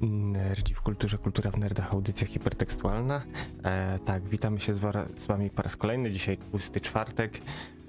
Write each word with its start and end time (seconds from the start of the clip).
Nerdzi 0.00 0.74
w 0.74 0.80
kulturze, 0.82 1.18
kultura 1.18 1.50
w 1.50 1.58
nerdach, 1.58 1.92
audycja 1.92 2.26
hipertekstualna. 2.26 3.22
E, 3.64 3.98
tak, 3.98 4.28
witamy 4.28 4.60
się 4.60 4.74
z, 4.74 4.80
z 5.20 5.26
wami 5.26 5.50
po 5.50 5.62
raz 5.62 5.76
kolejny. 5.76 6.10
Dzisiaj 6.10 6.36
tłusty 6.36 6.80
czwartek. 6.80 7.40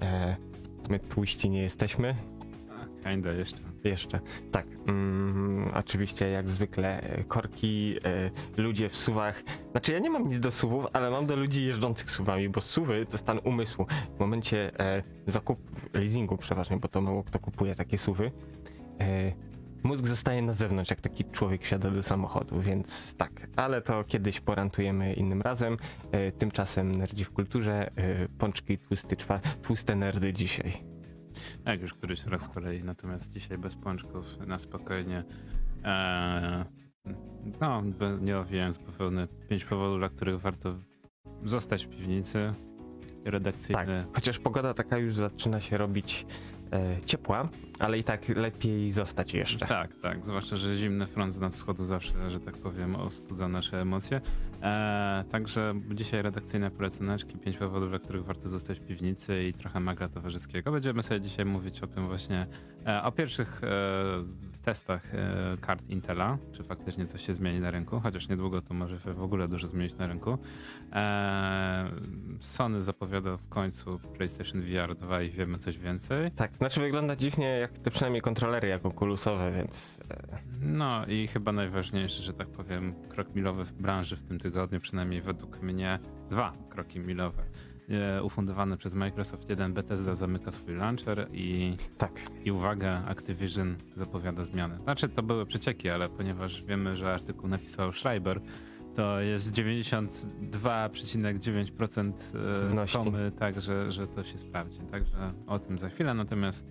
E, 0.02 0.36
my 0.88 0.98
tłuści 0.98 1.50
nie 1.50 1.62
jesteśmy. 1.62 2.14
Kinda 3.04 3.32
jeszcze. 3.32 3.58
Jeszcze. 3.84 4.20
Tak. 4.52 4.66
Mm, 4.86 5.70
oczywiście 5.74 6.30
jak 6.30 6.48
zwykle 6.48 7.00
e, 7.00 7.24
korki, 7.24 7.96
e, 8.56 8.62
ludzie 8.62 8.88
w 8.88 8.96
suwach. 8.96 9.42
Znaczy 9.70 9.92
ja 9.92 9.98
nie 9.98 10.10
mam 10.10 10.28
nic 10.28 10.40
do 10.40 10.50
suwów, 10.50 10.86
ale 10.92 11.10
mam 11.10 11.26
do 11.26 11.36
ludzi 11.36 11.66
jeżdżących 11.66 12.10
suwami, 12.10 12.48
bo 12.48 12.60
suwy 12.60 13.06
to 13.06 13.18
stan 13.18 13.40
umysłu. 13.44 13.86
W 14.16 14.20
momencie 14.20 14.80
e, 14.80 15.02
zakup 15.26 15.58
leasingu 15.94 16.36
przeważnie, 16.36 16.76
bo 16.76 16.88
to 16.88 17.00
mało 17.00 17.24
kto 17.24 17.38
kupuje 17.38 17.74
takie 17.74 17.98
suwy. 17.98 18.30
Mózg 19.82 20.06
zostaje 20.06 20.42
na 20.42 20.52
zewnątrz, 20.52 20.90
jak 20.90 21.00
taki 21.00 21.24
człowiek 21.24 21.62
wsiada 21.62 21.90
do 21.90 22.02
samochodu, 22.02 22.60
więc 22.60 23.14
tak. 23.14 23.46
Ale 23.56 23.82
to 23.82 24.04
kiedyś 24.04 24.40
porantujemy 24.40 25.14
innym 25.14 25.42
razem. 25.42 25.76
E, 26.12 26.32
tymczasem 26.32 26.94
nerdzi 26.94 27.24
w 27.24 27.30
kulturze, 27.30 27.90
e, 27.96 28.28
pączki 28.28 28.78
tłusty 28.78 29.16
czwa- 29.16 29.40
tłuste 29.62 29.96
nerdy 29.96 30.32
dzisiaj. 30.32 30.72
Jak 31.66 31.80
już 31.80 31.94
któryś 31.94 32.26
raz 32.26 32.42
z 32.42 32.48
kolei, 32.48 32.84
natomiast 32.84 33.30
dzisiaj 33.30 33.58
bez 33.58 33.76
pączków, 33.76 34.38
na 34.46 34.58
spokojnie. 34.58 35.24
Eee, 35.84 36.64
no, 37.60 37.82
nie 38.20 38.38
owijając 38.38 38.78
bawełny. 38.78 39.28
Pięć 39.48 39.64
powodów, 39.64 39.98
dla 39.98 40.08
których 40.08 40.40
warto 40.40 40.74
zostać 41.44 41.86
w 41.86 41.88
piwnicy. 41.88 42.52
Redakcyjny. 43.24 43.74
Tak, 44.04 44.14
chociaż 44.14 44.38
pogoda 44.38 44.74
taka 44.74 44.98
już 44.98 45.14
zaczyna 45.14 45.60
się 45.60 45.78
robić 45.78 46.26
e, 46.26 46.59
ciepła, 47.06 47.48
ale 47.78 47.98
i 47.98 48.04
tak 48.04 48.28
lepiej 48.28 48.92
zostać 48.92 49.34
jeszcze. 49.34 49.66
Tak, 49.66 49.90
tak. 50.02 50.24
Zwłaszcza, 50.24 50.56
że 50.56 50.76
zimny 50.76 51.06
front 51.06 51.34
z 51.34 51.54
wschodu 51.54 51.84
zawsze, 51.84 52.30
że 52.30 52.40
tak 52.40 52.58
powiem, 52.58 52.96
ostudza 52.96 53.48
nasze 53.48 53.80
emocje. 53.80 54.20
Eee, 54.62 55.24
także 55.24 55.74
dzisiaj 55.94 56.22
redakcyjne 56.22 56.70
poleceneczki, 56.70 57.38
pięć 57.38 57.56
powodów, 57.56 57.90
dla 57.90 57.98
których 57.98 58.24
warto 58.24 58.48
zostać 58.48 58.80
w 58.80 58.86
piwnicy 58.86 59.44
i 59.44 59.52
trochę 59.52 59.80
magra 59.80 60.08
towarzyskiego. 60.08 60.72
Będziemy 60.72 61.02
sobie 61.02 61.20
dzisiaj 61.20 61.44
mówić 61.44 61.80
o 61.80 61.86
tym 61.86 62.04
właśnie, 62.04 62.46
e, 62.86 63.02
o 63.02 63.12
pierwszych 63.12 63.60
e, 63.64 64.49
testach 64.62 65.14
e, 65.14 65.56
kart 65.60 65.88
Intela, 65.88 66.38
czy 66.52 66.62
faktycznie 66.62 67.06
coś 67.06 67.26
się 67.26 67.34
zmieni 67.34 67.60
na 67.60 67.70
rynku, 67.70 68.00
chociaż 68.00 68.28
niedługo 68.28 68.62
to 68.62 68.74
może 68.74 68.98
w 68.98 69.22
ogóle 69.22 69.48
dużo 69.48 69.66
zmienić 69.66 69.96
na 69.96 70.06
rynku. 70.06 70.38
Eee, 70.92 71.90
Sony 72.40 72.82
zapowiada 72.82 73.36
w 73.36 73.48
końcu 73.48 73.98
PlayStation 73.98 74.62
VR 74.62 74.94
2 74.94 75.22
i 75.22 75.30
wiemy 75.30 75.58
coś 75.58 75.78
więcej. 75.78 76.30
Tak, 76.30 76.56
znaczy 76.56 76.80
wygląda 76.80 77.16
dziwnie 77.16 77.46
jak 77.46 77.78
te 77.78 77.90
przynajmniej 77.90 78.22
kontrolery 78.22 78.68
jak 78.68 78.86
okulusowe, 78.86 79.52
więc 79.52 80.00
e, 80.10 80.38
No 80.60 81.06
i 81.06 81.26
chyba 81.26 81.52
najważniejszy, 81.52 82.22
że 82.22 82.34
tak 82.34 82.48
powiem, 82.48 82.94
krok 83.08 83.34
milowy 83.34 83.64
w 83.64 83.72
branży 83.72 84.16
w 84.16 84.22
tym 84.22 84.38
tygodniu, 84.38 84.80
przynajmniej 84.80 85.22
według 85.22 85.62
mnie 85.62 85.98
dwa 86.30 86.52
kroki 86.68 87.00
milowe. 87.00 87.42
E, 87.90 88.22
Ufundowany 88.22 88.76
przez 88.76 88.94
Microsoft 88.94 89.48
jeden 89.48 89.72
Bethesda 89.72 90.14
zamyka 90.14 90.52
swój 90.52 90.74
launcher 90.74 91.28
i, 91.32 91.76
tak. 91.98 92.12
i 92.44 92.50
uwaga, 92.50 93.02
Activision 93.06 93.76
zapowiada 93.96 94.44
zmiany. 94.44 94.78
Znaczy 94.78 95.08
to 95.08 95.22
były 95.22 95.46
przecieki, 95.46 95.88
ale 95.88 96.08
ponieważ 96.08 96.64
wiemy, 96.64 96.96
że 96.96 97.14
artykuł 97.14 97.48
napisał 97.48 97.92
Schreiber, 97.92 98.40
to 98.96 99.20
jest 99.20 99.52
92,9% 99.52 102.10
e, 102.10 102.12
Pewności. 102.32 102.98
komy, 102.98 103.32
tak, 103.38 103.60
że, 103.60 103.92
że 103.92 104.06
to 104.06 104.24
się 104.24 104.38
sprawdzi. 104.38 104.80
Także 104.80 105.32
o 105.46 105.58
tym 105.58 105.78
za 105.78 105.88
chwilę, 105.88 106.14
natomiast 106.14 106.66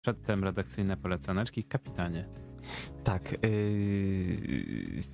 przedtem 0.00 0.44
redakcyjne 0.44 0.96
polecaneczki. 0.96 1.64
Kapitanie. 1.64 2.28
Tak, 3.04 3.32
yy, 3.32 3.38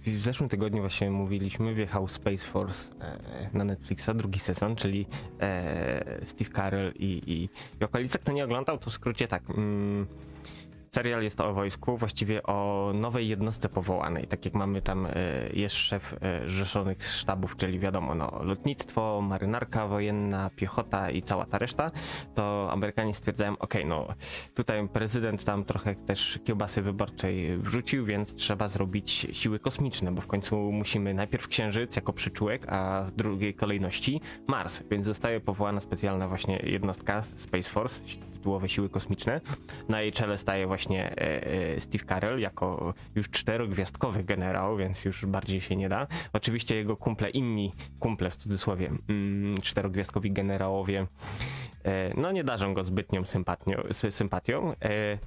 w 0.07 0.23
zeszłym 0.23 0.49
tygodniu 0.49 0.81
właśnie 0.81 1.11
mówiliśmy, 1.11 1.75
wjechał 1.75 2.09
Space 2.09 2.47
Force 2.47 2.93
e, 3.01 3.51
na 3.53 3.65
Netflixa, 3.65 4.11
drugi 4.15 4.39
sezon, 4.39 4.77
czyli 4.77 5.07
e, 5.41 6.21
Steve 6.27 6.51
Carell 6.51 6.93
i, 6.97 7.23
i, 7.27 7.49
i 7.81 7.85
okolice. 7.85 8.19
Kto 8.19 8.33
nie 8.33 8.45
oglądał, 8.45 8.79
to 8.79 8.91
w 8.91 8.95
skrócie 8.95 9.29
tak. 9.29 9.43
Serial 10.93 11.23
jest 11.23 11.41
o 11.41 11.55
wojsku, 11.55 11.97
właściwie 11.97 12.43
o 12.43 12.91
nowej 12.95 13.29
jednostce 13.29 13.69
powołanej. 13.69 14.27
Tak 14.27 14.45
jak 14.45 14.55
mamy 14.55 14.83
tam, 14.83 15.07
e, 15.07 15.11
jest 15.53 15.75
szef 15.75 16.15
e, 16.23 16.51
rzeszonych 16.51 17.07
sztabów, 17.07 17.57
czyli 17.57 17.79
wiadomo, 17.79 18.15
no, 18.15 18.41
lotnictwo, 18.43 19.21
marynarka 19.23 19.87
wojenna, 19.87 20.51
piechota 20.57 21.11
i 21.11 21.23
cała 21.23 21.47
ta 21.47 21.59
reszta, 21.59 21.91
to 22.35 22.69
Amerykanie 22.73 23.15
stwierdzają, 23.15 23.59
okej, 23.59 23.87
no 23.87 24.09
tutaj 24.55 24.89
prezydent 24.89 25.45
tam 25.45 25.65
trochę 25.65 25.95
też 25.95 26.39
kiełbasy 26.45 26.83
wyborczej 26.83 27.59
wrzucił, 27.59 28.05
więc 28.05 28.35
trzeba 28.35 28.69
zrobić 28.69 29.27
siły 29.33 29.59
kosmiczne, 29.59 30.13
bo 30.13 30.21
w 30.21 30.27
końcu 30.27 30.57
musimy 30.57 31.15
najpierw 31.15 31.49
Księżyc 31.49 31.97
jako 31.97 32.13
przyczółek, 32.13 32.73
a 32.73 33.05
w 33.09 33.11
drugiej 33.11 33.55
kolejności 33.55 34.21
Mars, 34.47 34.83
więc 34.91 35.05
zostaje 35.05 35.41
powołana 35.41 35.81
specjalna 35.81 36.29
właśnie 36.29 36.57
jednostka 36.57 37.23
Space 37.23 37.71
Force, 37.71 38.01
tytułowe 38.33 38.69
siły 38.69 38.89
kosmiczne. 38.89 39.41
Na 39.89 40.01
jej 40.01 40.13
czele 40.13 40.39
staje 40.39 40.67
właśnie 40.67 40.78
e, 40.87 41.47
e, 41.77 41.81
Steve 41.81 42.05
Carell 42.05 42.41
jako 42.41 42.95
już 43.15 43.31
czterogwiazdkowy 43.31 44.25
generał, 44.25 44.77
więc 44.77 45.05
już 45.05 45.27
bardziej 45.27 45.61
się 45.61 45.77
nie 45.77 45.89
da. 45.89 46.07
Oczywiście 46.33 46.77
jego 46.77 46.97
kumple, 46.97 47.31
inni 47.31 47.73
kumple 48.01 48.31
w 48.31 48.37
cudzysłowie, 48.37 48.91
mm, 49.09 49.61
czterogwiazdkowi 49.61 50.31
generałowie 50.33 51.07
E, 51.85 52.13
no 52.17 52.33
nie 52.33 52.45
darzą 52.45 52.75
go 52.75 52.85
zbytnią 52.85 53.25
sympatią, 53.25 53.73
sy- 53.91 54.11
sympatią. 54.11 54.73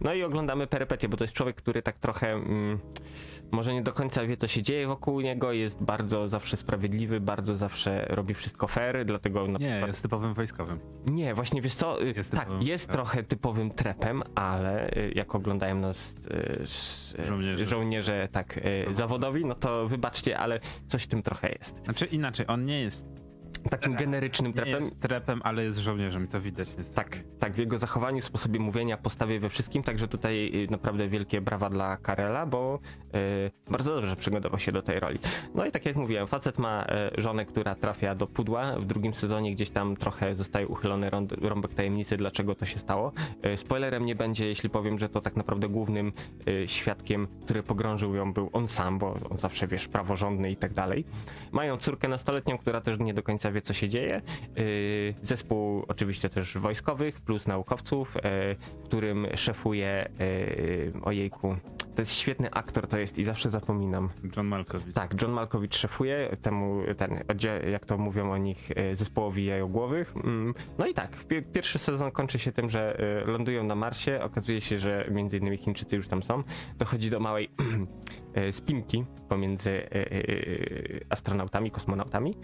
No 0.02 0.14
i 0.14 0.24
oglądamy 0.24 0.68
perypetie, 0.68 1.10
bo 1.10 1.18
to 1.18 1.24
jest 1.24 1.34
człowiek, 1.34 1.56
który 1.56 1.82
tak 1.82 2.00
trochę 2.00 2.32
mm, 2.32 2.80
może 3.52 3.74
nie 3.74 3.82
do 3.82 3.94
końca 3.94 4.26
wie, 4.26 4.38
co 4.38 4.48
się 4.48 4.64
dzieje 4.64 4.88
wokół 4.88 5.22
niego, 5.22 5.52
jest 5.52 5.84
bardzo 5.84 6.30
zawsze 6.30 6.58
sprawiedliwy, 6.58 7.20
bardzo 7.20 7.56
zawsze 7.56 8.06
robi 8.10 8.34
wszystko 8.34 8.68
fair, 8.68 9.06
dlatego 9.06 9.48
Nie, 9.48 9.58
przykład... 9.58 9.88
jest 9.88 10.02
typowym 10.02 10.34
wojskowym. 10.34 10.80
Nie, 11.06 11.34
właśnie 11.36 11.62
wiesz 11.62 11.76
co, 11.76 12.04
y, 12.04 12.14
Jest 12.18 12.32
tak, 12.32 12.40
typowym, 12.40 12.68
jest 12.68 12.90
trochę 12.92 13.24
typowym 13.24 13.72
trepem, 13.72 14.24
ale 14.36 14.90
y, 14.98 15.12
jak 15.16 15.36
oglądają 15.36 15.76
nas 15.76 16.16
y, 17.20 17.26
Żołnierze. 17.26 17.66
żołnierze 17.66 18.28
tak 18.32 18.60
zawodowi, 18.92 19.46
no 19.46 19.56
to 19.56 19.88
wybaczcie, 19.88 20.38
ale 20.38 20.60
coś 20.88 21.04
w 21.04 21.08
tym 21.08 21.24
trochę 21.24 21.50
jest. 21.60 21.84
Znaczy 21.84 22.06
inaczej, 22.06 22.46
on 22.50 22.66
nie 22.66 22.82
jest, 22.82 23.06
Takim 23.70 23.96
generycznym 23.96 24.52
nie 24.52 24.56
trepem. 24.56 24.84
jest 24.84 25.00
trepem, 25.00 25.42
ale 25.44 25.64
jest 25.64 25.78
żołnierzem 25.78 26.28
to 26.28 26.42
widać 26.42 26.78
niestety. 26.78 26.96
Tak, 26.96 27.18
tak, 27.40 27.54
w 27.54 27.58
jego 27.58 27.80
zachowaniu, 27.80 28.22
sposobie 28.22 28.60
mówienia, 28.60 28.98
postawie 28.98 29.40
we 29.40 29.50
wszystkim, 29.50 29.84
także 29.84 30.08
tutaj 30.08 30.52
y, 30.66 30.72
naprawdę 30.72 31.08
wielkie 31.08 31.42
brawa 31.42 31.70
dla 31.70 31.98
Karela, 31.98 32.46
bo 32.46 32.80
y, 33.16 33.72
bardzo 33.72 33.96
dobrze 33.96 34.16
przygotował 34.16 34.60
się 34.60 34.72
do 34.72 34.82
tej 34.82 35.00
roli. 35.00 35.20
No 35.56 35.66
i 35.66 35.72
tak 35.72 35.86
jak 35.86 35.96
mówiłem, 35.96 36.28
facet 36.28 36.58
ma 36.58 36.86
y, 37.18 37.22
żonę, 37.22 37.46
która 37.46 37.76
trafia 37.76 38.16
do 38.16 38.28
pudła, 38.28 38.80
w 38.80 38.86
drugim 38.86 39.14
sezonie 39.14 39.52
gdzieś 39.56 39.70
tam 39.70 39.96
trochę 39.98 40.36
zostaje 40.36 40.68
uchylony 40.68 41.10
rąd- 41.10 41.48
rąbek 41.48 41.74
tajemnicy, 41.74 42.18
dlaczego 42.18 42.56
to 42.56 42.66
się 42.66 42.80
stało. 42.80 43.12
Y, 43.46 43.58
spoilerem 43.58 44.06
nie 44.06 44.16
będzie, 44.16 44.46
jeśli 44.48 44.70
powiem, 44.70 45.00
że 45.00 45.10
to 45.10 45.22
tak 45.22 45.36
naprawdę 45.36 45.70
głównym 45.70 46.14
y, 46.48 46.68
świadkiem, 46.68 47.28
który 47.46 47.64
pogrążył 47.64 48.16
ją 48.16 48.34
był 48.34 48.50
on 48.54 48.68
sam, 48.68 49.00
bo 49.00 49.16
on 49.30 49.38
zawsze, 49.38 49.68
wiesz, 49.68 49.88
praworządny 49.88 50.52
i 50.52 50.56
tak 50.56 50.74
dalej. 50.74 51.06
Mają 51.52 51.78
córkę 51.78 52.08
nastoletnią, 52.08 52.58
która 52.58 52.82
też 52.82 53.00
nie 53.00 53.14
do 53.14 53.24
końca 53.24 53.41
wie, 53.52 53.62
co 53.62 53.74
się 53.74 53.90
dzieje. 53.90 54.22
Yy, 54.56 55.14
Zespół 55.22 55.86
oczywiście 55.88 56.30
też 56.30 56.58
wojskowych, 56.58 57.22
plus 57.22 57.48
naukowców, 57.48 58.16
yy, 58.16 58.22
którym 58.84 59.28
szefuje, 59.36 60.10
yy, 60.94 61.02
ojejku, 61.02 61.56
to 61.96 62.02
jest 62.02 62.12
świetny 62.14 62.52
aktor, 62.52 62.88
to 62.88 62.98
jest 62.98 63.18
i 63.18 63.24
zawsze 63.24 63.50
zapominam. 63.50 64.10
John 64.38 64.48
Malkovich. 64.48 64.94
Tak, 64.94 65.22
John 65.22 65.32
Malkowicz 65.32 65.76
szefuje 65.78 66.38
temu, 66.42 66.82
ten, 66.98 67.24
jak 67.72 67.86
to 67.86 67.98
mówią 67.98 68.32
o 68.32 68.38
nich, 68.38 68.70
zespołowi 68.94 69.46
jajogłowych. 69.46 70.14
Mm, 70.24 70.54
No 70.78 70.88
i 70.88 70.94
tak, 70.94 71.12
pi- 71.12 71.42
pierwszy 71.42 71.80
sezon 71.80 72.12
kończy 72.12 72.40
się 72.40 72.52
tym, 72.52 72.70
że 72.70 72.98
lądują 73.26 73.64
na 73.64 73.76
Marsie, 73.76 74.22
okazuje 74.24 74.62
się, 74.62 74.80
że 74.80 75.08
między 75.12 75.38
innymi 75.38 75.58
Chińczycy 75.58 75.96
już 75.96 76.08
tam 76.08 76.24
są. 76.24 76.44
Dochodzi 76.78 77.10
do 77.10 77.20
małej 77.20 77.50
spinki 78.52 79.06
pomiędzy 79.30 79.70
yy, 79.70 80.06
yy, 80.12 81.06
astronautami, 81.10 81.72
kosmonautami. 81.72 82.38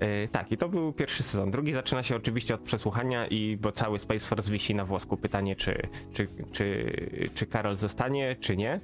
Yy, 0.00 0.28
tak, 0.28 0.52
i 0.52 0.56
to 0.56 0.68
był 0.68 0.92
pierwszy 0.92 1.22
sezon. 1.22 1.50
Drugi 1.50 1.72
zaczyna 1.72 2.02
się 2.02 2.16
oczywiście 2.16 2.54
od 2.54 2.60
przesłuchania 2.60 3.26
i 3.26 3.56
bo 3.56 3.72
cały 3.72 3.98
Space 3.98 4.26
Force 4.26 4.50
wisi 4.50 4.74
na 4.74 4.84
włosku. 4.84 5.16
Pytanie, 5.16 5.56
czy, 5.56 5.88
czy, 6.12 6.28
czy, 6.52 6.92
czy 7.34 7.46
Karol 7.46 7.76
zostanie, 7.76 8.36
czy 8.40 8.56
nie. 8.56 8.80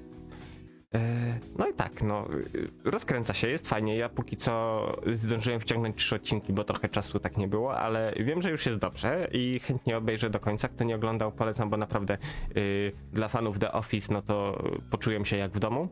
E, 0.95 1.39
No 1.59 1.69
i 1.69 1.75
tak, 1.75 2.03
no, 2.03 2.29
rozkręca 2.85 3.35
się, 3.35 3.49
jest 3.49 3.69
fajnie. 3.69 3.97
Ja 3.97 4.09
póki 4.09 4.37
co 4.37 4.87
zdążyłem 5.13 5.61
wciągnąć 5.61 5.97
trzy 5.97 6.15
odcinki, 6.15 6.53
bo 6.53 6.65
trochę 6.65 6.89
czasu 6.89 7.19
tak 7.21 7.37
nie 7.37 7.49
było, 7.49 7.77
ale 7.77 8.15
wiem, 8.21 8.43
że 8.43 8.51
już 8.51 8.67
jest 8.67 8.79
dobrze 8.79 9.29
i 9.33 9.61
chętnie 9.61 9.97
obejrzę 9.97 10.31
do 10.31 10.41
końca. 10.41 10.69
Kto 10.69 10.85
nie 10.85 10.97
oglądał, 10.97 11.33
polecam, 11.33 11.71
bo 11.71 11.77
naprawdę 11.77 12.19
y, 12.57 12.93
dla 13.13 13.29
fanów 13.29 13.59
The 13.59 13.73
Office, 13.73 14.13
no 14.15 14.23
to 14.23 14.65
poczułem 14.91 15.25
się 15.25 15.37
jak 15.37 15.53
w 15.53 15.59
domu. 15.59 15.89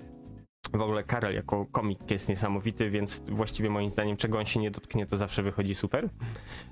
W 0.73 0.81
ogóle 0.81 1.05
Karel 1.05 1.35
jako 1.35 1.67
komik 1.67 2.11
jest 2.11 2.29
niesamowity, 2.29 2.91
więc 2.91 3.23
właściwie 3.29 3.71
moim 3.71 3.91
zdaniem 3.91 4.17
czego 4.17 4.39
on 4.39 4.45
się 4.45 4.61
nie 4.61 4.71
dotknie, 4.71 5.07
to 5.07 5.19
zawsze 5.19 5.43
wychodzi 5.43 5.75
super. 5.75 6.09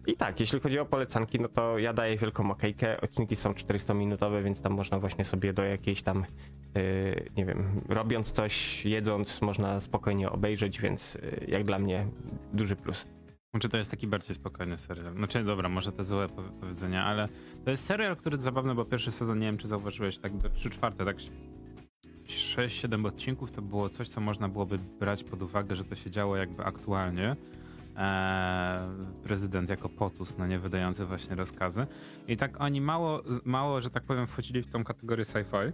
I 0.06 0.16
tak, 0.16 0.40
jeśli 0.40 0.60
chodzi 0.60 0.78
o 0.78 0.84
polecanki, 0.84 1.40
no 1.40 1.48
to 1.48 1.78
ja 1.78 1.92
daję 1.92 2.16
wielką 2.16 2.50
okejkę. 2.50 3.00
Odcinki 3.00 3.36
są 3.36 3.52
400-minutowe, 3.52 4.44
więc 4.44 4.62
tam 4.62 4.72
można 4.72 4.98
właśnie 4.98 5.24
sobie 5.24 5.52
do 5.52 5.64
jakiejś 5.64 6.02
tam, 6.02 6.24
yy, 6.74 7.30
nie 7.36 7.44
wiem, 7.44 7.80
robiąc 7.88 8.32
coś, 8.32 8.84
jedząc, 8.84 9.42
można 9.42 9.80
spokojnie 9.80 10.30
obejrzeć, 10.30 10.80
więc 10.80 11.14
yy, 11.14 11.46
jak 11.48 11.64
dla 11.64 11.78
mnie 11.78 12.06
duży 12.52 12.76
plus. 12.76 13.06
Czy 13.60 13.68
to 13.68 13.76
jest 13.76 13.90
taki 13.90 14.06
bardziej 14.06 14.36
spokojny 14.36 14.78
serial? 14.78 15.14
Znaczy, 15.14 15.44
dobra, 15.44 15.68
może 15.68 15.92
to 15.92 16.04
złe 16.04 16.26
powiedzenia, 16.60 17.04
ale 17.04 17.28
to 17.64 17.70
jest 17.70 17.84
serial, 17.84 18.16
który 18.16 18.38
zabawny, 18.38 18.74
bo 18.74 18.84
pierwszy 18.84 19.12
sezon, 19.12 19.38
nie 19.38 19.46
wiem 19.46 19.58
czy 19.58 19.68
zauważyłeś, 19.68 20.18
tak 20.18 20.36
do 20.36 20.50
3 20.50 20.70
czwarte, 20.70 21.04
tak 21.04 21.16
6-7 22.56 23.06
odcinków 23.06 23.50
to 23.50 23.62
było 23.62 23.88
coś, 23.88 24.08
co 24.08 24.20
można 24.20 24.48
byłoby 24.48 24.76
brać 25.00 25.24
pod 25.24 25.42
uwagę, 25.42 25.76
że 25.76 25.84
to 25.84 25.94
się 25.94 26.10
działo 26.10 26.36
jakby 26.36 26.64
aktualnie. 26.64 27.36
Eee, 27.96 28.80
prezydent 29.22 29.70
jako 29.70 29.88
potus, 29.88 30.38
no 30.38 30.46
nie 30.46 30.58
wydający 30.58 31.06
właśnie 31.06 31.36
rozkazy. 31.36 31.86
I 32.28 32.36
tak 32.36 32.60
oni 32.60 32.80
mało, 32.80 33.22
mało, 33.44 33.80
że 33.80 33.90
tak 33.90 34.02
powiem, 34.02 34.26
wchodzili 34.26 34.62
w 34.62 34.70
tą 34.70 34.84
kategorię 34.84 35.24
sci-fi. 35.24 35.72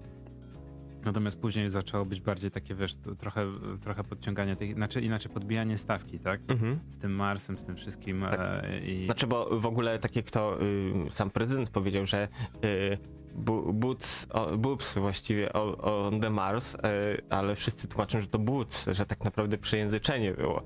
Natomiast 1.05 1.41
później 1.41 1.71
zaczęło 1.71 2.05
być 2.05 2.21
bardziej 2.21 2.51
takie, 2.51 2.75
wiesz, 2.75 2.95
trochę, 3.19 3.47
trochę 3.81 4.05
podciąganie 4.05 4.57
tej, 4.57 4.75
znaczy 4.75 5.01
inaczej 5.01 5.33
podbijanie 5.33 5.79
stawki, 5.79 6.19
tak? 6.19 6.41
Mhm. 6.49 6.79
Z 6.89 6.99
tym 6.99 7.13
Marsem, 7.13 7.59
z 7.59 7.65
tym 7.65 7.77
wszystkim. 7.77 8.21
Tak. 8.31 8.41
E, 8.65 8.87
i... 8.87 9.05
Znaczy, 9.05 9.27
bo 9.27 9.61
w 9.61 9.67
ogóle 9.67 9.99
tak 9.99 10.17
jak 10.17 10.31
to 10.31 10.63
y, 10.63 11.11
sam 11.11 11.31
prezydent 11.31 11.71
powiedział, 11.71 12.07
że 12.07 12.29
y, 12.65 12.99
Boots, 13.73 14.27
Boobs 14.59 14.95
właściwie 14.95 15.53
on 15.53 16.21
the 16.21 16.31
Mars, 16.31 16.75
y, 16.75 16.79
ale 17.31 17.57
wszyscy 17.57 17.89
tłumaczą, 17.89 18.21
że 18.21 18.27
to 18.27 18.39
Boots, 18.39 18.89
że 18.93 19.07
tak 19.07 19.25
naprawdę 19.25 19.59
przejęzyczenie 19.59 20.33
było. 20.35 20.63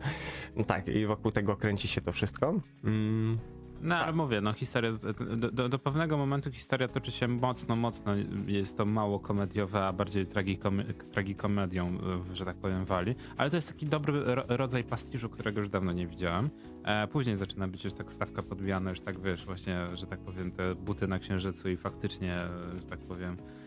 No 0.57 0.65
tak, 0.65 0.89
i 0.89 1.07
wokół 1.07 1.33
tego 1.33 1.57
kręci 1.57 1.89
się 1.89 2.01
to 2.01 2.13
wszystko. 2.13 2.55
Mm. 2.85 3.39
No 3.83 3.97
ale 3.97 4.13
mówię, 4.13 4.41
no 4.41 4.53
historia, 4.53 4.91
do, 5.37 5.51
do, 5.51 5.69
do, 5.69 5.79
pewnego 5.79 6.17
momentu 6.17 6.51
historia 6.51 6.89
toczy 6.89 7.13
się 7.13 7.29
mocno, 7.29 7.77
mocno, 7.77 8.13
jest 8.47 8.77
to 8.77 8.85
mało 8.85 9.21
komediowe, 9.21 9.87
a 9.87 9.93
bardziej 9.93 10.27
tragikom, 10.27 10.83
tragikomedią, 11.13 11.99
że 12.33 12.45
tak 12.45 12.57
powiem, 12.57 12.85
wali. 12.85 13.15
Ale 13.37 13.51
to 13.51 13.57
jest 13.57 13.69
taki 13.69 13.87
dobry 13.87 14.23
rodzaj 14.49 14.85
pastiżu, 14.85 15.29
którego 15.29 15.61
już 15.61 15.69
dawno 15.69 15.93
nie 15.93 16.07
widziałem. 16.07 16.51
E, 16.85 17.07
później 17.07 17.37
zaczyna 17.37 17.69
być 17.69 17.85
już 17.85 17.95
tak 17.95 18.13
stawka 18.13 18.43
podbijana, 18.43 18.91
już 18.91 19.01
tak 19.01 19.21
wiesz, 19.21 19.45
właśnie, 19.45 19.87
że 19.95 20.07
tak 20.07 20.19
powiem, 20.19 20.53
te 20.53 20.75
buty 20.75 21.09
na 21.09 21.19
księżycu 21.19 21.69
i 21.69 21.77
faktycznie, 21.77 22.39
że 22.81 22.87
tak 22.87 22.99
powiem, 22.99 23.37
E, 23.37 23.62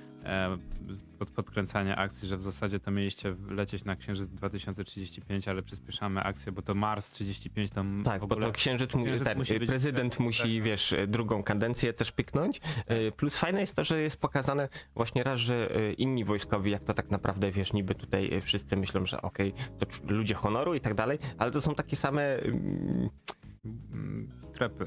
pod, 1.19 1.29
podkręcania 1.29 1.95
akcji, 1.95 2.27
że 2.27 2.37
w 2.37 2.41
zasadzie 2.41 2.79
to 2.79 2.91
mieliście 2.91 3.35
lecieć 3.49 3.85
na 3.85 3.95
Księżyc 3.95 4.29
2035, 4.29 5.47
ale 5.47 5.61
przyspieszamy 5.61 6.21
akcję, 6.21 6.51
bo 6.51 6.61
to 6.61 6.75
Mars 6.75 7.09
35 7.09 7.71
tam 7.71 8.01
Tak, 8.05 8.25
bo 8.25 8.35
to 8.35 8.51
Księżyc, 8.51 8.89
księżyc 8.89 9.23
ten, 9.23 9.37
musi 9.37 9.59
być, 9.59 9.69
prezydent 9.69 10.13
tak, 10.13 10.19
musi, 10.19 10.55
tak. 10.55 10.63
wiesz, 10.63 10.95
drugą 11.07 11.43
kadencję 11.43 11.93
też 11.93 12.11
pyknąć. 12.11 12.61
E, 12.87 13.11
plus 13.11 13.37
fajne 13.37 13.61
jest 13.61 13.75
to, 13.75 13.83
że 13.83 14.01
jest 14.01 14.21
pokazane 14.21 14.69
właśnie 14.95 15.23
raz, 15.23 15.39
że 15.39 15.75
e, 15.75 15.93
inni 15.93 16.25
wojskowi, 16.25 16.71
jak 16.71 16.83
to 16.83 16.93
tak 16.93 17.09
naprawdę, 17.11 17.51
wiesz, 17.51 17.73
niby 17.73 17.95
tutaj 17.95 18.41
wszyscy 18.41 18.77
myślą, 18.77 19.05
że 19.05 19.21
okej, 19.21 19.53
okay, 19.53 19.87
to 19.87 20.13
ludzie 20.13 20.33
honoru 20.33 20.75
i 20.75 20.81
tak 20.81 20.93
dalej, 20.93 21.19
ale 21.37 21.51
to 21.51 21.61
są 21.61 21.75
takie 21.75 21.95
same 21.95 22.37
mm, 22.37 23.09
trepy. 24.55 24.85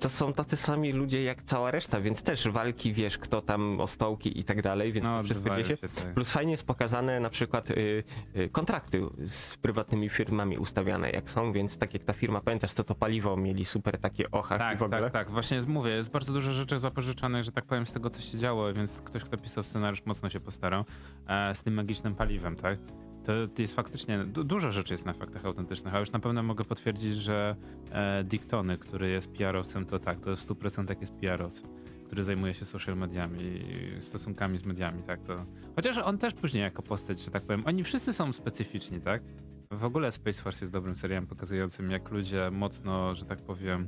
To 0.00 0.08
są 0.08 0.32
tacy 0.32 0.56
sami 0.56 0.92
ludzie 0.92 1.22
jak 1.22 1.42
cała 1.42 1.70
reszta, 1.70 2.00
więc 2.00 2.22
też 2.22 2.48
walki, 2.48 2.92
wiesz, 2.92 3.18
kto 3.18 3.42
tam 3.42 3.80
o 3.80 3.86
stołki 3.86 4.40
i 4.40 4.44
tak 4.44 4.62
dalej, 4.62 4.92
więc 4.92 5.04
no, 5.06 5.22
wszystko 5.22 5.50
dzieje 5.50 5.64
się. 5.64 5.76
Tak. 5.76 6.14
Plus 6.14 6.30
fajnie 6.30 6.50
jest 6.50 6.66
pokazane 6.66 7.20
na 7.20 7.30
przykład 7.30 7.70
y, 7.70 8.04
y, 8.36 8.48
kontrakty 8.48 9.02
z 9.26 9.56
prywatnymi 9.56 10.08
firmami 10.08 10.58
ustawiane 10.58 11.10
jak 11.10 11.30
są, 11.30 11.52
więc 11.52 11.78
tak 11.78 11.94
jak 11.94 12.04
ta 12.04 12.12
firma, 12.12 12.40
pamiętasz, 12.40 12.72
to 12.72 12.84
to 12.84 12.94
paliwo 12.94 13.36
mieli 13.36 13.64
super 13.64 13.98
takie 13.98 14.30
ochach 14.30 14.58
tak, 14.58 14.78
w 14.78 14.82
ogóle. 14.82 15.00
Tak, 15.00 15.12
tak, 15.12 15.30
właśnie 15.30 15.60
mówię, 15.66 15.90
jest 15.90 16.10
bardzo 16.10 16.32
dużo 16.32 16.52
rzeczy 16.52 16.78
zapożyczanych, 16.78 17.44
że 17.44 17.52
tak 17.52 17.64
powiem, 17.64 17.86
z 17.86 17.92
tego 17.92 18.10
co 18.10 18.20
się 18.20 18.38
działo, 18.38 18.72
więc 18.72 19.02
ktoś, 19.02 19.24
kto 19.24 19.36
pisał 19.36 19.64
scenariusz 19.64 20.06
mocno 20.06 20.30
się 20.30 20.40
postarał 20.40 20.84
e, 21.26 21.54
z 21.54 21.62
tym 21.62 21.74
magicznym 21.74 22.14
paliwem, 22.14 22.56
tak? 22.56 22.78
To 23.24 23.62
jest 23.62 23.74
faktycznie, 23.74 24.24
dużo 24.24 24.72
rzeczy 24.72 24.94
jest 24.94 25.06
na 25.06 25.12
faktach 25.12 25.44
autentycznych, 25.44 25.94
a 25.94 26.00
już 26.00 26.12
na 26.12 26.18
pewno 26.18 26.42
mogę 26.42 26.64
potwierdzić, 26.64 27.16
że 27.16 27.56
e, 27.90 28.24
Dick 28.24 28.46
Tony, 28.46 28.78
który 28.78 29.10
jest 29.10 29.32
PR-owcem, 29.32 29.86
to 29.86 29.98
tak, 29.98 30.20
to 30.20 30.36
w 30.36 30.46
100% 30.46 31.00
jest 31.00 31.12
PR-owcem, 31.14 31.68
który 32.06 32.24
zajmuje 32.24 32.54
się 32.54 32.64
social 32.64 32.96
mediami, 32.96 33.64
stosunkami 34.00 34.58
z 34.58 34.64
mediami, 34.64 35.02
tak, 35.02 35.22
to... 35.22 35.36
Chociaż 35.76 35.98
on 35.98 36.18
też 36.18 36.34
później 36.34 36.62
jako 36.62 36.82
postać, 36.82 37.20
że 37.20 37.30
tak 37.30 37.42
powiem, 37.42 37.62
oni 37.66 37.84
wszyscy 37.84 38.12
są 38.12 38.32
specyficzni, 38.32 39.00
tak? 39.00 39.22
W 39.70 39.84
ogóle 39.84 40.12
Space 40.12 40.42
Force 40.42 40.64
jest 40.64 40.72
dobrym 40.72 40.96
serialem 40.96 41.26
pokazującym, 41.26 41.90
jak 41.90 42.10
ludzie 42.10 42.50
mocno, 42.50 43.14
że 43.14 43.24
tak 43.24 43.38
powiem, 43.38 43.86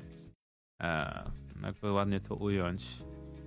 e, 0.82 1.30
jakby 1.62 1.92
ładnie 1.92 2.20
to 2.20 2.34
ująć, 2.34 2.86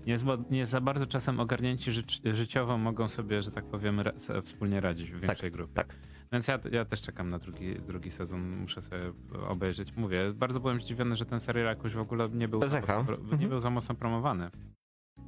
nie, 0.06 0.18
nie 0.50 0.66
za 0.66 0.82
bardzo 0.82 1.06
czasem 1.06 1.40
ogarnięci 1.40 1.92
życiowo 2.34 2.78
mogą 2.78 3.10
sobie, 3.10 3.42
że 3.42 3.52
tak 3.52 3.66
powiem, 3.66 4.02
wspólnie 4.44 4.82
radzić 4.82 5.12
w 5.12 5.20
większej 5.20 5.52
tak, 5.52 5.58
grupie. 5.58 5.74
Tak. 5.74 5.96
Więc 6.32 6.48
ja, 6.48 6.60
ja 6.72 6.86
też 6.86 7.02
czekam 7.02 7.30
na 7.30 7.40
drugi, 7.40 7.76
drugi 7.88 8.12
sezon, 8.12 8.58
muszę 8.58 8.82
sobie 8.82 9.14
obejrzeć. 9.48 9.96
Mówię, 9.96 10.34
bardzo 10.34 10.60
byłem 10.60 10.80
zdziwiony, 10.80 11.16
że 11.16 11.26
ten 11.26 11.40
serial 11.40 11.66
jakoś 11.66 11.94
w 11.94 12.00
ogóle 12.00 12.30
nie 12.30 12.48
był, 12.48 12.68
za 12.68 12.80
mocno, 12.82 13.04
nie 13.04 13.32
mhm. 13.32 13.50
był 13.50 13.60
za 13.60 13.70
mocno 13.70 13.96
promowany. 13.96 14.50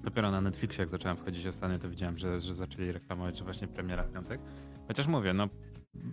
Dopiero 0.03 0.31
na 0.31 0.41
Netflixie, 0.41 0.81
jak 0.81 0.89
zacząłem 0.89 1.17
wchodzić 1.17 1.47
ostatnio, 1.47 1.79
to 1.79 1.89
widziałem, 1.89 2.17
że, 2.17 2.41
że 2.41 2.55
zaczęli 2.55 2.91
reklamować, 2.91 3.37
że 3.37 3.43
właśnie 3.43 3.67
premiera 3.67 4.03
w 4.03 4.11
piątek. 4.11 4.41
Chociaż 4.87 5.07
mówię, 5.07 5.33
no 5.33 5.47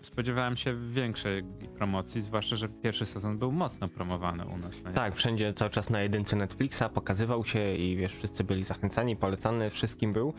spodziewałem 0.03 0.57
się 0.57 0.75
większej 0.75 1.45
promocji, 1.77 2.23
zwłaszcza, 2.23 2.57
że 2.57 2.69
pierwszy 2.69 3.07
sezon 3.07 3.39
był 3.39 3.53
mocno 3.53 3.89
promowany 3.89 4.47
u 4.47 4.57
nas. 4.57 4.83
No 4.85 4.93
tak, 4.93 5.15
wszędzie 5.15 5.55
cały 5.55 5.71
czas 5.71 5.91
na 5.91 6.03
jedynce 6.03 6.37
Netflixa 6.37 6.83
pokazywał 6.95 7.45
się 7.45 7.75
i 7.75 7.97
wiesz, 7.97 8.17
wszyscy 8.17 8.45
byli 8.45 8.63
zachęcani, 8.63 9.17
polecany, 9.17 9.71
wszystkim 9.71 10.13
był. 10.13 10.35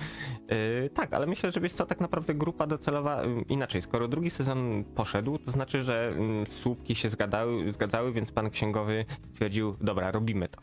Yy, 0.49 0.89
tak, 0.89 1.13
ale 1.13 1.27
myślę, 1.27 1.51
że 1.51 1.59
jest 1.59 1.77
to 1.77 1.85
tak 1.85 1.99
naprawdę 1.99 2.33
grupa 2.33 2.67
docelowa 2.67 3.23
yy, 3.23 3.41
inaczej. 3.41 3.81
Skoro 3.81 4.07
drugi 4.07 4.29
sezon 4.29 4.83
poszedł, 4.95 5.37
to 5.37 5.51
znaczy, 5.51 5.83
że 5.83 6.13
yy, 6.39 6.45
słupki 6.51 6.95
się 6.95 7.09
zgadzały, 7.09 7.73
zgadzały, 7.73 8.13
więc 8.13 8.31
pan 8.31 8.49
księgowy 8.49 9.05
stwierdził, 9.33 9.75
dobra, 9.81 10.11
robimy 10.11 10.47
to. 10.47 10.61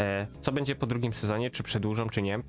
E, 0.00 0.26
co 0.40 0.52
będzie 0.52 0.76
po 0.76 0.86
drugim 0.86 1.12
sezonie, 1.12 1.50
czy 1.50 1.62
przedłużą, 1.62 2.08
czy 2.08 2.22
nie? 2.22 2.40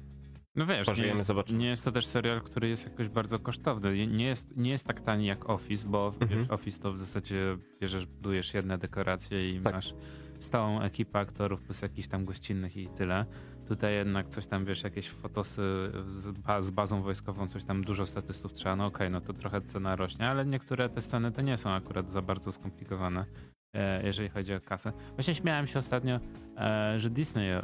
No 0.57 0.65
wiesz, 0.65 0.87
nie 0.97 1.05
jest, 1.05 1.51
nie 1.53 1.67
jest, 1.67 1.83
to 1.83 1.91
też 1.91 2.05
serial, 2.05 2.41
który 2.41 2.69
jest 2.69 2.83
jakoś 2.83 3.09
bardzo 3.09 3.39
kosztowny. 3.39 4.07
Nie 4.07 4.25
jest, 4.25 4.57
nie 4.57 4.71
jest 4.71 4.85
tak 4.85 5.01
tani 5.01 5.25
jak 5.25 5.49
Office, 5.49 5.87
bo 5.87 6.13
mhm. 6.21 6.41
wiesz, 6.41 6.51
Office 6.51 6.79
to 6.79 6.93
w 6.93 6.97
zasadzie 6.97 7.57
bierzesz, 7.81 8.05
budujesz 8.05 8.53
jedne 8.53 8.77
dekoracje 8.77 9.49
i 9.49 9.61
tak. 9.61 9.73
masz 9.73 9.93
stałą 10.39 10.81
ekipę 10.81 11.19
aktorów 11.19 11.61
plus 11.61 11.81
jakichś 11.81 12.07
tam 12.07 12.25
gościnnych 12.25 12.77
i 12.77 12.87
tyle. 12.87 13.25
Tutaj 13.67 13.93
jednak 13.93 14.29
coś 14.29 14.47
tam, 14.47 14.65
wiesz, 14.65 14.83
jakieś 14.83 15.09
fotosy 15.09 15.61
z, 16.07 16.65
z 16.65 16.71
bazą 16.71 17.01
wojskową, 17.01 17.47
coś 17.47 17.63
tam 17.63 17.83
dużo 17.83 18.05
statystów 18.05 18.53
trzeba, 18.53 18.75
no 18.75 18.85
okej, 18.85 18.95
okay, 18.95 19.09
no 19.09 19.21
to 19.21 19.33
trochę 19.33 19.61
cena 19.61 19.95
rośnie, 19.95 20.29
ale 20.29 20.45
niektóre 20.45 20.89
te 20.89 21.01
sceny 21.01 21.31
to 21.31 21.41
nie 21.41 21.57
są 21.57 21.69
akurat 21.69 22.11
za 22.11 22.21
bardzo 22.21 22.51
skomplikowane. 22.51 23.25
E, 23.73 24.03
jeżeli 24.03 24.29
chodzi 24.29 24.53
o 24.53 24.59
kasę. 24.61 24.93
Właśnie 25.15 25.35
śmiałem 25.35 25.67
się 25.67 25.79
ostatnio, 25.79 26.19
e, 26.57 26.99
że 26.99 27.09
Disney 27.09 27.49
e, 27.49 27.61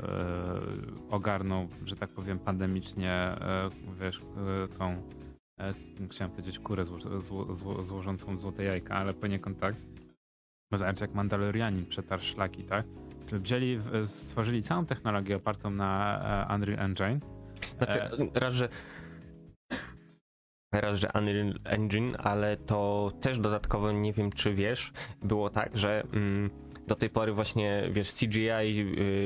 ogarnął, 1.10 1.68
że 1.86 1.96
tak 1.96 2.10
powiem, 2.10 2.40
pandemicznie, 2.40 3.36
wiesz, 4.00 4.20
tą, 4.78 5.02
chciałem 6.12 6.32
powiedzieć 6.32 6.60
kurę 6.60 6.86
zło, 6.86 7.00
zło, 7.22 7.54
zło, 7.54 7.84
złożącą 7.84 8.38
złote 8.38 8.64
jajka, 8.64 8.96
ale 8.96 9.14
poniekąd 9.14 9.60
tak. 9.60 9.76
Zobacz, 10.74 11.02
jak 11.02 11.14
Mandalorianin 11.14 11.86
przetarł 11.86 12.22
szlaki, 12.22 12.64
tak? 12.64 12.86
Wzięli, 13.32 13.80
stworzyli 14.06 14.64
całą 14.64 14.86
technologię 14.86 15.36
opartą 15.36 15.70
na 15.70 16.48
Unreal 16.56 16.80
Engine. 16.80 17.20
Znaczy, 17.78 18.00
raz, 18.34 18.54
że 18.54 18.70
raz, 20.82 20.98
że 20.98 21.10
Unreal 21.16 21.54
Engine, 21.64 22.16
ale 22.18 22.58
to 22.58 23.12
też 23.22 23.40
dodatkowo 23.40 23.92
nie 23.92 24.14
wiem, 24.14 24.32
czy 24.32 24.54
wiesz, 24.54 24.94
było 25.22 25.50
tak, 25.50 25.78
że 25.78 26.04
mm, 26.14 26.50
do 26.88 26.96
tej 26.96 27.10
pory 27.10 27.34
właśnie, 27.34 27.84
wiesz, 27.92 28.14
CGI, 28.14 28.50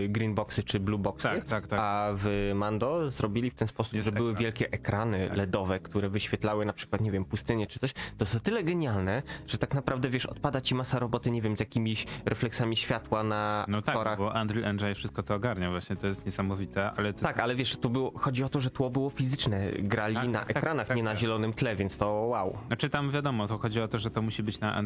y, 0.04 0.08
green 0.10 0.36
boxy 0.36 0.64
czy 0.64 0.80
blue 0.80 1.00
boxy, 1.00 1.24
tak, 1.28 1.46
tak, 1.46 1.68
tak. 1.68 1.80
a 1.80 2.10
w 2.16 2.52
Mando 2.56 3.12
zrobili 3.12 3.52
w 3.52 3.56
ten 3.56 3.68
sposób, 3.68 3.94
Jest 3.94 4.06
że 4.06 4.10
ekran. 4.12 4.24
były 4.24 4.36
wielkie 4.36 4.72
ekrany 4.72 5.28
tak. 5.28 5.38
LEDowe, 5.38 5.80
które 5.80 6.10
wyświetlały 6.10 6.66
na 6.66 6.74
przykład, 6.74 7.02
nie 7.02 7.12
wiem, 7.12 7.26
pustynię 7.26 7.68
czy 7.68 7.80
coś. 7.80 7.94
To 7.94 8.26
jest 8.26 8.36
o 8.36 8.40
tyle 8.40 8.64
genialne, 8.64 9.24
że 9.48 9.58
tak 9.58 9.74
naprawdę, 9.74 10.10
wiesz, 10.10 10.26
odpada 10.26 10.62
ci 10.62 10.76
masa 10.76 11.00
roboty, 11.00 11.32
nie 11.32 11.42
wiem, 11.42 11.58
z 11.58 11.60
jakimiś 11.60 12.06
refleksami 12.26 12.76
światła 12.76 13.24
na 13.24 13.66
No 13.68 13.82
tak, 13.82 14.18
bo 14.18 14.34
Unreal 14.42 14.66
Engine 14.66 14.96
wszystko 14.96 15.24
to 15.24 15.36
ogarnia, 15.36 15.72
właśnie 15.72 15.96
to 15.96 16.08
jest 16.08 16.26
niesamowite, 16.26 16.92
ale... 16.92 17.14
To... 17.14 17.22
Tak, 17.22 17.40
ale 17.40 17.56
wiesz, 17.56 17.78
tu 17.78 17.90
było, 17.90 18.12
chodzi 18.20 18.44
o 18.44 18.50
to, 18.50 18.62
że 18.62 18.70
tło 18.70 18.90
było 18.90 19.10
fizyczne, 19.10 19.72
grali 19.72 20.16
tak, 20.16 20.28
na 20.28 20.40
tak, 20.40 20.58
ekranach, 20.58 20.88
tak, 20.88 20.98
nie 20.98 21.04
na 21.04 21.12
tak. 21.12 21.20
zielonym 21.20 21.54
tle, 21.54 21.76
więc 21.76 21.98
to 21.98 22.08
wow. 22.08 22.58
Znaczy 22.68 22.90
tam 22.90 23.12
wiadomo, 23.12 23.48
to 23.48 23.58
chodzi 23.58 23.82
o 23.82 23.88
to, 23.88 24.00
że 24.00 24.12
to 24.12 24.22
musi 24.22 24.44
być 24.44 24.60
na 24.60 24.80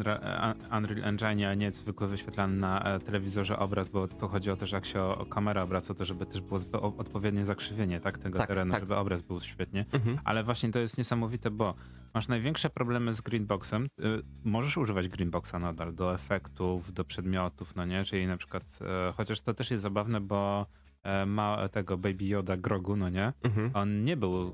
Unreal 0.78 1.04
Engine, 1.04 1.44
a 1.44 1.54
nie 1.54 1.72
zwykle 1.72 2.06
wyświetlany 2.06 2.56
na 2.62 2.82
e, 2.84 2.98
telewizorze 3.00 3.58
obraz, 3.58 3.88
bo 3.88 4.08
tu 4.08 4.28
chodzi 4.28 4.50
o 4.50 4.56
to, 4.56 4.66
że 4.66 4.76
jak 4.76 4.86
się 4.86 5.00
o, 5.00 5.18
o 5.18 5.26
kamerę 5.26 5.62
obraca, 5.62 5.94
to 5.94 6.04
żeby 6.04 6.26
też 6.26 6.40
było 6.40 6.60
odpowiednie 6.98 7.44
zakrzywienie 7.44 8.00
tak, 8.00 8.18
tego 8.18 8.38
Tak, 8.38 8.48
terenu, 8.48 8.72
tak. 8.72 8.80
żeby 8.80 8.96
obraz 8.96 9.22
był 9.22 9.40
świetnie. 9.40 9.86
Mhm. 9.92 10.18
Ale 10.24 10.44
właśnie 10.44 10.70
to 10.70 10.78
jest 10.78 10.98
niesamowite, 10.98 11.50
bo 11.50 11.74
masz 12.14 12.28
największe 12.28 12.70
problemy 12.70 13.14
z 13.14 13.20
greenboxem. 13.20 13.84
Y, 13.84 14.22
możesz 14.44 14.76
używać 14.76 15.08
greenboxa 15.08 15.54
nadal 15.60 15.94
do 15.94 16.14
efektów, 16.14 16.92
do 16.92 17.04
przedmiotów, 17.04 17.76
no 17.76 17.84
nie? 17.86 18.04
Czyli 18.04 18.26
na 18.26 18.36
przykład, 18.36 18.78
e, 18.80 19.12
chociaż 19.12 19.40
to 19.40 19.54
też 19.54 19.70
jest 19.70 19.82
zabawne, 19.82 20.20
bo 20.20 20.66
e, 21.02 21.26
ma 21.26 21.68
tego 21.68 21.96
Baby 21.96 22.24
Yoda 22.24 22.56
Grogu, 22.56 22.96
no 22.96 23.08
nie? 23.08 23.32
Mhm. 23.42 23.70
On 23.74 24.04
nie 24.04 24.16
był 24.16 24.52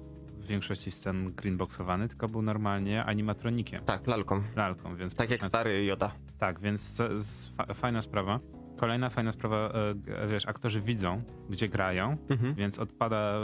większości 0.49 0.91
scen 0.91 1.33
greenboxowany, 1.33 2.09
tylko 2.09 2.29
był 2.29 2.43
normalnie 2.43 3.05
animatronikiem, 3.05 3.81
Tak, 3.85 4.07
lalką. 4.07 4.43
lalką, 4.57 4.97
więc 4.97 5.15
Tak 5.15 5.31
jak 5.31 5.45
stary 5.47 5.85
Joda. 5.85 6.13
tak, 6.39 6.61
więc 6.61 7.03
fajna 7.75 8.03
sprawa. 8.03 8.41
Kolejna 8.77 9.11
fajna 9.11 9.33
sprawa, 9.33 9.57
e, 10.23 10.27
wiesz, 10.27 10.47
aktorzy 10.47 10.81
widzą, 10.81 11.23
gdzie 11.51 11.69
grają, 11.69 12.17
Mhm. 12.31 12.55
więc 12.55 12.79
odpada, 12.79 13.35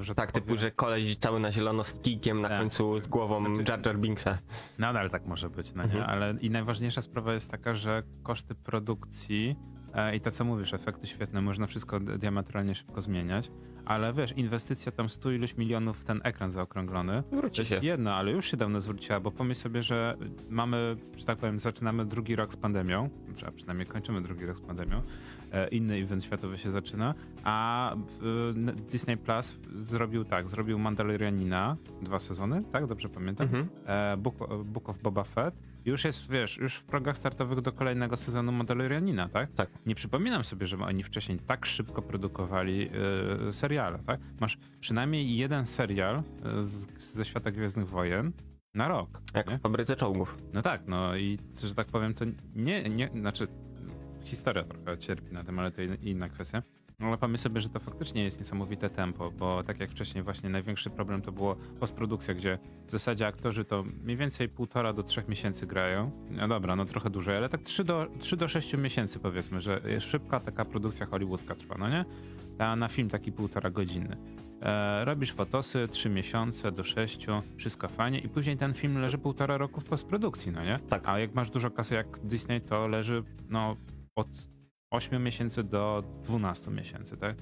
e, 0.00 0.04
że 0.04 0.14
Tak, 0.14 0.32
typu, 0.32 0.46
powiem- 0.46 0.60
że 0.60 0.70
koleś 0.70 1.16
cały 1.16 1.40
na 1.40 1.52
zielono 1.52 1.84
z 1.84 1.92
kijkiem 2.00 2.40
na 2.40 2.48
Tak. 2.48 2.60
końcu 2.60 3.00
z 3.00 3.06
głową 3.06 3.54
Znaczy- 3.54 3.70
Jar 3.70 3.86
Jar 3.86 3.98
Binksa. 3.98 4.38
Nadal 4.78 5.10
tak 5.10 5.26
może 5.26 5.50
być, 5.50 5.74
no 5.74 5.82
nie? 5.84 5.90
Mhm. 5.90 6.10
Ale 6.10 6.34
i 6.40 6.50
najważniejsza 6.50 7.02
sprawa 7.02 7.32
jest 7.34 7.50
taka, 7.50 7.74
że 7.74 8.02
koszty 8.22 8.54
produkcji 8.54 9.56
i 10.14 10.20
to 10.20 10.30
co 10.30 10.44
mówisz, 10.44 10.74
efekty 10.74 11.06
świetne, 11.06 11.40
można 11.40 11.66
wszystko 11.66 12.00
di- 12.00 12.18
diametralnie 12.18 12.74
szybko 12.74 13.00
zmieniać, 13.00 13.50
ale 13.84 14.12
wiesz, 14.12 14.32
inwestycja 14.36 14.92
tam 14.92 15.08
100 15.08 15.30
iluś 15.30 15.56
milionów 15.56 15.98
w 16.00 16.04
ten 16.04 16.20
ekran 16.24 16.50
zaokrąglony, 16.50 17.22
to 17.30 17.36
Wróci 17.36 17.60
jest 17.60 17.70
się. 17.70 17.78
jedno, 17.82 18.14
ale 18.14 18.30
już 18.32 18.50
się 18.50 18.56
dawno 18.56 18.80
zwróciła, 18.80 19.20
bo 19.20 19.30
pomyśl 19.30 19.60
sobie, 19.60 19.82
że 19.82 20.16
mamy, 20.50 20.96
że 21.16 21.24
tak 21.24 21.38
powiem, 21.38 21.60
zaczynamy 21.60 22.06
drugi 22.06 22.36
rok 22.36 22.52
z 22.52 22.56
pandemią, 22.56 23.08
a 23.46 23.50
przynajmniej 23.50 23.86
kończymy 23.86 24.22
drugi 24.22 24.46
rok 24.46 24.56
z 24.56 24.60
pandemią, 24.60 25.02
e, 25.52 25.68
inny 25.68 25.94
event 25.94 26.24
światowy 26.24 26.58
się 26.58 26.70
zaczyna, 26.70 27.14
a 27.44 27.94
Disney 28.92 29.16
Plus 29.16 29.56
zrobił 29.74 30.24
tak, 30.24 30.48
zrobił 30.48 30.78
Mandalorianina, 30.78 31.76
dwa 32.02 32.18
sezony, 32.18 32.62
tak? 32.72 32.86
Dobrze 32.86 33.08
pamiętam? 33.08 33.46
Mhm. 33.46 33.68
e, 33.86 34.16
Book, 34.16 34.64
Book 34.64 34.88
of 34.88 34.98
Boba 34.98 35.24
Fett. 35.24 35.54
Już 35.88 36.04
jest, 36.04 36.30
wiesz, 36.30 36.56
już 36.56 36.74
w 36.74 36.84
progach 36.84 37.18
startowych 37.18 37.60
do 37.60 37.72
kolejnego 37.72 38.16
sezonu 38.16 38.52
Mandalorianina, 38.52 39.28
tak? 39.28 39.52
Tak. 39.52 39.70
Nie 39.86 39.94
przypominam 39.94 40.44
sobie, 40.44 40.66
żeby 40.66 40.84
oni 40.84 41.02
wcześniej 41.02 41.38
tak 41.38 41.66
szybko 41.66 42.02
produkowali 42.02 42.88
e, 43.48 43.52
seriale, 43.52 43.98
tak? 44.06 44.20
Masz 44.40 44.58
przynajmniej 44.80 45.36
jeden 45.36 45.66
serial 45.66 46.16
e, 46.16 46.64
z, 46.64 46.86
ze 47.14 47.24
świata 47.24 47.50
Gwiezdnych 47.50 47.88
Wojen 47.88 48.32
na 48.74 48.88
rok. 48.88 49.20
Jak 49.34 49.50
nie? 49.50 49.58
w 49.58 49.60
fabryce 49.60 49.96
czołgów. 49.96 50.36
No 50.52 50.62
tak, 50.62 50.82
no 50.86 51.16
i 51.16 51.38
że 51.64 51.74
tak 51.74 51.86
powiem, 51.86 52.14
to 52.14 52.24
nie, 52.54 52.82
nie, 52.82 53.08
znaczy 53.14 53.48
historia 54.24 54.64
trochę 54.64 54.98
cierpi 54.98 55.32
na 55.32 55.44
tym, 55.44 55.58
ale 55.58 55.70
to 55.70 55.82
in- 55.82 55.98
inna 56.02 56.28
kwestia. 56.28 56.62
No, 57.00 57.06
Ale 57.06 57.18
pomyśl 57.18 57.42
sobie, 57.42 57.60
że 57.60 57.68
to 57.68 57.80
faktycznie 57.80 58.24
jest 58.24 58.38
niesamowite 58.38 58.90
tempo, 58.90 59.30
bo 59.30 59.62
tak 59.62 59.80
jak 59.80 59.90
wcześniej 59.90 60.24
właśnie 60.24 60.50
największy 60.50 60.90
problem 60.90 61.22
to 61.22 61.32
było 61.32 61.56
postprodukcja, 61.80 62.34
gdzie 62.34 62.58
w 62.86 62.90
zasadzie 62.90 63.26
aktorzy 63.26 63.64
to 63.64 63.84
mniej 64.04 64.16
więcej 64.16 64.48
półtora 64.48 64.92
do 64.92 65.02
trzech 65.02 65.28
miesięcy 65.28 65.66
grają. 65.66 66.10
No 66.30 66.48
dobra, 66.48 66.76
no 66.76 66.84
trochę 66.84 67.10
dłużej, 67.10 67.36
ale 67.36 67.48
tak 67.48 67.62
3 67.62 67.84
do, 67.84 68.06
3 68.18 68.36
do 68.36 68.48
6 68.48 68.76
miesięcy 68.76 69.18
powiedzmy, 69.18 69.60
że 69.60 69.80
jest 69.86 70.06
szybka 70.06 70.40
taka 70.40 70.64
produkcja 70.64 71.06
hollywoodzka 71.06 71.54
trwa, 71.54 71.74
no 71.78 71.88
nie? 71.88 72.04
A 72.58 72.76
na 72.76 72.88
film 72.88 73.08
taki 73.08 73.32
półtora 73.32 73.70
godziny. 73.70 74.16
E, 74.62 75.04
robisz 75.04 75.32
fotosy, 75.32 75.86
3 75.90 76.10
miesiące 76.10 76.72
do 76.72 76.84
6, 76.84 77.26
wszystko 77.56 77.88
fajnie 77.88 78.18
i 78.18 78.28
później 78.28 78.56
ten 78.56 78.74
film 78.74 78.98
leży 78.98 79.18
półtora 79.18 79.56
roku 79.56 79.80
w 79.80 79.84
postprodukcji, 79.84 80.52
no 80.52 80.64
nie? 80.64 80.78
Tak. 80.88 81.08
A 81.08 81.18
jak 81.18 81.34
masz 81.34 81.50
dużo 81.50 81.70
kasy 81.70 81.94
jak 81.94 82.18
Disney, 82.18 82.60
to 82.60 82.88
leży 82.88 83.22
no 83.48 83.76
od 84.16 84.28
8 84.90 85.22
miesięcy 85.24 85.64
do 85.64 86.04
12 86.22 86.70
miesięcy, 86.70 87.16
tak? 87.16 87.36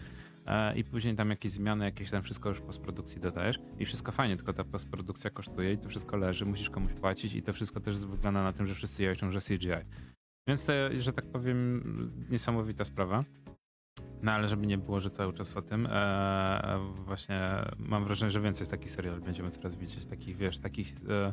E, 0.46 0.76
I 0.76 0.84
później 0.84 1.16
tam 1.16 1.30
jakieś 1.30 1.52
zmiany, 1.52 1.84
jakieś 1.84 2.10
tam 2.10 2.22
wszystko 2.22 2.48
już 2.48 2.60
postprodukcji 2.60 3.20
dodajesz 3.20 3.58
i 3.78 3.84
wszystko 3.84 4.12
fajnie, 4.12 4.36
tylko 4.36 4.52
ta 4.52 4.64
postprodukcja 4.64 5.30
kosztuje 5.30 5.72
i 5.72 5.78
to 5.78 5.88
wszystko 5.88 6.16
leży, 6.16 6.44
musisz 6.44 6.70
komuś 6.70 6.92
płacić 6.92 7.34
i 7.34 7.42
to 7.42 7.52
wszystko 7.52 7.80
też 7.80 7.98
wygląda 7.98 8.42
na 8.42 8.52
tym, 8.52 8.66
że 8.66 8.74
wszyscy 8.74 9.02
jajczą, 9.02 9.30
że 9.30 9.40
CGI. 9.40 9.68
Więc 10.48 10.64
to, 10.64 10.72
że 10.98 11.12
tak 11.12 11.26
powiem, 11.26 12.26
niesamowita 12.30 12.84
sprawa. 12.84 13.24
No 14.22 14.32
ale 14.32 14.48
żeby 14.48 14.66
nie 14.66 14.78
było, 14.78 15.00
że 15.00 15.10
cały 15.10 15.32
czas 15.32 15.56
o 15.56 15.62
tym, 15.62 15.88
e, 15.90 16.78
właśnie 16.94 17.40
mam 17.78 18.04
wrażenie, 18.04 18.30
że 18.30 18.40
więcej 18.40 18.66
takich 18.66 18.90
seriali 18.90 19.20
będziemy 19.20 19.50
teraz 19.50 19.76
widzieć, 19.76 20.06
takich, 20.06 20.36
wiesz, 20.36 20.58
takich 20.58 20.94
e, 21.08 21.32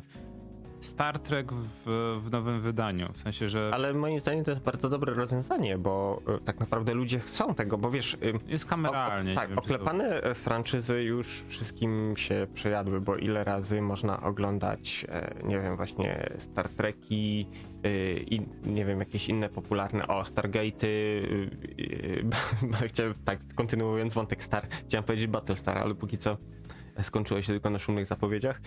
Star 0.84 1.18
Trek 1.18 1.52
w, 1.52 2.18
w 2.20 2.30
nowym 2.30 2.60
wydaniu, 2.60 3.12
w 3.12 3.16
sensie, 3.18 3.48
że 3.48 3.70
Ale 3.74 3.94
moim 3.94 4.20
zdaniem 4.20 4.44
to 4.44 4.50
jest 4.50 4.62
bardzo 4.62 4.88
dobre 4.88 5.14
rozwiązanie, 5.14 5.78
bo 5.78 6.22
y, 6.40 6.44
tak 6.44 6.60
naprawdę 6.60 6.94
ludzie 6.94 7.18
chcą 7.18 7.54
tego, 7.54 7.78
bo 7.78 7.90
wiesz, 7.90 8.16
jest 8.46 8.64
o, 8.64 8.66
o, 8.66 8.70
kameralnie. 8.70 9.30
nie 9.30 9.36
tak, 9.36 9.48
wiem, 9.50 9.58
czy 9.62 9.68
to- 9.68 9.74
oklepane 9.74 10.22
e, 10.22 10.34
franczyzy 10.34 11.02
już 11.02 11.44
wszystkim 11.48 12.14
się 12.16 12.46
przejadły, 12.54 13.00
bo 13.00 13.16
ile 13.16 13.44
razy 13.44 13.82
można 13.82 14.22
oglądać, 14.22 15.06
e, 15.08 15.34
nie 15.44 15.60
wiem, 15.60 15.76
właśnie 15.76 16.30
Star 16.38 16.68
Treki 16.68 17.46
i 18.30 18.40
nie 18.66 18.84
wiem, 18.84 18.98
jakieś 19.00 19.28
inne 19.28 19.48
popularne, 19.48 20.08
o, 20.08 20.22
Stargate'y, 20.22 20.86
chciałem, 22.88 23.14
tak, 23.24 23.38
kontynuując 23.54 24.14
wątek 24.14 24.42
Star, 24.44 24.66
chciałem 24.88 25.04
powiedzieć 25.04 25.26
Battlestar, 25.26 25.78
ale 25.78 25.94
póki 25.94 26.18
co 26.18 26.36
skończyło 27.02 27.42
się 27.42 27.52
tylko 27.52 27.70
na 27.70 27.78
szumnych 27.78 28.06
zapowiedziach. 28.06 28.60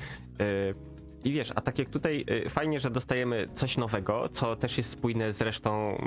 I 1.28 1.32
wiesz, 1.32 1.52
a 1.56 1.62
tak 1.62 1.80
jak 1.80 1.90
tutaj 1.90 2.26
y, 2.46 2.50
fajnie, 2.50 2.80
że 2.80 2.90
dostajemy 2.90 3.48
coś 3.56 3.78
nowego, 3.78 4.30
co 4.30 4.56
też 4.56 4.78
jest 4.78 4.90
spójne 4.90 5.34
z 5.34 5.42
resztą 5.42 6.02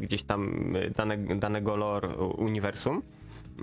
gdzieś 0.00 0.22
tam 0.22 0.76
y, 0.76 0.90
dane, 0.90 1.18
danego 1.18 1.76
lore 1.76 2.08
uniwersum. 2.16 3.02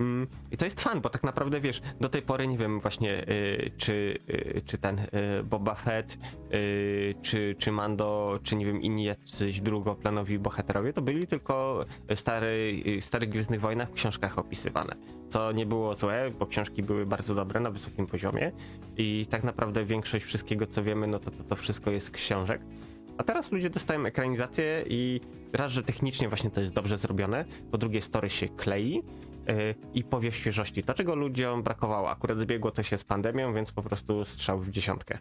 Mm, 0.00 0.26
I 0.52 0.56
to 0.56 0.64
jest 0.64 0.80
fan, 0.80 1.00
bo 1.00 1.08
tak 1.08 1.22
naprawdę 1.22 1.60
wiesz, 1.60 1.82
do 2.00 2.08
tej 2.08 2.22
pory 2.22 2.46
nie 2.46 2.58
wiem 2.58 2.80
właśnie, 2.80 3.28
y, 3.28 3.70
czy, 3.76 4.18
y, 4.30 4.62
czy 4.66 4.78
ten 4.78 4.98
y, 4.98 5.08
Boba 5.44 5.74
Fett, 5.74 6.18
y, 6.54 7.14
czy, 7.22 7.56
czy 7.58 7.72
Mando, 7.72 8.38
czy 8.42 8.56
nie 8.56 8.66
wiem, 8.66 8.82
inni 8.82 9.04
jacyś 9.04 9.60
drugoplanowi 9.60 10.38
bohaterowie, 10.38 10.92
to 10.92 11.02
byli 11.02 11.26
tylko 11.26 11.84
stary, 12.14 12.82
y, 12.86 13.02
starych 13.02 13.28
Gwiezdnych 13.28 13.60
Wojnach 13.60 13.90
w 13.90 13.92
książkach 13.92 14.38
opisywane. 14.38 14.96
Co 15.28 15.52
nie 15.52 15.66
było 15.66 15.94
złe, 15.94 16.30
bo 16.38 16.46
książki 16.46 16.82
były 16.82 17.06
bardzo 17.06 17.34
dobre 17.34 17.60
na 17.60 17.70
wysokim 17.70 18.06
poziomie 18.06 18.52
i 18.96 19.26
tak 19.30 19.44
naprawdę 19.44 19.84
większość 19.84 20.24
wszystkiego, 20.24 20.66
co 20.66 20.82
wiemy, 20.82 21.06
no 21.06 21.18
to 21.18 21.30
to, 21.30 21.44
to 21.44 21.56
wszystko 21.56 21.90
jest 21.90 22.10
książek. 22.10 22.60
A 23.18 23.24
teraz 23.24 23.52
ludzie 23.52 23.70
dostają 23.70 24.06
ekranizację 24.06 24.84
i 24.88 25.20
raz, 25.52 25.72
że 25.72 25.82
technicznie 25.82 26.28
właśnie 26.28 26.50
to 26.50 26.60
jest 26.60 26.72
dobrze 26.72 26.98
zrobione, 26.98 27.44
po 27.70 27.78
drugie 27.78 28.02
story 28.02 28.30
się 28.30 28.48
klei 28.48 29.02
i 29.94 30.04
powiew 30.04 30.36
świeżości. 30.36 30.82
To, 30.82 30.94
czego 30.94 31.14
ludziom 31.14 31.62
brakowało. 31.62 32.10
Akurat 32.10 32.38
zbiegło 32.38 32.70
to 32.70 32.82
się 32.82 32.98
z 32.98 33.04
pandemią, 33.04 33.54
więc 33.54 33.72
po 33.72 33.82
prostu 33.82 34.24
strzał 34.24 34.58
w 34.58 34.70
dziesiątkę. 34.70 35.18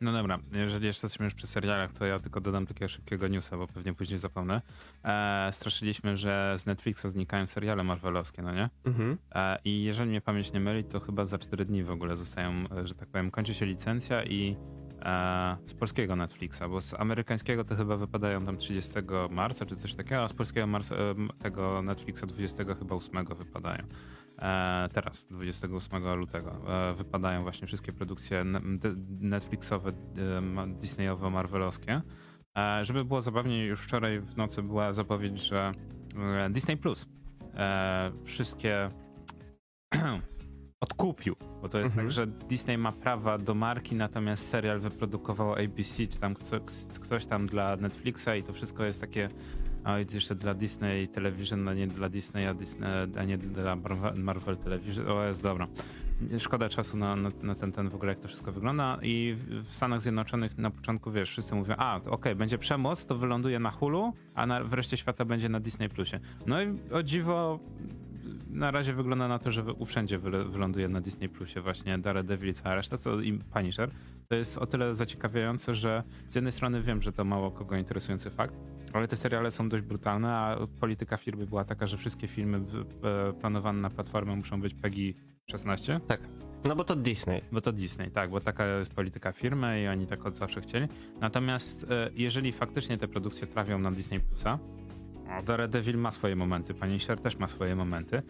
No 0.00 0.12
dobra, 0.12 0.38
jeżeli 0.52 0.86
jeszcze 0.86 1.06
jesteśmy 1.06 1.24
już 1.24 1.34
przy 1.34 1.46
serialach, 1.46 1.92
to 1.92 2.06
ja 2.06 2.18
tylko 2.18 2.40
dodam 2.40 2.66
takiego 2.66 2.88
szybkiego 2.88 3.28
newsa, 3.28 3.56
bo 3.56 3.66
pewnie 3.66 3.94
później 3.94 4.18
zapomnę. 4.18 4.62
E, 5.04 5.50
straszyliśmy, 5.52 6.16
że 6.16 6.54
z 6.58 6.66
Netflixa 6.66 7.06
znikają 7.06 7.46
seriale 7.46 7.84
marvelowskie, 7.84 8.42
no 8.42 8.54
nie? 8.54 8.70
Mhm. 8.84 9.18
E, 9.34 9.58
I 9.64 9.82
jeżeli 9.82 10.10
mnie 10.10 10.20
pamięć 10.20 10.52
nie 10.52 10.60
myli, 10.60 10.84
to 10.84 11.00
chyba 11.00 11.24
za 11.24 11.38
4 11.38 11.64
dni 11.64 11.84
w 11.84 11.90
ogóle 11.90 12.16
zostają, 12.16 12.50
e, 12.50 12.86
że 12.86 12.94
tak 12.94 13.08
powiem, 13.08 13.30
kończy 13.30 13.54
się 13.54 13.66
licencja 13.66 14.24
i 14.24 14.56
e, 15.02 15.56
z 15.66 15.74
polskiego 15.74 16.16
Netflixa, 16.16 16.62
bo 16.70 16.80
z 16.80 16.94
amerykańskiego 16.94 17.64
to 17.64 17.76
chyba 17.76 17.96
wypadają 17.96 18.40
tam 18.40 18.56
30 18.56 18.92
marca 19.30 19.66
czy 19.66 19.76
coś 19.76 19.94
takiego, 19.94 20.22
a 20.22 20.28
z 20.28 20.32
polskiego 20.32 20.66
marca, 20.66 20.94
tego 21.38 21.82
Netflixa 21.82 22.22
20 22.26 22.64
chyba 22.74 22.94
8 22.94 23.24
wypadają. 23.24 23.84
E, 24.38 24.88
teraz, 24.94 25.26
28 25.26 26.14
lutego, 26.14 26.52
e, 26.90 26.94
wypadają 26.94 27.42
właśnie 27.42 27.66
wszystkie 27.66 27.92
produkcje 27.92 28.44
Netflixowe, 29.20 29.92
Disneyowe, 30.80 31.30
Marvelowskie. 31.30 32.02
E, 32.58 32.84
żeby 32.84 33.04
było 33.04 33.22
zabawniej, 33.22 33.68
już 33.68 33.80
wczoraj 33.80 34.20
w 34.20 34.36
nocy 34.36 34.62
była 34.62 34.92
zapowiedź, 34.92 35.42
że 35.42 35.72
e, 36.16 36.50
Disney 36.50 36.76
Plus 36.76 37.06
e, 37.54 38.12
wszystkie 38.24 38.88
odkupił, 40.80 41.36
bo 41.62 41.68
to 41.68 41.78
jest 41.78 41.90
Mhm. 41.90 42.06
tak, 42.06 42.12
że 42.12 42.26
Disney 42.26 42.78
ma 42.78 42.92
prawa 42.92 43.38
do 43.38 43.54
marki, 43.54 43.94
natomiast 43.94 44.48
serial 44.48 44.80
wyprodukowało 44.80 45.58
ABC, 45.58 46.06
czy 46.06 46.18
tam 46.18 46.34
kto, 46.34 46.60
ktoś 47.00 47.26
tam 47.26 47.46
dla 47.46 47.76
Netflixa 47.76 48.28
i 48.38 48.42
to 48.42 48.52
wszystko 48.52 48.84
jest 48.84 49.00
takie 49.00 49.28
a 49.84 49.98
jest 49.98 50.14
jeszcze 50.14 50.34
dla 50.34 50.54
Disney 50.54 51.08
Television, 51.08 51.68
a 51.68 51.74
nie 51.74 51.86
dla 51.86 52.08
Disney, 52.08 52.46
a, 52.46 52.54
Disney, 52.54 52.88
a 53.18 53.24
nie 53.24 53.38
dla 53.38 53.76
Marvel- 53.76 54.18
Marvel 54.18 54.56
Television. 54.56 55.08
O, 55.10 55.24
jest 55.24 55.42
dobra. 55.42 55.66
Szkoda 56.38 56.68
czasu 56.68 56.96
na, 56.96 57.16
na, 57.16 57.30
na 57.42 57.54
ten, 57.54 57.72
ten 57.72 57.88
w 57.88 57.94
ogóle, 57.94 58.12
jak 58.12 58.20
to 58.20 58.28
wszystko 58.28 58.52
wygląda. 58.52 58.98
I 59.02 59.36
w 59.50 59.74
Stanach 59.74 60.00
Zjednoczonych 60.00 60.58
na 60.58 60.70
początku, 60.70 61.10
wiesz, 61.10 61.30
wszyscy 61.30 61.54
mówią, 61.54 61.74
a, 61.78 62.00
okej, 62.06 62.34
będzie 62.34 62.58
przemoc, 62.58 63.06
to 63.06 63.14
wyląduje 63.14 63.58
na 63.58 63.70
Hulu, 63.70 64.12
a 64.34 64.46
na, 64.46 64.64
w 64.64 64.72
reszcie 64.72 64.96
świata 64.96 65.24
będzie 65.24 65.48
na 65.48 65.60
Disney 65.60 65.88
Plusie. 65.88 66.20
No 66.46 66.62
i 66.62 66.66
o 66.92 67.02
dziwo 67.02 67.58
na 68.50 68.70
razie 68.70 68.92
wygląda 68.92 69.28
na 69.28 69.38
to, 69.38 69.52
że 69.52 69.64
wszędzie 69.86 70.18
wyląduje 70.18 70.88
na 70.88 71.00
Disney 71.00 71.28
Plusie 71.28 71.60
właśnie 71.60 71.98
Daredevil 71.98 72.50
i 72.50 72.54
cała 72.54 72.74
reszta, 72.74 72.98
co 72.98 73.20
i 73.20 73.32
Punisher. 73.32 73.90
To 74.28 74.34
jest 74.34 74.58
o 74.58 74.66
tyle 74.66 74.94
zaciekawiające, 74.94 75.74
że 75.74 76.02
z 76.30 76.34
jednej 76.34 76.52
strony 76.52 76.82
wiem, 76.82 77.02
że 77.02 77.12
to 77.12 77.24
mało 77.24 77.50
kogo 77.50 77.76
interesujący 77.76 78.30
fakt, 78.30 78.54
ale 78.92 79.08
te 79.08 79.16
seriale 79.16 79.50
są 79.50 79.68
dość 79.68 79.84
brutalne, 79.84 80.32
a 80.32 80.56
polityka 80.80 81.16
firmy 81.16 81.46
była 81.46 81.64
taka, 81.64 81.86
że 81.86 81.96
wszystkie 81.96 82.28
filmy 82.28 82.58
e, 82.58 83.32
planowane 83.32 83.80
na 83.80 83.90
platformę 83.90 84.36
muszą 84.36 84.60
być 84.60 84.74
PEGI 84.74 85.14
16. 85.50 86.00
Tak. 86.06 86.20
No 86.64 86.76
bo 86.76 86.84
to 86.84 86.96
Disney. 86.96 87.40
Bo 87.52 87.60
to 87.60 87.72
Disney, 87.72 88.10
tak, 88.10 88.30
bo 88.30 88.40
taka 88.40 88.66
jest 88.66 88.94
polityka 88.94 89.32
firmy 89.32 89.82
i 89.82 89.88
oni 89.88 90.06
tak 90.06 90.26
od 90.26 90.36
zawsze 90.36 90.60
chcieli. 90.60 90.86
Natomiast 91.20 91.90
e, 91.90 92.10
jeżeli 92.14 92.52
faktycznie 92.52 92.98
te 92.98 93.08
produkcje 93.08 93.46
trafią 93.46 93.78
na 93.78 93.90
Disney 93.90 94.20
Plusa, 94.20 94.58
Daredevil 95.46 95.98
ma 95.98 96.10
swoje 96.10 96.36
momenty, 96.36 96.74
Punisher 96.74 97.20
też 97.20 97.36
ma 97.36 97.48
swoje 97.48 97.76
momenty, 97.76 98.22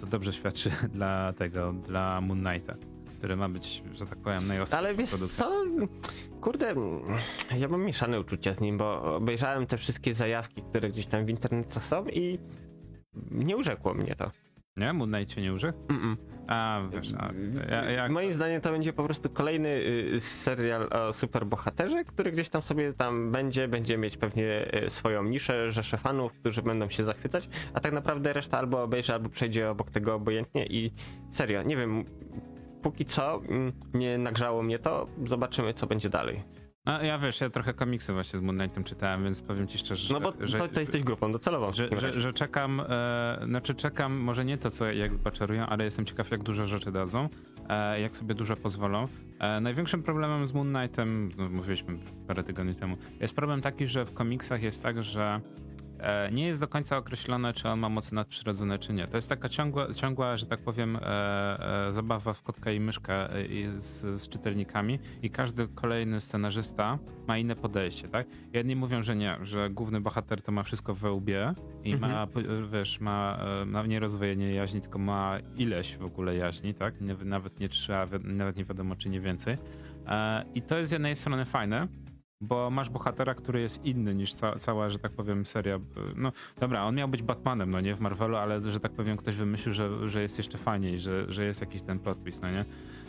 to 0.00 0.06
dobrze 0.06 0.32
świadczy 0.32 0.70
dla 0.94 1.32
tego, 1.32 1.72
dla 1.72 2.20
Moon 2.20 2.44
Knighta, 2.44 2.74
który 3.18 3.36
ma 3.36 3.48
być, 3.48 3.82
że 3.92 4.06
tak 4.06 4.18
powiem, 4.18 4.46
najostrzejszą 4.46 4.86
Ale 4.86 4.94
wiesz 4.94 5.10
co, 5.10 5.46
kurde, 6.40 6.74
ja 7.58 7.68
mam 7.68 7.84
mieszane 7.84 8.20
uczucia 8.20 8.54
z 8.54 8.60
nim, 8.60 8.78
bo 8.78 9.16
obejrzałem 9.16 9.66
te 9.66 9.78
wszystkie 9.78 10.14
zajawki, 10.14 10.62
które 10.62 10.88
gdzieś 10.90 11.06
tam 11.06 11.24
w 11.26 11.28
internecie 11.28 11.80
są 11.80 12.04
i 12.06 12.38
nie 13.30 13.56
urzekło 13.56 13.94
mnie 13.94 14.16
to. 14.16 14.30
Nie? 14.76 14.92
Moon 14.92 15.12
Knight 15.12 15.34
się 15.34 15.42
nie 15.42 15.52
uży? 15.52 15.72
Mm-mm. 15.88 16.16
A, 16.48 16.80
wiesz, 16.92 17.14
a, 17.18 17.30
ja, 17.70 17.90
ja, 17.90 18.08
Moim 18.08 18.32
zdaniem 18.32 18.60
to 18.60 18.70
będzie 18.70 18.92
po 18.92 19.04
prostu 19.04 19.30
kolejny 19.30 19.68
y, 19.68 20.20
serial 20.20 20.88
o 20.92 21.12
superbohaterze, 21.12 22.04
który 22.04 22.32
gdzieś 22.32 22.48
tam 22.48 22.62
sobie 22.62 22.92
tam 22.92 23.32
będzie, 23.32 23.68
będzie 23.68 23.98
mieć 23.98 24.16
pewnie 24.16 24.74
y, 24.86 24.90
swoją 24.90 25.24
niszę, 25.24 25.72
rzeszę 25.72 25.98
fanów, 25.98 26.32
którzy 26.32 26.62
będą 26.62 26.88
się 26.88 27.04
zachwycać, 27.04 27.48
a 27.74 27.80
tak 27.80 27.92
naprawdę 27.92 28.32
reszta 28.32 28.58
albo 28.58 28.82
obejrzy, 28.82 29.14
albo 29.14 29.28
przejdzie 29.28 29.70
obok 29.70 29.90
tego 29.90 30.14
obojętnie 30.14 30.66
i 30.66 30.92
serio, 31.32 31.62
nie 31.62 31.76
wiem, 31.76 32.04
póki 32.82 33.04
co 33.04 33.42
mm, 33.48 33.72
nie 33.94 34.18
nagrzało 34.18 34.62
mnie 34.62 34.78
to, 34.78 35.06
zobaczymy 35.26 35.74
co 35.74 35.86
będzie 35.86 36.08
dalej. 36.08 36.42
No, 36.86 37.02
ja 37.02 37.18
wiesz, 37.18 37.40
ja 37.40 37.50
trochę 37.50 37.74
komiksy 37.74 38.12
właśnie 38.12 38.38
z 38.38 38.42
Moon 38.42 38.58
Knightem 38.58 38.84
czytałem, 38.84 39.24
więc 39.24 39.42
powiem 39.42 39.66
ci 39.68 39.78
szczerze, 39.78 40.14
No 40.14 40.20
bo 40.20 40.32
że, 40.40 40.58
to, 40.58 40.68
to 40.68 40.80
jesteś 40.80 41.02
grupą 41.02 41.32
docelową. 41.32 41.72
że, 41.72 41.88
że, 42.00 42.20
że 42.20 42.32
czekam, 42.32 42.82
e, 42.88 43.38
znaczy 43.46 43.74
czekam, 43.74 44.16
może 44.16 44.44
nie 44.44 44.58
to, 44.58 44.70
co 44.70 44.92
jak 44.92 45.14
zbaczerują, 45.14 45.66
ale 45.66 45.84
jestem 45.84 46.04
ciekaw, 46.04 46.30
jak 46.30 46.42
dużo 46.42 46.66
rzeczy 46.66 46.92
dadzą, 46.92 47.28
e, 47.68 48.00
jak 48.00 48.16
sobie 48.16 48.34
dużo 48.34 48.56
pozwolą. 48.56 49.08
E, 49.38 49.60
największym 49.60 50.02
problemem 50.02 50.48
z 50.48 50.52
Moon 50.52 50.72
Knightem, 50.74 51.30
no, 51.38 51.48
mówiliśmy 51.48 51.98
parę 52.28 52.44
tygodni 52.44 52.74
temu, 52.74 52.96
jest 53.20 53.34
problem 53.34 53.60
taki, 53.62 53.86
że 53.86 54.04
w 54.04 54.14
komiksach 54.14 54.62
jest 54.62 54.82
tak, 54.82 55.02
że 55.04 55.40
nie 56.32 56.46
jest 56.46 56.60
do 56.60 56.68
końca 56.68 56.96
określone, 56.96 57.52
czy 57.52 57.68
on 57.68 57.78
ma 57.80 57.88
moce 57.88 58.14
nadprzyrodzone, 58.14 58.78
czy 58.78 58.92
nie. 58.92 59.06
To 59.06 59.16
jest 59.16 59.28
taka 59.28 59.48
ciągła, 59.48 59.94
ciągła 59.94 60.36
że 60.36 60.46
tak 60.46 60.60
powiem, 60.60 60.96
e, 60.96 61.86
e, 61.88 61.92
zabawa 61.92 62.32
w 62.34 62.42
kotka 62.42 62.70
i 62.72 62.80
myszkę 62.80 63.30
e, 63.30 63.44
z, 63.80 64.20
z 64.22 64.28
czytelnikami 64.28 64.98
i 65.22 65.30
każdy 65.30 65.68
kolejny 65.68 66.20
scenarzysta 66.20 66.98
ma 67.26 67.38
inne 67.38 67.54
podejście, 67.54 68.08
tak? 68.08 68.26
Jedni 68.52 68.76
mówią, 68.76 69.02
że 69.02 69.16
nie, 69.16 69.36
że 69.42 69.70
główny 69.70 70.00
bohater 70.00 70.42
to 70.42 70.52
ma 70.52 70.62
wszystko 70.62 70.94
we 70.94 71.12
łbie 71.12 71.52
i 71.84 71.92
Mhm. 71.92 72.12
ma, 72.12 72.26
wiesz, 72.72 73.00
ma, 73.00 73.38
e, 73.62 73.64
ma 73.64 73.86
nie 73.86 74.00
rozwojenie 74.00 74.54
jaźni, 74.54 74.80
tylko 74.80 74.98
ma 74.98 75.38
ileś 75.56 75.96
w 75.96 76.04
ogóle 76.04 76.36
jaźni, 76.36 76.74
tak? 76.74 76.94
Nawet 77.24 77.60
nie 77.60 77.68
trzy, 77.68 77.96
a 77.96 78.06
nawet 78.24 78.56
nie 78.56 78.64
wiadomo, 78.64 78.96
czy 78.96 79.08
nie 79.08 79.20
więcej. 79.20 79.56
E, 80.08 80.44
I 80.54 80.62
to 80.62 80.78
jest 80.78 80.88
z 80.88 80.92
jednej 80.92 81.16
strony 81.16 81.44
fajne, 81.44 81.88
bo 82.44 82.70
masz 82.70 82.90
bohatera, 82.90 83.34
który 83.34 83.60
jest 83.60 83.84
inny 83.84 84.14
niż 84.14 84.34
ca 84.34 84.58
cała, 84.58 84.90
że 84.90 84.98
tak 84.98 85.12
powiem, 85.12 85.46
seria. 85.46 85.80
No 86.16 86.32
dobra, 86.60 86.84
on 86.84 86.94
miał 86.94 87.08
być 87.08 87.22
Batmanem, 87.22 87.70
no 87.70 87.80
nie 87.80 87.94
w 87.94 88.00
Marvelu, 88.00 88.36
ale 88.36 88.60
że 88.60 88.80
tak 88.80 88.92
powiem, 88.92 89.16
ktoś 89.16 89.36
wymyślił, 89.36 89.74
że, 89.74 90.08
że 90.08 90.22
jest 90.22 90.38
jeszcze 90.38 90.58
fajniej, 90.58 91.00
że, 91.00 91.32
że 91.32 91.44
jest 91.44 91.60
jakiś 91.60 91.82
ten 91.82 91.98
plot 91.98 92.22
twist, 92.22 92.42
no 92.42 92.50
nie? 92.50 92.64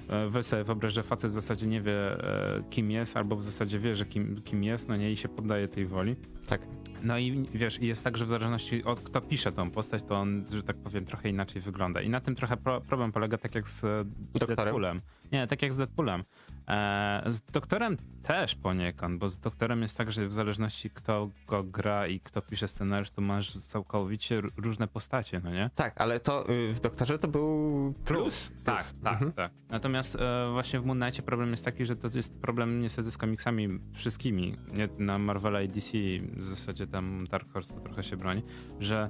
E, 0.10 0.30
Weź 0.30 0.46
sobie 0.46 0.63
wyobraź, 0.63 0.94
że 0.94 1.04
facet 1.04 1.32
w 1.32 1.34
zasadzie 1.34 1.68
nie 1.68 1.82
wie, 1.82 2.24
e, 2.24 2.63
kim 2.70 2.92
jest, 2.92 3.18
albo 3.18 3.36
w 3.36 3.44
zasadzie 3.44 3.80
wie, 3.80 3.96
że 3.96 4.06
kim, 4.06 4.42
kim 4.42 4.63
jest, 4.63 4.88
no 4.89 4.96
nie, 4.96 5.12
i 5.12 5.18
się 5.18 5.30
poddaje 5.30 5.68
tej 5.68 5.86
woli. 5.86 6.15
Tak. 6.48 6.62
No 7.04 7.18
i 7.18 7.46
wiesz, 7.54 7.82
i 7.82 7.88
jest 7.88 8.04
tak, 8.04 8.18
że 8.18 8.25
w 8.25 8.30
zależności 8.30 8.84
od 8.84 9.01
kto 9.01 9.22
pisze 9.22 9.51
tą 9.51 9.72
postać, 9.72 10.04
to 10.04 10.15
on, 10.15 10.46
że 10.51 10.63
tak 10.63 10.75
powiem, 10.75 11.06
trochę 11.06 11.30
inaczej 11.30 11.62
wygląda. 11.62 12.01
I 12.01 12.10
na 12.10 12.22
tym 12.22 12.36
trochę 12.36 12.58
pro, 12.58 12.82
problem 12.82 13.12
polega, 13.12 13.38
tak 13.38 13.56
jak 13.56 13.70
z 13.70 13.84
e, 13.84 14.06
Doktorem? 14.34 14.56
Deadpoolem. 14.56 15.00
Nie, 15.32 15.48
tak 15.48 15.62
jak 15.62 15.74
z 15.74 15.77
Deadpoolem. 15.77 16.24
E, 16.67 17.24
z 17.27 17.41
doktorem 17.41 17.98
też 18.24 18.55
poniekąd, 18.55 19.19
bo 19.19 19.29
z 19.29 19.39
doktorem 19.39 19.81
jest 19.81 19.98
tak, 19.98 20.12
że 20.12 20.27
w 20.27 20.34
zależności 20.34 20.89
kto 20.89 21.29
go 21.48 21.63
gra 21.63 22.07
i 22.07 22.19
kto 22.19 22.41
pisze 22.41 22.67
scenariusz, 22.67 23.12
to 23.12 23.22
masz 23.22 23.57
całkowicie 23.57 24.41
różne 24.57 24.88
postacie, 24.88 25.41
no 25.43 25.51
nie? 25.51 25.69
Tak, 25.75 26.01
ale 26.01 26.19
to 26.19 26.50
y, 26.50 26.74
w 26.74 26.79
Doktorze 26.79 27.19
to 27.19 27.27
był 27.27 27.93
plus. 28.05 28.51
Tak, 28.63 28.86
Plus. 28.86 29.01
tak, 29.03 29.13
Mhm. 29.13 29.31
tak. 29.34 29.51
Natomiast 29.69 30.15
e, 30.15 30.50
właśnie 30.51 30.79
w 30.79 30.86
Moon 30.86 31.00
Knightie 31.00 31.22
problem 31.24 31.51
jest 31.51 31.65
taki, 31.65 31.86
że 31.86 31.95
to 31.95 32.07
jest 32.15 32.39
problem 32.41 32.81
niestety 32.81 33.12
z 33.12 33.17
komiksami 33.17 33.67
wszystkimi. 33.93 34.58
Nie, 34.73 34.89
na 34.99 35.17
Marvela 35.17 35.62
i 35.62 35.67
DC 35.67 35.89
w 36.38 36.43
zasadzie 36.43 36.88
tam 36.88 37.28
Dark 37.32 37.51
Horse 37.54 37.73
to 37.73 37.80
trochę 37.80 38.04
się 38.04 38.17
broni, 38.17 38.43
że 38.80 39.10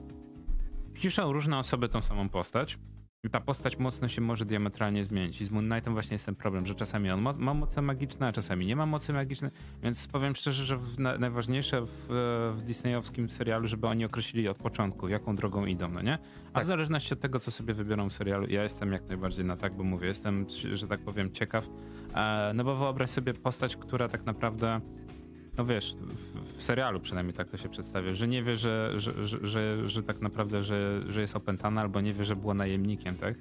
piszą 0.94 1.34
różne 1.34 1.58
osoby 1.58 1.90
tą 1.90 2.02
samą 2.02 2.30
postać 2.30 2.80
i 3.26 3.30
ta 3.30 3.40
postać 3.40 3.80
mocno 3.80 4.08
się 4.08 4.22
może 4.22 4.46
diametralnie 4.46 5.04
zmienić. 5.04 5.42
I 5.42 5.46
z 5.46 5.52
Moon 5.52 5.70
Knightem 5.70 5.94
właśnie 5.94 6.16
jest 6.16 6.26
ten 6.26 6.36
problem, 6.36 6.66
że 6.66 6.76
czasami 6.76 7.12
on 7.12 7.22
ma, 7.22 7.54
moce 7.54 7.82
magiczne, 7.82 8.28
a 8.28 8.32
czasami 8.32 8.66
nie 8.66 8.76
ma 8.76 8.86
mocy 8.86 9.14
magicznej, 9.14 9.52
więc 9.84 10.08
powiem 10.08 10.36
szczerze, 10.36 10.66
że 10.66 10.80
na, 10.98 11.18
najważniejsze 11.18 11.82
w, 11.82 11.90
w 12.58 12.62
disneyowskim 12.66 13.30
serialu, 13.30 13.68
żeby 13.68 13.88
oni 13.88 14.06
określili 14.06 14.48
od 14.48 14.58
początku, 14.58 15.08
jaką 15.08 15.36
drogą 15.36 15.66
idą, 15.66 15.90
no 15.90 16.02
nie? 16.02 16.18
A 16.50 16.52
Tak. 16.52 16.64
w 16.64 16.68
zależności 16.68 17.14
od 17.14 17.20
tego, 17.20 17.40
co 17.40 17.52
sobie 17.52 17.74
wybiorą 17.74 18.10
w 18.10 18.14
serialu, 18.14 18.48
ja 18.50 18.64
jestem 18.64 18.92
jak 18.92 19.08
najbardziej 19.08 19.46
na 19.46 19.58
tak, 19.58 19.74
bo 19.74 19.84
mówię, 19.84 20.08
jestem, 20.08 20.46
że 20.74 20.88
tak 20.88 21.00
powiem, 21.00 21.32
ciekaw. 21.32 21.68
E, 22.16 22.52
no 22.56 22.64
bo 22.64 22.76
wyobraź 22.76 23.10
sobie 23.10 23.34
postać, 23.34 23.76
która 23.76 24.08
tak 24.10 24.26
naprawdę, 24.26 24.82
no 25.58 25.66
wiesz, 25.66 25.96
w, 26.58 26.64
serialu 26.64 27.00
przynajmniej 27.00 27.34
tak 27.34 27.50
to 27.50 27.58
się 27.58 27.70
przedstawia, 27.70 28.16
że 28.16 28.28
nie 28.28 28.44
wie, 28.44 28.58
że, 28.58 28.94
że, 28.98 29.28
że, 29.48 29.90
że, 29.90 30.04
tak 30.04 30.22
naprawdę, 30.22 30.64
że, 30.64 31.02
że 31.08 31.22
jest 31.22 31.36
opętana, 31.36 31.82
albo 31.82 32.02
nie 32.02 32.14
wie, 32.14 32.26
że 32.26 32.36
była 32.36 32.54
najemnikiem, 32.54 33.16
tak? 33.16 33.36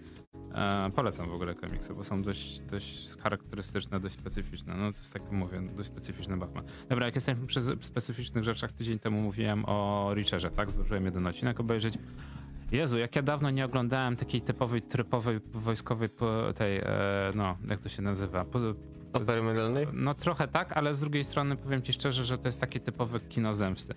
E, 0.54 0.90
polecam 0.94 1.28
w 1.28 1.32
ogóle 1.32 1.54
komiksy, 1.54 1.94
bo 1.94 2.04
są 2.04 2.22
dość, 2.22 2.60
dość 2.60 3.16
charakterystyczne, 3.16 4.00
dość 4.00 4.14
specyficzne. 4.14 4.74
No 4.74 4.92
to 4.92 4.98
jest 4.98 5.12
tak, 5.12 5.32
mówię, 5.32 5.62
dość 5.76 5.88
specyficzny 5.88 6.36
Batman. 6.36 6.64
Dobra, 6.88 7.06
jak 7.06 7.14
jesteśmy 7.14 7.46
przy 7.46 7.60
specyficznych 7.80 8.44
rzeczach, 8.44 8.72
tydzień 8.72 8.98
temu 8.98 9.22
mówiłem 9.22 9.64
o 9.66 10.10
Richerze, 10.14 10.50
tak? 10.50 10.70
Zdążyłem 10.70 11.04
jeden 11.04 11.26
odcinek 11.26 11.60
obejrzeć. 11.60 11.98
Jezu, 12.74 12.98
jak 12.98 13.16
ja 13.16 13.22
dawno 13.22 13.50
nie 13.50 13.64
oglądałem 13.64 14.16
takiej 14.16 14.40
typowej, 14.40 14.82
trypowej, 14.82 15.40
wojskowej, 15.52 16.08
tej, 16.54 16.78
e, 16.78 16.84
no, 17.34 17.56
jak 17.68 17.80
to 17.80 17.88
się 17.88 18.02
nazywa? 18.02 18.44
Po, 18.44 18.58
Opery 19.12 19.42
medalnej? 19.42 19.86
no 19.92 20.14
trochę 20.14 20.48
tak, 20.48 20.76
ale 20.76 20.94
z 20.94 21.00
drugiej 21.00 21.24
strony 21.24 21.56
powiem 21.56 21.82
ci 21.82 21.92
szczerze, 21.92 22.24
że 22.24 22.38
to 22.38 22.48
jest 22.48 22.60
takie 22.60 22.80
typowe 22.80 23.20
kino 23.20 23.54
zemsty. 23.54 23.94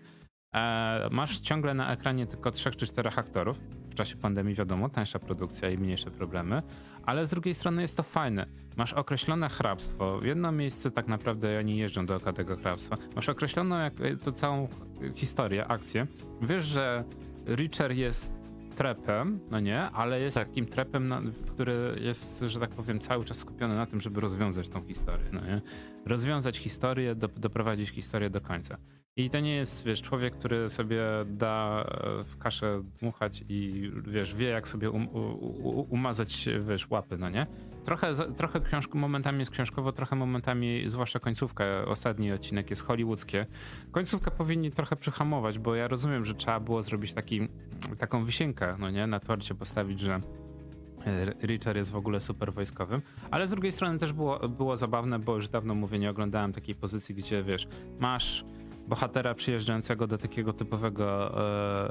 E, 0.55 1.09
masz 1.11 1.39
ciągle 1.39 1.73
na 1.73 1.93
ekranie 1.93 2.27
tylko 2.27 2.51
trzech 2.51 2.75
czy 2.75 2.87
czterech 2.87 3.19
aktorów. 3.19 3.57
W 3.89 3.95
czasie 3.95 4.15
pandemii 4.15 4.55
wiadomo, 4.55 4.89
tańsza 4.89 5.19
produkcja 5.19 5.69
i 5.69 5.77
mniejsze 5.77 6.11
problemy, 6.11 6.61
ale 7.05 7.25
z 7.25 7.29
drugiej 7.29 7.53
strony 7.53 7.81
jest 7.81 7.97
to 7.97 8.03
fajne. 8.03 8.45
Masz 8.77 8.93
określone 8.93 9.49
hrabstwo. 9.49 10.19
W 10.19 10.25
jedno 10.25 10.51
miejsce 10.51 10.91
tak 10.91 11.07
naprawdę 11.07 11.59
oni 11.59 11.77
jeżdżą 11.77 12.05
dookoła 12.05 12.33
tego 12.33 12.57
hrabstwa. 12.57 12.97
Masz 13.15 13.29
określoną 13.29 13.79
jak, 13.79 13.93
to 14.23 14.31
całą 14.31 14.67
historię, 15.15 15.67
akcję. 15.67 16.07
Wiesz, 16.41 16.65
że 16.65 17.03
Richard 17.47 17.95
jest 17.95 18.36
trepem, 18.77 19.39
no 19.51 19.59
nie, 19.59 19.81
ale 19.81 20.21
jest 20.21 20.35
Tak. 20.35 20.47
takim 20.47 20.65
trepem, 20.65 21.07
na, 21.07 21.21
który 21.51 21.95
jest, 22.01 22.39
że 22.47 22.59
tak 22.59 22.69
powiem, 22.69 22.99
cały 22.99 23.25
czas 23.25 23.37
skupiony 23.37 23.75
na 23.75 23.85
tym, 23.85 24.01
żeby 24.01 24.21
rozwiązać 24.21 24.69
tą 24.69 24.83
historię, 24.83 25.25
no 25.31 25.41
nie? 25.41 25.61
Rozwiązać 26.05 26.57
historię, 26.57 27.15
do, 27.15 27.27
doprowadzić 27.27 27.89
historię 27.89 28.29
do 28.29 28.41
końca. 28.41 28.77
I 29.17 29.29
to 29.29 29.39
nie 29.39 29.55
jest, 29.55 29.83
wiesz, 29.83 30.01
człowiek, 30.01 30.33
który 30.33 30.69
sobie 30.69 31.01
da 31.25 31.85
e, 32.19 32.23
w 32.23 32.37
kaszę 32.37 32.83
dmuchać 32.99 33.43
i, 33.49 33.91
wiesz, 34.07 34.35
wie 34.35 34.47
jak 34.47 34.67
sobie 34.67 34.89
um, 34.89 35.07
umazać, 35.89 36.49
wiesz, 36.69 36.89
łapy, 36.89 37.17
no 37.17 37.29
nie? 37.29 37.47
Trochę, 37.83 38.13
trochę 38.35 38.61
książk 38.61 38.93
momentami 38.93 39.39
jest 39.39 39.51
książkowo, 39.51 39.91
trochę 39.91 40.15
momentami, 40.15 40.83
zwłaszcza 40.85 41.19
końcówka, 41.19 41.65
ostatni 41.85 42.31
odcinek 42.31 42.69
jest 42.69 42.83
hollywoodzkie. 42.83 43.45
Końcówkę 43.91 44.31
powinni 44.31 44.71
trochę 44.71 44.95
przyhamować, 44.95 45.59
bo 45.59 45.75
ja 45.75 45.87
rozumiem, 45.87 46.25
że 46.25 46.35
trzeba 46.35 46.59
było 46.59 46.83
zrobić 46.83 47.13
taki, 47.13 47.47
taką 47.97 48.25
wisienkę, 48.25 48.75
no 48.79 48.89
nie? 48.89 49.07
Na 49.07 49.19
twardzie 49.19 49.55
postawić, 49.55 49.99
że 49.99 50.19
e, 51.05 51.47
Richard 51.47 51.77
jest 51.77 51.91
w 51.91 51.95
ogóle 51.95 52.19
super 52.19 52.53
wojskowym, 52.53 53.01
ale 53.31 53.47
z 53.47 53.49
drugiej 53.49 53.71
strony 53.71 53.99
też 53.99 54.13
było, 54.13 54.49
było 54.49 54.77
zabawne, 54.77 55.19
bo 55.19 55.35
już 55.35 55.49
dawno 55.49 55.75
mówię, 55.75 55.99
nie 55.99 56.09
oglądałem 56.09 56.53
takiej 56.53 56.75
pozycji, 56.75 57.15
gdzie 57.15 57.43
wiesz, 57.43 57.67
masz 57.99 58.45
bohatera 58.87 59.33
przyjeżdżającego 59.33 60.07
do 60.07 60.17
takiego 60.17 60.53
typowego 60.53 61.05
e, 61.05 61.33
e, 61.33 61.89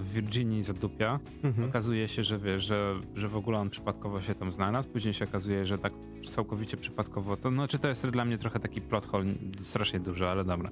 w 0.00 0.12
Virginii 0.12 0.62
zadupia. 0.62 1.20
Mhm. 1.44 1.68
Okazuje 1.68 2.08
się, 2.08 2.24
że 2.24 2.38
wie, 2.38 2.60
że, 2.60 2.94
że 3.14 3.28
w 3.28 3.36
ogóle 3.36 3.58
on 3.58 3.70
przypadkowo 3.70 4.22
się 4.22 4.34
tam 4.34 4.52
znalazł. 4.52 4.88
Później 4.88 5.14
się 5.14 5.24
okazuje, 5.24 5.66
że 5.66 5.78
tak 5.78 5.92
całkowicie 6.30 6.76
przypadkowo. 6.76 7.36
To, 7.36 7.50
no, 7.50 7.68
czy 7.68 7.78
to 7.78 7.88
jest 7.88 8.06
dla 8.06 8.24
mnie 8.24 8.38
trochę 8.38 8.60
taki 8.60 8.80
plot 8.80 9.06
hole, 9.06 9.24
strasznie 9.60 10.00
dużo, 10.00 10.30
ale 10.30 10.44
dobra. 10.44 10.70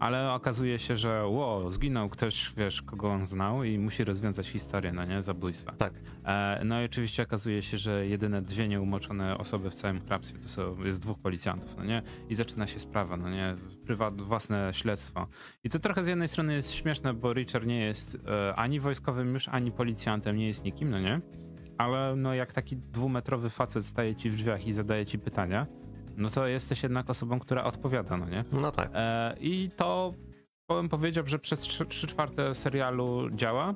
Ale 0.00 0.32
okazuje 0.32 0.78
się, 0.78 0.96
że 0.96 1.26
wow, 1.26 1.70
zginął 1.70 2.08
ktoś, 2.08 2.52
wiesz, 2.56 2.82
kogo 2.82 3.08
on 3.08 3.26
znał 3.26 3.64
i 3.64 3.78
musi 3.78 4.04
rozwiązać 4.04 4.48
historię, 4.48 4.92
no 4.92 5.04
nie, 5.04 5.22
zabójstwa. 5.22 5.72
Tak. 5.72 5.92
E, 6.24 6.62
no 6.64 6.82
i 6.82 6.84
oczywiście 6.84 7.22
okazuje 7.22 7.62
się, 7.62 7.78
że 7.78 8.06
jedyne 8.06 8.42
dwie 8.42 8.68
nieumoczone 8.68 9.38
osoby 9.38 9.70
w 9.70 9.74
całym 9.74 10.00
hrabstwie 10.00 10.38
to 10.38 10.48
są, 10.48 10.84
jest 10.84 11.00
dwóch 11.00 11.18
policjantów, 11.18 11.76
no 11.76 11.84
nie? 11.84 12.02
I 12.28 12.34
zaczyna 12.34 12.66
się 12.66 12.80
sprawa, 12.80 13.16
no 13.16 13.30
nie? 13.30 13.54
Prywat, 13.86 14.20
własne 14.20 14.74
śledztwo. 14.74 15.26
I 15.64 15.70
to 15.70 15.78
trochę 15.78 16.04
z 16.04 16.06
jednej 16.06 16.28
strony 16.28 16.54
jest 16.54 16.72
śmieszne, 16.72 17.14
bo 17.14 17.32
Richard 17.32 17.66
nie 17.66 17.80
jest 17.80 18.18
e, 18.26 18.54
ani 18.54 18.80
wojskowym 18.80 19.34
już, 19.34 19.48
ani 19.48 19.72
policjantem, 19.72 20.36
nie 20.36 20.46
jest 20.46 20.64
nikim, 20.64 20.90
no 20.90 21.00
nie? 21.00 21.20
Ale 21.78 22.16
no 22.16 22.34
jak 22.34 22.52
taki 22.52 22.76
dwumetrowy 22.76 23.50
facet 23.50 23.86
staje 23.86 24.16
ci 24.16 24.30
w 24.30 24.36
drzwiach 24.36 24.66
i 24.66 24.72
zadaje 24.72 25.06
ci 25.06 25.18
pytania, 25.18 25.66
no 26.16 26.30
to 26.30 26.46
jesteś 26.46 26.82
jednak 26.82 27.10
osobą, 27.10 27.38
która 27.38 27.64
odpowiada, 27.64 28.16
no 28.16 28.28
nie? 28.28 28.44
No 28.52 28.72
tak. 28.72 28.90
E, 28.94 29.36
I 29.40 29.70
to 29.76 30.14
bym 30.68 30.88
powiedział, 30.88 31.26
że 31.26 31.38
przez 31.38 31.60
3 31.60 31.86
czwarte 31.86 32.54
serialu 32.54 33.30
działa. 33.30 33.74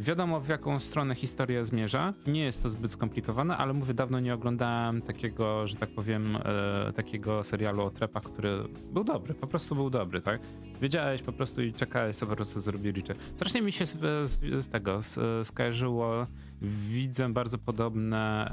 Wiadomo 0.00 0.40
w 0.40 0.48
jaką 0.48 0.78
stronę 0.78 1.14
historia 1.14 1.64
zmierza. 1.64 2.14
Nie 2.26 2.44
jest 2.44 2.62
to 2.62 2.70
zbyt 2.70 2.92
skomplikowane, 2.92 3.56
ale 3.56 3.72
mówię, 3.72 3.94
dawno 3.94 4.20
nie 4.20 4.34
oglądałem 4.34 5.02
takiego, 5.02 5.68
że 5.68 5.76
tak 5.76 5.90
powiem, 5.90 6.38
e, 6.44 6.92
takiego 6.92 7.44
serialu 7.44 7.82
o 7.82 7.90
trepach, 7.90 8.22
który 8.22 8.64
był 8.92 9.04
dobry, 9.04 9.34
po 9.34 9.46
prostu 9.46 9.74
był 9.74 9.90
dobry, 9.90 10.20
tak? 10.20 10.40
Wiedziałeś 10.80 11.22
po 11.22 11.32
prostu 11.32 11.62
i 11.62 11.72
czekałeś, 11.72 12.16
co 12.16 12.26
po 12.26 12.36
prostu 12.36 12.60
zrobi 12.60 12.90
Richard. 12.92 13.20
Strasznie 13.36 13.62
mi 13.62 13.72
się 13.72 13.86
z, 13.86 13.92
z, 14.30 14.64
z 14.64 14.68
tego 14.68 15.02
z, 15.02 15.46
skojarzyło, 15.46 16.26
widzę 16.62 17.32
bardzo 17.32 17.58
podobne, 17.58 18.50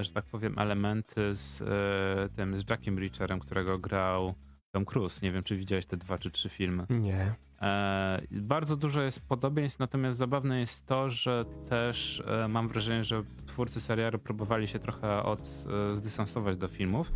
e, 0.00 0.04
że 0.04 0.12
tak 0.12 0.24
powiem, 0.24 0.58
elementy 0.58 1.34
z 1.34 1.62
e, 1.62 2.28
tym, 2.36 2.56
z 2.56 2.70
Jackiem 2.70 2.98
Richardem, 2.98 3.40
którego 3.40 3.78
grał 3.78 4.34
Tom 4.70 4.84
Cruise. 4.84 5.20
Nie 5.22 5.32
wiem, 5.32 5.42
czy 5.42 5.56
widziałeś 5.56 5.86
te 5.86 5.96
dwa 5.96 6.18
czy 6.18 6.30
trzy 6.30 6.48
filmy. 6.48 6.86
Nie. 6.90 7.34
E, 7.62 8.22
bardzo 8.30 8.76
dużo 8.76 9.02
jest 9.02 9.28
podobieństw, 9.28 9.78
natomiast 9.78 10.18
zabawne 10.18 10.60
jest 10.60 10.86
to, 10.86 11.10
że 11.10 11.44
też 11.68 12.22
e, 12.26 12.48
mam 12.48 12.68
wrażenie, 12.68 13.04
że 13.04 13.22
twórcy 13.46 13.80
serialu 13.80 14.18
próbowali 14.18 14.68
się 14.68 14.78
trochę 14.78 15.22
od, 15.22 15.40
e, 15.40 15.96
zdystansować 15.96 16.56
do 16.56 16.68
filmów. 16.68 17.12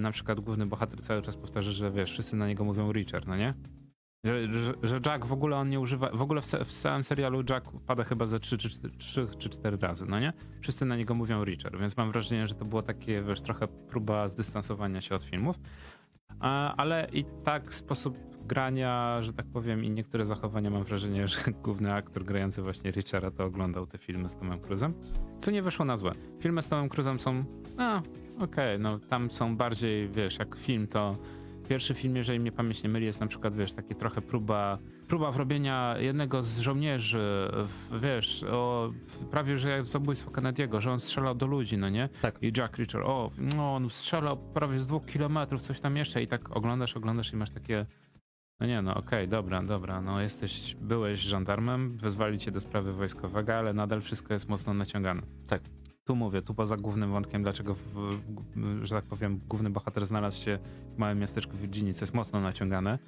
Na 0.00 0.10
przykład 0.12 0.40
główny 0.40 0.66
bohater 0.66 1.02
cały 1.02 1.22
czas 1.22 1.36
powtarza, 1.36 1.70
że 1.70 1.90
wiesz, 1.90 2.12
wszyscy 2.12 2.36
na 2.36 2.48
niego 2.48 2.64
mówią 2.64 2.92
Richard, 2.92 3.26
no 3.26 3.36
nie? 3.36 3.54
Że, 4.24 4.52
że, 4.52 4.74
że 4.82 5.00
Jack 5.06 5.26
w 5.26 5.32
ogóle 5.32 5.56
on 5.56 5.68
nie 5.68 5.80
używa, 5.80 6.10
w 6.10 6.22
ogóle 6.22 6.40
w, 6.40 6.46
w 6.46 6.72
całym 6.72 7.04
serialu 7.04 7.42
Jack 7.50 7.66
pada 7.86 8.04
chyba 8.04 8.26
ze 8.26 8.40
3 8.40 8.58
czy 8.58 8.70
4, 8.70 8.96
3 8.98 9.26
czy 9.38 9.48
4 9.48 9.76
razy, 9.76 10.06
no 10.06 10.20
nie? 10.20 10.32
Wszyscy 10.60 10.84
na 10.84 10.96
niego 10.96 11.14
mówią 11.14 11.44
Richard, 11.44 11.76
więc 11.80 11.96
mam 11.96 12.12
wrażenie, 12.12 12.46
że 12.46 12.54
to 12.54 12.64
było 12.64 12.82
takie, 12.82 13.22
wiesz, 13.22 13.40
trochę 13.40 13.66
próba 13.68 14.28
zdystansowania 14.28 15.00
się 15.00 15.14
od 15.14 15.22
filmów. 15.22 15.56
Ale 16.76 17.08
i 17.12 17.24
tak 17.44 17.74
sposób 17.74 18.18
grania, 18.46 19.22
że 19.22 19.32
tak 19.32 19.46
powiem, 19.46 19.84
i 19.84 19.90
niektóre 19.90 20.24
zachowania 20.24 20.70
mam 20.70 20.84
wrażenie, 20.84 21.28
że 21.28 21.38
główny 21.64 21.94
aktor 21.94 22.24
grający 22.24 22.62
właśnie 22.62 22.90
Richarda 22.90 23.30
to 23.30 23.44
oglądał 23.44 23.86
te 23.86 23.98
filmy 23.98 24.28
z 24.28 24.36
Tomem 24.36 24.60
Cruzem. 24.60 24.94
Co 25.40 25.50
nie 25.50 25.62
wyszło 25.62 25.84
na 25.84 25.96
złe. 25.96 26.12
Filmy 26.40 26.62
z 26.62 26.68
Tomem 26.68 26.88
Cruzem 26.88 27.20
są, 27.20 27.44
a, 27.76 27.98
okej, 27.98 28.44
okay, 28.44 28.78
no 28.78 28.98
tam 28.98 29.30
są 29.30 29.56
bardziej, 29.56 30.08
wiesz, 30.08 30.38
jak 30.38 30.56
film 30.56 30.86
to 30.86 31.14
pierwszy 31.68 31.94
film, 31.94 32.16
jeżeli 32.16 32.40
mnie 32.40 32.52
pamięć 32.52 32.82
nie 32.82 32.88
myli, 32.88 33.06
jest 33.06 33.20
na 33.20 33.26
przykład, 33.26 33.54
wiesz, 33.54 33.72
takie 33.72 33.94
trochę 33.94 34.22
próba, 34.22 34.78
próba 35.08 35.32
wrobienia 35.32 35.94
jednego 35.98 36.42
z 36.42 36.58
żołnierzy, 36.58 37.48
w, 37.52 38.00
wiesz, 38.02 38.44
o, 38.44 38.92
prawie, 39.30 39.58
że 39.58 39.70
jak 39.70 39.86
zabójstwo 39.86 40.30
Kennedy'ego, 40.30 40.80
że 40.80 40.92
on 40.92 41.00
strzelał 41.00 41.34
do 41.34 41.46
ludzi, 41.46 41.78
no 41.78 41.88
nie? 41.88 42.08
Tak. 42.22 42.42
I 42.42 42.52
Jack 42.56 42.76
Reacher, 42.76 43.00
o, 43.00 43.30
no 43.38 43.74
on 43.74 43.90
strzelał 43.90 44.36
prawie 44.36 44.78
z 44.78 44.86
dwóch 44.86 45.06
kilometrów, 45.06 45.62
coś 45.62 45.80
tam 45.80 45.96
jeszcze 45.96 46.22
i 46.22 46.28
tak 46.28 46.56
oglądasz, 46.56 46.96
oglądasz 46.96 47.32
i 47.32 47.36
masz 47.36 47.50
takie, 47.50 47.86
no 48.60 48.66
nie, 48.66 48.82
no 48.82 48.90
okej, 48.90 49.04
okay, 49.04 49.26
dobra, 49.26 49.62
dobra, 49.62 50.00
no 50.00 50.20
jesteś, 50.20 50.76
byłeś 50.80 51.20
żandarmem, 51.20 51.98
wezwali 51.98 52.38
cię 52.38 52.50
do 52.50 52.60
sprawy 52.60 52.92
wojskowego, 52.92 53.54
ale 53.54 53.72
nadal 53.72 54.00
wszystko 54.00 54.34
jest 54.34 54.48
mocno 54.48 54.74
naciągane. 54.74 55.22
Tak 55.46 55.62
tu 56.04 56.16
mówię, 56.16 56.42
tu 56.42 56.54
poza 56.54 56.76
głównym 56.76 57.12
wątkiem, 57.12 57.42
dlaczego, 57.42 57.74
w, 57.74 58.18
że 58.82 58.94
tak 58.94 59.04
powiem, 59.04 59.40
główny 59.48 59.70
bohater 59.70 60.06
znalazł 60.06 60.44
się 60.44 60.58
w 60.94 60.98
małym 60.98 61.18
miasteczku 61.18 61.56
w 61.56 61.60
Virginii, 61.60 61.94
co 61.94 62.02
jest 62.02 62.14
mocno 62.14 62.40
naciągane. 62.40 62.98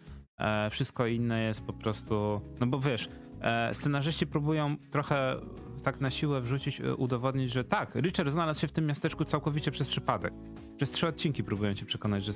E, 0.40 0.70
wszystko 0.70 1.06
inne 1.06 1.42
jest 1.42 1.66
po 1.66 1.72
prostu, 1.72 2.40
no 2.60 2.66
bo 2.66 2.80
wiesz, 2.80 3.08
e, 3.40 3.74
scenarzyści 3.74 4.26
próbują 4.26 4.76
trochę 4.90 5.36
tak 5.80 6.00
na 6.00 6.10
siłę 6.10 6.40
wrzucić, 6.40 6.80
e, 6.80 6.94
udowodnić, 6.94 7.52
że 7.52 7.64
tak, 7.64 7.94
Richard 7.94 8.30
znalazł 8.30 8.60
się 8.60 8.68
w 8.68 8.72
tym 8.72 8.86
miasteczku 8.86 9.24
całkowicie 9.24 9.70
przez 9.70 9.88
przypadek. 9.88 10.32
Przez 10.76 10.90
trzy 10.90 11.06
odcinki 11.06 11.44
próbują 11.44 11.74
cię 11.74 11.86
przekonać, 11.86 12.24
że, 12.24 12.32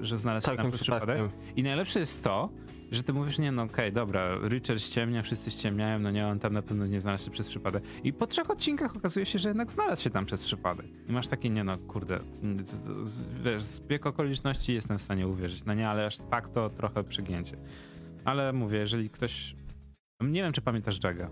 że 0.00 0.18
znalazł 0.18 0.50
się 0.50 0.56
tam 0.56 0.70
przez 0.70 0.82
przypadek. 0.82 1.20
I 1.56 1.62
najlepsze 1.62 2.00
jest 2.00 2.24
to, 2.24 2.50
że 2.92 3.02
ty 3.02 3.12
mówisz, 3.12 3.38
nie 3.38 3.52
no 3.52 3.62
okej, 3.62 3.74
okay, 3.74 3.92
dobra, 3.92 4.38
Richard 4.48 4.80
ściemnia, 4.80 5.22
wszyscy 5.22 5.50
ściemniają, 5.50 5.98
no 5.98 6.10
nie, 6.10 6.26
on 6.26 6.38
tam 6.38 6.52
na 6.52 6.62
pewno 6.62 6.86
nie 6.86 7.00
znalazł 7.00 7.24
się 7.24 7.30
przez 7.30 7.48
przypadek. 7.48 7.82
I 8.04 8.12
po 8.12 8.26
trzech 8.26 8.50
odcinkach 8.50 8.96
okazuje 8.96 9.26
się, 9.26 9.38
że 9.38 9.48
jednak 9.48 9.72
znalazł 9.72 10.02
się 10.02 10.10
tam 10.10 10.26
przez 10.26 10.42
przypadek. 10.42 10.86
I 11.08 11.12
masz 11.12 11.28
takie, 11.28 11.50
nie 11.50 11.64
no, 11.64 11.78
kurde, 11.78 12.18
wiesz, 13.44 13.62
zbieg 13.62 14.06
okoliczności 14.06 14.74
jestem 14.74 14.98
w 14.98 15.02
stanie 15.02 15.28
uwierzyć, 15.28 15.64
no 15.64 15.74
nie, 15.74 15.88
ale 15.88 16.06
aż 16.06 16.18
tak 16.18 16.48
to 16.48 16.70
trochę 16.70 17.04
przygięcie. 17.04 17.56
Ale 18.24 18.52
mówię, 18.52 18.78
jeżeli 18.78 19.10
ktoś, 19.10 19.56
nie 20.20 20.42
wiem, 20.42 20.52
czy 20.52 20.62
pamiętasz 20.62 21.04
Jaga. 21.04 21.30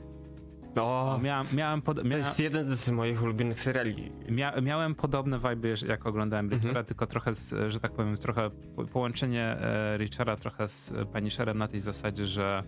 O, 0.77 1.19
miałem, 1.23 1.47
miałem 1.53 1.83
pod, 1.83 2.03
to 2.03 2.17
jest 2.17 2.39
jeden 2.39 2.77
z 2.77 2.91
moich 2.91 3.23
ulubionych 3.23 3.61
seriali. 3.61 4.13
Mia, 4.29 4.61
miałem 4.61 4.95
podobne 4.95 5.39
vibe, 5.39 5.69
jak 5.89 6.07
oglądałem 6.07 6.49
Richarda, 6.49 6.69
mhm. 6.69 6.87
tylko 6.87 7.07
trochę, 7.07 7.35
z, 7.35 7.73
że 7.73 7.81
tak 7.81 7.93
powiem, 7.93 8.17
trochę 8.17 8.51
połączenie 8.93 9.43
e, 9.43 9.97
Richarda 9.97 10.37
trochę 10.37 10.69
z 10.69 10.93
Punisherem 11.13 11.59
na 11.59 11.69
tej 11.69 11.81
zasadzie, 11.81 12.27
że 12.27 12.63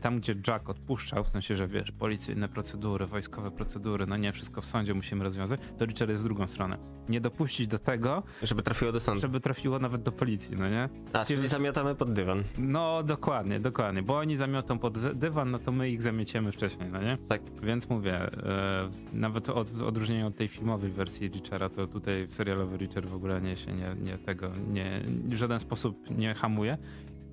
tam, 0.00 0.20
gdzie 0.20 0.34
Jack 0.48 0.70
odpuszczał, 0.70 1.24
w 1.24 1.28
sensie, 1.28 1.56
że 1.56 1.68
wiesz, 1.68 1.92
policyjne 1.92 2.48
procedury, 2.48 3.06
wojskowe 3.06 3.50
procedury, 3.50 4.06
no 4.06 4.16
nie, 4.16 4.32
wszystko 4.32 4.60
w 4.60 4.66
sądzie 4.66 4.94
musimy 4.94 5.24
rozwiązać, 5.24 5.60
to 5.78 5.84
Richard 5.84 6.10
jest 6.10 6.22
w 6.22 6.24
drugą 6.24 6.46
stronę. 6.46 6.78
Nie 7.08 7.20
dopuścić 7.20 7.66
do 7.66 7.78
tego, 7.78 8.22
żeby 8.42 8.62
trafiło 8.62 8.92
do 8.92 9.00
sądu. 9.00 9.20
Żeby 9.20 9.40
trafiło 9.40 9.78
nawet 9.78 10.02
do 10.02 10.12
policji, 10.12 10.56
no 10.56 10.68
nie? 10.68 10.88
A, 11.12 11.24
czyli 11.24 11.48
zamiatamy 11.48 11.94
pod 11.94 12.12
dywan. 12.12 12.42
No, 12.58 13.02
dokładnie, 13.02 13.60
dokładnie, 13.60 14.02
bo 14.02 14.18
oni 14.18 14.36
zamiotą 14.36 14.78
pod 14.78 15.14
dywan, 15.14 15.50
no 15.50 15.58
to 15.58 15.72
my 15.72 15.90
ich 15.90 16.02
zamieciemy 16.02 16.52
wcześniej, 16.52 16.90
no 16.90 17.02
nie? 17.02 17.18
Tak. 17.28 17.42
Więc 17.62 17.88
mówię, 17.88 18.14
e, 18.14 18.90
nawet 19.12 19.48
od, 19.48 19.70
w 19.70 19.82
odróżnieniu 19.82 20.26
od 20.26 20.36
tej 20.36 20.48
filmowej 20.48 20.90
wersji 20.90 21.28
Richarda, 21.28 21.68
to 21.68 21.86
tutaj 21.86 22.26
serialowy 22.28 22.76
Richard 22.76 23.06
w 23.06 23.14
ogóle 23.14 23.40
nie 23.40 23.56
się 23.56 23.72
nie, 23.72 23.94
nie 24.02 24.18
tego, 24.18 24.50
nie, 24.72 25.00
w 25.28 25.34
żaden 25.34 25.60
sposób 25.60 26.10
nie 26.10 26.34
hamuje. 26.34 26.78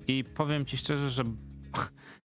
I 0.08 0.24
powiem 0.24 0.64
ci 0.64 0.76
szczerze, 0.76 1.10
że 1.10 1.22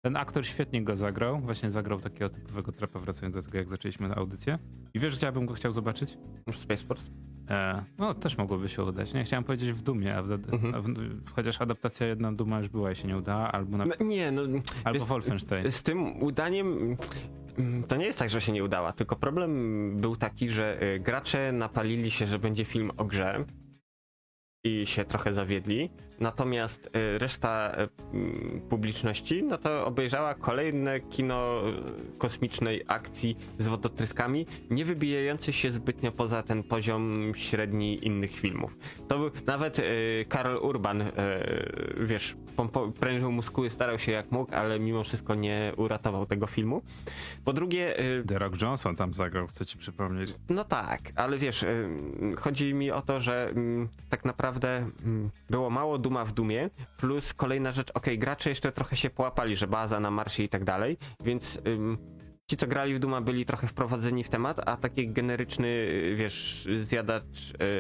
ten 0.01 0.15
aktor 0.15 0.45
świetnie 0.45 0.83
go 0.83 0.95
zagrał. 0.95 1.39
Właśnie 1.39 1.71
zagrał 1.71 1.99
takiego 1.99 2.29
typowego 2.29 2.71
trapa, 2.71 2.99
wracając 2.99 3.35
do 3.35 3.41
tego, 3.41 3.57
jak 3.57 3.69
zaczęliśmy 3.69 4.15
audycję. 4.15 4.59
I 4.93 4.99
wiesz, 4.99 5.21
ja 5.21 5.31
bym 5.31 5.45
go 5.45 5.53
chciał 5.53 5.73
zobaczyć? 5.73 6.17
W 6.53 6.59
Space 6.59 6.83
Force? 6.85 7.03
E, 7.49 7.83
no, 7.97 8.13
też 8.13 8.37
mogłoby 8.37 8.69
się 8.69 8.83
udać. 8.83 9.13
Nie 9.13 9.23
chciałem 9.23 9.43
powiedzieć 9.43 9.71
w 9.71 9.81
Dumie, 9.81 10.15
a, 10.15 10.23
w, 10.23 10.31
mhm. 10.31 10.75
a 10.75 10.81
w, 10.81 10.93
chociaż 11.35 11.61
adaptacja 11.61 12.07
jedna 12.07 12.31
Duma 12.31 12.59
już 12.59 12.69
była 12.69 12.91
i 12.91 12.95
się 12.95 13.07
nie 13.07 13.17
udała, 13.17 13.51
albo 13.51 13.77
na... 13.77 13.85
No, 13.85 14.05
nie, 14.05 14.31
no... 14.31 14.41
Albo 14.83 14.99
wiesz, 14.99 15.07
Wolfenstein. 15.07 15.71
Z 15.71 15.83
tym 15.83 16.23
udaniem... 16.23 16.97
Mm, 17.57 17.83
to 17.83 17.95
nie 17.95 18.05
jest 18.05 18.19
tak, 18.19 18.29
że 18.29 18.41
się 18.41 18.51
nie 18.51 18.63
udała, 18.63 18.93
tylko 18.93 19.15
problem 19.15 19.51
był 19.97 20.15
taki, 20.15 20.49
że 20.49 20.83
y, 20.83 20.99
gracze 20.99 21.51
napalili 21.51 22.11
się, 22.11 22.27
że 22.27 22.39
będzie 22.39 22.65
film 22.65 22.91
o 22.97 23.05
grze, 23.05 23.45
i 24.63 24.85
się 24.85 25.05
trochę 25.05 25.33
zawiedli. 25.33 25.89
Natomiast 26.21 26.86
y, 26.86 27.17
reszta 27.17 27.71
y, 27.73 27.89
mm, 28.13 28.62
publiczności 28.69 29.43
no 29.43 29.57
to 29.57 29.86
obejrzała 29.86 30.36
kolejne 30.36 30.99
kino 30.99 31.62
y, 32.13 32.17
kosmicznej 32.17 32.84
akcji 32.88 33.38
z 33.60 33.67
wodotryskami, 33.67 34.45
nie 34.69 34.86
wybijające 34.86 35.53
się 35.53 35.71
zbytnio 35.71 36.12
poza 36.12 36.43
ten 36.43 36.63
poziom 36.63 37.31
średni 37.36 38.05
innych 38.05 38.31
filmów. 38.31 38.77
To 39.07 39.19
był 39.19 39.31
nawet 39.45 39.81
Karol 40.29 40.57
Urban, 40.57 41.03
wiesz, 41.99 42.36
prężył 42.99 43.31
muskuły, 43.31 43.69
starał 43.69 43.99
się 43.99 44.12
jak 44.12 44.31
mógł, 44.31 44.55
ale 44.55 44.79
mimo 44.79 45.03
wszystko 45.03 45.36
nie 45.36 45.73
uratował 45.77 46.25
tego 46.25 46.47
filmu. 46.47 46.81
Po 47.45 47.53
drugie... 47.53 47.95
The 48.27 48.39
Rock 48.39 48.62
Johnson 48.62 48.95
tam 48.95 49.13
zagrał, 49.13 49.47
chcę 49.47 49.65
ci 49.65 49.77
przypomnieć. 49.77 50.34
No 50.49 50.65
tak, 50.65 50.99
ale 51.15 51.38
wiesz, 51.38 51.65
chodzi 52.38 52.73
mi 52.73 52.91
o 52.91 53.01
to, 53.01 53.19
że 53.19 53.49
mm, 53.49 53.89
tak 54.10 54.25
naprawdę 54.25 54.89
mm, 55.05 55.29
było 55.49 55.69
mało 55.69 55.97
duma 56.12 56.26
w 56.26 56.32
dumie, 56.32 56.69
plus 56.97 57.34
kolejna 57.34 57.71
rzecz, 57.71 57.91
ok, 57.93 58.06
gracze 58.17 58.50
jeszcze 58.50 58.71
trochę 58.71 58.95
się 58.95 59.10
połapali, 59.10 59.56
że 59.56 59.67
baza 59.67 60.00
na 60.00 60.12
marsie 60.12 60.43
i 60.43 60.50
tak 60.50 60.63
dalej, 60.63 60.97
więc 61.24 61.60
ym, 61.67 61.97
ci, 62.51 62.57
co 62.57 62.67
grali 62.67 62.95
w 62.95 62.99
Duma, 62.99 63.21
byli 63.21 63.45
trochę 63.45 63.67
wprowadzeni 63.67 64.23
w 64.23 64.29
temat, 64.29 64.61
a 64.69 64.77
taki 64.77 65.09
generyczny, 65.09 65.67
y, 65.67 66.15
wiesz, 66.17 66.67
zjadacz 66.81 67.23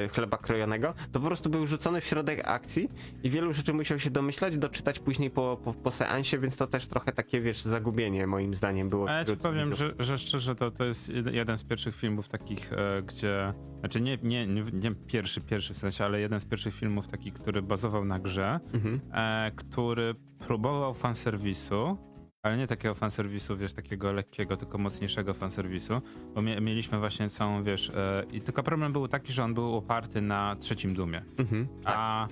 y, 0.05 0.09
chleba 0.09 0.37
krojonego, 0.37 0.93
to 1.11 1.19
po 1.19 1.27
prostu 1.27 1.49
był 1.49 1.65
rzucony 1.67 2.01
w 2.01 2.05
środek 2.05 2.41
akcji 2.47 2.89
i 3.23 3.29
wielu 3.29 3.53
rzeczy 3.53 3.73
musiał 3.73 3.99
się 3.99 4.09
domyślać, 4.09 4.57
doczytać 4.57 4.99
później 4.99 5.29
po, 5.29 5.59
po, 5.63 5.73
po 5.73 5.91
seansie, 5.91 6.39
więc 6.39 6.57
to 6.57 6.67
też 6.67 6.87
trochę 6.87 7.11
takie, 7.11 7.41
wiesz, 7.41 7.61
zagubienie 7.61 8.27
moim 8.27 8.55
zdaniem 8.55 8.89
było. 8.89 9.09
A 9.09 9.13
ja 9.13 9.25
ci 9.25 9.37
powiem, 9.37 9.75
że, 9.75 9.91
że 9.99 10.17
szczerze 10.17 10.55
to, 10.55 10.71
to 10.71 10.85
jest 10.85 11.09
jed- 11.09 11.33
jeden 11.33 11.57
z 11.57 11.63
pierwszych 11.63 11.95
filmów 11.95 12.29
takich, 12.29 12.73
e, 12.73 13.01
gdzie. 13.01 13.53
Znaczy 13.79 14.01
nie, 14.01 14.17
nie, 14.23 14.47
nie, 14.47 14.63
nie 14.73 14.95
pierwszy, 15.07 15.41
pierwszy 15.41 15.73
w 15.73 15.77
sensie, 15.77 16.05
ale 16.05 16.19
jeden 16.19 16.39
z 16.39 16.45
pierwszych 16.45 16.75
filmów 16.75 17.07
taki, 17.07 17.31
który 17.31 17.61
bazował 17.61 18.05
na 18.05 18.19
grze, 18.19 18.59
Mhm. 18.73 18.99
e, 19.13 19.51
który 19.55 20.15
próbował 20.47 20.93
fanserwisu, 20.93 21.97
ale 22.43 22.57
nie 22.57 22.67
takiego 22.67 22.95
fanserwisu, 22.95 23.57
wiesz, 23.57 23.73
takiego 23.73 24.11
lekkiego, 24.11 24.57
tylko 24.57 24.77
mocniejszego 24.77 25.33
fanserwisu, 25.33 26.01
bo 26.35 26.41
mie- 26.41 26.61
mieliśmy 26.61 26.99
właśnie 26.99 27.29
całą, 27.29 27.63
wiesz, 27.63 27.89
e, 27.89 28.23
i 28.33 28.41
tylko 28.41 28.63
problem 28.63 28.93
był 28.93 29.07
taki, 29.07 29.33
że 29.33 29.43
on 29.43 29.53
był 29.53 29.75
oparty 29.75 30.21
na 30.21 30.55
trzecim 30.59 30.93
Dumie, 30.93 31.21
Mhm. 31.37 31.67
a 31.85 32.27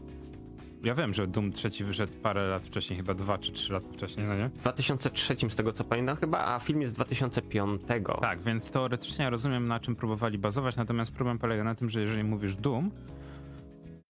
ja 0.84 0.95
wiem, 0.95 1.13
że 1.13 1.28
Doom 1.28 1.52
trzeci 1.52 1.84
wyszedł 1.84 2.13
parę 2.24 2.48
lat 2.48 2.65
wcześniej, 2.65 2.98
chyba 2.98 3.13
dwa 3.13 3.38
czy 3.38 3.52
trzy 3.52 3.74
lata 3.74 3.88
wcześniej, 3.93 4.28
no 4.28 4.36
nie? 4.38 4.50
W 4.50 4.58
2003 4.60 5.50
z 5.50 5.56
tego 5.56 5.74
co 5.74 5.84
pamiętam 5.84 6.17
chyba, 6.17 6.45
a 6.56 6.60
film 6.60 6.82
jest 6.82 6.93
z 6.93 6.95
2005. 6.95 7.82
Tak, 8.22 8.41
więc 8.41 8.72
teoretycznie 8.72 9.24
ja 9.24 9.30
rozumiem, 9.30 9.67
na 9.67 9.80
czym 9.80 9.95
próbowali 9.95 10.38
bazować, 10.38 10.76
natomiast 10.78 11.12
problem 11.12 11.38
polega 11.39 11.63
na 11.63 11.76
tym, 11.76 11.89
że 11.89 12.02
jeżeli 12.02 12.24
mówisz 12.24 12.56
Doom, 12.56 12.91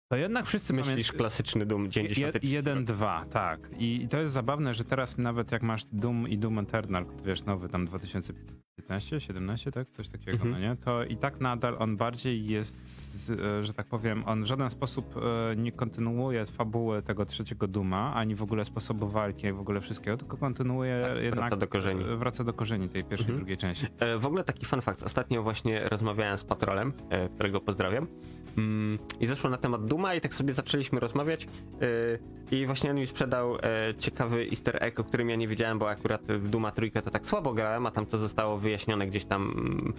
to 0.09 0.15
jednak 0.15 0.45
wszyscy 0.45 0.73
Myślisz 0.73 1.11
klasyczny 1.11 1.65
Doom 1.65 1.91
93. 1.91 2.47
Je- 2.47 2.53
jeden, 2.53 2.85
dwa, 2.85 3.25
tak. 3.25 3.59
I 3.79 4.07
to 4.09 4.17
jest 4.17 4.33
zabawne, 4.33 4.73
że 4.73 4.83
teraz 4.83 5.17
nawet 5.17 5.51
jak 5.51 5.61
masz 5.63 5.85
Doom 5.85 6.27
i 6.27 6.37
Doom 6.37 6.59
Eternal, 6.59 7.05
wiesz, 7.25 7.45
nowy 7.45 7.69
tam 7.69 7.85
2015, 7.85 9.19
17, 9.21 9.71
tak? 9.71 9.89
Coś 9.89 10.09
takiego, 10.09 10.31
Mhm. 10.31 10.51
no 10.51 10.59
nie? 10.59 10.75
To 10.75 11.03
i 11.03 11.17
tak 11.17 11.39
nadal 11.41 11.75
on 11.79 11.97
bardziej 11.97 12.45
jest, 12.47 13.29
e, 13.59 13.63
że 13.63 13.73
tak 13.73 13.87
powiem, 13.87 14.23
on 14.25 14.43
w 14.43 14.45
żaden 14.45 14.69
sposób 14.69 15.15
e, 15.51 15.55
nie 15.55 15.71
kontynuuje 15.71 16.45
fabuły 16.45 17.01
tego 17.01 17.25
trzeciego 17.25 17.67
Duma, 17.67 18.13
ani 18.15 18.35
w 18.35 18.41
ogóle 18.43 18.65
sposobu 18.65 19.07
walki, 19.07 19.51
w 19.53 19.59
ogóle 19.59 19.81
wszystkiego, 19.81 20.17
tylko 20.17 20.37
kontynuuje 20.37 21.01
Tak, 21.13 21.23
jednak... 21.23 21.39
wraca 21.39 21.55
do 21.57 21.67
korzeni. 21.67 22.03
e, 22.03 22.15
Wraca 22.15 22.43
do 22.43 22.53
korzeni 22.53 22.89
tej 22.89 23.03
pierwszej, 23.03 23.25
Mhm. 23.25 23.37
drugiej 23.39 23.57
części. 23.57 23.87
W 24.19 24.25
ogóle 24.25 24.43
taki 24.43 24.65
fun 24.65 24.81
fact. 24.81 25.03
Ostatnio 25.03 25.43
właśnie 25.43 25.89
rozmawiałem 25.89 26.37
z 26.37 26.43
patrolem, 26.43 26.93
którego 27.35 27.61
pozdrawiam. 27.61 28.07
Mm, 28.57 28.97
I 29.19 29.27
zeszło 29.27 29.49
na 29.49 29.57
temat 29.57 29.85
Duma 29.85 30.15
i 30.15 30.21
tak 30.21 30.33
sobie 30.33 30.53
zaczęliśmy 30.53 30.99
rozmawiać 30.99 31.47
e, 31.81 32.55
i 32.55 32.65
właśnie 32.65 32.89
on 32.89 32.95
mi 32.95 33.07
sprzedał 33.07 33.55
e, 33.55 33.59
ciekawy 33.99 34.47
easter 34.49 34.83
egg, 34.83 34.99
o 34.99 35.03
którym 35.03 35.29
ja 35.29 35.35
nie 35.35 35.47
wiedziałem, 35.47 35.79
bo 35.79 35.89
akurat 35.89 36.21
w 36.27 36.49
Duma 36.49 36.71
trójkę 36.71 37.01
to 37.01 37.11
tak 37.11 37.25
słabo 37.25 37.53
grałem, 37.53 37.85
a 37.85 37.91
tam 37.91 38.05
to 38.05 38.17
zostało 38.17 38.57
wyjaśnione 38.57 39.07
gdzieś 39.07 39.25
tam, 39.25 39.41
mm, 39.41 39.93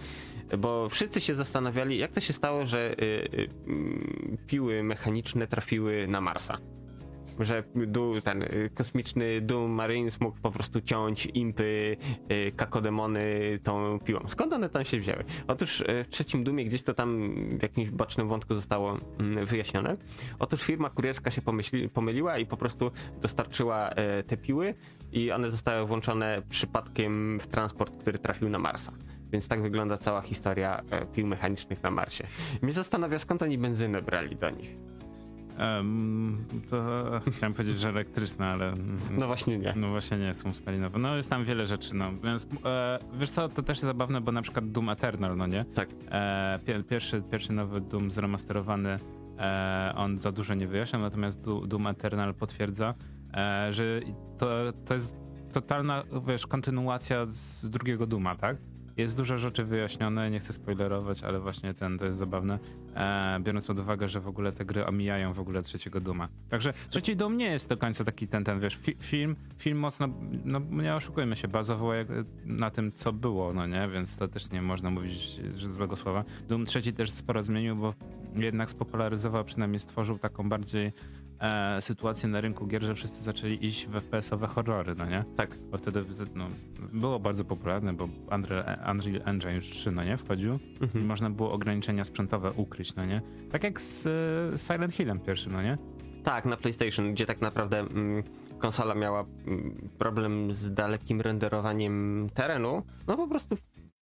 bo 0.57 0.89
wszyscy 0.89 1.21
się 1.21 1.35
zastanawiali, 1.35 1.97
jak 1.97 2.11
to 2.11 2.19
się 2.19 2.33
stało, 2.33 2.65
że 2.65 2.91
e, 2.91 2.95
mm, 3.67 4.37
piły 4.47 4.83
mechaniczne 4.83 5.47
trafiły 5.47 6.07
na 6.07 6.21
Marsa 6.21 6.57
że 7.39 7.63
ten 8.23 8.43
y, 8.43 8.69
kosmiczny 8.75 9.41
Doom 9.41 9.71
Marines 9.71 10.19
mógł 10.19 10.37
po 10.41 10.51
prostu 10.51 10.81
ciąć 10.81 11.25
impy, 11.25 11.97
y, 12.31 12.51
kakodemony 12.55 13.59
tą 13.63 13.99
piłą. 13.99 14.19
Skąd 14.27 14.53
one 14.53 14.69
tam 14.69 14.85
się 14.85 14.99
wzięły? 14.99 15.23
Otóż 15.47 15.81
y, 15.81 16.03
w 16.03 16.09
trzecim 16.09 16.43
Doomie 16.43 16.65
gdzieś 16.65 16.81
to 16.81 16.93
tam 16.93 17.35
w 17.59 17.61
jakimś 17.61 17.89
bocznym 17.89 18.27
wątku 18.27 18.55
zostało 18.55 18.97
mm, 19.19 19.45
wyjaśnione. 19.45 19.97
Otóż 20.39 20.61
firma 20.61 20.89
kurierska 20.89 21.31
się 21.31 21.41
pomyśli, 21.41 21.89
pomyliła 21.89 22.37
i 22.37 22.45
po 22.45 22.57
prostu 22.57 22.91
dostarczyła 23.21 23.89
te 24.27 24.37
piły 24.37 24.73
i 25.11 25.31
one 25.31 25.51
zostały 25.51 25.87
włączone 25.87 26.41
przypadkiem 26.49 27.39
w 27.39 27.47
transport, 27.47 27.97
który 27.97 28.19
trafił 28.19 28.49
na 28.49 28.59
Marsa. 28.59 28.91
Więc 29.31 29.47
tak 29.47 29.61
wygląda 29.61 29.97
cała 29.97 30.21
historia 30.21 30.81
pił 31.13 31.27
mechanicznych 31.27 31.83
na 31.83 31.91
Marsie. 31.91 32.23
Mnie 32.61 32.73
zastanawia, 32.73 33.19
skąd 33.19 33.43
oni 33.43 33.57
benzynę 33.57 34.01
brali 34.01 34.35
do 34.35 34.49
nich. 34.49 34.77
Em, 35.61 36.45
to 36.69 37.01
chciałem 37.37 37.53
powiedzieć, 37.53 37.79
że 37.79 37.89
elektryczne, 37.89 38.45
ale... 38.45 38.73
No 39.11 39.27
właśnie 39.27 39.57
nie. 39.57 39.73
No 39.75 39.89
właśnie 39.89 40.17
nie, 40.17 40.33
są 40.33 40.53
spalinowe. 40.53 40.99
No 40.99 41.15
jest 41.15 41.29
tam 41.29 41.45
wiele 41.45 41.65
rzeczy, 41.65 41.95
no. 41.95 42.11
Więc, 42.23 42.47
e, 42.65 42.99
wiesz 43.13 43.29
co, 43.29 43.49
to 43.49 43.63
też 43.63 43.77
jest 43.77 43.85
zabawne, 43.85 44.21
bo 44.21 44.31
na 44.31 44.41
przykład 44.41 44.71
Doom 44.71 44.89
Eternal, 44.89 45.37
no 45.37 45.47
nie? 45.47 45.65
Tak. 45.65 45.89
E, 46.11 46.59
pier, 46.65 46.85
pierwszy, 46.85 47.21
pierwszy 47.31 47.53
nowy 47.53 47.81
Doom 47.81 48.11
zremasterowany, 48.11 48.97
e, 49.39 49.93
on 49.95 50.19
za 50.19 50.31
dużo 50.31 50.53
nie 50.53 50.67
wyjaśnia, 50.67 50.99
natomiast 50.99 51.41
Doom 51.41 51.87
Eternal 51.87 52.33
potwierdza, 52.33 52.93
e, 53.33 53.73
że 53.73 54.01
to, 54.37 54.47
to 54.85 54.93
jest 54.93 55.17
totalna, 55.53 56.03
wiesz, 56.27 56.47
kontynuacja 56.47 57.25
z 57.25 57.69
drugiego 57.69 58.07
Duma, 58.07 58.35
tak? 58.35 58.57
Jest 58.97 59.17
dużo 59.17 59.37
rzeczy 59.37 59.63
wyjaśnione, 59.63 60.31
nie 60.31 60.39
chcę 60.39 60.53
spoilerować, 60.53 61.23
ale 61.23 61.39
właśnie 61.39 61.73
ten, 61.73 61.99
to 61.99 62.05
jest 62.05 62.17
zabawne, 62.17 62.59
e, 62.95 63.39
biorąc 63.39 63.65
pod 63.65 63.79
uwagę, 63.79 64.09
że 64.09 64.19
w 64.19 64.27
ogóle 64.27 64.51
te 64.51 64.65
gry 64.65 64.85
omijają 64.85 65.33
w 65.33 65.39
ogóle 65.39 65.63
trzeciego 65.63 65.99
Duma. 65.99 66.27
Także 66.49 66.73
trzeci 66.89 67.15
Doom 67.15 67.37
nie 67.37 67.45
jest 67.45 67.69
do 67.69 67.77
końca 67.77 68.03
taki 68.03 68.27
ten, 68.27 68.43
ten 68.43 68.59
wiesz, 68.59 68.75
fi, 68.75 68.95
film, 68.99 69.35
film 69.57 69.79
mocno, 69.79 70.07
no 70.45 70.59
nie 70.59 70.95
oszukujmy 70.95 71.35
się, 71.35 71.47
bazował 71.47 71.91
na 72.45 72.71
tym, 72.71 72.91
co 72.91 73.13
było, 73.13 73.53
no 73.53 73.67
nie, 73.67 73.87
więc 73.93 74.17
to 74.17 74.27
też 74.27 74.51
nie 74.51 74.61
można 74.61 74.89
mówić 74.89 75.39
złego 75.57 75.95
słowa. 75.95 76.23
Doom 76.49 76.65
trzeci 76.65 76.93
też 76.93 77.11
sporo 77.11 77.43
zmienił, 77.43 77.75
bo 77.75 77.93
jednak 78.35 78.71
spopularyzował, 78.71 79.45
przynajmniej 79.45 79.79
stworzył 79.79 80.19
taką 80.19 80.49
bardziej 80.49 80.93
e, 81.41 81.81
sytuację 81.81 82.29
na 82.29 82.41
rynku 82.41 82.67
gier, 82.67 82.83
że 82.83 82.95
wszyscy 82.95 83.23
zaczęli 83.23 83.65
iść 83.65 83.87
w 83.87 83.91
FPS-owe 83.91 84.47
horrory, 84.47 84.95
no 84.97 85.05
nie? 85.05 85.23
Tak. 85.35 85.57
Bo 85.71 85.77
wtedy 85.77 86.05
no, 86.35 86.47
było 86.93 87.19
bardzo 87.19 87.45
popularne, 87.45 87.93
bo 87.93 88.07
Unreal, 88.35 88.77
Unreal 88.91 89.21
Engine 89.25 89.55
już 89.55 89.69
3, 89.69 89.91
no 89.91 90.03
nie, 90.03 90.17
wchodził 90.17 90.53
i 90.81 90.83
Mhm. 90.83 91.05
można 91.05 91.29
było 91.29 91.51
ograniczenia 91.51 92.03
sprzętowe 92.03 92.51
ukryć, 92.51 92.95
no 92.95 93.05
nie? 93.05 93.21
Tak 93.51 93.63
jak 93.63 93.81
z 93.81 94.05
e, 94.53 94.57
Silent 94.57 94.93
Hillem 94.93 95.19
pierwszym, 95.19 95.51
no 95.51 95.61
nie? 95.61 95.77
Tak, 96.23 96.45
na 96.45 96.57
PlayStation, 96.57 97.13
gdzie 97.13 97.25
tak 97.25 97.41
naprawdę 97.41 97.79
mm, 97.79 98.23
konsola 98.59 98.95
miała 98.95 99.25
mm, 99.47 99.89
problem 99.97 100.53
z 100.53 100.73
dalekim 100.73 101.21
renderowaniem 101.21 102.27
terenu, 102.33 102.83
no 103.07 103.17
po 103.17 103.27
prostu 103.27 103.57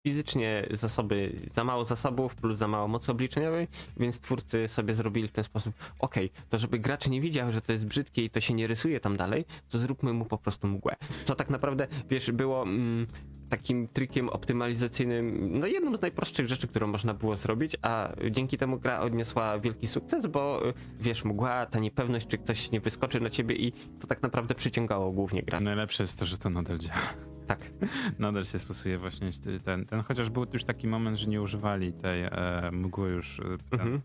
fizycznie 0.07 0.67
zasoby, 0.71 1.33
za 1.55 1.65
mało 1.65 1.85
zasobów 1.85 2.35
plus 2.35 2.59
za 2.59 2.69
mało 2.69 2.89
mocy 2.89 3.13
obliczeniowej, 3.13 3.69
więc 3.97 4.21
twórcy 4.21 4.69
sobie 4.69 4.95
zrobili 4.95 5.29
w 5.29 5.33
ten 5.33 5.45
sposób, 5.45 5.75
okej, 5.99 6.31
to 6.49 6.59
żeby 6.59 6.79
gracz 6.79 7.09
nie 7.09 7.21
widział, 7.21 7.53
że 7.53 7.61
to 7.61 7.73
jest 7.73 7.87
brzydkie 7.87 8.25
i 8.25 8.31
to 8.31 8.41
się 8.41 8.55
nie 8.55 8.67
rysuje 8.67 9.01
tam 9.01 9.17
dalej, 9.17 9.45
to 9.69 9.79
zróbmy 9.79 10.13
mu 10.13 10.25
po 10.25 10.39
prostu 10.39 10.67
mgłę. 10.67 10.97
To 11.27 11.35
tak 11.35 11.51
naprawdę, 11.51 11.87
wiesz, 12.11 12.31
było 12.31 12.63
mm, 12.63 13.07
takim 13.49 13.89
trikiem 13.89 14.29
optymalizacyjnym, 14.29 15.51
no 15.61 15.67
jedną 15.67 15.97
z 15.97 16.01
najprostszych 16.01 16.49
rzeczy, 16.49 16.69
którą 16.69 16.87
można 16.87 17.15
było 17.15 17.37
zrobić, 17.37 17.77
a 17.83 18.13
dzięki 18.31 18.59
temu 18.59 18.79
gra 18.79 19.01
odniosła 19.01 19.59
wielki 19.59 19.87
sukces, 19.87 20.27
bo 20.27 20.69
y, 20.69 20.73
wiesz, 21.01 21.25
mgła, 21.25 21.67
ta 21.67 21.79
niepewność, 21.79 22.27
czy 22.27 22.39
ktoś 22.39 22.71
nie 22.71 22.81
wyskoczy 22.81 23.21
na 23.21 23.31
ciebie 23.31 23.57
i 23.57 23.73
to 24.01 24.07
tak 24.07 24.23
naprawdę 24.23 24.55
przyciągało 24.55 25.13
głównie 25.13 25.43
graczy. 25.43 25.65
Najlepsze 25.65 26.03
jest 26.03 26.19
to, 26.19 26.27
że 26.27 26.39
to 26.39 26.51
nadal 26.51 26.79
działa. 26.79 27.38
Tak. 27.49 27.71
Nadal 28.19 28.45
się 28.45 28.59
stosuje 28.59 28.99
właśnie 28.99 29.31
ten, 29.65 29.87
ten, 29.87 30.03
chociaż 30.03 30.31
był 30.31 30.47
już 30.53 30.65
taki 30.65 30.89
moment, 30.89 31.19
że 31.19 31.27
nie 31.27 31.43
używali 31.43 31.93
tej 31.93 32.23
e, 32.23 32.31
mgły 32.73 33.11
już 33.11 33.41
e, 33.41 33.45
Mhm. 33.73 33.95
e, 33.95 34.01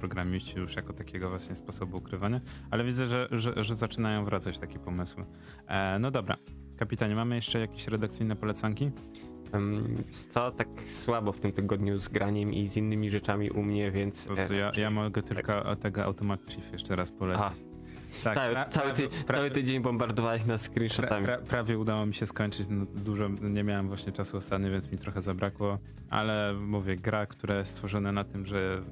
programiści 0.00 0.58
już 0.58 0.76
jako 0.76 0.92
takiego 0.92 1.30
właśnie 1.30 1.56
sposobu 1.56 1.96
ukrywania, 1.96 2.40
ale 2.70 2.84
widzę, 2.84 3.06
że, 3.06 3.28
że, 3.30 3.64
że 3.64 3.74
zaczynają 3.74 4.24
wracać 4.24 4.58
takie 4.58 4.78
pomysły. 4.78 5.24
E, 5.66 5.98
no 5.98 6.10
dobra, 6.10 6.36
kapitanie, 6.76 7.14
mamy 7.14 7.34
jeszcze 7.34 7.60
jakieś 7.60 7.88
redakcyjne 7.88 8.36
polecanki? 8.36 8.90
Co 10.30 10.50
tak 10.50 10.68
słabo 10.86 11.32
w 11.32 11.40
tym 11.40 11.52
tygodniu 11.52 11.98
z 11.98 12.08
graniem 12.08 12.52
i 12.52 12.68
z 12.68 12.76
innymi 12.76 13.10
rzeczami 13.10 13.50
u 13.50 13.62
mnie, 13.62 13.90
więc... 13.90 14.28
Ja, 14.58 14.72
ja 14.82 14.90
mogę 14.90 15.22
tylko 15.22 15.76
tego 15.76 16.04
Automat 16.04 16.40
Chief 16.50 16.72
jeszcze 16.72 16.96
raz 16.96 17.12
polecić. 17.12 17.44
Aha, 17.46 17.54
Tak, 18.24 18.34
cały, 18.34 18.54
pra- 18.54 18.68
cały, 18.68 18.92
ty, 18.92 19.08
prawie- 19.08 19.24
cały 19.40 19.50
tydzień 19.50 19.82
bombardowałeś 19.82 20.44
nas 20.44 20.62
Pra, 20.62 20.72
screenshotami. 20.74 21.24
pra, 21.26 21.38
prawie 21.38 21.78
udało 21.78 22.06
mi 22.06 22.14
się 22.14 22.26
skończyć, 22.26 22.66
no, 22.70 22.86
dużo 22.96 23.28
nie 23.40 23.64
miałem 23.64 23.88
właśnie 23.88 24.12
czasu 24.12 24.36
ostatnio, 24.36 24.70
więc 24.70 24.92
mi 24.92 24.98
trochę 24.98 25.22
zabrakło, 25.22 25.78
ale 26.10 26.54
mówię, 26.60 26.96
gra, 26.96 27.26
która 27.26 27.58
jest 27.58 27.70
stworzona 27.70 28.12
na 28.12 28.24
tym, 28.24 28.46
że 28.46 28.82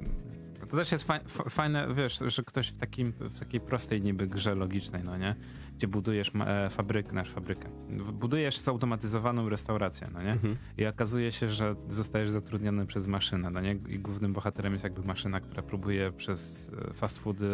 to 0.70 0.76
też 0.76 0.92
jest 0.92 1.04
faj, 1.04 1.20
fa- 1.28 1.50
fajne, 1.50 1.88
wiesz, 1.94 2.18
że 2.26 2.42
ktoś 2.42 2.68
w, 2.68 2.76
takim, 2.78 3.12
w 3.20 3.38
takiej 3.38 3.60
prostej 3.60 4.00
niby 4.02 4.26
grze 4.26 4.54
logicznej, 4.54 5.04
no 5.04 5.16
nie? 5.16 5.34
Gdzie 5.76 5.88
budujesz 5.88 6.32
e, 6.46 6.70
fabrykę, 6.70 7.12
nasz 7.12 7.30
fabrykę. 7.30 7.68
Budujesz 8.12 8.58
zautomatyzowaną 8.58 9.48
restaurację, 9.48 10.08
no 10.12 10.22
nie? 10.22 10.32
Mhm. 10.32 10.56
I 10.78 10.86
okazuje 10.86 11.32
się, 11.32 11.50
że 11.50 11.74
zostajesz 11.88 12.30
zatrudniony 12.30 12.86
przez 12.86 13.06
maszynę, 13.06 13.50
no 13.50 13.60
nie? 13.60 13.72
I 13.88 13.98
głównym 13.98 14.32
bohaterem 14.32 14.72
jest 14.72 14.84
jakby 14.84 15.02
maszyna, 15.02 15.40
która 15.40 15.62
próbuje 15.62 16.12
przez 16.12 16.70
e, 16.90 16.94
fast 16.94 17.18
foody 17.18 17.48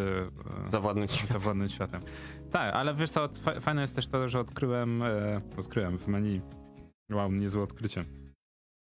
e, 0.67 0.71
Zawładnąć. 0.71 1.27
zawodnym 1.29 1.69
światem. 1.69 2.01
Tak, 2.51 2.75
ale 2.75 2.95
wiesz 2.95 3.11
co, 3.11 3.29
fa- 3.29 3.61
fajne 3.61 3.81
jest 3.81 3.97
też 3.97 4.07
to, 4.07 4.29
że 4.29 4.41
odkryłem, 4.41 5.03
odkryłem 5.59 5.99
w 5.99 6.09
menu, 6.09 6.41
wow, 7.13 7.33
niezłe 7.33 7.63
odkrycie, 7.63 8.01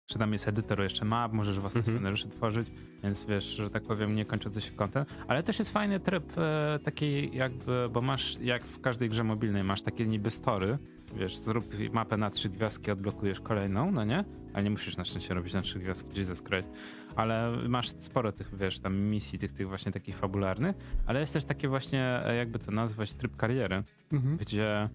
że 0.10 0.20
tam 0.20 0.34
jest 0.34 0.48
edytor 0.48 0.82
jeszcze 0.82 1.06
map, 1.06 1.34
możesz 1.34 1.60
własne 1.60 1.80
Mhm. 1.80 1.98
scenariusze 1.98 2.28
tworzyć, 2.30 2.68
więc 3.04 3.26
wiesz, 3.26 3.44
że 3.46 3.70
tak 3.70 3.84
powiem, 3.84 4.16
nie 4.16 4.26
kończący 4.26 4.62
się 4.62 4.72
content, 4.72 5.10
ale 5.28 5.44
też 5.44 5.60
jest 5.60 5.72
fajny 5.72 6.00
tryb 6.00 6.38
e, 6.38 6.80
taki 6.84 7.38
jakby, 7.38 7.90
bo 7.94 8.02
masz, 8.02 8.38
jak 8.42 8.64
w 8.66 8.82
każdej 8.82 9.10
grze 9.10 9.24
mobilnej, 9.24 9.64
masz 9.64 9.82
takie 9.82 10.06
niby 10.08 10.30
story, 10.30 10.78
wiesz, 11.16 11.38
zrób 11.38 11.66
mapę 11.94 12.18
na 12.18 12.30
trzy 12.30 12.50
gwiazdki, 12.50 12.92
odblokujesz 12.92 13.40
kolejną, 13.40 13.92
no 13.92 14.04
nie? 14.06 14.24
Ale 14.54 14.64
nie 14.64 14.70
musisz 14.70 14.98
na 14.98 15.06
szczęście 15.06 15.34
robić 15.34 15.54
na 15.54 15.62
trzy 15.62 15.80
gwiazdki, 15.80 16.20
Jesus 16.20 16.44
Christ. 16.44 16.72
Ale 17.16 17.52
masz 17.68 17.90
sporo 18.00 18.32
tych, 18.32 18.58
wiesz, 18.58 18.80
tam 18.80 18.98
misji, 19.00 19.40
tych, 19.40 19.54
tych 19.54 19.68
właśnie 19.68 19.92
takich 19.92 20.18
fabularnych, 20.18 20.76
ale 21.06 21.20
jest 21.20 21.34
też 21.34 21.46
takie 21.46 21.68
właśnie, 21.68 22.22
e, 22.26 22.36
jakby 22.36 22.60
to 22.60 22.72
nazwać, 22.72 23.14
tryb 23.14 23.36
kariery, 23.36 23.84
Mhm. 24.14 24.38
gdzie 24.38 24.90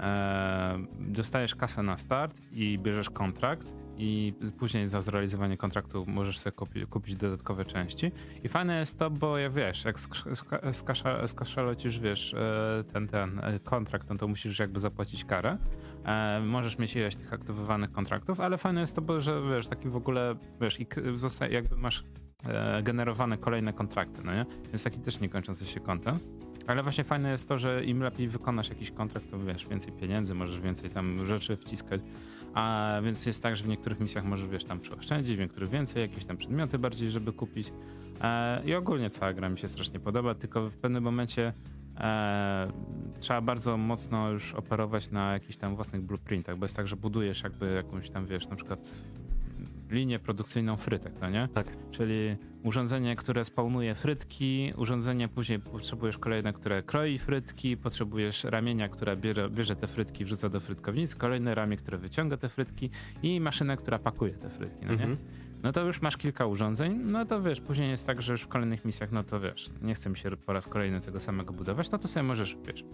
e, 0.00 0.78
dostajesz 1.00 1.54
kasę 1.54 1.82
na 1.82 1.96
start 1.96 2.40
i 2.52 2.78
bierzesz 2.78 3.10
kontrakt 3.10 3.74
i 3.98 4.34
później 4.58 4.88
za 4.88 5.00
zrealizowanie 5.00 5.56
kontraktu 5.56 6.04
możesz 6.08 6.38
sobie 6.38 6.52
kupi, 6.52 6.86
kupić 6.86 7.16
dodatkowe 7.16 7.64
części. 7.64 8.12
I 8.44 8.48
fajne 8.48 8.78
jest 8.78 8.98
to, 8.98 9.10
bo 9.10 9.38
jak 9.38 9.52
wiesz, 9.52 9.84
jak 9.84 9.98
sk- 9.98 10.30
sk- 10.30 10.72
skasza- 10.72 11.28
skaszalocisz, 11.28 11.98
wiesz, 11.98 12.34
e, 12.34 12.84
ten, 12.92 13.08
ten 13.08 13.38
e, 13.38 13.58
kontrakt, 13.58 14.08
no 14.10 14.16
to 14.16 14.28
musisz 14.28 14.58
jakby 14.58 14.80
zapłacić 14.80 15.24
karę. 15.24 15.58
E, 16.04 16.40
możesz 16.40 16.78
mieć 16.78 16.96
ileś 16.96 17.16
tych 17.16 17.32
aktywowanych 17.32 17.92
kontraktów, 17.92 18.40
ale 18.40 18.58
fajne 18.58 18.80
jest 18.80 18.94
to, 18.94 19.02
bo, 19.02 19.20
że 19.20 19.42
wiesz, 19.50 19.68
taki 19.68 19.88
w 19.88 19.96
ogóle, 19.96 20.34
wiesz, 20.60 20.80
i 20.80 20.86
jakby 21.50 21.76
masz 21.76 22.04
generowane 22.82 23.38
kolejne 23.38 23.72
kontrakty, 23.72 24.22
no 24.24 24.34
nie? 24.34 24.46
Więc 24.68 24.84
taki 24.84 25.00
też 25.00 25.20
niekończący 25.20 25.66
się 25.66 25.80
content. 25.80 26.24
Ale 26.66 26.82
właśnie 26.82 27.04
fajne 27.04 27.30
jest 27.30 27.48
to, 27.48 27.58
że 27.58 27.84
im 27.84 28.02
lepiej 28.02 28.28
wykonasz 28.28 28.68
jakiś 28.68 28.90
kontrakt, 28.90 29.30
to 29.30 29.38
wiesz, 29.38 29.68
więcej 29.68 29.92
pieniędzy, 29.92 30.34
możesz 30.34 30.60
więcej 30.60 30.90
tam 30.90 31.26
rzeczy 31.26 31.56
wciskać. 31.56 32.00
A 32.54 32.92
więc 33.04 33.26
jest 33.26 33.42
tak, 33.42 33.56
że 33.56 33.64
w 33.64 33.68
niektórych 33.68 34.00
misjach 34.00 34.24
możesz, 34.24 34.48
wiesz, 34.48 34.64
tam 34.64 34.80
przeoszczędzić, 34.80 35.36
w 35.36 35.40
niektórych 35.40 35.70
więcej, 35.70 36.02
jakieś 36.02 36.24
tam 36.24 36.36
przedmioty 36.36 36.78
bardziej, 36.78 37.10
żeby 37.10 37.32
kupić. 37.32 37.72
E, 38.20 38.62
I 38.64 38.74
ogólnie 38.74 39.10
cała 39.10 39.32
gra 39.32 39.48
mi 39.48 39.58
się 39.58 39.68
strasznie 39.68 40.00
podoba, 40.00 40.34
tylko 40.34 40.66
w 40.70 40.76
pewnym 40.76 41.04
momencie 41.04 41.52
e, 41.96 42.72
trzeba 43.20 43.40
bardzo 43.40 43.76
mocno 43.76 44.30
już 44.30 44.54
operować 44.54 45.10
na 45.10 45.32
jakichś 45.32 45.56
tam 45.56 45.76
własnych 45.76 46.02
blueprintach, 46.02 46.56
bo 46.58 46.64
jest 46.64 46.76
tak, 46.76 46.88
że 46.88 46.96
budujesz 46.96 47.42
jakby 47.42 47.72
jakąś 47.72 48.10
tam, 48.10 48.26
wiesz, 48.26 48.48
na 48.48 48.56
przykład 48.56 48.98
linię 49.90 50.18
produkcyjną 50.18 50.76
frytek, 50.76 51.12
no 51.20 51.30
nie? 51.30 51.48
Tak. 51.54 51.66
Czyli 51.90 52.36
urządzenie, 52.62 53.16
które 53.16 53.44
spawnuje 53.44 53.94
frytki, 53.94 54.72
urządzenie 54.76 55.28
później 55.28 55.60
potrzebujesz 55.60 56.18
kolejne, 56.18 56.52
które 56.52 56.82
kroi 56.82 57.18
frytki, 57.18 57.76
potrzebujesz 57.76 58.44
ramienia, 58.44 58.88
które 58.88 59.16
bierze, 59.16 59.50
bierze 59.50 59.76
te 59.76 59.86
frytki 59.86 60.22
i 60.22 60.24
wrzuca 60.24 60.48
do 60.48 60.60
frytkownicy, 60.60 61.16
kolejne 61.16 61.54
ramię, 61.54 61.76
które 61.76 61.98
wyciąga 61.98 62.36
te 62.36 62.48
frytki 62.48 62.90
i 63.22 63.40
maszynę, 63.40 63.76
która 63.76 63.98
pakuje 63.98 64.32
te 64.32 64.50
frytki, 64.50 64.86
no 64.86 64.94
nie? 64.94 65.04
Mhm. 65.04 65.16
No 65.62 65.72
to 65.72 65.84
już 65.86 66.02
masz 66.02 66.16
kilka 66.16 66.46
urządzeń, 66.46 67.00
no 67.04 67.24
to 67.24 67.42
wiesz, 67.42 67.60
później 67.60 67.90
jest 67.90 68.06
tak, 68.06 68.22
że 68.22 68.32
już 68.32 68.42
w 68.42 68.48
kolejnych 68.48 68.84
misjach, 68.84 69.12
no 69.12 69.24
to 69.24 69.40
wiesz, 69.40 69.70
nie 69.82 69.94
chce 69.94 70.10
mi 70.10 70.16
się 70.16 70.30
po 70.36 70.52
raz 70.52 70.66
kolejny 70.66 71.00
tego 71.00 71.20
samego 71.20 71.52
budować, 71.52 71.90
no 71.90 71.98
to 71.98 72.08
sobie 72.08 72.22
możesz, 72.22 72.56
wiesz, 72.66 72.84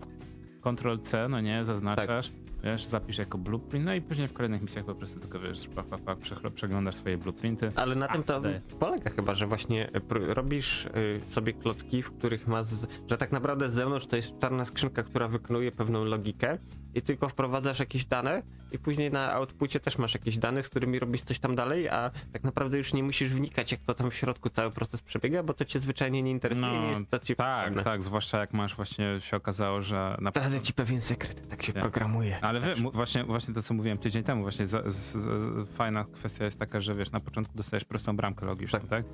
Ctrl-C, 0.61 1.29
no 1.29 1.41
nie, 1.41 1.65
zaznaczasz, 1.65 2.33
wiesz, 2.65 2.85
zapisz 2.87 3.19
jako 3.19 3.39
blueprint, 3.39 3.85
no 3.85 3.95
i 3.95 4.01
później 4.01 4.29
w 4.29 4.33
kolejnych 4.33 4.63
misjach 4.63 4.85
po 4.85 4.95
prostu 4.95 5.21
tylko, 5.21 5.41
wiesz, 5.41 5.69
pach, 5.69 5.87
pach, 6.05 6.19
przechro- 6.19 6.51
przeglądasz 6.51 6.95
swoje 6.95 7.19
blueprinty. 7.19 7.73
Ale 7.77 7.95
na 7.95 8.09
tym 8.09 8.23
to 8.23 8.43
polega 8.79 9.11
chyba, 9.11 9.35
że 9.35 9.47
właśnie 9.47 9.89
e, 9.93 10.01
robisz 10.35 10.87
y, 10.87 11.21
sobie 11.31 11.53
klocki, 11.53 12.03
w 12.03 12.13
których 12.13 12.47
masz, 12.49 12.67
że 13.11 13.19
tak 13.19 13.33
naprawdę 13.33 13.71
z 13.71 13.75
zewnątrz 13.75 14.07
to 14.07 14.17
jest 14.17 14.39
czarna 14.39 14.65
skrzynka, 14.65 15.03
która 15.03 15.29
wykonuje 15.29 15.73
pewną 15.73 16.05
logikę 16.05 16.59
i 16.95 17.03
tylko 17.03 17.29
wprowadzasz 17.29 17.79
jakieś 17.79 18.05
dane 18.05 18.43
i 18.73 18.79
później 18.79 19.11
na 19.11 19.33
outpucie 19.33 19.81
też 19.81 19.99
masz 19.99 20.15
jakieś 20.15 20.39
dane, 20.39 20.63
z 20.63 20.69
którymi 20.69 20.99
robisz 20.99 21.23
coś 21.23 21.39
tam 21.39 21.55
dalej, 21.57 21.89
a 21.89 22.11
tak 22.33 22.45
naprawdę 22.45 22.79
już 22.79 22.95
nie 22.95 23.03
musisz 23.03 23.31
wnikać, 23.33 23.73
jak 23.73 23.81
to 23.81 23.95
tam 23.95 24.11
w 24.11 24.15
środku 24.15 24.51
cały 24.51 24.71
proces 24.71 25.03
przebiega, 25.03 25.43
bo 25.43 25.55
to 25.55 25.65
cię 25.65 25.81
zwyczajnie 25.81 26.23
nie 26.23 26.31
interesuje. 26.31 26.67
No, 26.67 26.83
nie 26.83 26.89
jest 26.89 27.11
to 27.11 27.19
ci 27.19 27.37
Tak, 27.37 27.57
potrzebne. 27.59 27.85
tak, 27.85 28.03
zwłaszcza 28.03 28.39
jak 28.39 28.53
masz 28.53 28.75
właśnie, 28.77 29.21
się 29.21 29.37
okazało, 29.37 29.83
że 29.83 30.17
na 30.21 30.31
Zdradzę 30.31 30.61
ci 30.61 30.73
pewien 30.73 31.01
sekret, 31.01 31.49
tak 31.49 31.63
się 31.63 31.73
Tak. 31.73 31.83
programuje. 31.83 32.39
Ale 32.45 32.61
wie, 32.61 32.83
mu- 32.83 32.91
właśnie, 32.91 33.25
właśnie 33.25 33.55
to, 33.55 33.63
co 33.63 33.75
mówiłem 33.75 33.99
tydzień 33.99 34.23
temu, 34.25 34.43
właśnie 34.43 34.67
za, 34.67 34.83
z, 34.91 34.95
z, 34.97 35.69
fajna 35.71 36.05
kwestia 36.13 36.45
jest 36.45 36.59
taka, 36.59 36.81
że 36.81 36.95
wiesz, 36.95 37.11
na 37.13 37.21
początku 37.21 37.57
dostajesz 37.57 37.85
prostą 37.85 38.17
bramkę 38.17 38.47
logiczną, 38.47 38.81
tak? 38.81 39.05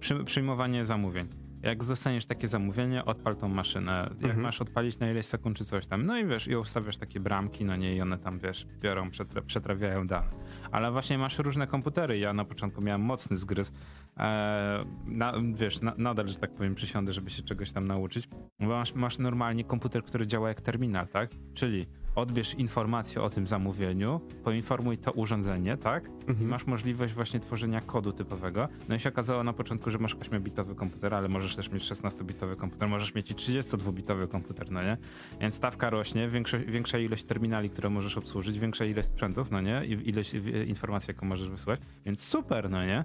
Przy, 0.00 0.24
przyjmowanie 0.24 0.86
zamówień. 0.86 1.28
Jak 1.62 1.84
dostaniesz 1.84 2.26
takie 2.26 2.48
zamówienie, 2.48 3.04
odpal 3.04 3.36
tą 3.36 3.48
maszynę. 3.48 4.08
Jak 4.10 4.22
Mhm. 4.24 4.40
masz 4.40 4.60
odpalić 4.60 4.98
na 4.98 5.10
ileś 5.10 5.26
sekund 5.26 5.56
czy 5.56 5.64
coś 5.64 5.86
tam. 5.86 6.06
No 6.06 6.18
i 6.18 6.26
wiesz, 6.26 6.48
i 6.48 6.56
ustawiasz 6.56 6.96
takie 6.96 7.20
bramki, 7.20 7.64
no 7.64 7.76
nie, 7.76 7.96
i 7.96 8.00
one 8.00 8.18
tam, 8.18 8.38
wiesz, 8.38 8.66
biorą, 8.80 9.10
przetra 9.10 9.42
przetrawiają 9.42 10.06
dane. 10.06 10.30
Ale 10.72 10.92
właśnie 10.92 11.18
masz 11.18 11.38
różne 11.38 11.66
komputery. 11.66 12.18
Ja 12.18 12.32
na 12.32 12.44
początku 12.44 12.80
miałem 12.82 13.00
mocny 13.00 13.36
zgryz. 13.36 13.72
Eee, 14.16 14.84
na, 15.06 15.32
wiesz, 15.54 15.80
na, 15.80 15.94
nadal, 15.98 16.28
że 16.28 16.38
tak 16.38 16.54
powiem, 16.54 16.74
przysiądę, 16.74 17.12
żeby 17.12 17.30
się 17.30 17.42
czegoś 17.42 17.72
tam 17.72 17.86
nauczyć. 17.86 18.28
Bo 18.60 18.66
masz, 18.66 18.94
masz 18.94 19.18
normalnie 19.18 19.64
komputer, 19.64 20.04
który 20.04 20.26
działa 20.26 20.48
jak 20.48 20.60
terminal, 20.60 21.08
tak? 21.08 21.30
Czyli 21.54 21.86
odbierz 22.14 22.54
informację 22.54 23.22
o 23.22 23.30
tym 23.30 23.46
zamówieniu, 23.46 24.20
poinformuj 24.44 24.98
to 24.98 25.12
urządzenie, 25.12 25.76
tak? 25.76 26.04
I 26.08 26.30
Mhm. 26.30 26.48
masz 26.48 26.66
możliwość 26.66 27.14
właśnie 27.14 27.40
tworzenia 27.40 27.80
kodu 27.80 28.12
typowego. 28.12 28.68
No 28.88 28.94
i 28.94 29.00
się 29.00 29.08
okazało 29.08 29.44
na 29.44 29.52
początku, 29.52 29.90
że 29.90 29.98
masz 29.98 30.16
8-bitowy 30.16 30.74
komputer, 30.74 31.14
ale 31.14 31.28
możesz 31.28 31.56
też 31.56 31.70
mieć 31.70 31.82
16-bitowy 31.84 32.56
komputer, 32.56 32.88
możesz 32.88 33.14
mieć 33.14 33.30
i 33.30 33.34
32-bitowy 33.34 34.28
komputer, 34.28 34.70
no 34.70 34.82
nie? 34.82 34.96
Więc 35.40 35.54
stawka 35.54 35.90
rośnie, 35.90 36.28
większa, 36.28 36.58
większa 36.58 36.98
ilość 36.98 37.24
terminali, 37.24 37.70
które 37.70 37.90
możesz 37.90 38.18
obsłużyć, 38.18 38.58
większa 38.58 38.84
ilość 38.84 39.08
sprzętów, 39.08 39.50
no 39.50 39.60
nie? 39.60 39.82
I 39.86 40.08
ilość 40.08 40.32
informacji, 40.66 41.10
jaką 41.14 41.26
możesz 41.26 41.48
wysłać. 41.50 41.80
Więc 42.06 42.20
super, 42.20 42.70
no 42.70 42.86
nie? 42.86 43.04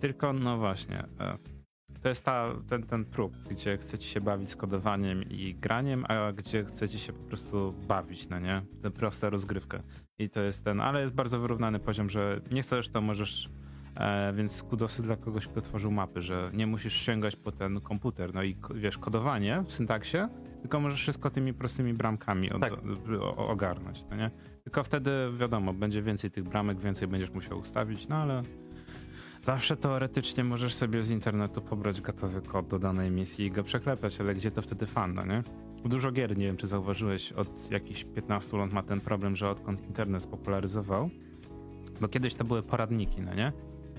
Tylko, 0.00 0.32
no 0.32 0.58
właśnie, 0.58 0.98
e, 1.20 1.38
to 2.02 2.08
jest 2.08 2.24
ta, 2.24 2.48
ten, 2.68 2.82
ten 2.82 3.04
próg, 3.04 3.32
gdzie 3.50 3.78
chcecie 3.78 4.06
się 4.08 4.20
bawić 4.20 4.50
z 4.50 4.56
kodowaniem 4.56 5.22
i 5.30 5.54
graniem, 5.54 6.04
a 6.08 6.32
gdzie 6.32 6.64
chcecie 6.64 6.98
się 6.98 7.12
po 7.12 7.22
prostu 7.22 7.74
bawić, 7.88 8.28
no 8.28 8.38
nie? 8.38 8.62
Tę 8.82 8.90
prosta 8.90 9.30
rozgrywka. 9.30 9.82
I 10.18 10.30
to 10.30 10.40
jest 10.40 10.64
ten, 10.64 10.80
ale 10.80 11.00
jest 11.00 11.14
bardzo 11.14 11.38
wyrównany 11.40 11.78
poziom, 11.78 12.10
że 12.10 12.40
nie 12.50 12.62
chcesz, 12.62 12.88
to 12.88 13.00
możesz, 13.00 13.48
e, 13.96 14.32
więc 14.32 14.62
kudosy 14.62 15.02
dla 15.02 15.16
kogoś, 15.16 15.46
kto 15.46 15.60
tworzył 15.60 15.90
mapy, 15.90 16.22
że 16.22 16.50
nie 16.54 16.66
musisz 16.66 16.94
sięgać 16.94 17.36
po 17.36 17.52
ten 17.52 17.80
komputer, 17.80 18.34
no 18.34 18.42
i 18.42 18.56
wiesz, 18.74 18.98
kodowanie 18.98 19.64
w 19.66 19.72
syntaksie, 19.72 20.18
tylko 20.60 20.80
możesz 20.80 21.00
wszystko 21.00 21.30
tymi 21.30 21.54
prostymi 21.54 21.94
bramkami 21.94 22.52
od, 22.52 22.60
Tak. 22.60 22.72
o, 23.20 23.36
ogarnąć, 23.48 24.04
no 24.10 24.16
nie? 24.16 24.30
Tylko 24.64 24.84
wtedy, 24.84 25.10
wiadomo, 25.38 25.72
będzie 25.72 26.02
więcej 26.02 26.30
tych 26.30 26.44
bramek, 26.44 26.80
więcej 26.80 27.08
będziesz 27.08 27.30
musiał 27.30 27.58
ustawić, 27.58 28.08
no 28.08 28.16
ale 28.16 28.42
Zawsze 29.42 29.76
teoretycznie 29.76 30.44
możesz 30.44 30.74
sobie 30.74 31.02
z 31.02 31.10
internetu 31.10 31.60
pobrać 31.60 32.00
gotowy 32.00 32.42
kod 32.42 32.68
do 32.68 32.78
danej 32.78 33.10
misji 33.10 33.46
i 33.46 33.50
go 33.50 33.64
przeklepać, 33.64 34.20
ale 34.20 34.34
gdzie 34.34 34.50
to 34.50 34.62
wtedy 34.62 34.86
fan, 34.86 35.14
no 35.14 35.26
nie? 35.26 35.42
Dużo 35.84 36.12
gier, 36.12 36.38
nie 36.38 36.46
wiem 36.46 36.56
czy 36.56 36.66
zauważyłeś, 36.66 37.32
od 37.32 37.70
jakichś 37.70 38.04
15 38.04 38.56
lat 38.56 38.72
ma 38.72 38.82
ten 38.82 39.00
problem, 39.00 39.36
że 39.36 39.50
odkąd 39.50 39.86
internet 39.86 40.22
spopularyzował, 40.22 41.10
bo 42.00 42.08
kiedyś 42.08 42.34
to 42.34 42.44
były 42.44 42.62
poradniki, 42.62 43.22
no 43.22 43.34
nie? 43.34 43.52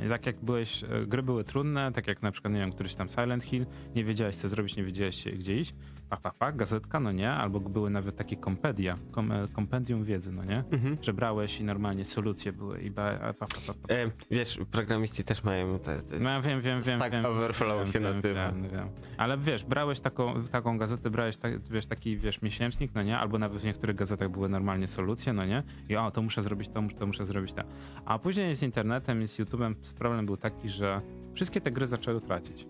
I 0.05 0.09
tak 0.09 0.25
jak 0.25 0.45
byłeś, 0.45 0.83
e, 0.83 0.87
gry 1.07 1.23
były 1.23 1.43
trudne, 1.43 1.91
tak 1.91 2.07
jak 2.07 2.21
na 2.21 2.31
przykład, 2.31 2.53
nie 2.53 2.59
wiem, 2.59 2.71
któryś 2.71 2.95
tam 2.95 3.09
Silent 3.09 3.43
Hill, 3.43 3.65
nie 3.95 4.03
wiedziałeś 4.03 4.35
co 4.35 4.49
zrobić, 4.49 4.75
nie 4.75 4.83
wiedziałeś 4.83 5.25
gdzie 5.25 5.59
iść, 5.59 5.75
pach, 6.17 6.55
gazetka, 6.55 6.99
no 6.99 7.11
nie? 7.11 7.31
Albo 7.31 7.59
były 7.59 7.89
nawet 7.89 8.15
takie 8.15 8.37
kompedia, 8.37 8.97
kom, 9.11 9.31
e, 9.31 9.47
kompendium 9.53 10.03
wiedzy, 10.03 10.31
no 10.31 10.45
nie? 10.45 10.63
Mhm. 10.71 10.97
Że 11.01 11.13
brałeś 11.13 11.59
i 11.59 11.63
normalnie 11.63 12.05
solucje 12.05 12.53
były 12.53 12.81
i 12.81 12.91
ba, 12.91 13.03
a, 13.03 13.33
pach, 13.33 13.49
pach. 13.67 13.75
E, 13.89 14.11
wiesz, 14.31 14.59
programiści 14.71 15.23
też 15.23 15.43
mają 15.43 15.79
te, 15.79 16.01
te 16.01 16.19
No 16.19 16.29
ja 16.29 16.41
wiem, 16.41 16.61
wiem, 16.61 16.81
wiem. 16.81 16.99
Stack 16.99 17.13
wiem, 17.13 17.25
Overflow 17.25 17.83
wiem, 17.83 17.93
się 17.93 17.99
wiem, 17.99 18.03
nazywa. 18.03 18.51
Wiem, 18.51 18.69
wiem. 18.69 18.89
Ale 19.17 19.37
wiesz, 19.37 19.63
brałeś 19.63 19.99
taką, 19.99 20.43
taką 20.43 20.77
gazetę, 20.77 21.09
brałeś 21.09 21.37
ta, 21.37 21.47
wiesz, 21.71 21.85
taki 21.85 22.17
wiesz, 22.17 22.41
miesięcznik, 22.41 22.91
no 22.95 23.03
nie? 23.03 23.17
Albo 23.17 23.39
nawet 23.39 23.61
w 23.61 23.65
niektórych 23.65 23.95
gazetach 23.95 24.29
były 24.29 24.49
normalnie 24.49 24.87
solucje, 24.87 25.33
no 25.33 25.45
nie? 25.45 25.63
I 25.89 25.95
o, 25.95 26.11
to 26.11 26.21
muszę 26.21 26.41
zrobić 26.41 26.69
to, 26.69 26.81
to 26.99 27.07
muszę 27.07 27.25
zrobić 27.25 27.53
to. 27.53 27.61
A 28.05 28.19
później 28.19 28.55
z 28.55 28.63
internetem 28.63 29.21
i 29.21 29.27
z 29.27 29.39
YouTube'em 29.39 29.75
problem 29.97 30.25
był 30.25 30.37
taki, 30.37 30.69
że 30.69 31.01
wszystkie 31.33 31.61
te 31.61 31.71
gry 31.71 31.87
zaczęły 31.87 32.21
tracić. 32.21 32.67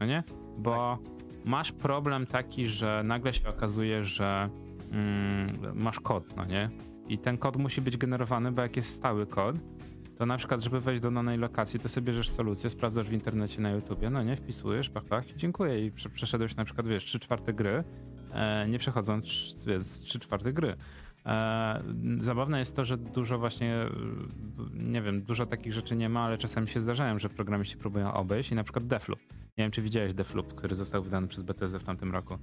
No 0.00 0.06
nie? 0.06 0.22
Bo 0.58 0.98
masz 1.46 1.72
problem 1.72 2.26
taki, 2.26 2.68
że 2.68 3.02
nagle 3.04 3.32
się 3.32 3.48
okazuje, 3.48 4.04
że 4.04 4.48
mm, 4.92 5.58
masz 5.74 6.00
kod, 6.00 6.36
no 6.36 6.44
nie? 6.44 6.70
I 7.08 7.18
ten 7.18 7.38
kod 7.38 7.56
musi 7.56 7.80
być 7.80 7.96
generowany, 7.96 8.52
bo 8.52 8.62
jak 8.62 8.76
jest 8.76 8.90
stały 8.94 9.26
kod, 9.26 9.56
to 10.18 10.26
na 10.26 10.36
przykład, 10.36 10.60
żeby 10.60 10.80
wejść 10.80 11.02
do 11.02 11.10
danej 11.10 11.38
lokacji, 11.38 11.80
to 11.80 11.88
sobie 11.88 12.06
bierzesz 12.06 12.30
solucję, 12.30 12.70
sprawdzasz 12.70 13.08
w 13.08 13.12
internecie 13.12 13.60
na 13.60 13.70
YouTubie, 13.70 14.10
no 14.10 14.22
nie, 14.22 14.36
wpisujesz, 14.36 14.90
pach, 14.90 15.04
pach, 15.04 15.24
dziękuję. 15.36 15.86
I 15.86 15.92
prze- 15.92 16.08
przeszedłeś 16.10 16.56
na 16.56 16.64
przykład, 16.64 16.88
wiesz, 16.88 17.04
3 17.04 17.18
czwarte 17.18 17.52
gry, 17.52 17.84
e, 18.32 18.68
nie 18.68 18.78
przechodząc 18.78 19.26
więc 19.66 20.00
3 20.00 20.18
czwarte 20.18 20.52
gry. 20.52 20.76
E, 21.26 21.82
zabawne 22.20 22.58
jest 22.58 22.76
to, 22.76 22.84
że 22.84 22.96
dużo 22.96 23.38
właśnie, 23.38 23.74
e, 23.74 23.88
nie 24.74 25.02
wiem, 25.02 25.22
dużo 25.22 25.46
takich 25.46 25.72
rzeczy 25.72 25.96
nie 25.96 26.08
ma, 26.08 26.20
ale 26.20 26.38
czasami 26.38 26.68
się 26.68 26.80
zdarzają, 26.80 27.18
że 27.18 27.28
programiści 27.28 27.76
próbują 27.76 28.12
obejść 28.14 28.52
i 28.52 28.54
na 28.54 28.64
przykład 28.64 28.84
Defloop. 28.84 29.20
Nie 29.30 29.64
wiem, 29.64 29.70
czy 29.70 29.82
widziałeś 29.82 30.14
Defloop, 30.14 30.54
który 30.54 30.74
został 30.74 31.02
wydany 31.02 31.28
przez 31.28 31.42
Bethesda 31.44 31.78
w 31.78 31.84
tamtym 31.84 32.12
roku. 32.12 32.38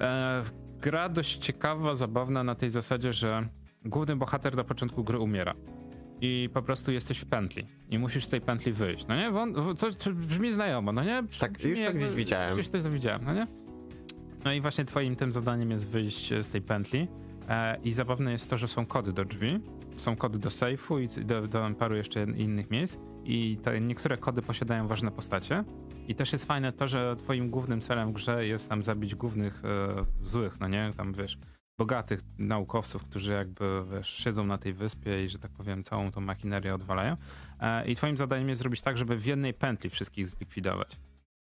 E, 0.00 0.42
gra 0.80 1.08
dość 1.08 1.36
ciekawa, 1.38 1.94
zabawna 1.94 2.44
na 2.44 2.54
tej 2.54 2.70
zasadzie, 2.70 3.12
że 3.12 3.48
główny 3.84 4.16
bohater 4.16 4.56
na 4.56 4.64
początku 4.64 5.04
gry 5.04 5.18
umiera. 5.18 5.54
i 6.20 6.48
po 6.54 6.62
prostu 6.62 6.92
jesteś 6.92 7.18
w 7.18 7.26
pętli 7.26 7.66
i 7.90 7.98
musisz 7.98 8.24
z 8.24 8.28
tej 8.28 8.40
pętli 8.40 8.72
wyjść, 8.72 9.06
no 9.06 9.16
nie? 9.16 9.30
Wą- 9.30 9.76
co, 9.76 9.92
co 9.92 10.10
brzmi 10.12 10.52
znajomo, 10.52 10.92
no 10.92 11.04
nie? 11.04 11.22
Tak, 11.40 11.52
Brzmi 11.52 11.70
już 11.70 11.78
to 11.78 11.84
jakby- 11.84 12.00
gdzieś 12.00 12.14
widziałem. 12.14 12.54
Gdzieś 12.54 12.68
to 12.68 12.90
widziałem, 12.90 13.20
no 13.24 13.34
nie? 13.34 13.46
No 14.44 14.52
i 14.52 14.60
właśnie 14.60 14.84
twoim 14.84 15.16
tym 15.16 15.32
zadaniem 15.32 15.70
jest 15.70 15.86
wyjść 15.86 16.32
z 16.42 16.48
tej 16.48 16.62
pętli 16.62 17.08
i 17.84 17.92
zabawne 17.92 18.32
jest 18.32 18.50
to, 18.50 18.56
że 18.58 18.68
są 18.68 18.86
kody 18.86 19.12
do 19.12 19.24
drzwi, 19.24 19.60
są 19.96 20.16
kody 20.16 20.38
do 20.38 20.50
sejfu 20.50 20.98
i 20.98 21.08
do, 21.08 21.48
do 21.48 21.70
paru 21.78 21.96
jeszcze 21.96 22.22
innych 22.22 22.70
miejsc 22.70 22.98
i 23.24 23.58
te 23.62 23.80
niektóre 23.80 24.16
kody 24.16 24.42
posiadają 24.42 24.88
ważne 24.88 25.10
postacie 25.10 25.64
i 26.08 26.14
też 26.14 26.32
jest 26.32 26.44
fajne 26.44 26.72
to, 26.72 26.88
że 26.88 27.16
twoim 27.16 27.50
głównym 27.50 27.80
celem 27.80 28.12
grze 28.12 28.46
jest 28.46 28.68
tam 28.68 28.82
zabić 28.82 29.14
głównych 29.14 29.62
e, 29.64 30.04
złych, 30.22 30.60
no 30.60 30.68
nie? 30.68 30.90
Tam 30.96 31.12
wiesz, 31.12 31.38
bogatych 31.78 32.20
naukowców, 32.38 33.04
którzy 33.04 33.32
jakby 33.32 33.82
wiesz, 33.92 34.08
siedzą 34.08 34.46
na 34.46 34.58
tej 34.58 34.72
wyspie 34.72 35.24
i 35.24 35.28
że 35.28 35.38
tak 35.38 35.50
powiem 35.50 35.84
całą 35.84 36.12
tą 36.12 36.20
machinerię 36.20 36.74
odwalają. 36.74 37.16
E, 37.60 37.88
I 37.88 37.94
twoim 37.94 38.16
zadaniem 38.16 38.48
jest 38.48 38.58
zrobić 38.58 38.80
tak, 38.80 38.98
żeby 38.98 39.16
w 39.16 39.26
jednej 39.26 39.54
pętli 39.54 39.90
wszystkich 39.90 40.28
zlikwidować. 40.28 40.96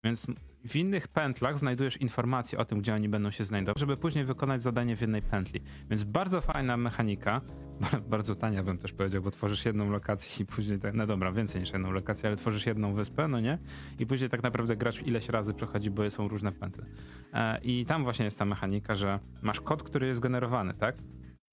Więc 0.04 0.26
w 0.64 0.76
innych 0.76 1.08
pętlach 1.08 1.58
znajdujesz 1.58 1.96
informacje 1.96 2.58
o 2.58 2.64
tym, 2.64 2.78
gdzie 2.78 2.94
oni 2.94 3.08
będą 3.08 3.30
się 3.30 3.44
znajdować, 3.44 3.80
żeby 3.80 3.96
później 3.96 4.24
wykonać 4.24 4.62
zadanie 4.62 4.96
w 4.96 5.00
jednej 5.00 5.22
pętli. 5.22 5.60
Więc 5.90 6.04
bardzo 6.04 6.40
fajna 6.40 6.76
mechanika, 6.76 7.40
bardzo 8.10 8.34
tania 8.34 8.62
bym 8.62 8.78
też 8.78 8.92
powiedział, 8.92 9.22
bo 9.22 9.30
tworzysz 9.30 9.64
jedną 9.64 9.90
lokację 9.90 10.44
i 10.44 10.46
później, 10.46 10.78
tak, 10.78 10.94
no 10.94 11.06
dobra, 11.06 11.32
więcej 11.32 11.60
niż 11.60 11.72
jedną 11.72 11.90
lokację, 11.90 12.28
ale 12.28 12.36
tworzysz 12.36 12.66
jedną 12.66 12.94
wyspę, 12.94 13.28
no 13.28 13.40
nie? 13.40 13.58
I 13.98 14.06
później 14.06 14.30
tak 14.30 14.42
naprawdę 14.42 14.76
gracz 14.76 15.02
ileś 15.02 15.28
razy 15.28 15.54
przechodzi, 15.54 15.90
bo 15.90 16.10
są 16.10 16.28
różne 16.28 16.52
pętle. 16.52 16.84
E, 17.32 17.60
I 17.62 17.86
tam 17.86 18.04
właśnie 18.04 18.24
jest 18.24 18.38
ta 18.38 18.44
mechanika, 18.44 18.94
że 18.94 19.18
masz 19.42 19.60
kod, 19.60 19.82
który 19.82 20.06
jest 20.06 20.20
generowany, 20.20 20.74
tak? 20.74 20.96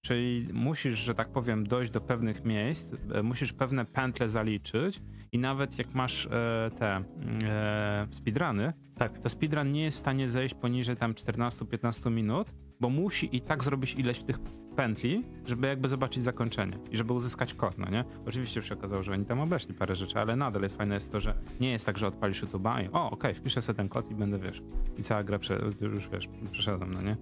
Czyli 0.04 0.46
musisz, 0.52 0.98
że 0.98 1.14
tak 1.14 1.28
powiem, 1.28 1.66
dojść 1.66 1.92
do 1.92 2.00
pewnych 2.00 2.44
miejsc, 2.44 2.94
e, 3.12 3.22
musisz 3.22 3.52
pewne 3.52 3.84
pętle 3.84 4.28
zaliczyć 4.28 5.02
i 5.32 5.38
nawet 5.38 5.78
jak 5.78 5.94
masz 5.94 6.26
e, 6.26 6.70
te 6.78 7.02
e, 7.44 8.06
speedruny, 8.10 8.72
Tak. 8.94 9.18
to 9.18 9.28
speedrun 9.28 9.72
nie 9.72 9.82
jest 9.84 9.96
w 9.96 10.00
stanie 10.00 10.28
zejść 10.28 10.54
poniżej 10.54 10.96
tam 10.96 11.14
14-15 11.14 12.10
minut, 12.10 12.54
bo 12.80 12.90
musi 12.90 13.36
i 13.36 13.40
tak 13.40 13.64
zrobić 13.64 13.94
ileś 13.94 14.22
tych 14.22 14.38
pętli, 14.76 15.24
żeby 15.46 15.66
jakby 15.66 15.88
zobaczyć 15.88 16.22
zakończenie 16.22 16.78
i 16.90 16.96
żeby 16.96 17.12
uzyskać 17.12 17.54
kod, 17.54 17.78
no 17.78 17.90
nie? 17.90 18.04
Oczywiście 18.26 18.62
się 18.62 18.74
okazało, 18.74 19.02
że 19.02 19.12
oni 19.12 19.24
tam 19.24 19.40
obeszli 19.40 19.74
parę 19.74 19.94
rzeczy, 19.94 20.18
ale 20.18 20.36
nadal 20.36 20.68
fajne 20.68 20.94
jest 20.94 21.12
to, 21.12 21.20
że 21.20 21.34
nie 21.60 21.70
jest 21.70 21.86
tak, 21.86 21.98
że 21.98 22.06
odpalisz 22.06 22.42
YouTube'a 22.42 22.84
i 22.84 22.88
o, 22.92 23.10
okej, 23.10 23.34
wpiszę 23.34 23.62
sobie 23.62 23.76
ten 23.76 23.88
kod 23.88 24.10
i 24.10 24.14
będę, 24.14 24.38
wiesz, 24.38 24.62
i 24.98 25.02
cała 25.02 25.24
gra 25.24 25.38
prze, 25.38 25.60
już, 25.80 26.08
wiesz, 26.08 26.28
przeszedłem, 26.52 26.94
no 26.94 27.02
nie? 27.02 27.16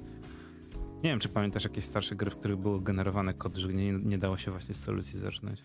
Nie 1.05 1.11
wiem, 1.11 1.19
czy 1.19 1.29
pamiętasz 1.29 1.65
jakieś 1.65 1.85
starsze 1.85 2.17
gry, 2.17 2.31
w 2.31 2.37
których 2.37 2.57
było 2.59 2.81
generowane 2.81 3.35
kody, 3.35 3.61
że 3.61 3.69
nie, 3.69 3.93
nie 3.93 4.19
dało 4.19 4.37
się 4.37 4.51
właśnie 4.51 4.75
z 4.75 4.81
solucji 4.81 5.19
zaczynać. 5.19 5.65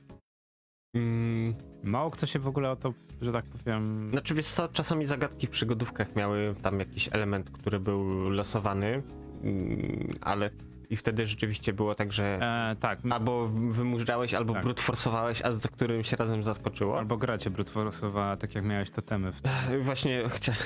Mm, 0.93 1.55
Mało 1.83 2.11
kto 2.11 2.25
się 2.25 2.39
w 2.39 2.47
ogóle 2.47 2.71
o 2.71 2.75
to, 2.75 2.93
że 3.21 3.31
tak 3.31 3.45
powiem... 3.45 4.09
Znaczy 4.11 4.35
wiesz 4.35 4.45
co, 4.47 4.67
czasami 4.67 5.05
zagadki 5.05 5.47
w 5.47 5.49
przygodówkach 5.49 6.15
miały 6.15 6.55
tam 6.61 6.79
jakiś 6.79 7.09
element, 7.11 7.49
który 7.49 7.79
był 7.79 8.29
losowany, 8.29 9.03
mm, 9.43 10.15
ale 10.21 10.49
i 10.89 10.95
wtedy 10.97 11.27
rzeczywiście 11.27 11.73
było 11.73 11.95
tak, 11.95 12.13
że 12.13 12.39
E, 12.41 12.75
tak, 12.79 12.99
albo 13.09 13.47
wymuszałeś, 13.47 14.33
albo 14.33 14.53
Tak. 14.53 14.63
brute 14.63 14.83
force'owałeś, 14.83 15.41
a 15.43 15.51
za 15.51 15.69
którymś 15.69 16.11
razem 16.13 16.43
zaskoczyło. 16.43 16.97
albo 16.99 17.17
gra 17.17 17.37
cię 17.37 17.49
brute 17.49 17.71
force'owała, 17.71 18.37
tak 18.37 18.55
jak 18.55 18.65
miałeś 18.65 18.89
totemy 18.89 19.31
w 19.31 19.41
Ech, 19.71 19.83
Właśnie 19.83 20.23
chciałem. 20.29 20.61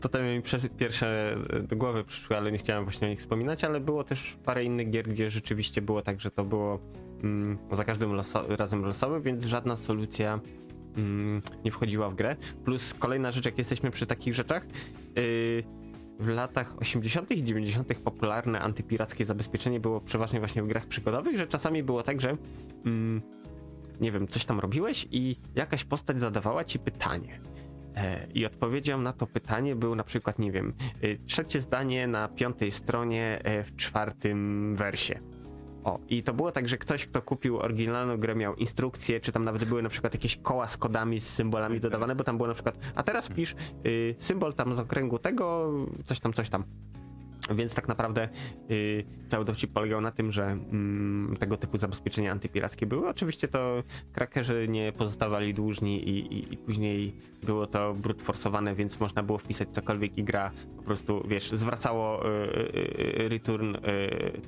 To 0.00 0.08
tam 0.08 0.22
mi 0.22 0.42
pierwsze 0.78 1.36
do 1.62 1.76
głowy 1.76 2.04
przyszły, 2.04 2.36
ale 2.36 2.52
nie 2.52 2.58
chciałem 2.58 2.84
właśnie 2.84 3.06
o 3.06 3.10
nich 3.10 3.20
wspominać, 3.20 3.64
ale 3.64 3.80
było 3.80 4.04
też 4.04 4.36
parę 4.44 4.64
innych 4.64 4.90
gier, 4.90 5.08
gdzie 5.08 5.30
rzeczywiście 5.30 5.82
było 5.82 6.02
tak, 6.02 6.20
że 6.20 6.30
to 6.30 6.44
było 6.44 6.78
mm, 7.22 7.58
za 7.72 7.84
każdym 7.84 8.10
loso- 8.10 8.56
razem 8.56 8.84
losowe, 8.84 9.20
więc 9.20 9.44
żadna 9.44 9.76
solucja 9.76 10.40
mm, 10.96 11.42
nie 11.64 11.70
wchodziła 11.70 12.10
w 12.10 12.14
grę. 12.14 12.36
Plus 12.64 12.94
kolejna 12.94 13.30
rzecz, 13.30 13.44
jak 13.44 13.58
jesteśmy 13.58 13.90
przy 13.90 14.06
takich 14.06 14.34
rzeczach, 14.34 14.66
yy, 15.16 15.64
w 16.20 16.26
latach 16.26 16.78
80. 16.78 17.30
i 17.30 17.44
90. 17.44 17.98
popularne 17.98 18.60
antypirackie 18.60 19.24
zabezpieczenie 19.24 19.80
było 19.80 20.00
przeważnie 20.00 20.38
właśnie 20.38 20.62
w 20.62 20.66
grach 20.66 20.86
przygodowych, 20.86 21.36
że 21.36 21.46
czasami 21.46 21.82
było 21.82 22.02
tak, 22.02 22.20
że 22.20 22.36
mm, 22.86 23.22
nie 24.00 24.12
wiem, 24.12 24.28
coś 24.28 24.44
tam 24.44 24.60
robiłeś 24.60 25.08
i 25.10 25.36
jakaś 25.54 25.84
postać 25.84 26.20
zadawała 26.20 26.64
ci 26.64 26.78
pytanie. 26.78 27.40
E, 27.96 28.26
I 28.34 28.46
odpowiedzią 28.46 28.98
na 28.98 29.12
to 29.12 29.26
pytanie 29.26 29.76
był 29.76 29.94
na 29.94 30.04
przykład, 30.04 30.38
nie 30.38 30.52
wiem, 30.52 30.74
y, 31.04 31.18
trzecie 31.26 31.60
zdanie 31.60 32.06
na 32.06 32.28
piątej 32.28 32.72
stronie 32.72 33.40
e, 33.44 33.64
w 33.64 33.76
czwartym 33.76 34.76
wersie. 34.76 35.20
O, 35.84 35.98
i 36.08 36.22
to 36.22 36.34
było 36.34 36.52
tak, 36.52 36.68
że 36.68 36.78
ktoś, 36.78 37.06
kto 37.06 37.22
kupił 37.22 37.58
oryginalną 37.58 38.16
grę, 38.16 38.34
miał 38.34 38.54
instrukcję, 38.54 39.20
czy 39.20 39.32
tam 39.32 39.44
nawet 39.44 39.64
były 39.64 39.82
na 39.82 39.88
przykład 39.88 40.14
jakieś 40.14 40.36
koła 40.36 40.68
z 40.68 40.76
kodami, 40.76 41.20
z 41.20 41.28
symbolami 41.28 41.80
dodawane, 41.80 42.14
bo 42.14 42.24
tam 42.24 42.36
było 42.36 42.48
na 42.48 42.54
przykład, 42.54 42.78
a 42.94 43.02
teraz 43.02 43.28
pisz 43.28 43.54
y, 43.86 44.14
symbol 44.18 44.54
tam 44.54 44.74
z 44.74 44.78
okręgu 44.78 45.18
tego, 45.18 45.72
coś 46.04 46.20
tam, 46.20 46.32
coś 46.32 46.50
tam. 46.50 46.64
Więc 47.54 47.74
tak 47.74 47.88
naprawdę 47.88 48.28
y, 48.70 49.04
cały 49.28 49.44
dowcip 49.44 49.72
polegał 49.72 50.00
na 50.00 50.10
tym, 50.10 50.32
że 50.32 50.44
mm, 50.44 51.36
tego 51.40 51.56
typu 51.56 51.78
zabezpieczenia 51.78 52.32
antypirackie 52.32 52.86
były. 52.86 53.08
Oczywiście 53.08 53.48
to 53.48 53.82
krakerzy 54.12 54.66
nie 54.68 54.92
pozostawali 54.92 55.54
dłużni 55.54 56.08
i, 56.08 56.34
i, 56.34 56.54
i 56.54 56.56
później 56.56 57.14
było 57.42 57.66
to 57.66 57.94
brute 57.94 58.24
forsowane, 58.24 58.74
więc 58.74 59.00
można 59.00 59.22
było 59.22 59.38
wpisać 59.38 59.68
cokolwiek 59.72 60.18
i 60.18 60.24
gra 60.24 60.50
po 60.76 60.82
prostu, 60.82 61.24
wiesz, 61.28 61.50
zwracało 61.50 62.26
y, 62.26 62.30
y, 62.30 63.24
y, 63.24 63.28
return 63.28 63.74
y, 63.74 63.78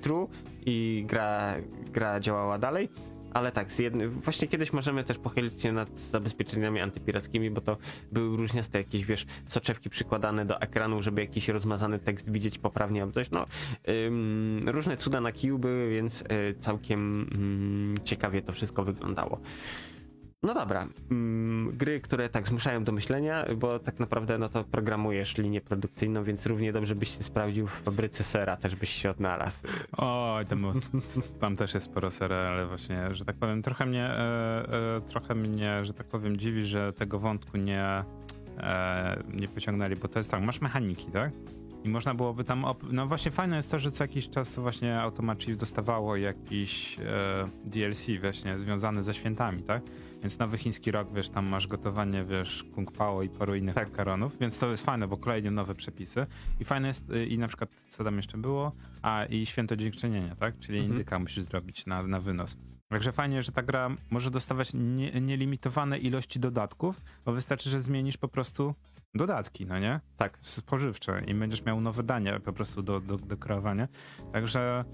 true 0.01 0.28
i 0.66 1.05
gra, 1.09 1.57
gra 1.93 2.20
działała 2.20 2.59
dalej. 2.59 2.88
Ale 3.34 3.52
tak, 3.52 3.70
z 3.70 3.78
jedny, 3.78 4.08
właśnie 4.08 4.48
kiedyś 4.48 4.72
możemy 4.72 5.04
też 5.04 5.18
pochylić 5.18 5.62
się 5.62 5.72
nad 5.72 5.98
zabezpieczeniami 5.98 6.80
antypirackimi, 6.80 7.50
bo 7.50 7.60
to 7.60 7.76
były 8.12 8.36
różniaste 8.36 8.78
jakieś, 8.78 9.04
wiesz, 9.04 9.26
soczewki 9.46 9.90
przykładane 9.90 10.46
do 10.46 10.60
ekranu, 10.60 11.02
żeby 11.02 11.20
jakiś 11.20 11.48
rozmazany 11.48 11.98
tekst 11.98 12.32
widzieć 12.32 12.58
poprawnie 12.58 13.02
albo 13.02 13.14
coś. 13.14 13.30
No, 13.30 13.44
ym, 14.06 14.60
różne 14.66 14.96
cuda 14.96 15.20
na 15.20 15.32
kiju 15.32 15.58
były, 15.58 15.90
więc 15.90 16.20
y, 16.20 16.24
całkiem 16.60 17.20
ym, 17.34 17.94
ciekawie 18.04 18.42
to 18.42 18.52
wszystko 18.52 18.84
wyglądało. 18.84 19.40
No 20.43 20.55
dobra, 20.55 20.88
ym, 21.11 21.72
gry, 21.74 22.01
które 22.01 22.28
tak 22.28 22.49
zmuszają 22.49 22.84
do 22.84 22.93
myślenia, 22.93 23.47
bo 23.57 23.78
tak 23.78 23.99
naprawdę 23.99 24.38
no 24.38 24.49
to 24.49 24.64
programujesz 24.64 25.38
linię 25.38 25.61
produkcyjną, 25.61 26.24
więc 26.24 26.47
równie 26.47 26.72
dobrze 26.72 26.95
byś 26.95 27.16
się 27.16 27.22
sprawdził 27.22 27.66
w 27.66 27.70
fabryce 27.70 28.24
sera, 28.24 28.57
też 28.57 28.76
byś 28.76 28.91
się 28.91 29.11
odnalazł. 29.11 29.66
Oj, 29.97 30.47
tam, 30.47 30.72
tam 31.41 31.57
też 31.57 31.74
jest 31.74 31.86
sporo 31.86 32.11
serii, 32.11 32.36
ale 32.36 32.66
właśnie, 32.66 33.14
że 33.14 33.24
tak 33.24 33.36
powiem, 33.36 33.62
trochę 33.62 33.86
mnie, 33.86 34.05
e, 34.05 34.97
e, 34.97 35.01
trochę 35.01 35.34
mnie, 35.34 35.84
że 35.84 35.95
tak 35.95 36.07
powiem, 36.07 36.36
dziwi, 36.36 36.66
że 36.66 36.93
tego 36.93 37.18
wątku 37.18 37.57
nie, 37.57 38.05
e, 38.59 39.22
nie 39.34 39.49
pociągnęli, 39.49 39.97
bo 39.97 40.09
to 40.09 40.18
jest 40.18 40.30
tak, 40.30 40.43
masz 40.43 40.61
mechaniki, 40.61 41.07
tak? 41.11 41.32
I 41.84 41.88
można 41.88 42.14
byłoby 42.14 42.45
tam, 42.45 42.64
no 42.91 43.07
właśnie 43.07 43.30
fajne 43.30 43.57
jest 43.57 43.70
to, 43.70 43.78
że 43.78 43.91
co 43.91 44.05
jakiś 44.05 44.30
czas 44.30 44.59
właśnie 44.59 45.01
Automat 45.01 45.43
Chief 45.43 45.57
dostawało 45.57 46.16
jakiś 46.16 46.99
e, 46.99 47.45
DLC 47.64 48.07
właśnie 48.20 48.59
związany 48.59 49.03
ze 49.03 49.14
świętami, 49.14 49.62
tak? 49.62 49.82
Więc 50.22 50.38
nowy 50.38 50.58
chiński 50.58 50.90
rok, 50.90 51.08
wiesz, 51.14 51.28
tam 51.28 51.48
masz 51.48 51.66
gotowanie, 51.66 52.24
wiesz, 52.24 52.64
kung 52.74 52.92
pao 52.92 53.22
i 53.22 53.28
paru 53.28 53.54
innych 53.54 53.74
Tak. 53.74 53.90
makaronów, 53.90 54.38
więc 54.38 54.58
to 54.58 54.70
jest 54.70 54.84
fajne, 54.84 55.08
bo 55.08 55.16
kolejne 55.16 55.50
nowe 55.50 55.74
przepisy. 55.74 56.26
I 56.60 56.64
fajne 56.64 56.88
jest, 56.88 57.10
y, 57.10 57.26
i 57.26 57.38
na 57.38 57.48
przykład, 57.48 57.70
co 57.88 58.04
tam 58.04 58.16
jeszcze 58.16 58.38
było? 58.38 58.72
A, 59.02 59.24
i 59.24 59.46
święto 59.46 59.76
dziękczynienia, 59.76 60.36
tak? 60.36 60.58
Czyli 60.58 60.78
Mhm. 60.78 60.92
indyka 60.92 61.18
musisz 61.18 61.44
zrobić 61.44 61.86
na, 61.86 62.02
na 62.02 62.20
wynos. 62.20 62.56
Także 62.88 63.12
fajnie, 63.12 63.42
że 63.42 63.52
ta 63.52 63.62
gra 63.62 63.90
może 64.10 64.30
dostawać 64.30 64.70
nie, 64.74 65.20
nielimitowane 65.20 65.98
ilości 65.98 66.40
dodatków, 66.40 67.00
bo 67.24 67.32
wystarczy, 67.32 67.70
że 67.70 67.80
zmienisz 67.80 68.16
po 68.16 68.28
prostu 68.28 68.74
dodatki, 69.14 69.66
no 69.66 69.78
nie? 69.78 70.00
Tak. 70.16 70.38
Spożywcze 70.42 71.22
i 71.26 71.34
będziesz 71.34 71.64
miał 71.64 71.80
nowe 71.80 72.02
dania 72.02 72.40
po 72.40 72.52
prostu 72.52 72.82
do, 72.82 73.00
do, 73.00 73.16
do 73.16 73.36
kreowania. 73.36 73.88
Także 74.32 74.84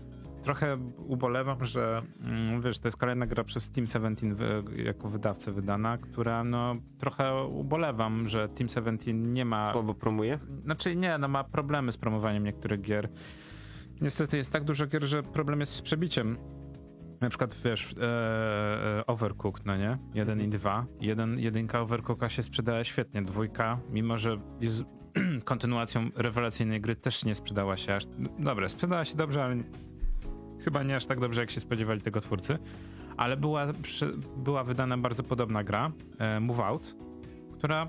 trochę 0.46 0.76
ubolewam, 0.98 1.64
że 1.64 2.02
mm, 2.26 2.62
wiesz, 2.62 2.78
to 2.78 2.88
jest 2.88 2.96
kolejna 2.96 3.26
gra 3.26 3.44
przez 3.44 3.70
Team 3.70 3.86
17 3.86 4.34
wy, 4.34 4.62
jako 4.84 5.08
wydawcę 5.08 5.52
wydana, 5.52 5.98
która 5.98 6.44
no 6.44 6.74
trochę 6.98 7.44
ubolewam, 7.44 8.28
że 8.28 8.48
Team 8.48 8.68
17 8.68 9.12
nie 9.12 9.44
ma 9.44 9.72
Słabo 9.72 9.94
promuje. 9.94 10.38
znaczy 10.64 10.96
nie, 10.96 11.18
no 11.18 11.28
ma 11.28 11.44
problemy 11.44 11.92
z 11.92 11.96
promowaniem 11.96 12.44
niektórych 12.44 12.80
gier. 12.80 13.08
Niestety 14.00 14.36
jest 14.36 14.52
tak 14.52 14.64
dużo 14.64 14.86
gier, 14.86 15.04
że 15.04 15.22
problem 15.22 15.60
jest 15.60 15.72
z 15.72 15.82
przebiciem. 15.82 16.36
Na 17.20 17.28
przykład, 17.28 17.56
wiesz, 17.64 17.94
e, 18.00 18.98
e, 18.98 19.06
Overcooked, 19.06 19.66
no 19.66 19.76
nie? 19.76 19.98
Jeden 20.14 20.40
i 20.40 20.48
dwa. 20.48 20.86
Jeden, 21.00 21.38
jedynka 21.38 21.80
Overcooka 21.80 22.28
się 22.28 22.42
sprzedaje 22.42 22.84
świetnie, 22.84 23.22
dwójka, 23.22 23.78
mimo 23.90 24.18
że 24.18 24.38
jest 24.60 24.84
kontynuacją 25.44 26.10
rewelacyjnej 26.16 26.80
gry, 26.80 26.96
też 26.96 27.24
nie 27.24 27.34
sprzedała 27.34 27.76
się 27.76 27.94
aż... 27.94 28.04
Dobra, 28.38 28.68
sprzedała 28.68 29.04
się 29.04 29.16
dobrze, 29.16 29.44
ale 29.44 29.56
chyba 30.66 30.82
nie 30.82 30.96
aż 30.96 31.06
tak 31.06 31.20
dobrze, 31.20 31.40
jak 31.40 31.50
się 31.50 31.60
spodziewali 31.60 32.00
tego 32.00 32.20
twórcy. 32.20 32.58
Ale 33.16 33.36
była, 33.36 33.66
była 34.36 34.64
wydana 34.64 34.98
bardzo 34.98 35.22
podobna 35.22 35.64
gra, 35.64 35.92
e, 36.18 36.40
Move 36.40 36.60
Out, 36.60 36.96
która 37.52 37.88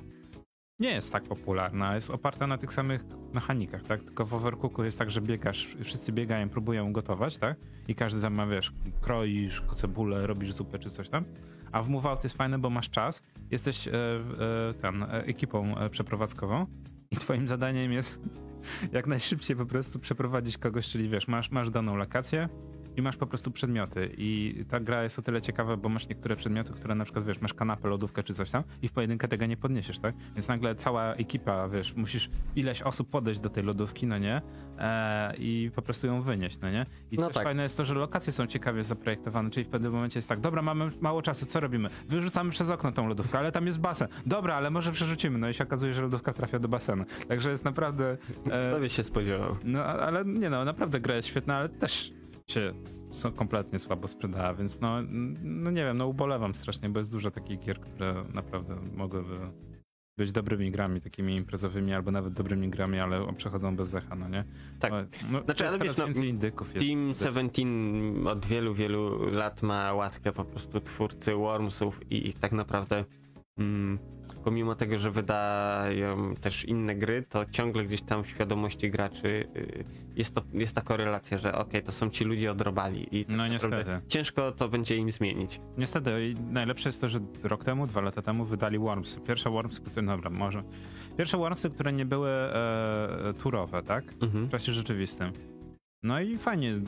nie 0.79 0.91
jest 0.91 1.11
tak 1.11 1.23
popularna, 1.23 1.95
jest 1.95 2.09
oparta 2.09 2.47
na 2.47 2.57
tych 2.57 2.73
samych 2.73 3.03
mechanikach, 3.33 3.83
tak? 3.83 4.03
Tylko 4.03 4.25
w 4.25 4.33
Overcooku 4.33 4.83
jest 4.83 4.99
tak, 4.99 5.11
że 5.11 5.21
biegasz, 5.21 5.67
wszyscy 5.83 6.11
biegają, 6.11 6.49
próbują 6.49 6.93
gotować, 6.93 7.37
tak? 7.37 7.57
I 7.87 7.95
każdy 7.95 8.21
tam 8.21 8.35
ma, 8.35 8.47
wiesz, 8.47 8.71
kroisz 9.01 9.63
cebulę, 9.75 10.27
robisz 10.27 10.53
zupę 10.53 10.79
czy 10.79 10.89
coś 10.89 11.09
tam. 11.09 11.25
A 11.71 11.83
w 11.83 11.89
Move 11.89 12.05
Out 12.05 12.23
jest 12.23 12.37
fajne, 12.37 12.59
bo 12.59 12.69
masz 12.69 12.89
czas, 12.89 13.23
jesteś 13.51 13.87
e, 13.87 13.91
e, 13.91 14.73
ten, 14.81 15.03
e, 15.03 15.07
ekipą 15.07 15.77
e, 15.77 15.89
przeprowadzkową 15.89 16.65
i 17.11 17.17
twoim 17.17 17.47
zadaniem 17.47 17.91
jest 17.91 18.19
jak 18.91 19.07
najszybciej 19.07 19.55
po 19.55 19.65
prostu 19.65 19.99
przeprowadzić 19.99 20.57
kogoś, 20.57 20.87
czyli 20.87 21.09
wiesz, 21.09 21.27
masz, 21.27 21.51
masz 21.51 21.71
daną 21.71 21.95
lokację, 21.95 22.49
i 22.97 23.01
masz 23.01 23.17
po 23.17 23.27
prostu 23.27 23.51
przedmioty. 23.51 24.09
I 24.17 24.55
ta 24.69 24.79
gra 24.79 25.03
jest 25.03 25.19
o 25.19 25.21
tyle 25.21 25.41
ciekawa, 25.41 25.77
bo 25.77 25.89
masz 25.89 26.09
niektóre 26.09 26.35
przedmioty, 26.35 26.73
które 26.73 26.95
na 26.95 27.03
przykład, 27.03 27.25
wiesz, 27.25 27.41
masz 27.41 27.53
kanapę, 27.53 27.87
lodówkę 27.89 28.23
czy 28.23 28.33
coś 28.33 28.51
tam 28.51 28.63
i 28.81 28.87
w 28.87 28.91
pojedynkę 28.91 29.27
tego 29.27 29.45
nie 29.45 29.57
podniesiesz, 29.57 29.99
tak? 29.99 30.15
Więc 30.35 30.47
nagle 30.47 30.75
cała 30.75 31.13
ekipa, 31.13 31.67
wiesz, 31.67 31.95
musisz 31.95 32.29
ileś 32.55 32.81
osób 32.81 33.09
podejść 33.09 33.39
do 33.39 33.49
tej 33.49 33.63
lodówki, 33.63 34.07
no 34.07 34.17
nie? 34.17 34.41
E, 34.79 35.33
I 35.37 35.71
po 35.75 35.81
prostu 35.81 36.07
ją 36.07 36.21
wynieść, 36.21 36.59
no 36.59 36.71
nie? 36.71 36.85
I 37.11 37.17
no 37.17 37.27
też 37.27 37.33
tak. 37.33 37.43
fajne 37.43 37.63
jest 37.63 37.77
to, 37.77 37.85
że 37.85 37.93
lokacje 37.93 38.33
są 38.33 38.47
ciekawie 38.47 38.83
zaprojektowane, 38.83 39.49
czyli 39.49 39.63
w 39.63 39.69
pewnym 39.69 39.91
momencie 39.91 40.17
jest 40.17 40.29
tak, 40.29 40.39
dobra, 40.39 40.61
mamy 40.61 40.91
mało 41.01 41.21
czasu, 41.21 41.45
co 41.45 41.59
robimy? 41.59 41.89
Wyrzucamy 42.07 42.51
przez 42.51 42.69
okno 42.69 42.91
tą 42.91 43.07
lodówkę, 43.07 43.39
ale 43.39 43.51
tam 43.51 43.67
jest 43.67 43.79
basen. 43.79 44.07
Dobra, 44.25 44.55
ale 44.55 44.69
może 44.69 44.91
przerzucimy, 44.91 45.37
no 45.37 45.49
i 45.49 45.53
się 45.53 45.63
okazuje, 45.63 45.93
że 45.93 46.01
lodówka 46.01 46.33
trafia 46.33 46.59
do 46.59 46.67
basenu. 46.67 47.05
Także 47.27 47.51
jest 47.51 47.65
naprawdę... 47.65 48.17
E, 48.51 48.71
to 48.71 48.79
by 48.79 48.89
się 48.89 49.03
spodziewał. 49.03 49.55
No, 49.63 49.83
ale 49.83 50.25
nie 50.25 50.49
no, 50.49 50.65
naprawdę 50.65 50.99
gra 50.99 51.15
jest 51.15 51.27
świetna, 51.27 51.55
ale 51.55 51.69
też 51.69 52.13
się 52.51 52.73
kompletnie 53.35 53.79
słabo 53.79 54.07
sprzedała, 54.07 54.53
więc 54.53 54.79
no, 54.79 54.97
no 55.43 55.71
nie 55.71 55.83
wiem, 55.83 55.97
no 55.97 56.07
ubolewam 56.07 56.55
strasznie, 56.55 56.89
bo 56.89 56.99
jest 56.99 57.11
dużo 57.11 57.31
takich 57.31 57.59
gier, 57.59 57.79
które 57.79 58.25
naprawdę 58.33 58.75
mogłyby 58.95 59.35
być 60.17 60.31
dobrymi 60.31 60.71
grami, 60.71 61.01
takimi 61.01 61.35
imprezowymi, 61.35 61.93
albo 61.93 62.11
nawet 62.11 62.33
dobrymi 62.33 62.69
grami, 62.69 62.99
ale 62.99 63.33
przechodzą 63.33 63.75
bez 63.75 63.87
zecha, 63.89 64.15
no 64.15 64.29
nie? 64.29 64.43
Tak. 64.79 64.93
No, 65.31 65.43
znaczy, 65.43 65.67
ale 65.67 65.79
wiesz, 65.79 65.97
no, 65.97 66.05
więcej 66.05 66.29
indyków 66.29 66.75
jest. 66.75 66.87
Team 66.87 67.13
17 67.13 67.63
od 68.29 68.45
wielu, 68.45 68.73
wielu 68.73 69.31
lat 69.31 69.63
ma 69.63 69.93
łatkę 69.93 70.31
po 70.31 70.45
prostu 70.45 70.81
twórcy 70.81 71.33
Wormsów 71.33 72.11
i, 72.11 72.29
i 72.29 72.33
tak 72.33 72.51
naprawdę 72.51 73.05
mm, 73.59 73.99
pomimo 74.39 74.75
tego, 74.75 74.99
że 74.99 75.11
wydają 75.11 76.35
też 76.41 76.65
inne 76.65 76.95
gry, 76.95 77.23
to 77.29 77.45
ciągle 77.45 77.83
gdzieś 77.85 78.01
tam 78.01 78.23
w 78.23 78.27
świadomości 78.27 78.91
graczy 78.91 79.47
y, 79.55 79.83
jest, 80.15 80.35
to, 80.35 80.41
jest 80.53 80.75
ta 80.75 80.81
korelacja, 80.81 81.37
że 81.37 81.49
okej, 81.53 81.67
okay, 81.67 81.81
to 81.81 81.91
są 81.91 82.09
ci 82.09 82.23
ludzie 82.23 82.51
odrobali 82.51 83.19
i 83.19 83.25
tak 83.25 83.35
no 83.37 83.47
niestety. 83.47 84.01
ciężko 84.07 84.51
to 84.51 84.69
będzie 84.69 84.97
im 84.97 85.11
zmienić. 85.11 85.61
Niestety 85.77 86.29
i 86.29 86.33
najlepsze 86.51 86.89
jest 86.89 87.01
to, 87.01 87.09
że 87.09 87.19
rok 87.43 87.63
temu, 87.63 87.87
dwa 87.87 88.01
lata 88.01 88.21
temu 88.21 88.45
wydali 88.45 88.79
Wormsy. 88.79 89.19
Pierwsze 89.19 89.49
Wormsy, 89.49 89.81
które, 89.81 90.05
dobra, 90.05 90.29
może. 90.29 90.63
Pierwsze 91.17 91.37
Wormsy, 91.37 91.69
które 91.69 91.93
nie 91.93 92.05
były 92.05 92.29
e, 92.29 93.33
turowe, 93.41 93.83
tak? 93.83 94.03
Mhm. 94.21 94.47
W 94.47 94.49
czasie 94.49 94.73
rzeczywistym. 94.73 95.56
No 96.03 96.21
i 96.21 96.37
fajnie, 96.37 96.79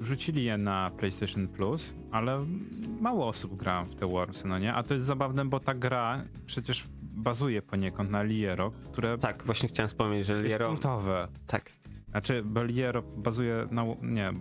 rzucili 0.00 0.44
je 0.44 0.58
na 0.58 0.90
PlayStation 0.98 1.48
Plus, 1.48 1.94
ale 2.10 2.46
mało 3.00 3.28
osób 3.28 3.56
gra 3.56 3.84
w 3.84 3.94
te 3.94 4.06
Wormsy, 4.06 4.48
no 4.48 4.58
nie? 4.58 4.74
A 4.74 4.82
to 4.82 4.94
jest 4.94 5.06
zabawne, 5.06 5.44
bo 5.44 5.60
ta 5.60 5.74
gra 5.74 6.24
przecież 6.46 6.84
bazuje 7.02 7.62
poniekąd 7.62 8.10
na 8.10 8.22
Liero, 8.22 8.70
które... 8.70 9.18
Tak, 9.18 9.42
właśnie 9.44 9.68
chciałem 9.68 9.88
wspomnieć, 9.88 10.26
że 10.26 10.42
Liero... 10.42 10.70
Jest 10.70 10.82
kultowe. 10.82 11.28
Tak. 11.46 11.72
Znaczy, 12.10 12.42
bo 12.42 12.62
Liero 12.62 13.02
bazuje 13.02 13.68
na... 13.70 13.84
Nie, 14.02 14.32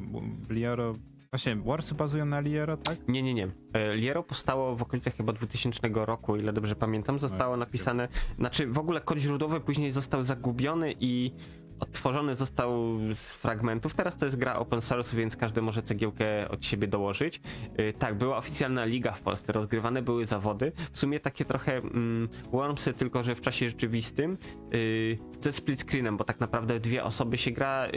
Liero... 0.49 0.93
Właśnie, 1.31 1.55
Warsy 1.55 1.95
bazują 1.95 2.25
na 2.25 2.39
Liero, 2.39 2.77
tak? 2.77 3.07
Nie, 3.07 3.23
nie, 3.23 3.33
nie. 3.33 3.47
E, 3.73 3.95
Liero 3.95 4.23
powstało 4.23 4.75
w 4.75 4.81
okolicach 4.81 5.15
chyba 5.15 5.33
2000 5.33 5.79
roku, 5.93 6.35
ile 6.35 6.53
dobrze 6.53 6.75
pamiętam. 6.75 7.19
Zostało 7.19 7.57
napisane... 7.57 8.07
Znaczy, 8.37 8.67
w 8.67 8.77
ogóle 8.77 9.01
kod 9.01 9.17
źródłowy 9.17 9.59
później 9.59 9.91
został 9.91 10.23
zagubiony 10.23 10.93
i 10.99 11.31
odtworzony 11.79 12.35
został 12.35 12.97
z 13.13 13.31
fragmentów. 13.31 13.93
Teraz 13.93 14.17
to 14.17 14.25
jest 14.25 14.37
gra 14.37 14.55
open 14.55 14.81
source, 14.81 15.17
więc 15.17 15.37
każdy 15.37 15.61
może 15.61 15.83
cegiełkę 15.83 16.49
od 16.49 16.65
siebie 16.65 16.87
dołożyć. 16.87 17.41
Yy, 17.77 17.93
tak, 17.93 18.17
była 18.17 18.37
oficjalna 18.37 18.85
liga 18.85 19.11
w 19.11 19.21
Polsce, 19.21 19.53
rozgrywane 19.53 20.01
były 20.01 20.25
zawody. 20.25 20.71
W 20.91 20.99
sumie 20.99 21.19
takie 21.19 21.45
trochę 21.45 21.77
mm, 21.77 22.29
Wormsy, 22.51 22.93
tylko 22.93 23.23
że 23.23 23.35
w 23.35 23.41
czasie 23.41 23.69
rzeczywistym 23.69 24.37
yy, 24.71 25.17
ze 25.39 25.51
split 25.53 25.81
screenem, 25.81 26.17
bo 26.17 26.23
tak 26.23 26.39
naprawdę 26.39 26.79
dwie 26.79 27.03
osoby 27.03 27.37
się 27.37 27.51
gra, 27.51 27.87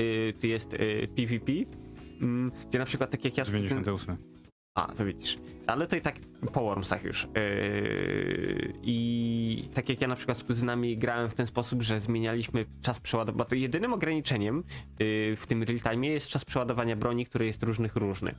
yy, 0.42 0.48
jest 0.48 0.70
PvP, 1.16 1.52
mm, 2.20 2.52
gdzie 2.68 2.78
na 2.78 2.84
przykład 2.84 3.10
tak 3.10 3.24
jak 3.24 3.38
ja... 3.38 3.44
98. 3.44 4.37
A, 4.78 4.92
to 4.94 5.04
widzisz. 5.04 5.38
Ale 5.66 5.86
to 5.86 5.96
i 5.96 6.00
tak 6.00 6.14
po 6.52 6.60
Wormsach 6.60 7.04
już. 7.04 7.28
Yy, 7.34 8.72
I 8.82 9.68
tak 9.74 9.88
jak 9.88 10.00
ja 10.00 10.08
na 10.08 10.16
przykład 10.16 10.38
z 10.38 10.44
kuzynami 10.44 10.98
grałem 10.98 11.30
w 11.30 11.34
ten 11.34 11.46
sposób, 11.46 11.82
że 11.82 12.00
zmienialiśmy 12.00 12.66
czas 12.82 13.00
przeładowania, 13.00 13.44
to 13.44 13.54
jedynym 13.54 13.92
ograniczeniem 13.92 14.56
yy, 14.56 15.36
w 15.36 15.46
tym 15.46 15.62
real 15.62 15.80
time 15.80 16.06
jest 16.06 16.28
czas 16.28 16.44
przeładowania 16.44 16.96
broni, 16.96 17.26
który 17.26 17.46
jest 17.46 17.62
różnych 17.62 17.96
różny. 17.96 18.34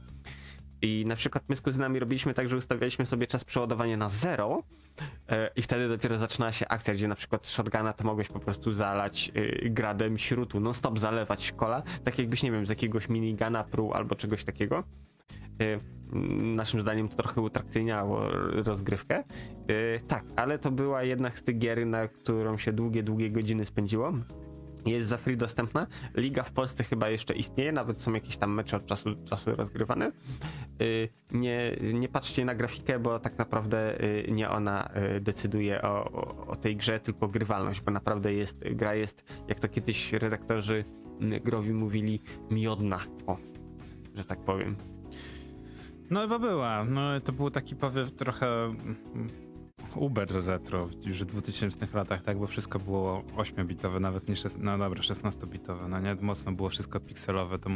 I 0.82 1.06
na 1.08 1.16
przykład 1.16 1.44
my 1.50 1.56
z 1.56 1.62
kuzynami 1.62 2.00
robiliśmy 2.00 2.34
tak, 2.34 2.50
że 2.50 2.58
ustawialiśmy 2.58 3.06
sobie 3.06 3.28
czas 3.28 3.44
przeładowania 3.44 3.98
na 3.98 4.10
zero 4.10 4.64
yy, 5.00 5.38
i 5.56 5.62
wtedy 5.62 5.90
dopiero 5.90 6.18
zaczynała 6.18 6.52
się 6.52 6.68
akcja, 6.68 6.94
gdzie 6.94 7.08
na 7.08 7.16
przykład 7.16 7.48
z 7.48 7.50
shotguna 7.50 7.94
to 7.94 8.04
mogłeś 8.04 8.28
po 8.28 8.40
prostu 8.40 8.74
zalać 8.74 9.32
yy, 9.36 9.70
gradem 9.70 10.18
śrutu, 10.18 10.60
non 10.60 10.74
stop 10.74 11.00
zalewać 11.00 11.52
kola, 11.52 11.84
tak 12.04 12.20
jakbyś, 12.20 12.44
nie 12.44 12.52
wiem, 12.52 12.66
z 12.66 12.70
jakiegoś 12.70 13.10
minigana 13.10 13.64
pruł 13.64 13.94
albo 13.94 14.16
czegoś 14.16 14.44
takiego. 14.44 14.84
Y, 15.62 15.99
naszym 16.56 16.82
zdaniem 16.82 17.10
to 17.10 17.16
trochę 17.16 17.42
utrakcyjniało 17.42 18.30
rozgrywkę. 18.52 19.24
Y, 19.70 20.00
tak, 20.08 20.24
ale 20.36 20.60
to 20.60 20.72
była 20.72 21.04
jednak 21.04 21.40
z 21.40 21.44
tych 21.44 21.58
gier, 21.58 21.88
na 21.88 22.08
którą 22.08 22.58
się 22.58 22.74
długie, 22.74 23.04
długie 23.04 23.32
godziny 23.32 23.66
spędziło. 23.66 24.14
Jest 24.86 25.10
za 25.10 25.18
free 25.18 25.38
dostępna. 25.38 25.88
Liga 26.16 26.44
w 26.44 26.52
Polsce 26.52 26.84
chyba 26.84 27.10
jeszcze 27.10 27.36
istnieje, 27.36 27.72
nawet 27.72 28.02
są 28.02 28.14
jakieś 28.14 28.38
tam 28.38 28.54
mecze 28.54 28.78
od 28.78 28.86
czasu 28.86 29.16
do 29.16 29.28
czasu 29.28 29.56
rozgrywane. 29.56 30.12
Y, 30.82 31.10
nie, 31.32 31.78
nie 31.94 32.10
patrzcie 32.10 32.46
na 32.46 32.56
grafikę, 32.56 33.00
bo 33.00 33.20
tak 33.20 33.38
naprawdę 33.38 33.98
nie 34.32 34.50
ona 34.50 34.90
decyduje 35.22 35.82
o, 35.82 36.12
o, 36.12 36.48
o 36.48 36.56
tej 36.56 36.76
grze, 36.76 37.00
tylko 37.00 37.28
grywalność, 37.28 37.82
bo 37.82 37.92
naprawdę 37.92 38.34
jest, 38.34 38.60
gra 38.72 38.96
jest, 38.96 39.24
jak 39.48 39.60
to 39.60 39.68
kiedyś 39.68 40.14
redaktorzy 40.14 40.86
growi 41.44 41.74
mówili, 41.74 42.22
miodna. 42.52 43.00
O, 43.28 43.38
że 44.16 44.24
tak 44.24 44.40
powiem. 44.40 44.76
No 46.10 46.22
chyba 46.22 46.40
była. 46.40 46.86
No 46.86 47.20
to 47.20 47.32
był 47.32 47.52
taki 47.52 47.76
powiew 47.76 48.12
trochę 48.12 48.66
mm, 48.66 49.30
Uber 49.96 50.46
retro 50.46 50.88
już 51.06 51.24
w 51.24 51.26
2000 51.26 51.88
latach, 51.94 52.24
tak, 52.24 52.38
bo 52.38 52.48
wszystko 52.48 52.80
było 52.80 53.24
8-bitowe, 53.38 54.02
nawet 54.02 54.30
nie 54.30 54.36
16, 54.36 54.60
no 54.64 54.78
dobra, 54.78 55.02
16-bitowe, 55.02 55.90
no 55.90 56.00
nie, 56.00 56.16
mocno 56.22 56.52
było 56.52 56.70
wszystko 56.70 57.00
pikselowe, 57.00 57.60
to 57.60 57.70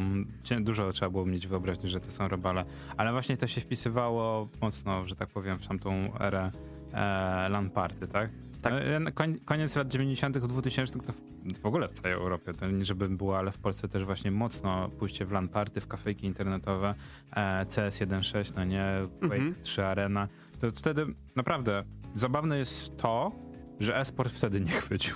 dużo 0.62 0.92
trzeba 0.92 1.10
było 1.10 1.26
mieć 1.26 1.48
wyobraźni, 1.48 1.90
że 1.90 2.00
to 2.00 2.12
są 2.12 2.28
robale, 2.28 2.66
ale 2.98 3.12
właśnie 3.12 3.38
to 3.38 3.48
się 3.48 3.62
wpisywało 3.62 4.50
mocno, 4.62 5.06
że 5.06 5.16
tak 5.16 5.30
powiem, 5.30 5.58
w 5.58 5.68
tamtą 5.68 6.20
erę 6.20 6.52
e, 6.94 7.50
LAN 7.50 7.70
party, 7.70 8.08
tak? 8.08 8.30
Tak. 8.64 8.74
E, 8.74 9.30
koniec 9.46 9.76
lat 9.76 9.88
90., 9.88 10.38
2000 10.38 11.00
to 11.00 11.14
w 11.62 11.66
ogóle 11.66 11.88
w 11.88 11.92
całej 11.92 12.14
Europie, 12.14 12.54
to 12.54 12.68
nie 12.68 12.86
żeby 12.86 13.10
było, 13.10 13.38
ale 13.38 13.52
w 13.52 13.58
Polsce 13.58 13.88
też 13.88 14.06
właśnie 14.06 14.32
mocno 14.32 14.90
pójście 14.90 15.26
w 15.26 15.32
LAN 15.32 15.48
party, 15.48 15.82
w 15.82 15.88
kafejki 15.88 16.28
internetowe, 16.28 16.96
e, 17.36 17.66
CS 17.66 18.00
1.6, 18.00 18.56
no 18.56 18.64
nie, 18.64 18.86
Quake 19.20 19.36
mhm. 19.36 19.56
3 19.64 19.86
Arena. 19.86 20.28
To 20.62 20.72
wtedy 20.72 21.06
naprawdę 21.36 21.84
zabawne 22.16 22.58
jest 22.58 22.98
to, 22.98 23.32
że 23.80 23.98
esport 23.98 24.34
wtedy 24.34 24.62
nie 24.62 24.72
chwycił. 24.72 25.16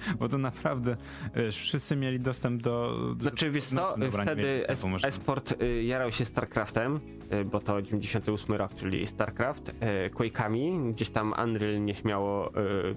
Bo 0.18 0.28
to 0.28 0.38
naprawdę 0.38 0.96
wiesz, 1.36 1.56
wszyscy 1.56 1.96
mieli 1.96 2.20
dostęp 2.20 2.62
do. 2.62 2.96
Znaczy, 3.20 3.50
wiesz 3.50 3.64
co, 3.64 3.74
no, 3.74 4.10
wtedy 4.22 4.68
esport 5.02 5.62
y, 5.62 5.82
jarał 5.82 6.12
się 6.12 6.24
StarCraftem, 6.24 7.00
y, 7.32 7.44
bo 7.44 7.60
to 7.60 7.82
98 7.82 8.54
rok, 8.54 8.74
czyli 8.74 9.06
StarCraft, 9.06 9.68
y, 9.68 9.72
Quake'ami, 10.10 10.92
gdzieś 10.92 11.10
tam 11.10 11.34
Unreal 11.44 11.84
nieśmiało 11.84 12.52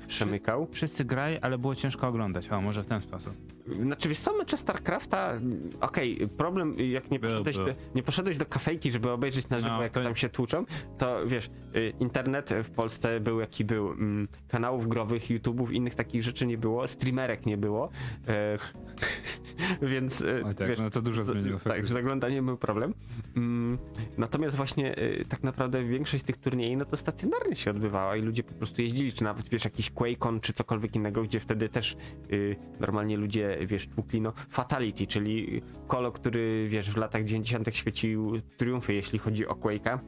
przemykał. 0.08 0.68
Wszyscy 0.72 1.06
grali, 1.06 1.38
ale 1.42 1.58
było 1.58 1.76
ciężko 1.76 2.08
oglądać, 2.08 2.48
a 2.50 2.62
może 2.62 2.84
w 2.84 2.88
ten 2.88 3.02
sposób. 3.02 3.34
Znaczy, 3.82 4.10
wiesz 4.10 4.20
co, 4.20 4.38
mecze 4.38 4.58
StarCrafta, 4.58 5.34
okej, 5.82 6.16
okay, 6.16 6.28
problem, 6.28 6.80
jak 6.80 7.12
nie 7.12 7.20
poszedłeś, 7.20 7.56
do, 7.58 7.66
nie 7.96 8.04
poszedłeś 8.04 8.38
do 8.38 8.46
kafejki, 8.46 8.92
żeby 8.92 9.12
obejrzeć 9.12 9.50
na 9.50 9.60
żywo, 9.60 9.76
no, 9.76 9.84
jak 9.84 9.92
to... 9.92 10.04
tam 10.04 10.16
się 10.16 10.30
tłuczą, 10.30 10.66
to 10.98 11.28
wiesz, 11.28 11.50
internet 12.00 12.50
w 12.64 12.72
Polsce 12.72 13.20
był 13.20 13.40
jaki 13.40 13.66
był, 13.66 13.92
mm, 13.92 14.28
kanałów 14.48 14.88
growych, 14.88 15.30
YouTube'ów, 15.30 15.72
innych 15.72 15.96
takich 15.96 16.24
rzeczy 16.24 16.46
nie 16.46 16.58
było, 16.58 16.88
streamerek 16.94 17.46
nie 17.46 17.58
było, 17.58 17.90
e, 18.28 18.58
więc 19.92 20.22
e, 20.22 20.54
tak, 20.56 20.68
wiesz, 20.68 20.80
no 20.80 20.90
to 20.90 21.02
dużo 21.02 21.24
zmieniło. 21.24 21.60
Tak, 21.60 21.88
z 21.88 21.90
zaglądaniem 21.90 22.46
był 22.46 22.58
problem. 22.58 22.94
Mm, 23.38 23.78
natomiast 24.18 24.58
właśnie 24.58 24.96
e, 24.96 25.26
tak 25.26 25.44
naprawdę 25.44 25.84
większość 25.84 26.24
tych 26.24 26.38
turniejów 26.38 26.74
no 26.78 26.86
to 26.86 26.98
stacjonarnie 26.98 27.56
się 27.56 27.72
odbywała 27.72 28.16
i 28.16 28.22
ludzie 28.22 28.44
po 28.44 28.54
prostu 28.54 28.82
jeździli, 28.82 29.14
czy 29.14 29.24
nawet 29.24 29.50
wiesz, 29.50 29.66
jakiś 29.66 29.90
QuakeCon, 29.90 30.40
czy 30.40 30.54
cokolwiek 30.54 30.96
innego, 30.96 31.24
gdzie 31.24 31.40
wtedy 31.40 31.70
też 31.70 31.96
y, 32.32 32.56
normalnie 32.80 33.18
ludzie, 33.18 33.58
wiesz, 33.66 33.88
tłukli, 33.88 34.22
no 34.22 34.34
Fatality, 34.50 35.08
czyli 35.08 35.62
kolo, 35.88 36.12
który 36.12 36.68
wiesz, 36.70 36.92
w 36.92 36.98
latach 36.98 37.24
90. 37.24 37.76
świecił 37.76 38.42
triumfy, 38.58 38.94
jeśli 38.94 39.20
chodzi 39.20 39.48
o 39.48 39.54
Quake'a 39.54 40.00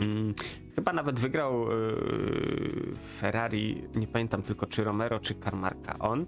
Mm, 0.00 0.34
chyba 0.74 0.92
nawet 0.92 1.18
wygrał 1.18 1.70
yy, 1.70 2.92
Ferrari, 3.20 3.82
nie 3.94 4.06
pamiętam 4.06 4.42
tylko 4.42 4.66
czy 4.66 4.84
Romero, 4.84 5.20
czy 5.20 5.34
Carmarka. 5.34 5.98
On, 5.98 6.20
yy, 6.20 6.26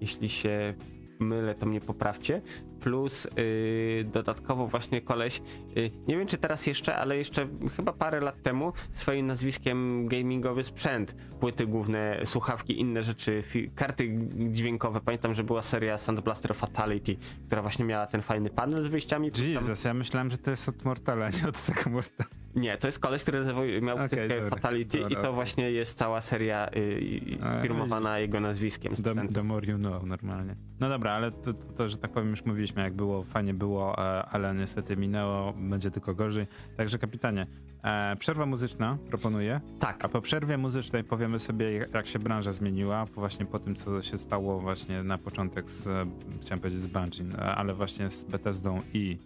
jeśli 0.00 0.28
się 0.28 0.74
mylę, 1.20 1.54
to 1.54 1.66
mnie 1.66 1.80
poprawcie. 1.80 2.42
Plus 2.80 3.24
yy, 3.36 4.04
dodatkowo 4.04 4.66
właśnie 4.66 5.00
koleś, 5.00 5.42
yy, 5.76 5.90
nie 6.08 6.16
wiem 6.16 6.26
czy 6.26 6.38
teraz 6.38 6.66
jeszcze, 6.66 6.96
ale 6.96 7.16
jeszcze 7.16 7.48
chyba 7.76 7.92
parę 7.92 8.20
lat 8.20 8.42
temu 8.42 8.72
swoim 8.92 9.26
nazwiskiem 9.26 10.08
gamingowy 10.08 10.64
sprzęt, 10.64 11.14
płyty 11.40 11.66
główne, 11.66 12.20
słuchawki, 12.24 12.80
inne 12.80 13.02
rzeczy, 13.02 13.42
karty 13.74 14.18
dźwiękowe. 14.52 15.00
Pamiętam, 15.00 15.34
że 15.34 15.44
była 15.44 15.62
seria 15.62 15.98
Sound 15.98 16.20
Blaster 16.20 16.54
Fatality, 16.54 17.16
która 17.46 17.62
właśnie 17.62 17.84
miała 17.84 18.06
ten 18.06 18.22
fajny 18.22 18.50
panel 18.50 18.84
z 18.84 18.86
wyjściami. 18.88 19.30
Tam- 19.32 19.44
Jesus, 19.44 19.84
ja 19.84 19.94
myślałem, 19.94 20.30
że 20.30 20.38
to 20.38 20.50
jest 20.50 20.68
od 20.68 20.84
Mortala, 20.84 21.30
nie 21.30 21.48
od 21.48 21.62
tego 21.64 21.90
Mortala. 21.90 22.30
Nie, 22.54 22.78
to 22.78 22.88
jest 22.88 22.98
koleś, 22.98 23.22
który 23.22 23.44
miał 23.82 23.96
Okej, 23.96 24.08
ksywkę 24.08 24.28
dobra, 24.28 24.50
Fatality 24.50 24.98
i 24.98 25.02
dobra, 25.02 25.16
to 25.16 25.20
okej. 25.20 25.34
właśnie 25.34 25.70
jest 25.70 25.98
cała 25.98 26.20
seria 26.20 26.68
y, 26.76 27.38
A, 27.42 27.62
firmowana 27.62 28.18
jego 28.18 28.40
nazwiskiem. 28.40 28.94
The, 28.96 29.28
the 29.28 29.42
more 29.42 29.66
you 29.66 29.78
know, 29.78 30.04
normalnie. 30.04 30.56
No 30.80 30.88
dobra, 30.88 31.12
ale 31.12 31.30
to, 31.30 31.52
to, 31.52 31.72
to, 31.76 31.88
że 31.88 31.98
tak 31.98 32.10
powiem, 32.10 32.30
już 32.30 32.44
mówiliśmy, 32.44 32.82
jak 32.82 32.94
było, 32.94 33.22
fajnie 33.22 33.54
było, 33.54 33.98
e, 33.98 34.22
ale 34.26 34.54
niestety 34.54 34.96
minęło, 34.96 35.52
będzie 35.52 35.90
tylko 35.90 36.14
gorzej. 36.14 36.46
Także 36.76 36.98
kapitanie, 36.98 37.46
e, 37.84 38.16
przerwa 38.16 38.46
muzyczna 38.46 38.98
proponuję, 39.08 39.60
Tak, 39.78 40.04
a 40.04 40.08
po 40.08 40.20
przerwie 40.20 40.58
muzycznej 40.58 41.04
powiemy 41.04 41.38
sobie, 41.38 41.72
jak 41.94 42.06
się 42.06 42.18
branża 42.18 42.52
zmieniła, 42.52 43.04
właśnie 43.04 43.46
po 43.46 43.58
tym, 43.58 43.74
co 43.74 44.02
się 44.02 44.18
stało 44.18 44.58
właśnie 44.58 45.02
na 45.02 45.18
początek 45.18 45.70
z, 45.70 45.86
e, 45.86 46.06
chciałem 46.42 46.60
powiedzieć 46.60 46.80
z 46.82 46.86
Bungie, 46.86 47.24
e, 47.38 47.42
ale 47.54 47.74
właśnie 47.74 48.10
z 48.10 48.24
Bethesdą 48.24 48.80
i 48.92 49.18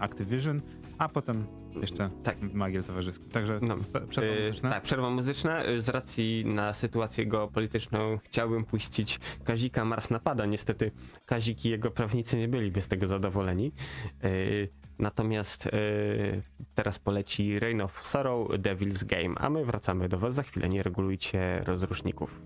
Activision, 0.00 0.60
a 0.98 1.08
potem 1.08 1.46
jeszcze 1.82 2.10
Tak. 2.22 2.36
magiel 2.54 2.84
towarzyski. 2.84 3.28
Także 3.28 3.58
No, 3.62 3.76
przerwa 4.08 4.32
y, 4.34 4.46
muzyczna. 4.46 4.70
tak, 4.70 4.82
przerwa 4.82 5.10
muzyczna. 5.10 5.66
Y, 5.66 5.82
Z 5.82 5.88
racji 5.88 6.44
na 6.46 6.72
sytuację 6.72 7.26
geopolityczną 7.26 8.18
chciałbym 8.24 8.64
puścić 8.64 9.20
Kazika 9.44 9.84
Mars 9.84 10.10
napada. 10.10 10.46
Niestety 10.46 10.90
Kazik 11.26 11.64
i 11.64 11.70
jego 11.70 11.90
prawnicy 11.90 12.36
nie 12.36 12.48
byliby 12.48 12.82
z 12.82 12.88
tego 12.88 13.06
zadowoleni. 13.06 13.72
Y, 14.24 14.68
Natomiast 14.98 15.68
teraz 16.74 16.98
poleci 16.98 17.58
Reign 17.58 17.80
of 17.80 18.06
Sorrow, 18.06 18.48
Devil's 18.48 19.04
Game, 19.06 19.34
a 19.38 19.50
my 19.50 19.64
wracamy 19.64 20.08
do 20.08 20.18
was 20.18 20.34
za 20.34 20.42
chwilę. 20.42 20.68
Nie 20.68 20.82
regulujcie 20.82 21.62
rozruszników. 21.66 22.42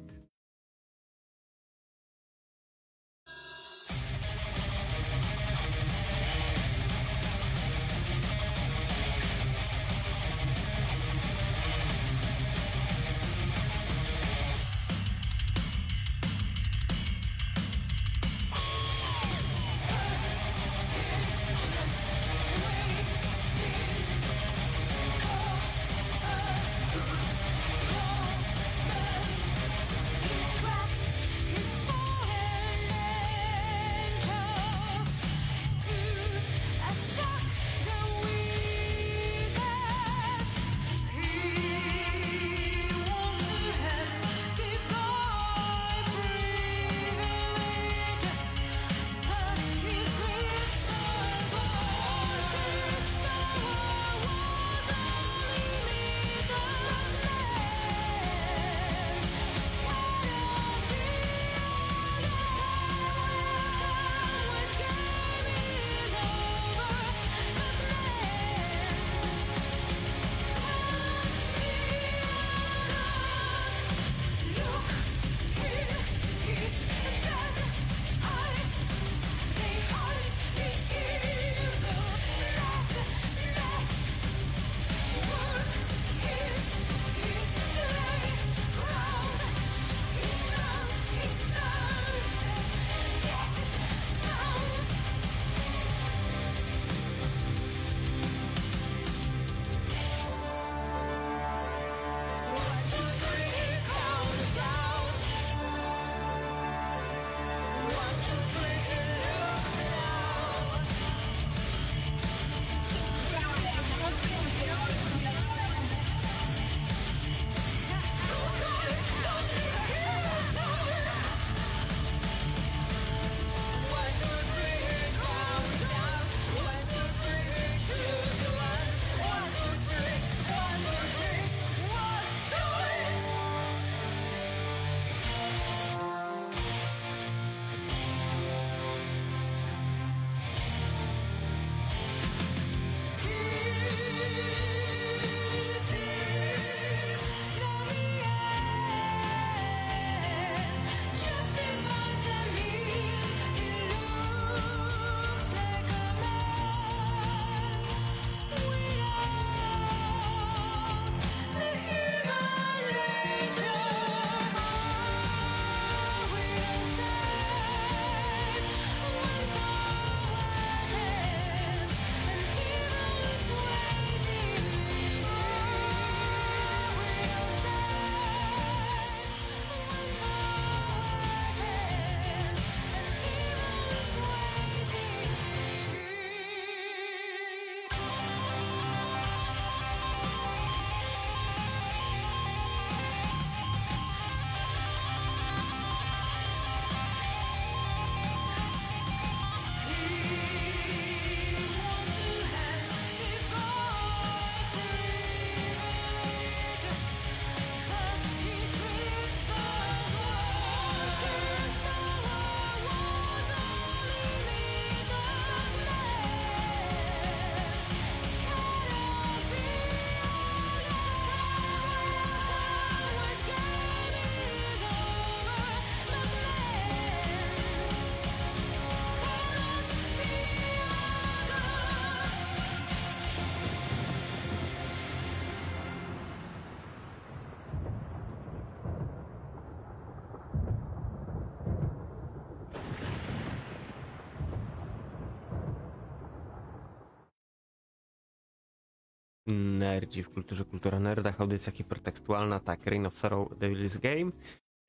Nerdzi 250.06 250.22
w 250.22 250.30
kulturze 250.30 250.64
kultura 250.64 251.00
nerdach, 251.00 251.40
audycja 251.40 251.72
hipertekstualna, 251.72 252.60
tak, 252.60 252.86
Reign 252.86 253.06
of 253.06 253.18
Sorrow, 253.18 253.48
Devil's 253.48 254.00
Game. 254.00 254.32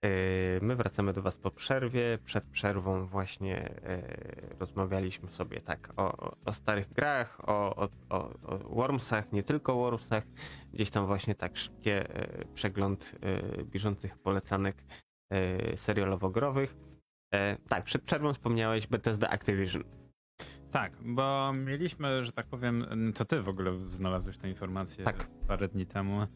Yy, 0.03 0.59
My 0.61 0.76
wracamy 0.76 1.13
do 1.13 1.22
Was 1.22 1.38
po 1.38 1.51
przerwie. 1.51 2.20
Przed 2.26 2.45
przerwą 2.45 3.05
właśnie 3.05 3.70
yy, 3.84 4.57
rozmawialiśmy 4.59 5.30
sobie 5.30 5.61
tak 5.61 5.93
o, 5.95 6.36
o 6.45 6.53
starych 6.53 6.93
grach, 6.93 7.49
o, 7.49 7.76
o, 7.76 7.89
o, 8.09 8.57
Wormsach, 8.57 9.32
nie 9.32 9.43
tylko 9.43 9.76
Wormsach. 9.76 10.24
Gdzieś 10.74 10.89
tam 10.89 11.05
właśnie 11.05 11.36
tak 11.36 11.57
szybkie 11.57 12.07
yy, 12.39 12.45
przegląd 12.53 13.15
bieżących 13.63 14.18
polecanek 14.18 14.84
serialowo-growych. 15.76 16.76
Tak, 17.70 17.84
przed 17.84 18.01
przerwą 18.01 18.34
wspomniałeś 18.34 18.88
Bethesda 18.88 19.30
Activision. 19.30 19.84
Tak, 20.72 20.91
bo 21.01 21.53
mieliśmy, 21.53 22.26
że 22.26 22.32
tak 22.32 22.45
powiem, 22.47 22.86
to 23.15 23.26
ty 23.26 23.41
w 23.41 23.49
ogóle 23.49 23.78
znalazłeś 23.78 24.38
tę 24.38 24.49
informację 24.49 25.05
Tak. 25.05 25.28
parę 25.47 25.68
dni 25.68 25.86
temu. 25.86 26.28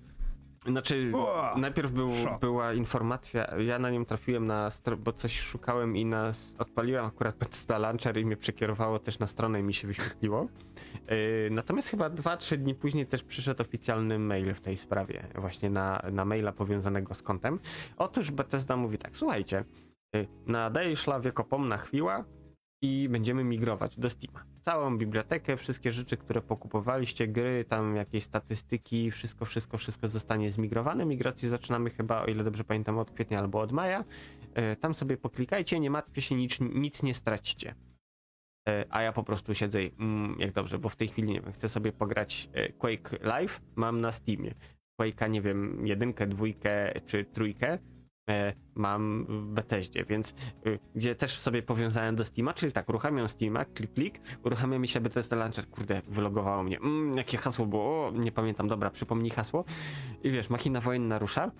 Znaczy, 0.66 1.12
Ua, 1.14 1.56
najpierw 1.58 1.92
był, 1.92 2.12
była 2.42 2.74
informacja, 2.74 3.48
ja 3.60 3.80
na 3.80 3.90
nią 3.90 4.06
trafiłem 4.06 4.48
na, 4.48 4.72
bo 4.98 5.14
coś 5.14 5.40
szukałem 5.40 5.98
i 5.98 6.06
nas 6.06 6.54
odpaliłem 6.58 7.06
akurat 7.06 7.38
Bethesda 7.38 7.78
Launcher 7.78 8.18
i 8.18 8.26
mnie 8.26 8.38
przekierowało 8.38 9.00
też 9.00 9.20
na 9.20 9.28
stronę 9.28 9.60
i 9.60 9.64
mi 9.64 9.74
się 9.74 9.88
wyświetliło. 9.88 10.48
Yy, 11.10 11.50
natomiast 11.52 11.90
chyba 11.90 12.10
2-3 12.10 12.58
dni 12.58 12.76
później 12.76 13.08
też 13.08 13.24
przyszedł 13.24 13.62
oficjalny 13.62 14.20
mail 14.20 14.54
w 14.54 14.62
tej 14.62 14.78
sprawie, 14.78 15.28
właśnie 15.36 15.70
na, 15.70 16.02
na 16.12 16.26
maila 16.26 16.52
powiązanego 16.52 17.14
z 17.16 17.22
kontem. 17.24 17.60
Otóż 17.98 18.32
Bethesda 18.32 18.78
mówi 18.78 18.98
tak, 18.98 19.18
słuchajcie, 19.18 19.64
yy, 20.14 20.28
nadaje 20.48 20.96
szlawie 20.96 21.32
kopom 21.32 21.68
na 21.68 21.78
chwila 21.78 22.26
i 22.82 23.10
będziemy 23.10 23.44
migrować 23.44 24.00
do 24.00 24.10
Steama. 24.10 24.44
Całą 24.62 24.98
bibliotekę, 24.98 25.58
wszystkie 25.58 25.92
rzeczy, 25.92 26.18
które 26.18 26.42
pokupowaliście, 26.42 27.28
gry, 27.28 27.66
tam 27.70 27.96
jakieś 27.96 28.24
statystyki, 28.24 29.12
wszystko, 29.12 29.46
wszystko, 29.46 29.78
wszystko 29.78 30.08
zostanie 30.08 30.52
zmigrowane. 30.52 31.06
Migrację 31.06 31.50
zaczynamy 31.50 31.90
chyba, 31.90 32.22
o 32.22 32.26
ile 32.26 32.44
dobrze 32.44 32.64
pamiętam, 32.64 32.98
od 32.98 33.12
kwietnia 33.12 33.40
albo 33.40 33.60
od 33.60 33.72
maja. 33.72 34.04
E, 34.54 34.76
Tam 34.76 34.94
sobie 34.94 35.18
poklikajcie, 35.18 35.80
nie 35.80 35.90
martwcie 35.90 36.22
się, 36.22 36.36
nic, 36.36 36.60
nic 36.60 37.04
nie 37.04 37.14
stracicie. 37.14 37.76
E, 38.70 38.86
A 38.90 39.02
ja 39.02 39.14
po 39.14 39.24
prostu 39.24 39.56
siedzę 39.56 39.84
i 39.84 39.92
mm, 40.00 40.36
jak 40.40 40.52
dobrze, 40.52 40.80
bo 40.80 40.90
w 40.90 40.96
tej 40.96 41.08
chwili 41.08 41.28
nie 41.32 41.42
wiem, 41.42 41.52
chcę 41.54 41.70
sobie 41.70 41.92
pograć 41.92 42.50
e, 42.54 42.74
Quake 42.74 43.12
Live, 43.22 43.62
mam 43.76 44.02
na 44.02 44.12
Steamie. 44.12 44.54
Quake'a, 45.02 45.30
nie 45.30 45.42
wiem, 45.42 45.88
jedynkę, 45.88 46.28
dwójkę 46.28 46.94
czy 47.06 47.26
trójkę 47.26 47.78
mam 48.76 49.26
w 49.30 49.54
Bethesdzie, 49.54 50.06
więc 50.06 50.34
y, 50.68 50.80
gdzie 50.96 51.16
też 51.16 51.40
sobie 51.40 51.62
powiązałem 51.62 52.16
do 52.16 52.26
Steama, 52.26 52.54
czyli 52.54 52.72
tak, 52.72 52.90
uruchamiam 52.90 53.30
Steama, 53.30 53.66
klik, 53.66 53.94
klik, 53.94 54.22
uruchamia 54.44 54.80
mi 54.80 54.88
się 54.88 55.02
Bethesda 55.02 55.36
Launcher, 55.36 55.68
kurde, 55.68 56.02
wylogowało 56.08 56.64
mnie, 56.64 56.78
mm, 56.78 57.18
jakie 57.18 57.38
hasło 57.38 57.66
było, 57.66 58.08
o, 58.08 58.12
nie 58.12 58.32
pamiętam, 58.32 58.68
dobra, 58.68 58.90
przypomnij 58.90 59.32
hasło. 59.32 59.66
I 60.24 60.32
wiesz, 60.32 60.50
machina 60.50 60.82
wojenna 60.82 61.20
rusza 61.20 61.52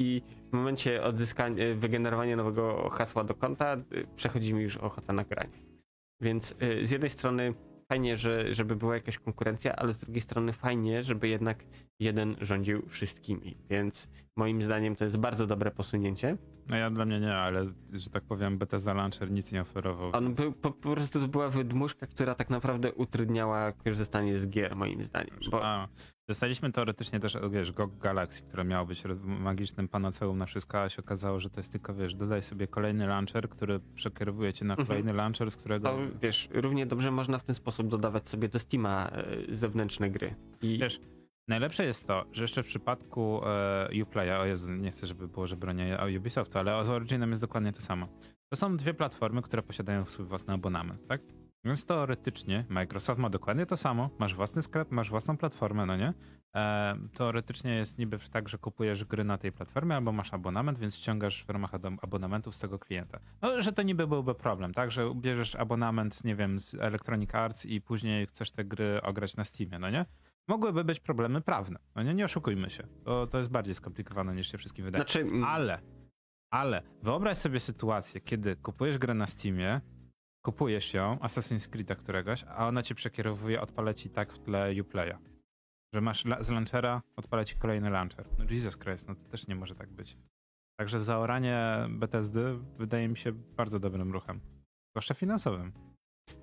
i 0.00 0.22
w 0.50 0.52
momencie 0.52 1.02
odzyskania, 1.02 1.64
y, 1.64 1.74
wygenerowania 1.74 2.36
nowego 2.36 2.90
hasła 2.90 3.24
do 3.24 3.34
konta 3.34 3.76
y, 3.76 4.06
przechodzi 4.16 4.54
mi 4.54 4.62
już 4.62 4.76
ochota 4.76 5.12
na 5.12 5.24
granie. 5.24 5.58
Więc 6.22 6.54
z 6.84 6.90
jednej 6.90 7.10
strony 7.10 7.54
fajnie, 7.88 8.16
że, 8.16 8.54
żeby 8.54 8.76
była 8.76 8.94
jakaś 8.94 9.18
konkurencja, 9.18 9.76
ale 9.76 9.92
z 9.94 9.98
drugiej 9.98 10.20
strony 10.20 10.52
fajnie, 10.52 11.02
żeby 11.02 11.28
jednak 11.28 11.64
jeden 12.00 12.36
rządził 12.40 12.88
wszystkimi, 12.88 13.56
więc 13.70 14.08
moim 14.36 14.62
zdaniem 14.62 14.96
to 14.96 15.04
jest 15.04 15.16
bardzo 15.16 15.46
dobre 15.46 15.70
posunięcie. 15.70 16.36
No 16.68 16.76
ja 16.76 16.90
dla 16.90 17.04
mnie 17.04 17.20
nie, 17.20 17.34
ale 17.34 17.66
że 17.92 18.10
tak 18.10 18.22
powiem, 18.24 18.58
Bethesda 18.58 18.94
Launcher 18.94 19.30
nic 19.30 19.52
nie 19.52 19.60
oferował. 19.62 20.10
On 20.12 20.34
był, 20.34 20.52
po, 20.52 20.70
po 20.70 20.92
prostu 20.94 21.20
to 21.20 21.28
była 21.28 21.48
wydmuszka, 21.48 22.06
która 22.06 22.34
tak 22.34 22.50
naprawdę 22.50 22.92
utrudniała 22.92 23.72
korzystanie 23.72 24.38
z 24.38 24.46
gier, 24.48 24.76
moim 24.76 25.04
zdaniem. 25.04 25.36
Bo, 25.50 25.64
A, 25.64 25.88
dostaliśmy 26.28 26.72
teoretycznie 26.72 27.20
też, 27.20 27.36
wiesz, 27.50 27.72
GOG 27.72 27.98
Galaxy, 27.98 28.42
które 28.42 28.64
miało 28.64 28.86
być 28.86 29.02
magicznym 29.24 29.88
panaceum 29.88 30.38
na 30.38 30.46
wszystko, 30.46 30.82
a 30.82 30.88
się 30.88 31.02
okazało, 31.02 31.40
że 31.40 31.50
to 31.50 31.60
jest 31.60 31.72
tylko, 31.72 31.94
wiesz, 31.94 32.14
dodaj 32.14 32.42
sobie 32.42 32.66
kolejny 32.66 33.06
launcher, 33.06 33.48
który 33.48 33.80
przekierowuje 33.94 34.52
cię 34.52 34.64
na 34.64 34.74
Mhm. 34.74 34.86
kolejny 34.88 35.12
launcher, 35.12 35.50
z 35.50 35.56
którego... 35.56 35.88
to 35.88 35.98
wiesz, 36.22 36.48
równie 36.52 36.86
dobrze 36.86 37.10
można 37.10 37.38
w 37.38 37.44
ten 37.44 37.54
sposób 37.54 37.88
dodawać 37.88 38.28
sobie 38.28 38.48
do 38.48 38.58
Steama 38.58 39.10
e, 39.10 39.54
zewnętrzne 39.54 40.10
gry. 40.10 40.34
I 40.62 40.78
Wiesz, 40.78 41.00
najlepsze 41.48 41.84
jest 41.84 42.06
to, 42.06 42.24
że 42.32 42.44
jeszcze 42.44 42.62
w 42.62 42.66
przypadku 42.66 43.40
e, 43.46 44.02
Uplaya, 44.02 44.40
o 44.40 44.44
Jezu, 44.44 44.70
nie 44.70 44.90
chcę, 44.90 45.06
żeby 45.06 45.28
było, 45.28 45.46
że 45.46 45.56
bronię 45.56 45.98
Ubisoftu, 46.18 46.58
ale 46.58 46.86
z 46.86 46.90
Originem 46.90 47.30
jest 47.30 47.42
dokładnie 47.42 47.72
to 47.72 47.82
samo. 47.82 48.08
To 48.48 48.56
są 48.56 48.76
dwie 48.76 48.94
platformy, 48.94 49.42
które 49.42 49.62
posiadają 49.62 50.04
swój 50.04 50.26
własny 50.26 50.54
abonament, 50.54 51.06
tak? 51.06 51.20
Więc 51.64 51.86
teoretycznie 51.86 52.64
Microsoft 52.68 53.20
ma 53.20 53.30
dokładnie 53.30 53.66
to 53.66 53.76
samo, 53.76 54.10
masz 54.18 54.34
własny 54.34 54.62
sklep, 54.62 54.90
masz 54.90 55.10
własną 55.10 55.36
platformę, 55.36 55.86
no 55.86 55.96
nie? 55.96 56.14
E, 56.54 56.94
teoretycznie 57.14 57.74
jest 57.74 57.98
niby 57.98 58.18
tak, 58.30 58.48
że 58.48 58.58
kupujesz 58.58 59.04
gry 59.04 59.24
na 59.24 59.38
tej 59.38 59.52
platformie 59.52 59.96
albo 59.96 60.12
masz 60.12 60.34
abonament, 60.34 60.78
więc 60.78 60.96
ściągasz 60.96 61.44
w 61.44 61.50
ramach 61.50 61.70
abonamentu 62.02 62.52
z 62.52 62.58
tego 62.58 62.78
klienta. 62.78 63.18
No, 63.42 63.62
że 63.62 63.72
to 63.72 63.82
niby 63.82 64.06
byłby 64.06 64.34
problem, 64.34 64.74
tak? 64.74 64.90
Że 64.90 65.14
bierzesz 65.14 65.54
abonament, 65.54 66.24
nie 66.24 66.36
wiem, 66.36 66.60
z 66.60 66.74
Electronic 66.74 67.34
Arts 67.34 67.66
i 67.66 67.80
później 67.80 68.26
chcesz 68.26 68.50
te 68.50 68.64
gry 68.64 69.02
ograć 69.02 69.36
na 69.36 69.44
Steamie, 69.44 69.78
no 69.78 69.90
nie? 69.90 70.04
Mogłyby 70.48 70.84
być 70.84 71.00
problemy 71.00 71.40
prawne. 71.40 71.78
No 71.94 72.02
nie, 72.02 72.14
nie 72.14 72.24
oszukujmy 72.24 72.70
się. 72.70 72.86
To, 73.04 73.26
to 73.26 73.38
jest 73.38 73.50
bardziej 73.50 73.74
skomplikowane 73.74 74.34
niż 74.34 74.52
się 74.52 74.58
wszystkim 74.58 74.84
wydaje. 74.84 75.02
znaczy, 75.04 75.26
Ale, 75.46 75.80
ale 76.52 76.82
wyobraź 77.02 77.38
sobie 77.38 77.60
sytuację, 77.60 78.20
kiedy 78.20 78.56
kupujesz 78.56 78.98
grę 78.98 79.14
na 79.14 79.26
Steamie, 79.26 79.80
kupujesz 80.46 80.94
ją, 80.94 81.16
Assassin's 81.16 81.68
Creed'a 81.70 81.96
któregoś, 81.96 82.44
a 82.44 82.68
ona 82.68 82.82
cię 82.82 82.94
przekierowuje, 82.94 83.60
odpala 83.60 83.94
ci 83.94 84.10
tak 84.10 84.32
w 84.32 84.38
tle 84.38 84.72
Uplaya. 84.80 85.14
Że 85.94 86.00
masz 86.00 86.24
la- 86.24 86.42
z 86.42 86.50
launchera, 86.50 87.02
odpala 87.16 87.44
ci 87.44 87.56
kolejny 87.56 87.90
launcher. 87.90 88.26
No 88.38 88.44
Jesus 88.50 88.76
Christ, 88.76 89.08
no 89.08 89.14
to 89.14 89.24
też 89.28 89.46
nie 89.46 89.56
może 89.56 89.74
tak 89.74 89.90
być. 89.90 90.16
Także 90.78 91.00
zaoranie 91.00 91.86
Bethesdy 91.90 92.58
wydaje 92.78 93.08
mi 93.08 93.16
się 93.16 93.32
bardzo 93.32 93.78
dobrym 93.80 94.12
ruchem. 94.12 94.40
Zwłaszcza 94.94 95.14
finansowym. 95.14 95.72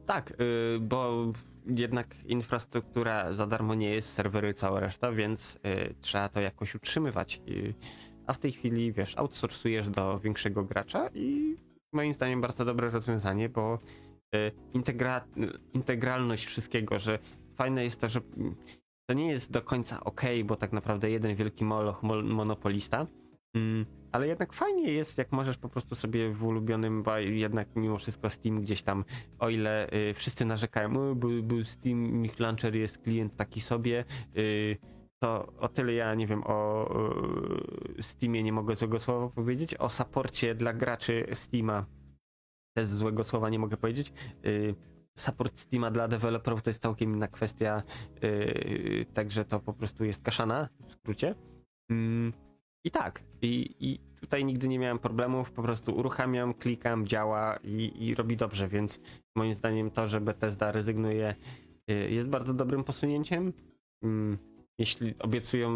Tak, 0.05 0.31
y, 0.31 0.79
bo 0.79 1.31
jednak 1.67 2.15
infrastruktura 2.25 3.33
za 3.33 3.47
darmo 3.47 3.75
nie 3.75 3.89
jest, 3.89 4.13
serwery 4.13 4.53
cała 4.53 4.79
reszta, 4.79 5.11
więc 5.11 5.55
y, 5.55 5.95
trzeba 6.01 6.29
to 6.29 6.41
jakoś 6.41 6.75
utrzymywać. 6.75 7.41
Y, 7.47 7.73
a 8.27 8.33
w 8.33 8.39
tej 8.39 8.51
chwili, 8.51 8.93
wiesz, 8.93 9.17
outsourcujesz 9.17 9.89
do 9.89 10.19
większego 10.19 10.63
gracza 10.63 11.09
i 11.13 11.55
moim 11.93 12.13
zdaniem 12.13 12.41
bardzo 12.41 12.65
dobre 12.65 12.89
rozwiązanie, 12.89 13.49
bo 13.49 13.79
integra 14.73 15.25
integralność 15.73 16.45
wszystkiego, 16.45 16.99
że 16.99 17.19
fajne 17.55 17.83
jest 17.83 18.01
to, 18.01 18.09
że 18.09 18.21
to 19.09 19.13
nie 19.13 19.31
jest 19.31 19.51
do 19.51 19.61
końca 19.61 20.03
ok, 20.03 20.21
bo 20.45 20.55
tak 20.55 20.71
naprawdę 20.71 21.09
jeden 21.09 21.35
wielki 21.35 21.65
moloch, 21.65 22.03
mol, 22.03 22.23
monopolista, 22.23 23.07
mm, 23.55 23.85
ale 24.15 24.27
jednak 24.27 24.53
fajnie 24.53 24.91
jest, 24.91 25.17
jak 25.17 25.31
możesz 25.31 25.57
po 25.57 25.69
prostu 25.69 25.95
sobie 25.95 26.33
w 26.33 26.43
ulubionym, 26.43 27.03
bo 27.03 27.17
jednak 27.17 27.67
mimo 27.75 27.97
wszystko 27.97 28.29
Steam 28.29 28.61
gdzieś 28.61 28.83
tam, 28.83 29.05
o 29.39 29.49
ile 29.49 29.93
y, 29.93 30.13
wszyscy 30.13 30.45
narzekają, 30.45 31.11
"O, 31.11 31.15
bo, 31.15 31.27
bo 31.43 31.63
Steam, 31.63 32.25
ich 32.25 32.39
launcher 32.39 32.75
jest 32.75 32.97
klient 32.97 33.35
taki 33.35 33.61
sobie, 33.61 34.05
y, 34.37 34.77
to 35.23 35.53
o 35.59 35.67
tyle 35.67 35.93
ja 35.93 36.15
nie 36.15 36.27
wiem 36.27 36.43
o 36.45 36.89
y, 37.99 38.03
Steamie 38.03 38.43
nie 38.43 38.53
mogę 38.53 38.75
złego 38.75 38.99
słowa 38.99 39.29
powiedzieć, 39.29 39.75
o 39.75 39.89
saporcie 39.89 40.55
dla 40.55 40.73
graczy 40.73 41.25
Steama 41.33 41.85
też 42.77 42.87
złego 42.87 43.23
słowa 43.23 43.49
nie 43.49 43.59
mogę 43.59 43.77
powiedzieć. 43.77 44.13
Y, 44.45 44.75
support 45.17 45.59
Steama 45.59 45.91
dla 45.91 46.07
deweloperów 46.07 46.63
to 46.63 46.69
jest 46.69 46.81
całkiem 46.81 47.13
inna 47.13 47.27
kwestia, 47.27 47.83
y, 48.23 49.05
także 49.13 49.45
to 49.45 49.59
po 49.59 49.73
prostu 49.73 50.05
jest 50.05 50.23
kaszana 50.23 50.69
w 50.87 50.91
skrócie. 50.91 51.35
Mm, 51.91 52.33
I 52.85 52.91
tak, 52.91 53.23
i, 53.41 53.75
i 53.79 53.99
tutaj 54.21 54.45
nigdy 54.45 54.67
nie 54.67 54.79
miałem 54.79 54.99
problemów, 54.99 55.51
po 55.51 55.63
prostu 55.63 55.95
uruchamiam, 55.95 56.53
klikam, 56.53 57.07
działa 57.07 57.57
i, 57.63 57.91
i 58.07 58.15
robi 58.15 58.37
dobrze, 58.37 58.67
więc 58.67 58.99
moim 59.35 59.53
zdaniem 59.53 59.91
to, 59.91 60.07
że 60.07 60.21
Bethesda 60.21 60.71
rezygnuje 60.71 61.35
y, 61.91 61.93
jest 61.93 62.29
bardzo 62.29 62.53
dobrym 62.53 62.83
posunięciem. 62.83 63.53
Mm, 64.03 64.37
Jeśli 64.77 65.15
obiecują 65.19 65.69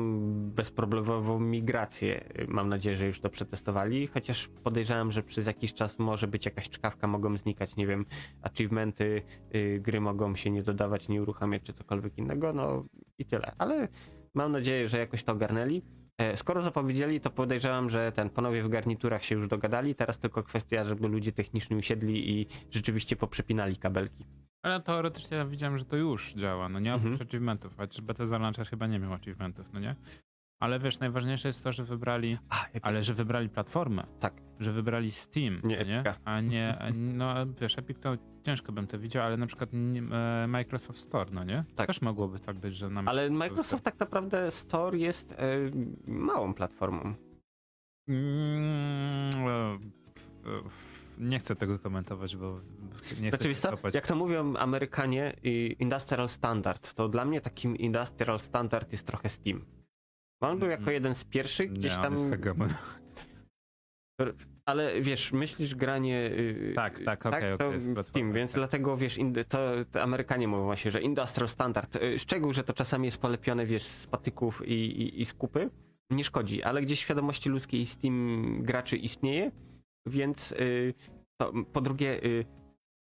bezproblemową 0.56 1.40
migrację, 1.40 2.24
y, 2.40 2.48
mam 2.48 2.70
nadzieję, 2.70 2.98
że 2.98 3.08
już 3.08 3.20
to 3.20 3.30
przetestowali, 3.30 4.08
chociaż 4.08 4.48
podejrzewam, 4.48 5.12
że 5.12 5.24
przez 5.24 5.48
jakiś 5.48 5.74
czas 5.74 6.00
może 6.00 6.28
być 6.28 6.46
jakaś 6.46 6.70
czkawka, 6.70 7.08
mogą 7.08 7.38
znikać, 7.38 7.76
nie 7.76 7.88
wiem, 7.88 8.06
achievementy, 8.42 9.22
y, 9.56 9.80
gry 9.82 10.02
mogą 10.02 10.36
się 10.36 10.50
nie 10.50 10.64
dodawać, 10.64 11.10
nie 11.10 11.22
uruchamiać 11.22 11.64
czy 11.64 11.74
cokolwiek 11.74 12.18
innego, 12.18 12.54
no 12.54 12.86
i 13.18 13.26
tyle. 13.26 13.52
Ale 13.58 13.88
mam 14.34 14.52
nadzieję, 14.52 14.90
że 14.90 14.98
jakoś 15.00 15.24
to 15.24 15.32
ogarnęli. 15.32 15.82
E, 16.20 16.38
Skoro 16.38 16.62
zapowiedzieli, 16.62 17.22
to 17.22 17.30
podejrzewam, 17.30 17.90
że 17.90 18.12
ten 18.12 18.30
panowie 18.30 18.64
w 18.64 18.70
garniturach 18.70 19.24
się 19.24 19.36
już 19.36 19.48
dogadali. 19.48 19.96
Teraz 19.96 20.20
tylko 20.20 20.44
kwestia, 20.44 20.86
żeby 20.86 21.08
ludzie 21.08 21.32
techniczni 21.32 21.78
usiedli 21.78 22.30
i 22.42 22.48
rzeczywiście 22.72 23.16
poprzepinali 23.16 23.78
kabelki. 23.78 24.26
Ale 24.64 24.82
teoretycznie 24.82 25.38
ja 25.38 25.46
widziałem, 25.46 25.78
że 25.78 25.86
to 25.86 25.96
już 25.96 26.34
działa, 26.34 26.70
no 26.70 26.80
nie 26.80 26.94
oprócz 26.96 27.12
Mhm. 27.12 27.28
achievementów, 27.30 27.78
chociaż 27.78 28.02
Bethesda 28.02 28.38
Launcher 28.38 28.68
chyba 28.68 28.88
nie 28.88 29.00
miał 29.00 29.14
achievementów, 29.14 29.74
no 29.74 29.80
nie? 29.80 29.96
Ale 30.60 30.80
wiesz, 30.80 31.00
najważniejsze 31.00 31.48
jest 31.48 31.64
to, 31.64 31.72
że 31.74 31.84
wybrali, 31.84 32.38
A, 32.50 32.66
ale 32.82 33.04
że 33.04 33.14
wybrali 33.14 33.50
platformę, 33.50 34.04
Tak. 34.20 34.34
że 34.60 34.72
wybrali 34.72 35.12
Steam, 35.12 35.62
Nie 35.64 35.86
nie? 35.86 36.04
A 36.26 36.42
nie, 36.42 36.78
no 36.94 37.34
wiesz, 37.62 37.78
Epic 37.78 38.00
to 38.00 38.18
ciężko 38.46 38.72
bym 38.72 38.88
to 38.88 39.00
widział, 39.00 39.24
ale 39.24 39.38
na 39.38 39.48
przykład 39.48 39.70
e, 39.74 40.48
Microsoft 40.48 41.00
Store, 41.00 41.32
no 41.34 41.44
nie? 41.44 41.64
Tak. 41.76 41.88
Też 41.88 42.02
mogłoby 42.02 42.40
tak 42.40 42.58
być, 42.58 42.76
że 42.76 42.90
na 42.90 43.04
Ale 43.06 43.30
Microsoft 43.30 43.84
tak 43.84 44.00
naprawdę 44.00 44.52
Store 44.52 44.98
jest 44.98 45.32
e, 45.32 45.38
małą 46.08 46.54
platformą. 46.54 47.14
Mm, 48.08 49.30
e, 49.48 49.80
Nie 51.18 51.40
chcę 51.40 51.56
tego 51.56 51.80
komentować, 51.80 52.36
bo 52.36 52.60
nie 53.22 53.30
chcę 53.32 53.38
Znaczy, 53.38 53.56
co, 53.56 53.78
jak 53.94 54.08
to 54.08 54.16
mówią 54.16 54.56
Amerykanie, 54.56 55.34
i 55.44 55.76
Industrial 55.80 56.30
Standard, 56.30 56.94
to 56.94 57.10
dla 57.10 57.26
mnie 57.26 57.42
takim 57.42 57.78
Industrial 57.78 58.40
Standard 58.40 58.92
jest 58.92 59.08
trochę 59.08 59.30
Steam. 59.30 59.79
On 60.42 60.60
był 60.60 60.68
jako 60.70 60.80
Mhm. 60.82 60.94
jeden 60.94 61.16
z 61.16 61.24
pierwszych 61.24 61.72
gdzieś 61.74 61.92
nie, 61.92 62.02
tam, 62.04 62.14
jest 62.14 62.30
hegemon. 62.30 62.70
ale 64.66 65.02
wiesz, 65.02 65.32
myślisz 65.34 65.76
granie... 65.76 66.26
y, 66.32 66.74
Tak, 66.76 67.00
y, 67.02 67.04
tak, 67.04 67.26
okej, 67.26 67.54
okej, 67.54 67.72
jest 67.74 67.86
platforma, 67.94 68.04
Steam, 68.04 68.34
więc 68.34 68.52
tak. 68.52 68.60
dlatego 68.60 68.98
wiesz, 68.98 69.18
indy- 69.18 69.46
to, 69.46 69.60
to 69.92 70.02
Amerykanie 70.04 70.48
mówią 70.48 70.64
właśnie, 70.64 70.92
że 70.92 71.02
Industrial 71.02 71.50
Standard, 71.50 71.96
y, 71.96 72.20
szczegół, 72.20 72.54
że 72.54 72.64
to 72.64 72.74
czasami 72.74 73.06
jest 73.06 73.18
polepione, 73.18 73.66
wiesz, 73.66 73.84
z 73.84 74.08
patyków 74.08 74.68
i, 74.68 74.74
i, 74.74 75.22
i 75.22 75.26
z 75.26 75.34
kupy, 75.34 75.70
nie 76.12 76.24
szkodzi, 76.24 76.64
ale 76.64 76.82
gdzieś 76.82 77.00
w 77.00 77.04
świadomości 77.04 77.50
ludzkiej 77.50 77.86
Steam 77.86 78.58
graczy 78.64 78.98
istnieje, 78.98 79.52
więc 80.06 80.52
y, 80.52 80.94
to, 81.42 81.54
po 81.74 81.82
drugie, 81.82 82.24
y, 82.24 82.46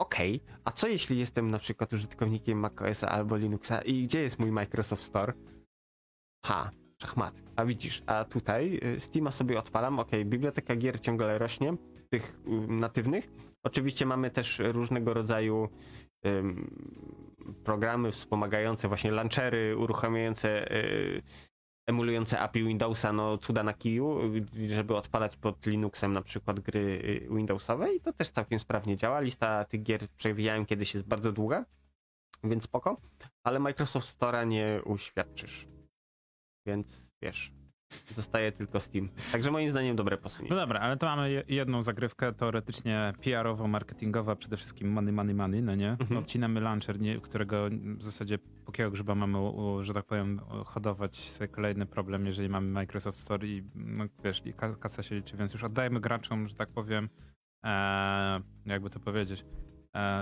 okej, 0.01 0.41
a 0.63 0.71
co 0.71 0.87
jeśli 0.87 1.19
jestem 1.19 1.49
na 1.49 1.59
przykład 1.59 1.93
użytkownikiem 1.93 2.59
macOSa 2.59 3.09
albo 3.09 3.37
Linuxa 3.37 3.81
i 3.85 4.03
gdzie 4.03 4.21
jest 4.21 4.39
mój 4.39 4.51
Microsoft 4.51 5.03
Store? 5.03 5.33
Ha, 6.45 6.71
szachmat. 7.01 7.33
A 7.55 7.65
widzisz, 7.65 8.03
a 8.05 8.25
tutaj 8.25 8.79
y, 8.83 8.99
Steama 8.99 9.31
sobie 9.31 9.59
odpalam, 9.59 9.99
okej, 9.99 10.25
biblioteka 10.25 10.75
gier 10.75 10.99
ciągle 10.99 11.37
rośnie, 11.37 11.73
tych 12.09 12.39
y, 12.47 12.73
natywnych. 12.73 13.29
Oczywiście 13.63 14.05
mamy 14.05 14.31
też 14.31 14.59
różnego 14.59 15.13
rodzaju 15.13 15.69
ym, 16.25 16.69
programy 17.63 18.11
wspomagające 18.11 18.87
właśnie 18.87 19.11
launchery, 19.11 19.77
uruchamiające, 19.77 20.71
y, 20.75 21.21
emulujące 21.87 22.39
API 22.39 22.63
Windowsa, 22.63 23.13
no 23.13 23.37
cuda 23.37 23.63
na 23.63 23.73
kiju, 23.73 24.19
żeby 24.67 24.95
odpalać 24.95 25.37
pod 25.37 25.65
Linuxem 25.65 26.13
na 26.13 26.21
przykład 26.21 26.59
gry 26.59 27.01
Windowsowe 27.31 27.93
i 27.93 28.01
to 28.01 28.13
też 28.13 28.29
całkiem 28.29 28.59
sprawnie 28.59 28.97
działa. 28.97 29.19
Lista 29.19 29.65
tych 29.65 29.83
gier 29.83 30.07
przewijałem 30.09 30.65
kiedyś 30.65 30.93
jest 30.93 31.07
bardzo 31.07 31.31
długa, 31.31 31.65
więc 32.43 32.63
spoko, 32.63 32.97
ale 33.43 33.59
Microsoft 33.59 34.19
Store'a 34.19 34.47
nie 34.47 34.81
uświadczysz. 34.85 35.78
Więc 36.67 37.07
wiesz, 37.23 37.51
zostaje 38.15 38.51
tylko 38.51 38.79
Steam. 38.79 39.09
Także 39.31 39.51
moim 39.51 39.71
zdaniem 39.71 39.95
dobre 39.95 40.15
No 40.17 40.21
posunięcie. 40.23 40.55
dobra, 40.55 40.79
ale 40.79 40.97
to 40.97 41.05
mamy 41.05 41.31
je- 41.31 41.43
jedną 41.47 41.83
zagrywkę 41.83 42.33
teoretycznie 42.33 43.13
PR-owo-marketingowa, 43.21 44.35
przede 44.35 44.57
wszystkim 44.57 44.91
money, 44.91 45.11
money, 45.13 45.35
money, 45.35 45.61
no 45.63 45.75
nie? 45.75 45.89
Mhm. 45.91 46.17
Obcinamy 46.17 46.61
launcher, 46.61 46.99
nie, 46.99 47.19
którego 47.21 47.69
w 47.97 48.03
zasadzie 48.03 48.37
pókiego 48.65 48.91
grzyba 48.91 49.15
mamy, 49.15 49.39
u- 49.39 49.83
że 49.83 49.93
tak 49.93 50.05
powiem, 50.05 50.39
hodować 50.65 51.17
sobie 51.31 51.47
kolejny 51.47 51.85
problem, 51.85 52.25
jeżeli 52.25 52.49
mamy 52.49 52.67
Microsoft 52.71 53.19
Store 53.19 53.47
i 53.47 53.63
no, 53.75 54.05
wiesz, 54.23 54.41
i 54.45 54.53
ka- 54.53 54.75
kasa 54.75 55.03
się 55.03 55.15
liczy, 55.15 55.37
więc 55.37 55.53
już 55.53 55.63
oddajemy 55.63 55.99
graczom, 55.99 56.47
że 56.47 56.55
tak 56.55 56.69
powiem, 56.69 57.09
e, 57.65 58.41
jakby 58.65 58.89
to 58.89 58.99
powiedzieć, 58.99 59.45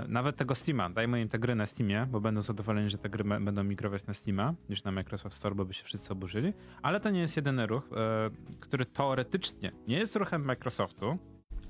nawet 0.08 0.36
tego 0.36 0.54
Steama, 0.54 0.90
dajmy 0.90 1.20
im 1.20 1.28
te 1.28 1.38
gry 1.38 1.54
na 1.54 1.66
Steamie, 1.66 2.06
bo 2.10 2.20
będą 2.20 2.42
zadowoleni, 2.42 2.90
że 2.90 2.98
te 2.98 3.08
gry 3.08 3.24
będą 3.24 3.64
migrować 3.64 4.06
na 4.06 4.14
Steama, 4.14 4.54
niż 4.68 4.84
na 4.84 4.92
Microsoft 4.92 5.36
Store, 5.36 5.54
bo 5.54 5.64
by 5.64 5.74
się 5.74 5.84
wszyscy 5.84 6.12
oburzyli. 6.12 6.52
Ale 6.82 7.00
to 7.00 7.10
nie 7.10 7.20
jest 7.20 7.36
jedyny 7.36 7.66
ruch, 7.66 7.90
e, 7.92 8.30
który 8.60 8.86
teoretycznie 8.86 9.72
nie 9.88 9.98
jest 9.98 10.16
ruchem 10.16 10.44
Microsoftu, 10.44 11.18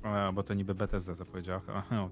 e, 0.04 0.32
bo 0.32 0.42
to 0.42 0.54
niby 0.54 0.74
Bethesda 0.74 1.14
zapowiedziała, 1.14 1.60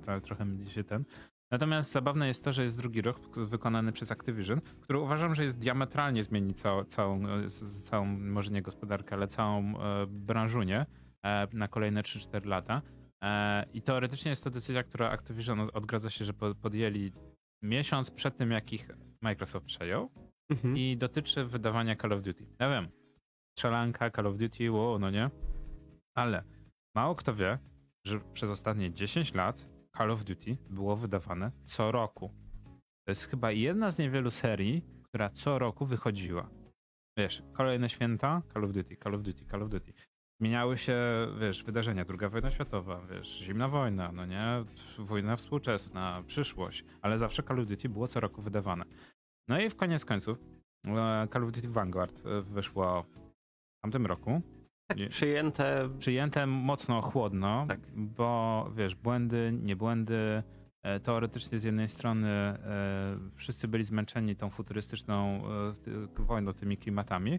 to 0.06 0.20
trochę 0.20 0.44
myli 0.44 0.70
się 0.70 0.84
ten. 0.84 1.04
Natomiast 1.50 1.92
zabawne 1.92 2.28
jest 2.28 2.44
to, 2.44 2.52
że 2.52 2.64
jest 2.64 2.76
drugi 2.76 3.02
ruch 3.02 3.16
wykonany 3.36 3.92
przez 3.92 4.10
Activision, 4.10 4.60
który 4.80 4.98
uważam, 4.98 5.34
że 5.34 5.44
jest 5.44 5.58
diametralnie 5.58 6.22
zmieni 6.22 6.54
całą, 6.54 6.84
całą, 6.84 7.26
e, 7.26 7.48
całą 7.82 8.06
może 8.06 8.50
nie 8.50 8.62
gospodarkę, 8.62 9.14
ale 9.14 9.26
całą 9.26 9.78
e, 9.78 10.06
branżunię 10.06 10.86
e, 11.24 11.46
na 11.52 11.68
kolejne 11.68 12.02
3-4 12.02 12.46
lata. 12.46 12.82
E, 13.24 13.64
I 13.72 13.82
teoretycznie 13.82 14.30
jest 14.30 14.44
to 14.44 14.50
decyzja, 14.50 14.82
która 14.82 15.10
Activision 15.10 15.60
od- 15.60 15.76
odgradza 15.76 16.10
się, 16.10 16.24
że 16.24 16.32
po- 16.34 16.54
podjęli 16.54 17.12
miesiąc 17.62 18.10
przed 18.10 18.36
tym, 18.36 18.50
jak 18.50 18.72
ich 18.72 18.88
Microsoft 19.22 19.66
przejął 19.66 20.10
Mhm. 20.50 20.76
i 20.78 20.96
dotyczy 20.96 21.44
wydawania 21.44 21.96
Call 21.96 22.12
of 22.12 22.22
Duty. 22.22 22.46
Ja 22.58 22.70
wiem, 22.70 22.88
strzelanka, 23.58 24.10
Call 24.10 24.26
of 24.26 24.36
Duty, 24.36 24.72
wow, 24.72 24.98
no 24.98 25.10
nie? 25.10 25.30
Ale 26.16 26.44
mało 26.96 27.14
kto 27.14 27.34
wie, 27.34 27.58
że 28.06 28.20
przez 28.20 28.50
ostatnie 28.50 28.92
10 28.92 29.34
lat 29.34 29.66
Call 29.96 30.10
of 30.10 30.24
Duty 30.24 30.56
było 30.70 30.96
wydawane 30.96 31.50
co 31.64 31.92
roku. 31.92 32.28
To 33.06 33.10
jest 33.10 33.24
chyba 33.24 33.52
jedna 33.52 33.90
z 33.90 33.98
niewielu 33.98 34.30
serii, 34.30 34.82
która 35.02 35.30
co 35.30 35.58
roku 35.58 35.86
wychodziła. 35.86 36.50
Wiesz, 37.18 37.42
kolejne 37.52 37.88
święta, 37.88 38.42
Call 38.52 38.64
of 38.64 38.72
Duty, 38.72 38.96
Call 38.96 39.14
of 39.14 39.22
Duty, 39.22 39.44
Call 39.50 39.62
of 39.62 39.70
Duty. 39.70 39.92
Zmieniały 40.40 40.78
się, 40.78 40.96
wiesz, 41.40 41.64
wydarzenia, 41.64 42.04
druga 42.04 42.28
wojna 42.28 42.50
światowa, 42.50 43.00
wiesz, 43.10 43.38
zimna 43.38 43.68
wojna, 43.68 44.12
no 44.12 44.26
nie, 44.26 44.64
wojna 44.98 45.36
współczesna, 45.36 46.22
przyszłość, 46.26 46.84
ale 47.02 47.18
zawsze 47.18 47.42
Call 47.42 47.60
of 47.60 47.66
Duty 47.66 47.88
było 47.88 48.08
co 48.08 48.20
roku 48.20 48.42
wydawane. 48.42 48.84
No 49.48 49.60
i 49.60 49.70
w 49.70 49.76
koniec 49.76 50.04
końców 50.04 50.38
e, 50.86 51.28
Call 51.32 51.44
of 51.44 51.52
Duty 51.52 51.68
Vanguard 51.68 52.26
e, 52.26 52.42
wyszło 52.42 53.02
w 53.02 53.80
tamtym 53.82 54.06
roku. 54.06 54.42
Tak, 54.88 54.98
przyjęte. 55.08 55.88
Przyjęte 55.98 56.46
mocno 56.46 57.02
chłodno, 57.02 57.64
Tak. 57.68 57.80
bo 57.94 58.70
wiesz, 58.76 58.94
błędy, 58.94 59.58
nie 59.62 59.76
błędy. 59.76 60.42
e, 60.82 61.00
Teoretycznie 61.00 61.58
z 61.58 61.64
jednej 61.64 61.88
strony 61.88 62.58
wszyscy 63.36 63.68
byli 63.68 63.84
zmęczeni 63.84 64.36
tą 64.36 64.50
futurystyczną 64.50 65.42
wojną, 66.18 66.52
tymi 66.52 66.76
klimatami. 66.76 67.38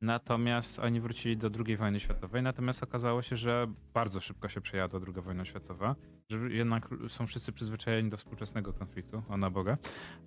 Natomiast 0.00 0.78
oni 0.78 1.00
wrócili 1.00 1.36
do 1.36 1.50
II 1.66 1.76
wojny 1.76 2.00
światowej, 2.00 2.42
natomiast 2.42 2.82
okazało 2.82 3.22
się, 3.22 3.36
że 3.36 3.66
bardzo 3.94 4.20
szybko 4.20 4.48
się 4.48 4.60
przejadła 4.60 5.00
II 5.06 5.22
wojna 5.22 5.44
światowa, 5.44 5.96
że 6.30 6.38
jednak 6.38 6.88
są 7.08 7.26
wszyscy 7.26 7.52
przyzwyczajeni 7.52 8.10
do 8.10 8.16
współczesnego 8.16 8.72
konfliktu, 8.72 9.22
ona 9.28 9.50
Boga. 9.50 9.76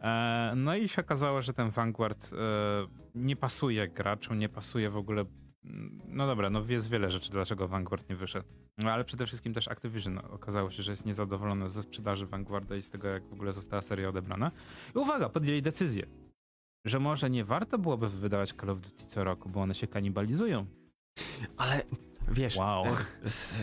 E, 0.01 0.53
No 0.55 0.75
i 0.75 0.89
się 0.89 1.01
okazało, 1.01 1.41
że 1.41 1.53
ten 1.53 1.69
Vanguard 1.69 2.33
e, 2.33 2.35
nie 3.15 3.35
pasuje 3.35 3.87
graczom, 3.87 4.39
nie 4.39 4.49
pasuje 4.49 4.89
w 4.89 4.97
ogóle 4.97 5.25
no 6.07 6.27
dobra, 6.27 6.49
no 6.49 6.61
jest 6.69 6.89
wiele 6.89 7.11
rzeczy, 7.11 7.31
dlaczego 7.31 7.67
Vanguard 7.67 8.09
nie 8.09 8.15
wyszedł. 8.15 8.47
No 8.77 8.91
ale 8.91 9.03
przede 9.03 9.25
wszystkim 9.25 9.53
też 9.53 9.67
Activision 9.67 10.17
okazało 10.17 10.71
się, 10.71 10.83
że 10.83 10.91
jest 10.91 11.05
niezadowolone 11.05 11.69
ze 11.69 11.83
sprzedaży 11.83 12.25
Vanguarda 12.25 12.75
i 12.75 12.81
z 12.81 12.89
tego, 12.89 13.07
jak 13.07 13.27
w 13.27 13.33
ogóle 13.33 13.53
została 13.53 13.81
seria 13.81 14.09
odebrana. 14.09 14.51
I 14.95 14.97
uwaga, 14.97 15.29
podjęli 15.29 15.61
decyzję, 15.61 16.05
że 16.85 16.99
może 16.99 17.29
nie 17.29 17.45
warto 17.45 17.77
byłoby 17.77 18.09
wydawać 18.09 18.53
Call 18.53 18.69
of 18.69 18.79
Duty 18.81 19.05
co 19.07 19.23
roku, 19.23 19.49
bo 19.49 19.61
one 19.61 19.75
się 19.75 19.87
kanibalizują. 19.87 20.65
Ale 21.57 21.81
wiesz, 22.31 22.55
Wow. 22.55 22.85
e, 22.85 22.95
z, 23.29 23.53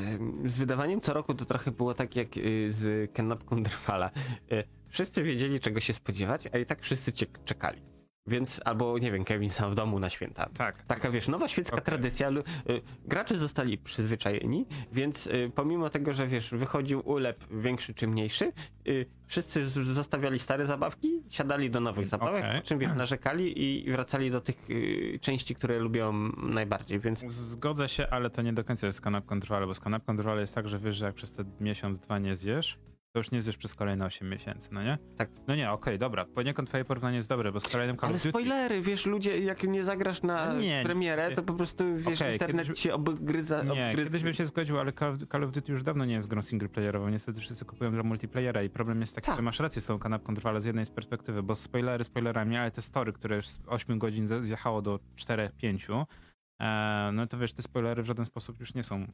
z 0.47 0.57
wydawaniem 0.57 1.01
co 1.01 1.13
roku 1.15 1.35
to 1.35 1.45
trochę 1.45 1.71
było 1.71 1.95
tak 1.95 2.17
jak 2.17 2.37
y, 2.37 2.73
z 2.73 3.13
kanapką 3.13 3.63
Drwala. 3.63 4.11
E, 4.51 4.65
Wszyscy 4.89 5.23
wiedzieli 5.23 5.61
czego 5.61 5.81
się 5.81 5.93
spodziewać, 5.93 6.49
a 6.53 6.59
i 6.59 6.67
tak 6.67 6.83
wszyscy 6.83 7.13
cie- 7.13 7.27
czekali. 7.45 7.83
Więc, 8.29 8.61
albo 8.65 8.99
nie 8.99 9.13
wiem, 9.13 9.25
Kevin 9.25 9.51
sam 9.51 9.71
w 9.73 9.75
domu 9.75 9.99
na 9.99 10.11
święta. 10.11 10.49
Tak. 10.59 10.83
Taka 10.83 11.11
wiesz, 11.11 11.29
nowa 11.29 11.49
świecka 11.49 11.77
Okej. 11.77 11.85
tradycja. 11.85 12.31
y, 12.31 12.43
Gracze 13.05 13.39
zostali 13.39 13.79
przyzwyczajeni, 13.79 14.67
więc 14.93 15.27
y, 15.27 15.51
pomimo 15.55 15.91
tego, 15.91 16.13
że 16.13 16.27
wiesz, 16.27 16.51
wychodził 16.51 17.01
ulep 17.05 17.45
większy 17.51 17.95
czy 17.95 18.07
mniejszy, 18.07 18.53
y, 18.89 19.07
wszyscy 19.27 19.69
z- 19.69 19.73
zostawiali 19.73 20.39
stare 20.39 20.67
zabawki, 20.67 21.23
siadali 21.29 21.71
do 21.71 21.81
nowych 21.81 22.09
zabawek, 22.09 22.45
po 22.61 22.69
czym 22.69 22.79
wiesz, 22.79 22.91
narzekali 22.97 23.63
i 23.85 23.91
wracali 23.91 24.31
do 24.31 24.41
tych 24.41 24.71
y, 24.71 25.19
części, 25.23 25.55
które 25.55 25.79
lubią 25.79 26.13
najbardziej, 26.37 27.01
więc 27.01 27.21
Zgodzę 27.33 27.89
się, 27.89 28.09
ale 28.11 28.31
to 28.31 28.43
nie 28.43 28.53
do 28.53 28.65
końca 28.65 28.87
jest 28.87 28.99
z 28.99 29.01
kanapką 29.01 29.41
bo 29.67 29.75
z 29.75 29.81
kanapką 29.81 30.17
Drwala 30.17 30.41
jest 30.41 30.55
tak, 30.55 30.69
że 30.69 30.79
wiesz, 30.79 30.97
że 30.97 31.07
jak 31.07 31.15
przez 31.15 31.33
ten 31.33 31.51
miesiąc, 31.61 31.99
dwa 32.01 32.19
nie 32.19 32.37
zjesz, 32.37 32.79
to 33.17 33.21
już 33.21 33.31
nie 33.31 33.43
zjesz 33.43 33.57
przez 33.57 33.75
kolejne 33.75 34.05
8 34.05 34.29
miesięcy, 34.31 34.69
no 34.73 34.83
nie? 34.83 34.99
Tak. 35.17 35.31
No 35.47 35.55
nie, 35.55 35.71
okej, 35.71 35.99
dobra, 35.99 36.25
poniekąd 36.25 36.69
twoje 36.69 36.85
porównanie 36.85 37.17
jest 37.17 37.29
dobre, 37.29 37.53
bo 37.53 37.61
z 37.61 37.69
kolejnym 37.69 37.97
Call 37.97 38.11
Ale 38.11 38.19
spoilery, 38.19 38.81
wiesz, 38.81 39.07
ludzie, 39.07 39.39
jak 39.39 39.63
nie 39.63 39.85
zagrasz 39.85 40.23
na 40.23 40.55
Nie, 40.55 40.83
premierę, 40.85 41.29
nie. 41.31 41.37
to 41.37 41.43
po 41.43 41.53
prostu, 41.55 41.85
wiesz, 41.97 42.21
Okej, 42.23 42.33
internet 42.33 42.67
kiedyś- 42.67 42.81
się 42.83 42.95
obgryza. 42.95 43.63
Nie, 43.63 43.71
obgryza. 43.71 44.05
kiedyś 44.05 44.23
bym 44.23 44.35
się 44.35 44.47
zgodził, 44.47 44.79
ale 44.79 44.93
Call 45.33 45.45
of 45.45 45.51
Duty 45.51 45.73
już 45.73 45.83
dawno 45.83 46.05
nie 46.05 46.15
jest 46.15 46.29
grą 46.29 46.43
singleplayerową. 46.43 47.09
Niestety 47.09 47.41
wszyscy 47.41 47.65
kupują 47.65 47.91
dla 47.91 48.03
multiplayera 48.03 48.63
i 48.63 48.71
problem 48.71 49.01
jest 49.01 49.15
taki, 49.15 49.27
Tak. 49.27 49.37
że 49.37 49.43
masz 49.43 49.61
rację 49.61 49.83
z 49.83 49.87
tą 49.87 49.99
kanapką 49.99 50.35
trwale 50.35 50.61
z 50.61 50.65
jednej 50.65 50.87
z 50.87 50.91
perspektywy, 50.91 51.43
bo 51.43 51.55
spoilery 51.55 52.05
spoilerami, 52.05 52.57
ale 52.57 52.71
te 52.71 52.83
story, 52.83 53.13
które 53.13 53.37
już 53.37 53.49
z 53.49 53.61
8 53.67 53.99
godzin 53.99 54.29
zjechało 54.45 54.83
do 54.83 54.99
4-5, 55.17 56.07
e, 56.61 57.11
no 57.13 57.27
to 57.27 57.39
wiesz, 57.39 57.53
te 57.53 57.63
spoilery 57.63 58.03
w 58.03 58.07
żaden 58.07 58.25
sposób 58.25 58.61
już 58.61 58.75
nie 58.75 58.83
są 58.83 59.07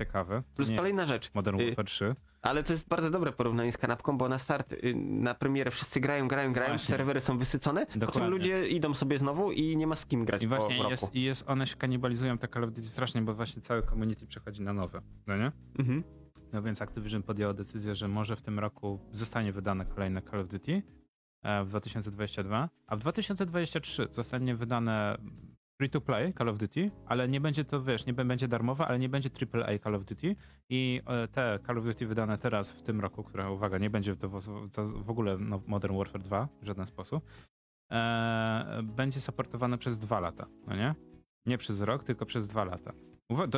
ciekawy. 0.00 0.42
Plus 0.54 0.68
Nie 0.68 0.76
kolejna 0.76 1.06
rzecz, 1.06 1.34
Modern 1.34 1.60
y, 1.60 1.66
Warfare 1.66 1.84
3. 1.86 2.14
ale 2.42 2.62
to 2.62 2.72
jest 2.72 2.88
bardzo 2.88 3.10
dobre 3.10 3.32
porównanie 3.32 3.72
z 3.72 3.78
kanapką, 3.78 4.18
bo 4.18 4.28
na 4.28 4.38
start, 4.38 4.72
y, 4.72 4.94
na 4.96 5.34
premierę 5.34 5.70
wszyscy 5.70 6.00
grają, 6.00 6.28
grają, 6.28 6.52
grają, 6.52 6.70
Właśnie. 6.70 6.88
serwery 6.88 7.20
są 7.20 7.38
wysycone, 7.38 7.86
po 7.86 7.92
czym 7.92 8.00
Dokładnie. 8.00 8.30
ludzie 8.30 8.68
idą 8.68 8.94
sobie 8.94 9.18
znowu 9.18 9.52
i 9.52 9.76
nie 9.76 9.86
ma 9.86 9.96
z 9.96 10.06
kim 10.06 10.24
grać 10.24 10.42
I 10.42 10.48
po 10.48 10.56
właśnie 10.56 10.78
roku. 10.78 10.90
jest, 10.90 11.14
i 11.14 11.22
jest, 11.22 11.50
one 11.50 11.66
się 11.66 11.76
kanibalizują 11.76 12.38
te 12.38 12.48
Call 12.48 12.64
of 12.64 12.70
Duty 12.70 12.88
strasznie, 12.88 13.22
bo 13.22 13.34
właśnie 13.34 13.62
całe 13.62 13.82
community 13.82 14.26
przechodzi 14.26 14.62
na 14.62 14.72
nowe, 14.72 15.00
no 15.26 15.36
nie? 15.36 15.52
Mhm. 15.78 16.02
No 16.52 16.62
więc 16.62 16.82
Activision 16.82 17.22
podjęło 17.22 17.54
decyzję, 17.54 17.94
że 17.94 18.08
może 18.08 18.36
w 18.36 18.42
tym 18.42 18.58
roku 18.58 18.98
zostanie 19.12 19.52
wydane 19.52 19.86
kolejne 19.86 20.22
Call 20.22 20.40
of 20.40 20.48
Duty 20.48 20.82
e, 21.42 21.64
w 21.64 21.68
2022, 21.68 22.68
a 22.86 22.96
w 22.96 22.98
2023 22.98 24.08
zostanie 24.10 24.54
wydane 24.54 25.18
free 25.80 25.90
to 25.90 26.00
play 26.00 26.32
Call 26.34 26.48
of 26.48 26.58
Duty, 26.58 26.90
ale 27.06 27.28
nie 27.28 27.40
będzie 27.40 27.64
to, 27.64 27.82
wiesz, 27.82 28.06
nie 28.06 28.12
będzie 28.14 28.48
darmowe, 28.48 28.86
ale 28.86 28.98
nie 28.98 29.08
będzie 29.08 29.30
AAA 29.52 29.78
Call 29.78 29.94
of 29.94 30.04
Duty 30.04 30.36
i 30.68 31.00
e, 31.06 31.28
te 31.28 31.58
Call 31.66 31.78
of 31.78 31.84
Duty 31.84 32.06
wydane 32.06 32.38
teraz 32.38 32.72
w 32.72 32.82
tym 32.82 33.00
roku, 33.00 33.24
które, 33.24 33.50
uwaga, 33.50 33.78
nie 33.78 33.90
będzie 33.90 34.16
to, 34.16 34.28
w- 34.28 35.04
w 35.04 35.10
ogóle 35.10 35.38
no, 35.38 35.60
Modern 35.66 35.96
Warfare 35.96 36.22
2 36.22 36.48
w 36.62 36.66
żaden 36.66 36.86
sposób, 36.86 37.24
e, 37.92 38.80
będzie 38.82 39.20
supportowane 39.20 39.78
przez 39.78 39.98
dwa 39.98 40.20
lata, 40.20 40.46
no 40.66 40.76
nie? 40.76 40.94
Nie 41.46 41.58
przez 41.58 41.80
rok, 41.80 42.04
tylko 42.04 42.26
przez 42.26 42.46
dwa 42.46 42.64
lata. 42.64 42.92
Uwa- 43.32 43.48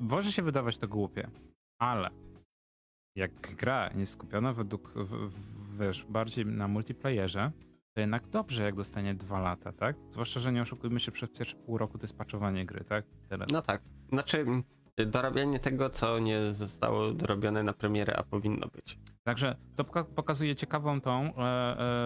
może 0.00 0.32
się 0.32 0.42
wydawać 0.42 0.78
to 0.78 0.88
głupie, 0.88 1.30
ale 1.80 2.10
jak 3.16 3.56
gra 3.56 3.90
jest 3.96 4.12
skupiona 4.12 4.52
według, 4.52 4.88
w, 4.88 5.28
w, 5.28 5.78
wiesz, 5.78 6.04
bardziej 6.08 6.46
na 6.46 6.68
multiplayerze, 6.68 7.52
to 7.94 8.00
jednak 8.00 8.28
dobrze, 8.28 8.62
jak 8.62 8.74
dostanie 8.74 9.14
dwa 9.14 9.40
lata, 9.40 9.72
tak? 9.72 9.96
Zwłaszcza, 10.10 10.40
że 10.40 10.52
nie 10.52 10.62
oszukujmy 10.62 11.00
się, 11.00 11.12
przez 11.12 11.30
pierwsze 11.30 11.56
pół 11.56 11.78
roku 11.78 11.98
to 11.98 12.04
jest 12.04 12.18
patchowanie 12.18 12.66
gry, 12.66 12.84
tak? 12.84 13.04
Teraz. 13.28 13.48
No 13.52 13.62
tak. 13.62 13.82
Znaczy, 14.08 14.38
mm, 14.40 14.62
dorabianie 15.06 15.60
tego, 15.60 15.90
co 15.90 16.18
nie 16.18 16.54
zostało 16.54 17.12
dorobione 17.12 17.62
na 17.62 17.72
premierę, 17.72 18.16
a 18.16 18.22
powinno 18.22 18.66
być. 18.68 18.98
Także 19.24 19.56
to 19.76 19.84
poka- 19.84 20.04
pokazuje 20.04 20.56
ciekawą 20.56 21.00
tą 21.00 21.22
e, 21.24 21.28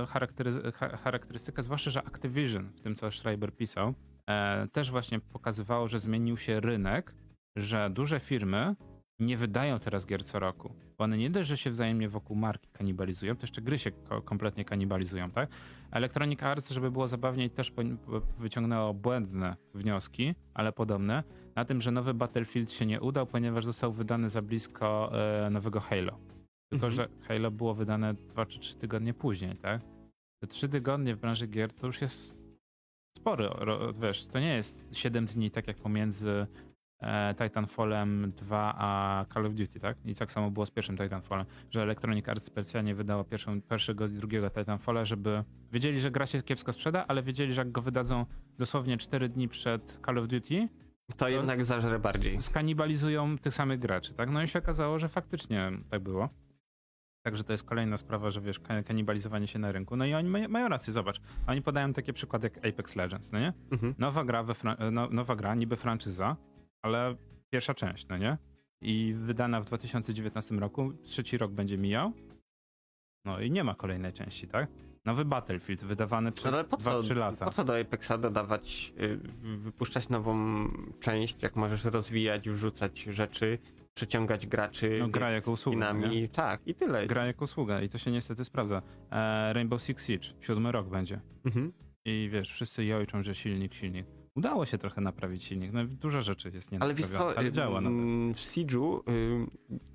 e, 0.03 0.07
charaktery- 0.07 0.73
cha- 0.73 0.97
charakterystykę, 0.97 1.63
zwłaszcza, 1.63 1.91
że 1.91 2.03
Activision, 2.07 2.69
w 2.77 2.81
tym 2.81 2.95
co 2.95 3.11
Schreiber 3.11 3.57
pisał, 3.57 3.95
e, 4.31 4.67
też 4.73 4.91
właśnie 4.91 5.21
pokazywało, 5.21 5.89
że 5.89 5.99
zmienił 5.99 6.37
się 6.37 6.61
rynek, 6.61 7.15
że 7.57 7.91
duże 7.91 8.21
firmy 8.21 8.77
nie 9.21 9.37
wydają 9.37 9.79
teraz 9.79 10.07
gier 10.07 10.25
co 10.25 10.39
roku. 10.39 10.73
Bo 10.99 11.05
one 11.05 11.19
nie 11.19 11.31
dość, 11.31 11.49
że 11.49 11.57
się 11.57 11.71
wzajemnie 11.71 12.09
wokół 12.09 12.37
marki 12.37 12.69
kanibalizują, 12.73 13.37
to 13.37 13.43
jeszcze 13.43 13.63
gry 13.63 13.79
się 13.79 13.91
ko- 13.91 14.23
kompletnie 14.23 14.65
kanibalizują, 14.65 15.31
tak? 15.31 15.49
Electronic 15.91 16.43
Arts, 16.43 16.71
żeby 16.71 16.91
było 16.91 17.09
zabawniej, 17.09 17.51
też 17.51 17.73
wyciągnęło 18.39 18.95
błędne 18.95 19.57
wnioski, 19.75 20.35
ale 20.55 20.73
podobne, 20.73 21.23
na 21.55 21.65
tym, 21.65 21.81
że 21.81 21.91
nowy 21.91 22.15
Battlefield 22.15 22.73
się 22.73 22.87
nie 22.87 23.01
udał, 23.01 23.27
ponieważ 23.27 23.65
został 23.65 23.93
wydany 23.93 24.29
za 24.29 24.43
blisko 24.43 25.11
e, 25.47 25.51
nowego 25.51 25.81
Halo. 25.81 26.19
Tylko, 26.71 26.87
Mhm. 26.87 26.93
że 26.93 27.09
Halo 27.29 27.51
było 27.51 27.75
wydane 27.75 28.15
2 28.15 28.47
czy 28.47 28.59
3 28.59 28.77
tygodnie 28.77 29.15
później, 29.15 29.57
tak? 29.57 29.81
Te 30.43 30.47
3 30.47 30.69
tygodnie 30.69 31.15
w 31.15 31.19
branży 31.21 31.47
gier 31.47 31.73
to 31.73 31.87
już 31.87 32.01
jest 32.03 32.39
spory, 33.19 33.49
wiesz, 34.01 34.27
to 34.27 34.41
nie 34.41 34.55
jest 34.55 34.89
7 34.93 35.27
dni, 35.27 35.51
tak 35.51 35.67
jak 35.67 35.77
pomiędzy 35.77 36.47
Titanfallem 37.39 38.33
2 38.37 38.75
a 38.79 39.25
Call 39.35 39.47
of 39.47 39.55
Duty, 39.55 39.81
tak? 39.81 39.97
I 40.05 40.15
tak 40.15 40.33
samo 40.33 40.51
było 40.51 40.67
z 40.67 40.71
pierwszym 40.71 40.97
Titanfallem, 40.97 41.47
że 41.71 41.83
Electronic 41.83 42.29
Arts 42.29 42.45
specjalnie 42.45 42.95
wydała 42.95 43.25
pierwszą, 43.25 43.63
pierwszego 43.63 44.07
i 44.07 44.11
drugiego 44.11 44.51
Titanfalla, 44.51 45.05
żeby 45.05 45.45
wiedzieli, 45.73 46.01
że 46.01 46.11
gra 46.11 46.27
się 46.27 46.43
kiepsko 46.43 46.73
sprzeda, 46.73 47.05
ale 47.09 47.23
wiedzieli, 47.23 47.53
że 47.53 47.61
jak 47.61 47.73
go 47.73 47.83
wydadzą 47.83 48.27
dosłownie 48.59 48.97
4 48.99 49.29
dni 49.29 49.49
przed 49.49 50.01
Call 50.07 50.19
of 50.19 50.29
Duty, 50.29 50.69
To 51.17 51.29
jednak 51.29 51.65
zażre 51.65 51.99
bardziej. 51.99 52.43
skanibalizują 52.43 53.39
tych 53.39 53.55
samych 53.55 53.79
graczy, 53.79 54.15
tak? 54.15 54.31
No 54.31 54.43
i 54.43 54.49
się 54.49 54.59
okazało, 54.59 54.99
że 54.99 55.09
faktycznie 55.09 55.71
tak 55.91 56.03
było. 56.03 56.29
Także 57.25 57.45
to 57.45 57.53
jest 57.53 57.65
kolejna 57.65 57.97
sprawa, 57.97 58.31
że 58.31 58.41
wiesz, 58.41 58.61
ka- 58.61 58.83
kanibalizowanie 58.83 59.47
się 59.47 59.59
na 59.59 59.73
rynku. 59.73 59.97
No 59.97 60.05
i 60.07 60.15
oni 60.15 60.29
mają, 60.49 60.69
rację, 60.69 60.93
zobacz. 60.93 61.21
Oni 61.47 61.63
podają 61.63 61.93
takie 61.93 62.13
przykłady 62.13 62.51
jak 62.55 62.67
Apex 62.67 62.97
Legends, 62.97 63.33
no 63.33 63.39
nie? 63.41 63.53
Mhm. 63.71 63.95
Nowa 63.99 64.25
gra, 64.25 64.43
we 64.43 64.55
no, 64.93 65.09
nowa 65.11 65.37
gra, 65.37 65.55
niby 65.55 65.77
franczyza, 65.77 66.37
ale 66.83 67.17
pierwsza 67.51 67.75
część, 67.75 68.09
no 68.09 68.17
nie? 68.19 68.39
I 68.83 69.15
wydana 69.17 69.61
w 69.61 69.65
2019 69.65 70.55
roku, 70.55 70.93
trzeci 70.93 71.39
rok 71.39 71.53
będzie 71.53 71.79
mijał. 71.79 72.13
No 73.25 73.41
i 73.41 73.51
nie 73.51 73.65
ma 73.65 73.75
kolejnej 73.75 74.13
części, 74.13 74.49
tak? 74.49 74.69
Nowy 75.05 75.25
Battlefield, 75.25 75.85
wydawany 75.85 76.33
przez 76.33 76.45
No 76.53 76.53
ale 76.53 76.65
po 76.65 76.77
co, 76.77 77.01
2-3 77.03 77.17
lata. 77.17 77.45
po 77.45 77.51
co 77.53 77.65
do 77.65 77.81
Apexa 77.81 78.13
dodawać, 78.21 78.93
y, 79.01 79.17
wypuszczać 79.59 80.09
nową 80.09 80.37
część, 81.01 81.43
jak 81.43 81.57
możesz 81.57 81.85
rozwijać, 81.85 82.49
wrzucać 82.51 83.01
rzeczy, 83.03 83.59
przyciągać 83.95 84.47
graczy 84.47 84.97
No 85.01 85.09
gra 85.09 85.31
jako 85.31 85.51
usługa, 85.53 85.93
nie? 85.93 86.29
Tak, 86.29 86.61
i 86.67 86.75
tyle. 86.75 87.07
Gra 87.07 87.27
jako 87.27 87.45
usługa 87.45 87.83
i 87.83 87.89
to 87.89 87.99
się 87.99 88.11
niestety 88.11 88.45
sprawdza. 88.45 88.83
E, 89.11 89.53
Rainbow 89.53 89.83
Six 89.83 90.07
Siege, 90.07 90.29
siódmy 90.41 90.73
rok 90.73 90.89
będzie. 90.89 91.21
Mhm. 91.45 91.73
I 92.05 92.29
wiesz, 92.33 92.51
wszyscy 92.53 92.85
jojczą, 92.85 93.23
że 93.23 93.35
silnik, 93.35 93.75
silnik. 93.75 94.07
Udało 94.39 94.67
się 94.67 94.79
trochę 94.79 95.01
naprawić 95.01 95.45
silnik. 95.45 95.73
No 95.73 95.85
dużo 95.85 96.23
rzeczy 96.23 96.51
jest 96.55 96.73
nie 96.73 96.83
Ale 96.83 96.95
co, 96.95 97.39
ale 97.39 97.53
działa 97.53 97.79
ym, 97.79 98.35
w 98.35 98.39
Siege'u 98.39 99.01
ym, 99.11 99.51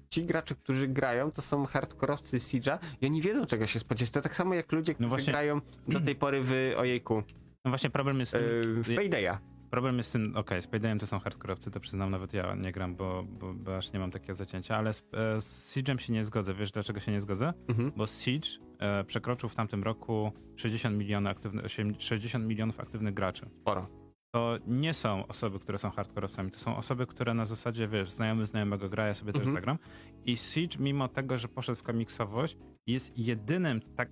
ci 0.10 0.26
gracze, 0.26 0.56
którzy 0.56 0.88
grają, 0.88 1.32
to 1.32 1.42
są 1.42 1.66
hardkorowcy 1.66 2.38
Siege'a 2.38 2.78
i 3.02 3.06
oni 3.06 3.22
wiedzą 3.22 3.46
czego 3.46 3.68
się 3.68 3.80
spodziewać. 3.80 4.12
To 4.12 4.22
tak 4.22 4.36
samo 4.36 4.54
jak 4.54 4.72
ludzie, 4.72 4.94
którzy 4.94 5.10
właśnie- 5.10 5.34
grają 5.34 5.62
do 5.88 6.00
tej 6.02 6.16
pory 6.16 6.42
w 6.44 6.74
ojejku, 6.78 7.24
No 7.66 7.72
właśnie 7.72 7.90
problem 7.90 8.20
jest, 8.20 8.34
yy, 8.34 8.40
w 8.84 8.96
Paydaya. 8.96 9.38
problem 9.72 9.98
jest 9.98 10.10
z 10.10 10.12
tym, 10.14 10.38
okej, 10.38 10.62
z 10.62 10.68
Paydayem 10.68 11.00
to 11.00 11.08
są 11.08 11.20
hardkorowcy, 11.20 11.72
to 11.72 11.80
przyznam, 11.80 12.12
nawet 12.12 12.34
ja 12.34 12.56
nie 12.56 12.72
gram, 12.72 12.96
bo, 12.96 13.24
bo, 13.40 13.54
bo 13.54 13.78
aż 13.78 13.94
nie 13.94 14.00
mam 14.00 14.12
takiego 14.12 14.36
zacięcia, 14.36 14.78
ale 14.78 14.94
z, 14.94 15.04
e, 15.14 15.42
z 15.42 15.76
Siege'em 15.76 15.98
się 15.98 16.14
nie 16.14 16.24
zgodzę. 16.24 16.54
Wiesz 16.54 16.72
dlaczego 16.72 17.00
się 17.00 17.12
nie 17.12 17.22
zgodzę? 17.22 17.54
Mhm. 17.68 17.92
Bo 17.96 18.08
Siege 18.08 18.48
e, 18.80 19.04
przekroczył 19.04 19.50
w 19.50 19.56
tamtym 19.56 19.84
roku 19.84 20.32
60, 20.56 20.98
miliony 20.98 21.30
aktywny, 21.30 21.64
60 22.00 22.46
milionów 22.46 22.80
aktywnych 22.80 23.14
graczy. 23.14 23.50
Sporo. 23.62 24.03
To 24.34 24.58
nie 24.68 24.94
są 24.94 25.28
osoby, 25.28 25.60
które 25.60 25.78
są 25.78 25.90
hardkorowcami, 25.92 26.52
to 26.52 26.60
są 26.60 26.78
osoby, 26.78 27.08
które 27.08 27.34
na 27.34 27.46
zasadzie, 27.46 27.88
wiesz, 27.88 28.12
znajomy 28.12 28.46
znajomego 28.46 28.90
gra, 28.90 29.08
ja 29.08 29.14
sobie 29.14 29.34
też 29.34 29.40
Mhm. 29.40 29.56
zagram. 29.56 29.78
I 30.26 30.38
Siege, 30.38 30.78
mimo 30.80 31.08
tego, 31.08 31.38
że 31.38 31.48
poszedł 31.48 31.80
w 31.80 31.84
komiksowość, 31.84 32.58
jest 32.88 33.18
jedynym 33.18 33.82
tak 33.96 34.10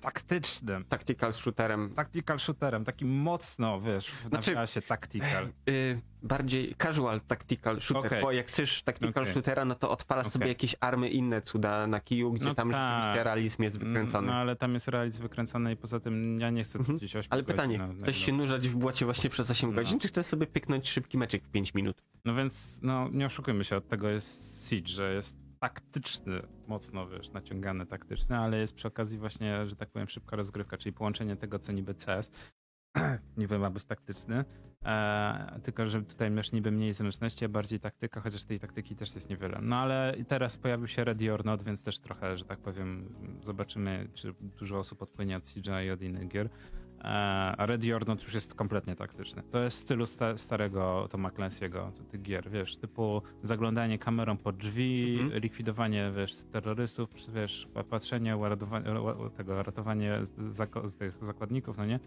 taktycznym, 0.00 0.84
Tactical 0.84 1.32
shooterem. 1.32 1.94
tactical 1.94 2.38
shooterem, 2.38 2.84
takim 2.84 3.08
mocno, 3.08 3.80
wiesz, 3.80 4.10
w 4.10 4.26
Znaczy- 4.28 4.54
nawiasie 4.54 4.82
tactical. 4.82 5.48
Y, 5.68 6.00
bardziej 6.22 6.74
casual 6.82 7.20
tactical 7.20 7.80
shooter, 7.80 8.06
Okej. 8.06 8.22
bo 8.22 8.32
jak 8.32 8.46
chcesz 8.46 8.82
tactical 8.82 9.22
Okej. 9.22 9.32
shootera, 9.34 9.64
no 9.64 9.74
to 9.74 9.90
odpalasz 9.90 10.26
Okej. 10.26 10.32
sobie 10.32 10.46
jakieś 10.48 10.76
army 10.80 11.08
inne 11.08 11.42
cuda 11.42 11.86
na 11.86 12.00
kiju, 12.00 12.32
gdzie 12.32 12.44
No 12.44 12.54
tam 12.54 12.70
tak. 12.70 13.02
rzeczywiście 13.02 13.24
realizm 13.24 13.62
jest 13.62 13.78
wykręcony. 13.78 14.26
No 14.26 14.34
ale 14.34 14.56
tam 14.56 14.74
jest 14.74 14.88
realizm 14.88 15.22
wykręcony 15.22 15.72
i 15.72 15.76
poza 15.76 16.00
tym 16.00 16.40
ja 16.40 16.50
nie 16.50 16.64
chcę 16.64 16.78
Mhm. 16.78 16.98
gdzieś 16.98 17.16
8 17.16 17.32
Ale 17.32 17.42
godzin 17.42 17.56
pytanie, 17.56 17.78
chcesz 18.02 18.16
się 18.16 18.32
nurzać 18.32 18.68
w 18.68 18.76
błocie 18.76 19.04
właśnie 19.04 19.30
przez 19.30 19.50
8 19.50 19.70
No. 19.70 19.76
godzin, 19.76 19.98
czy 19.98 20.08
chcesz 20.08 20.26
sobie 20.26 20.46
pyknąć 20.46 20.88
szybki 20.90 21.18
meczek 21.18 21.44
w 21.44 21.50
5 21.50 21.74
minut? 21.74 22.02
No 22.24 22.34
więc, 22.34 22.80
no 22.82 23.08
nie 23.12 23.26
oszukujmy 23.26 23.64
się, 23.64 23.76
od 23.76 23.88
tego 23.88 24.08
jest 24.08 24.68
Siege, 24.68 24.88
że 24.88 25.14
jest 25.14 25.49
taktyczny, 25.60 26.42
mocno 26.66 27.08
wiesz, 27.08 27.30
naciągany 27.30 27.86
taktyczny, 27.86 28.38
ale 28.38 28.58
jest 28.58 28.74
przy 28.74 28.88
okazji 28.88 29.18
właśnie, 29.18 29.66
że 29.66 29.76
tak 29.76 29.90
powiem, 29.90 30.08
szybka 30.08 30.36
rozgrywka, 30.36 30.76
czyli 30.76 30.92
połączenie 30.92 31.36
tego, 31.36 31.58
co 31.58 31.72
niby 31.72 31.94
CS, 31.94 32.30
niby 33.36 33.58
ma 33.58 33.70
być 33.70 33.84
taktyczny, 33.84 34.44
e, 34.84 35.60
tylko 35.62 35.88
że 35.88 36.02
tutaj 36.02 36.30
masz 36.30 36.52
niby 36.52 36.70
mniej 36.70 36.92
zręczności, 36.92 37.44
a 37.44 37.48
bardziej 37.48 37.80
taktyka, 37.80 38.20
chociaż 38.20 38.44
tej 38.44 38.60
taktyki 38.60 38.96
też 38.96 39.14
jest 39.14 39.30
niewiele. 39.30 39.58
No 39.62 39.76
ale 39.76 40.14
teraz 40.28 40.56
pojawił 40.56 40.86
się 40.86 41.04
Ready 41.04 41.32
or 41.32 41.44
Not, 41.44 41.62
więc 41.62 41.82
też 41.82 41.98
trochę, 41.98 42.36
że 42.36 42.44
tak 42.44 42.58
powiem, 42.58 43.14
zobaczymy, 43.42 44.08
czy 44.14 44.34
dużo 44.40 44.78
osób 44.78 45.02
odpłynie 45.02 45.36
od 45.36 45.44
CGI 45.44 45.86
i 45.86 45.90
od 45.90 46.02
innych 46.02 46.28
gier. 46.28 46.50
E, 47.00 47.54
or 47.96 48.06
Not 48.08 48.22
już 48.22 48.34
jest 48.34 48.54
kompletnie 48.54 48.96
taktyczny. 48.96 49.42
To 49.42 49.58
jest 49.58 49.76
w 49.76 49.80
stylu 49.80 50.06
sta 50.06 50.36
starego 50.36 51.08
Toma 51.10 51.28
Clancy'ego, 51.30 51.92
tych 52.04 52.22
gier, 52.22 52.50
wiesz, 52.50 52.76
typu 52.76 53.22
zaglądanie 53.42 53.98
kamerą 53.98 54.36
pod 54.36 54.56
drzwi, 54.56 55.18
Mhm. 55.20 55.42
likwidowanie, 55.42 56.12
wiesz, 56.16 56.34
terrorystów, 56.52 57.10
wiesz, 57.34 57.68
pa- 57.74 57.84
patrzenie, 57.84 58.36
tego, 59.36 59.62
ratowanie 59.62 60.18
z, 60.22 60.56
z 60.84 60.96
tych 60.96 61.24
zakładników, 61.24 61.76
no 61.78 61.86
nie? 61.86 62.00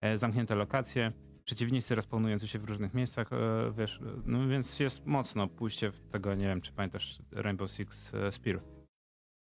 E, 0.00 0.18
Zamknięte 0.18 0.54
lokacje, 0.54 1.12
przeciwnicy 1.44 1.94
respawnujący 1.94 2.48
się 2.48 2.58
w 2.58 2.64
różnych 2.64 2.94
miejscach, 2.94 3.32
e, 3.32 3.72
wiesz, 3.78 4.00
no 4.26 4.48
więc 4.48 4.80
jest 4.80 5.06
mocno 5.06 5.48
pójście 5.48 5.90
w 5.92 6.00
tego, 6.00 6.34
nie 6.34 6.46
wiem, 6.46 6.60
czy 6.60 6.72
pamiętasz 6.72 7.18
Rainbow 7.32 7.70
Six 7.70 8.14
e, 8.14 8.32
Spear. 8.32 8.60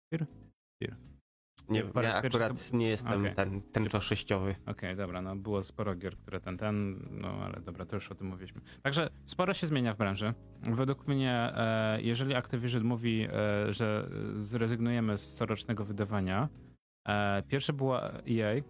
Spear? 0.08 0.28
Spear. 0.76 1.11
Nie, 1.72 1.84
Parę 1.84 2.08
ja 2.08 2.22
pierwszych- 2.22 2.42
akurat 2.42 2.74
nie 2.74 2.88
jestem 2.90 3.20
Okej. 3.22 3.36
ten, 3.36 3.62
ten 3.62 3.90
to 3.90 4.02
sześciowy. 4.02 4.56
Okej, 4.66 4.96
dobra, 4.96 5.22
no 5.22 5.36
było 5.36 5.64
sporo 5.64 5.96
gier, 5.96 6.18
które 6.18 6.40
ten, 6.40 6.58
ten, 6.58 7.08
no 7.12 7.28
ale 7.30 7.62
dobra, 7.62 7.86
to 7.86 7.96
już 7.96 8.12
o 8.12 8.16
tym 8.16 8.28
mówiliśmy. 8.28 8.62
Także 8.82 9.10
sporo 9.26 9.54
się 9.54 9.68
zmienia 9.68 9.94
w 9.94 9.98
branży. 9.98 10.34
Według 10.62 11.08
mnie, 11.08 11.34
e, 11.56 12.02
jeżeli 12.02 12.36
Activision 12.36 12.84
mówi, 12.84 13.28
e, 13.32 13.74
że 13.74 14.10
zrezygnujemy 14.36 15.18
z 15.18 15.36
corocznego 15.38 15.86
wydawania, 15.86 16.50
e, 17.08 17.44
pierwsze 17.48 17.74
była 17.74 18.12
EA, 18.12 18.56
e, 18.56 18.64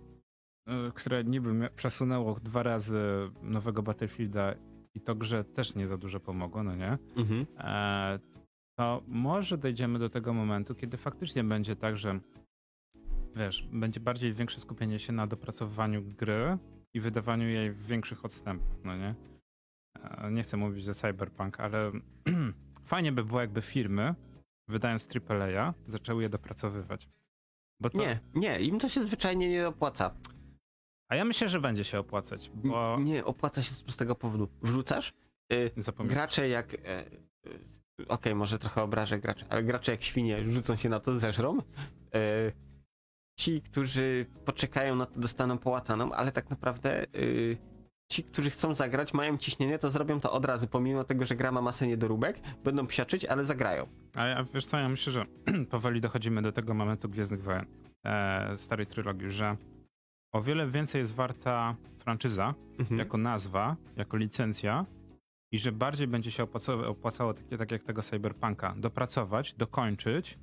które 0.95 1.23
niby 1.23 1.69
przesunęło 1.75 2.39
dwa 2.39 2.63
razy 2.63 3.01
nowego 3.43 3.83
Battlefielda 3.83 4.53
i 4.95 5.01
to 5.01 5.15
grze 5.15 5.43
też 5.43 5.75
nie 5.75 5.87
za 5.87 5.97
dużo 5.97 6.19
pomogło, 6.19 6.63
no 6.63 6.75
nie? 6.75 6.97
Mhm. 7.17 7.45
E, 7.57 8.19
to 8.77 9.01
może 9.07 9.57
dojdziemy 9.57 9.99
do 9.99 10.09
tego 10.09 10.33
momentu, 10.33 10.75
kiedy 10.75 10.97
faktycznie 10.97 11.43
będzie 11.43 11.75
tak, 11.75 11.97
że 11.97 12.19
wiesz, 13.35 13.67
będzie 13.71 13.99
bardziej 13.99 14.33
większe 14.33 14.59
skupienie 14.59 14.99
się 14.99 15.13
na 15.13 15.27
dopracowywaniu 15.27 16.01
gry 16.01 16.57
i 16.93 16.99
wydawaniu 16.99 17.47
jej 17.49 17.71
w 17.71 17.85
większych 17.85 18.25
odstępach, 18.25 18.77
no 18.83 18.97
nie? 18.97 19.15
E, 20.01 20.31
nie 20.31 20.43
chcę 20.43 20.57
mówić, 20.57 20.83
że 20.83 20.95
cyberpunk, 20.95 21.59
ale 21.59 21.91
fajnie 22.91 23.11
by 23.11 23.23
było, 23.23 23.41
jakby 23.41 23.61
firmy, 23.61 24.15
wydając 24.67 25.07
AAA, 25.29 25.73
zaczęły 25.87 26.23
je 26.23 26.29
dopracowywać. 26.29 27.09
To... 27.81 27.97
Nie, 27.97 28.19
nie, 28.33 28.59
im 28.59 28.79
to 28.79 28.89
się 28.89 29.03
zwyczajnie 29.03 29.49
nie 29.49 29.67
opłaca. 29.67 30.15
A 31.09 31.15
ja 31.15 31.25
myślę, 31.25 31.49
że 31.49 31.61
będzie 31.61 31.83
się 31.83 31.99
opłacać, 31.99 32.51
bo... 32.53 32.97
Nie, 32.99 33.25
opłaca 33.25 33.63
się 33.63 33.71
z 33.71 33.83
prostego 33.83 34.15
powodu. 34.15 34.49
Wrzucasz, 34.61 35.13
y, 35.53 35.71
Zapomnij. 35.77 36.15
gracze 36.15 36.49
jak... 36.49 36.73
E, 36.73 37.05
y, 37.47 38.07
Okej, 38.07 38.35
może 38.35 38.59
trochę 38.59 38.83
obrażę 38.83 39.19
gracze, 39.19 39.45
ale 39.49 39.63
gracze 39.63 39.91
jak 39.91 40.03
świnie 40.03 40.51
rzucą 40.51 40.75
się 40.75 40.89
na 40.89 40.99
to, 40.99 41.19
zeżrą. 41.19 41.57
E, 42.13 42.51
ci, 43.41 43.61
którzy 43.61 44.25
poczekają 44.45 44.95
na 44.95 45.05
to, 45.05 45.19
dostaną 45.19 45.57
połataną, 45.57 46.11
ale 46.11 46.31
tak 46.31 46.49
naprawdę 46.49 47.03
y, 47.15 47.57
ci, 48.11 48.23
którzy 48.23 48.49
chcą 48.49 48.73
zagrać, 48.73 49.13
mają 49.13 49.37
ciśnienie, 49.37 49.79
to 49.79 49.89
zrobią 49.89 50.19
to 50.19 50.31
od 50.31 50.45
razu, 50.45 50.67
pomimo 50.67 51.03
tego, 51.03 51.25
że 51.25 51.35
gra 51.35 51.51
ma 51.51 51.61
masę 51.61 51.87
niedoróbek, 51.87 52.39
będą 52.63 52.87
psiaczyć, 52.87 53.25
ale 53.25 53.45
zagrają. 53.45 53.87
A 54.15 54.25
ja, 54.27 54.43
wiesz 54.53 54.65
co, 54.65 54.77
ja 54.77 54.89
myślę, 54.89 55.13
że 55.13 55.25
powoli 55.75 56.01
dochodzimy 56.01 56.41
do 56.41 56.51
tego 56.51 56.73
momentu 56.73 57.09
Gwiezdnych 57.09 57.43
Wojen, 57.43 57.65
e, 58.05 58.57
starej 58.57 58.87
trylogii, 58.87 59.31
że 59.31 59.57
o 60.33 60.41
wiele 60.41 60.67
więcej 60.67 60.99
jest 60.99 61.15
warta 61.15 61.75
franczyza 61.99 62.53
Mhm. 62.79 62.99
jako 62.99 63.17
nazwa, 63.17 63.75
jako 63.95 64.17
licencja 64.17 64.85
i 65.51 65.59
że 65.59 65.71
bardziej 65.71 66.07
będzie 66.07 66.31
się 66.31 66.43
opłacało, 66.43 66.87
opłacało 66.87 67.33
takie, 67.33 67.57
tak 67.57 67.71
jak 67.71 67.83
tego 67.83 68.01
Cyberpunka, 68.01 68.73
dopracować, 68.77 69.53
dokończyć, 69.53 70.37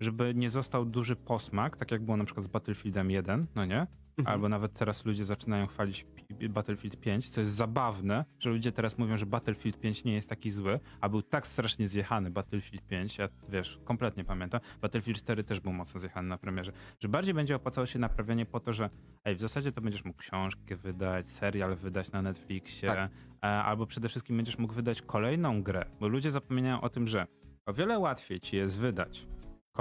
żeby 0.00 0.32
nie 0.34 0.50
został 0.50 0.84
duży 0.84 1.16
posmak, 1.16 1.76
tak 1.76 1.90
jak 1.90 2.02
było 2.02 2.16
na 2.16 2.24
przykład 2.24 2.44
z 2.44 2.48
Battlefieldem 2.48 3.10
1, 3.10 3.46
no 3.54 3.64
nie? 3.64 3.86
Mhm. 4.18 4.34
Albo 4.34 4.48
nawet 4.48 4.72
teraz 4.72 5.04
ludzie 5.04 5.24
zaczynają 5.24 5.66
chwalić 5.66 6.06
Battlefield 6.50 7.00
5, 7.00 7.30
co 7.30 7.40
jest 7.40 7.52
zabawne, 7.52 8.24
że 8.38 8.50
ludzie 8.50 8.72
teraz 8.72 8.98
mówią, 8.98 9.16
że 9.16 9.26
Battlefield 9.26 9.80
5 9.80 10.04
nie 10.04 10.14
jest 10.14 10.28
taki 10.28 10.50
zły, 10.50 10.80
a 11.00 11.08
był 11.08 11.22
tak 11.22 11.46
strasznie 11.46 11.88
zjechany 11.88 12.30
Battlefield 12.30 12.86
5, 12.86 13.18
ja 13.18 13.28
wiesz, 13.48 13.78
kompletnie 13.84 14.24
pamiętam. 14.24 14.60
Battlefield 14.80 15.18
4 15.18 15.44
też 15.44 15.60
był 15.60 15.72
mocno 15.72 16.00
zjechany 16.00 16.28
na 16.28 16.38
premierze. 16.38 16.72
Że 17.00 17.08
bardziej 17.08 17.34
będzie 17.34 17.56
opłacało 17.56 17.86
się 17.86 17.98
naprawienie 17.98 18.46
po 18.46 18.60
to, 18.60 18.72
że 18.72 18.90
ej, 19.24 19.34
w 19.34 19.40
zasadzie 19.40 19.72
to 19.72 19.80
będziesz 19.80 20.04
mógł 20.04 20.18
książkę 20.18 20.76
wydać, 20.76 21.26
serial 21.26 21.76
wydać 21.76 22.12
na 22.12 22.22
Netflixie, 22.22 22.88
Tak. 22.88 23.10
e, 23.42 23.46
albo 23.46 23.86
przede 23.86 24.08
wszystkim 24.08 24.36
będziesz 24.36 24.58
mógł 24.58 24.74
wydać 24.74 25.02
kolejną 25.02 25.62
grę, 25.62 25.84
bo 26.00 26.08
ludzie 26.08 26.30
zapominają 26.30 26.80
o 26.80 26.88
tym, 26.88 27.08
że 27.08 27.26
o 27.66 27.72
wiele 27.72 27.98
łatwiej 27.98 28.40
ci 28.40 28.56
jest 28.56 28.78
wydać 28.78 29.26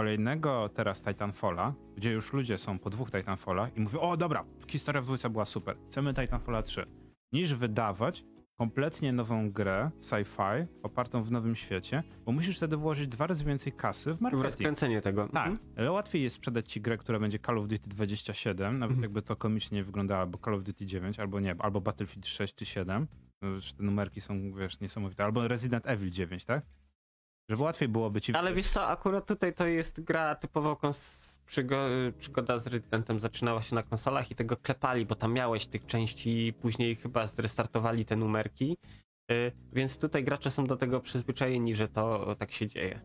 kolejnego 0.01 0.69
teraz 0.69 1.01
Titanfalla, 1.01 1.73
gdzie 1.95 2.11
już 2.11 2.33
ludzie 2.33 2.57
są 2.57 2.79
po 2.79 2.89
dwóch 2.89 3.11
Titanfallach 3.11 3.77
i 3.77 3.81
mówią, 3.81 3.99
o 3.99 4.17
dobra, 4.17 4.45
historia 4.67 5.01
w 5.01 5.05
dwójce 5.05 5.29
była 5.29 5.45
super, 5.45 5.77
chcemy 5.87 6.13
Titanfalla 6.13 6.63
3, 6.63 6.85
niż 7.33 7.53
wydawać 7.53 8.23
kompletnie 8.57 9.13
nową 9.13 9.51
grę 9.51 9.91
sci-fi 10.01 10.65
opartą 10.83 11.23
w 11.23 11.31
nowym 11.31 11.55
świecie, 11.55 12.03
bo 12.25 12.31
musisz 12.31 12.57
wtedy 12.57 12.77
włożyć 12.77 13.07
dwa 13.07 13.27
razy 13.27 13.43
więcej 13.45 13.73
kasy 13.73 14.13
w 14.13 14.21
marketing. 14.21 14.43
rozkręcenie 14.45 15.01
tego. 15.01 15.27
Tak, 15.29 15.47
Mhm. 15.47 15.69
ale 15.77 15.91
łatwiej 15.91 16.23
jest 16.23 16.35
sprzedać 16.35 16.71
ci 16.71 16.81
grę, 16.81 16.97
która 16.97 17.19
będzie 17.19 17.39
Call 17.39 17.57
of 17.57 17.67
Duty 17.67 17.89
27, 17.89 18.79
nawet 18.79 18.91
Mhm. 18.97 19.03
jakby 19.03 19.21
to 19.21 19.35
komicznie 19.35 19.83
wyglądało, 19.83 20.21
albo 20.21 20.37
Call 20.45 20.53
of 20.53 20.63
Duty 20.63 20.85
9, 20.85 21.19
albo 21.19 21.39
nie, 21.39 21.55
albo 21.59 21.81
Battlefield 21.81 22.27
6 22.27 22.55
czy 22.55 22.65
7, 22.65 23.07
no 23.41 23.49
te 23.77 23.83
numerki 23.83 24.21
są, 24.21 24.53
wiesz, 24.53 24.79
niesamowite, 24.79 25.23
albo 25.23 25.47
Resident 25.47 25.87
Evil 25.87 26.09
9, 26.09 26.45
tak? 26.45 26.65
Żeby 27.49 27.63
łatwiej 27.63 27.87
byłoby 27.87 28.21
ci... 28.21 28.33
Ale 28.33 28.53
wiesz 28.53 28.67
co, 28.69 28.87
akurat 28.87 29.25
tutaj 29.25 29.53
to 29.53 29.67
jest 29.67 30.01
gra 30.01 30.35
typowo 30.35 30.73
kons- 30.73 31.37
przygo- 31.47 32.11
przygoda 32.19 32.59
z 32.59 32.67
Residentem 32.67 33.19
zaczynała 33.19 33.61
się 33.61 33.75
na 33.75 33.83
konsolach 33.83 34.31
i 34.31 34.35
tego 34.35 34.57
klepali, 34.57 35.05
bo 35.05 35.15
tam 35.15 35.33
miałeś 35.33 35.67
tych 35.67 35.85
części, 35.85 36.53
później 36.61 36.95
chyba 36.95 37.27
zrestartowali 37.27 38.05
te 38.05 38.15
numerki, 38.15 38.77
y, 39.31 39.51
więc 39.73 39.97
tutaj 39.97 40.23
gracze 40.23 40.51
są 40.51 40.65
do 40.65 40.77
tego 40.77 40.99
przyzwyczajeni, 41.01 41.75
że 41.75 41.87
to 41.87 42.35
tak 42.35 42.51
się 42.51 42.67
dzieje. 42.67 43.01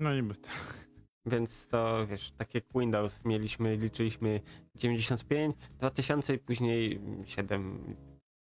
No 0.00 0.14
niby 0.14 0.34
tak. 0.34 0.84
Więc 1.26 1.68
to 1.68 2.06
wiesz, 2.06 2.30
tak 2.30 2.54
jak 2.54 2.64
Windows 2.74 3.24
mieliśmy, 3.24 3.76
liczyliśmy 3.76 4.40
95, 4.74 5.56
2000 5.78 6.34
i 6.34 6.38
później 6.38 7.00
7, 7.24 7.96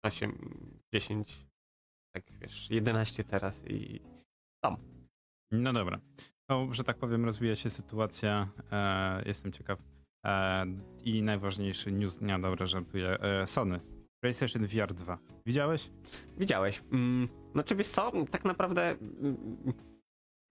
8, 0.06 0.50
10, 0.94 1.46
tak 2.16 2.24
wiesz, 2.42 2.70
11 2.70 3.24
teraz 3.24 3.62
i 3.68 4.02
No 5.52 5.74
dobra. 5.74 6.00
No, 6.50 6.74
że 6.74 6.84
tak 6.84 6.98
powiem, 6.98 7.26
rozwija 7.26 7.56
się 7.56 7.70
sytuacja. 7.70 8.48
E, 8.72 9.24
jestem 9.26 9.52
ciekaw. 9.52 9.80
E, 10.26 10.66
I 11.04 11.24
najważniejszy 11.24 11.92
news 11.92 12.18
dnia, 12.18 12.40
dobra, 12.40 12.66
żartuję. 12.66 13.20
E, 13.20 13.48
Sony. 13.48 13.80
PlayStation 14.24 14.68
VR 14.68 14.94
2. 14.94 15.18
Widziałeś? 15.46 15.92
Widziałeś. 16.38 16.84
Mm, 16.92 17.28
znaczy 17.52 17.76
wiesz 17.76 17.88
co, 17.88 18.12
tak 18.32 18.46
naprawdę 18.46 18.90
mm, 18.92 19.74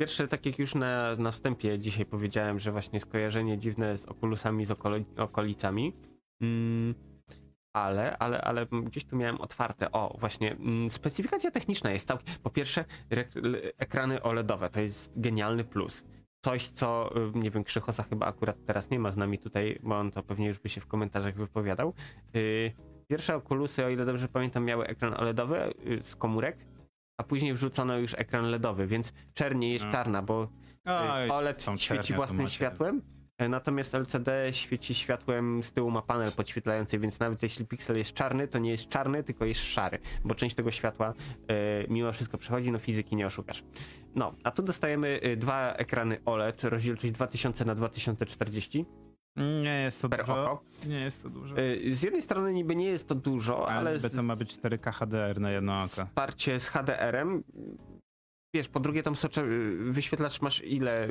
pierwsze, 0.00 0.28
tak 0.28 0.46
jak 0.46 0.58
już 0.58 0.74
na, 0.74 1.16
na 1.16 1.32
wstępie 1.32 1.78
dzisiaj 1.78 2.06
powiedziałem, 2.06 2.58
że 2.58 2.72
właśnie 2.72 3.00
skojarzenie 3.00 3.58
dziwne 3.58 3.98
z 3.98 4.06
Oculusami, 4.06 4.66
z 4.66 4.70
okoli, 4.70 5.04
okolicami. 5.16 5.92
Mm, 6.42 6.94
ale, 7.72 8.18
ale, 8.18 8.40
ale 8.40 8.66
gdzieś 8.66 9.04
tu 9.04 9.16
miałem 9.16 9.40
otwarte. 9.40 9.92
O, 9.92 10.16
właśnie, 10.20 10.52
mm, 10.52 10.90
specyfikacja 10.90 11.50
techniczna 11.50 11.90
jest 11.90 12.08
całkiem. 12.08 12.34
Po 12.42 12.50
pierwsze, 12.50 12.84
ekrany 13.78 14.22
OLEDowe 14.22 14.70
to 14.70 14.80
jest 14.80 15.12
genialny 15.16 15.64
plus. 15.64 16.04
Coś, 16.44 16.68
co, 16.68 17.16
y, 17.34 17.38
nie 17.38 17.50
wiem, 17.50 17.64
Krzychosa 17.64 18.02
chyba 18.02 18.26
akurat 18.26 18.56
teraz 18.66 18.90
nie 18.90 18.98
ma 18.98 19.10
z 19.10 19.16
nami 19.16 19.38
tutaj, 19.38 19.78
bo 19.82 19.98
on 19.98 20.10
to 20.10 20.22
pewnie 20.22 20.46
już 20.46 20.58
by 20.58 20.68
się 20.68 20.80
w 20.80 20.86
komentarzach 20.86 21.34
wypowiadał. 21.34 21.94
Y, 22.36 22.72
Pierwsze 23.08 23.36
Oculusy, 23.36 23.84
o 23.84 23.88
ile 23.88 24.04
dobrze 24.04 24.28
pamiętam, 24.28 24.64
miały 24.64 24.86
ekran 24.86 25.14
OLEDowy 25.20 25.74
y, 25.86 26.00
z 26.02 26.16
komórek, 26.16 26.56
a 27.20 27.24
później 27.24 27.54
wrzucono 27.54 27.98
już 27.98 28.14
ekran 28.14 28.50
LEDowy, 28.50 28.86
więc 28.86 29.12
czerń 29.34 29.58
nie 29.58 29.72
jest 29.72 29.84
No. 29.84 29.92
czarna, 29.92 30.22
bo 30.22 30.48
Oj, 30.86 31.30
OLED 31.30 31.64
świeci 31.76 32.14
własnym 32.14 32.48
światłem, 32.48 33.02
natomiast 33.48 33.94
LCD 33.94 34.48
świeci 34.52 34.94
światłem, 34.94 35.62
z 35.62 35.72
tyłu 35.72 35.90
ma 35.90 36.02
panel 36.02 36.32
podświetlający, 36.32 36.98
więc 36.98 37.20
nawet 37.20 37.42
jeśli 37.42 37.66
piksel 37.66 37.98
jest 37.98 38.12
czarny, 38.14 38.48
to 38.48 38.58
nie 38.58 38.70
jest 38.70 38.88
czarny, 38.88 39.24
tylko 39.24 39.44
jest 39.44 39.60
szary, 39.60 39.98
bo 40.24 40.34
część 40.34 40.56
tego 40.56 40.70
światła 40.70 41.14
y, 41.50 41.86
mimo 41.88 42.12
wszystko 42.12 42.38
przechodzi, 42.38 42.72
no 42.72 42.78
fizyki 42.78 43.16
nie 43.16 43.26
oszukasz. 43.26 43.64
No, 44.14 44.34
a 44.44 44.50
tu 44.50 44.62
dostajemy 44.62 45.20
y, 45.24 45.36
dwa 45.36 45.72
ekrany 45.74 46.18
OLED, 46.24 46.64
rozdzielczość 46.64 47.12
2000 47.12 47.64
na 47.64 47.74
2040 47.74 48.86
Nie 49.62 49.82
jest 49.82 50.02
to 50.02 50.08
per 50.08 50.20
dużo. 50.20 50.42
oko. 50.52 50.64
Nie 50.86 51.00
jest 51.00 51.22
to 51.22 51.30
dużo. 51.30 51.54
Z 51.92 52.02
jednej 52.02 52.22
strony 52.22 52.52
niby 52.52 52.76
nie 52.76 52.86
jest 52.86 53.08
to 53.08 53.14
dużo, 53.14 53.68
ale 53.68 53.90
ale 53.90 54.10
to 54.10 54.22
ma 54.22 54.36
być 54.36 54.56
4K 54.56 54.92
HDR 54.92 55.40
na 55.40 55.50
jedno 55.50 55.78
oko. 55.78 55.88
wsparcie 55.88 56.60
z 56.60 56.68
HDR-em. 56.68 57.42
Wiesz, 58.54 58.68
po 58.68 58.80
drugie 58.80 59.02
tam 59.02 59.16
socze, 59.16 59.44
wyświetlacz 59.90 60.42
masz 60.42 60.64
ile 60.64 61.08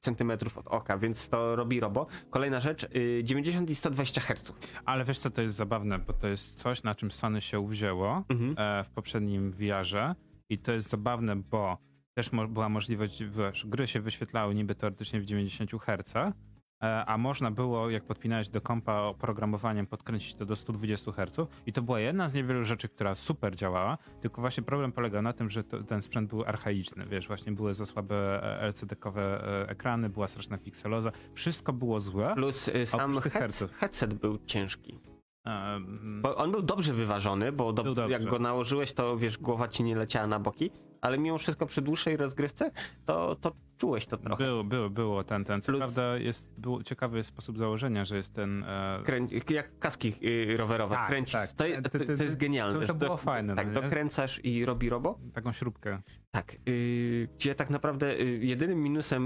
centymetrów 0.00 0.58
od 0.58 0.66
oka, 0.68 0.98
więc 0.98 1.28
to 1.28 1.56
robi 1.56 1.80
robo. 1.80 2.06
Kolejna 2.30 2.60
rzecz, 2.60 2.84
y, 2.96 3.20
90 3.24 3.70
i 3.70 3.74
120 3.74 4.20
Hz. 4.20 4.52
Ale 4.84 5.04
wiesz 5.04 5.18
co, 5.18 5.30
to 5.30 5.42
jest 5.42 5.54
zabawne, 5.54 5.98
bo 5.98 6.12
to 6.12 6.28
jest 6.28 6.58
coś, 6.58 6.82
na 6.82 6.94
czym 6.94 7.10
Sony 7.10 7.40
się 7.40 7.60
uwzięło 7.60 8.24
Mhm. 8.28 8.54
e, 8.58 8.84
w 8.84 8.90
poprzednim 8.90 9.50
VR-ze 9.50 10.14
i 10.48 10.58
to 10.58 10.72
jest 10.72 10.88
zabawne, 10.88 11.36
bo 11.36 11.78
też 12.14 12.32
mo- 12.32 12.48
była 12.48 12.68
możliwość, 12.68 13.24
wiesz, 13.24 13.66
gry 13.66 13.86
się 13.86 14.00
wyświetlały 14.00 14.54
niby 14.54 14.74
teoretycznie 14.74 15.20
w 15.20 15.24
90 15.24 15.70
Hz, 15.82 16.34
a 16.80 17.18
można 17.18 17.50
było, 17.50 17.90
jak 17.90 18.04
podpinałeś 18.04 18.48
do 18.48 18.60
kompa 18.60 19.00
oprogramowaniem, 19.00 19.86
podkręcić 19.86 20.34
to 20.34 20.46
do 20.46 20.56
120 20.56 21.12
Hz 21.12 21.48
i 21.66 21.72
to 21.72 21.82
była 21.82 22.00
jedna 22.00 22.28
z 22.28 22.34
niewielu 22.34 22.64
rzeczy, 22.64 22.88
która 22.88 23.14
super 23.14 23.56
działała, 23.56 23.98
tylko 24.20 24.40
właśnie 24.40 24.62
problem 24.62 24.92
polegał 24.92 25.22
na 25.22 25.32
tym, 25.32 25.50
że 25.50 25.64
to, 25.64 25.82
ten 25.82 26.02
sprzęt 26.02 26.30
był 26.30 26.44
archaiczny, 26.44 27.06
wiesz, 27.06 27.26
właśnie 27.26 27.52
były 27.52 27.74
za 27.74 27.86
słabe 27.86 28.42
e, 28.42 28.68
LCD-kowe 28.72 29.22
e, 29.22 29.68
ekrany, 29.68 30.08
była 30.08 30.28
straszna 30.28 30.58
pikseloza, 30.58 31.12
wszystko 31.34 31.72
było 31.72 32.00
złe. 32.00 32.32
Plus 32.34 32.68
y, 32.68 32.86
sam 32.86 33.20
head, 33.20 33.64
headset 33.78 34.14
był 34.14 34.38
ciężki. 34.46 34.98
Em, 35.44 36.20
Bo 36.22 36.36
on 36.36 36.52
był 36.52 36.62
dobrze 36.62 36.94
wyważony, 36.94 37.52
bo 37.52 37.72
do, 37.72 37.82
dobrze. 37.82 38.10
jak 38.10 38.24
go 38.24 38.38
nałożyłeś, 38.38 38.92
to 38.92 39.16
wiesz, 39.16 39.38
głowa 39.38 39.68
ci 39.68 39.84
nie 39.84 39.96
leciała 39.96 40.26
na 40.26 40.38
boki, 40.38 40.70
ale 41.00 41.18
mimo 41.18 41.38
wszystko 41.38 41.66
przy 41.66 41.82
dłuższej 41.82 42.16
rozgrywce 42.16 42.70
to, 43.06 43.36
to 43.36 43.52
czułeś 43.80 44.06
to 44.06 44.16
trochę. 44.16 44.44
Było, 44.44 44.64
było, 44.64 44.90
było 44.90 45.24
ten, 45.24 45.44
ten. 45.44 45.60
Co 45.62 45.72
Plus- 45.72 45.78
prawda 45.78 46.16
jest, 46.16 46.60
był 46.60 46.82
ciekawy 46.82 47.22
sposób 47.22 47.58
założenia, 47.58 48.04
że 48.04 48.16
jest 48.16 48.34
ten... 48.34 48.64
E. 48.64 49.02
Jak 49.50 49.78
kaski 49.78 50.14
y, 50.24 50.56
rowerowe, 50.56 50.94
Tak, 50.94 51.14
tak. 51.32 51.52
To, 51.52 51.64
To- 51.82 51.98
to, 51.98 52.16
to- 52.16 52.24
jest 52.24 52.36
genialne. 52.36 52.80
to- 52.80 52.86
to 52.86 52.94
było 52.94 53.16
fajne, 53.16 53.56
Tak, 53.56 53.66
no 53.66 53.80
dokręcasz 53.82 54.40
i 54.44 54.64
robi 54.64 54.88
robo. 54.88 55.18
taką 55.34 55.52
śrubkę. 55.52 56.02
Tak, 56.30 56.56
y, 56.68 57.28
gdzie 57.36 57.54
tak 57.54 57.70
naprawdę 57.70 58.20
y, 58.20 58.38
jedynym 58.42 58.82
minusem 58.82 59.22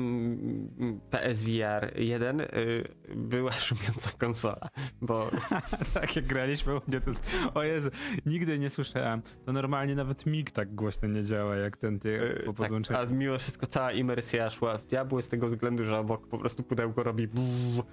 mm, 0.78 1.00
PSVR 1.10 1.92
1 2.00 2.40
y, 2.40 2.46
była 3.16 3.52
szumiąca 3.66 4.10
konsola, 4.18 4.68
bo 5.00 5.30
tak 5.94 6.16
jak 6.16 6.26
graliśmy, 6.26 6.72
nie, 6.88 7.00
to 7.00 7.10
jest, 7.10 7.26
o 7.54 7.62
Jezu, 7.62 7.90
nigdy 8.26 8.58
nie 8.58 8.70
słyszałem. 8.70 9.22
To 9.46 9.52
normalnie 9.52 9.94
nawet 9.94 10.26
mig 10.26 10.50
tak 10.50 10.74
głośno 10.74 11.08
nie 11.08 11.24
działa, 11.24 11.56
jak 11.56 11.76
ten 11.76 12.00
ty, 12.00 12.08
y, 12.22 12.34
po 12.40 12.52
tak, 12.52 12.54
podłączeniu. 12.56 12.98
a 13.00 13.06
mimo 13.06 13.38
wszystko 13.38 13.66
cała 13.66 13.92
imersja 13.92 14.43
szła 14.50 14.78
w 14.78 14.86
diabły 14.86 15.22
z 15.22 15.28
tego 15.28 15.48
względu, 15.48 15.84
że 15.84 15.98
obok 15.98 16.26
po 16.26 16.38
prostu 16.38 16.62
pudełko 16.62 17.02
robi 17.02 17.28
buh. 17.28 17.84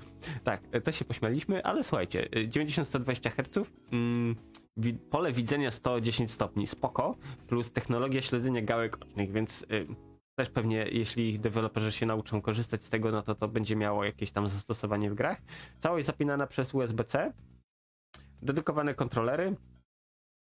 Tak, 0.43 0.61
y, 0.75 0.81
to 0.81 0.91
się 0.91 1.05
pośmialiśmy, 1.05 1.63
ale 1.63 1.83
słuchajcie, 1.83 2.29
y, 2.37 2.47
90-120 2.47 3.29
Hz, 3.29 3.69
mm, 3.91 4.35
pole 5.09 5.33
widzenia 5.33 5.71
110 5.71 6.31
stopni, 6.31 6.67
spoko, 6.67 7.15
plus 7.47 7.71
technologia 7.71 8.21
śledzenia 8.21 8.61
gałek 8.61 8.97
ocznych, 9.01 9.31
więc 9.31 9.65
y, 9.71 9.87
też 10.35 10.49
pewnie 10.49 10.87
jeśli 10.91 11.39
deweloperzy 11.39 11.91
się 11.91 12.05
nauczą 12.05 12.41
korzystać 12.41 12.83
z 12.83 12.89
tego, 12.89 13.11
no 13.11 13.21
to 13.21 13.35
to 13.35 13.47
będzie 13.47 13.75
miało 13.75 14.03
jakieś 14.03 14.31
tam 14.31 14.49
zastosowanie 14.49 15.11
w 15.11 15.15
grach. 15.15 15.41
Całość 15.79 16.05
zapinana 16.05 16.47
przez 16.47 16.73
USB-C, 16.73 17.33
dedykowane 18.41 18.95
kontrolery. 18.95 19.55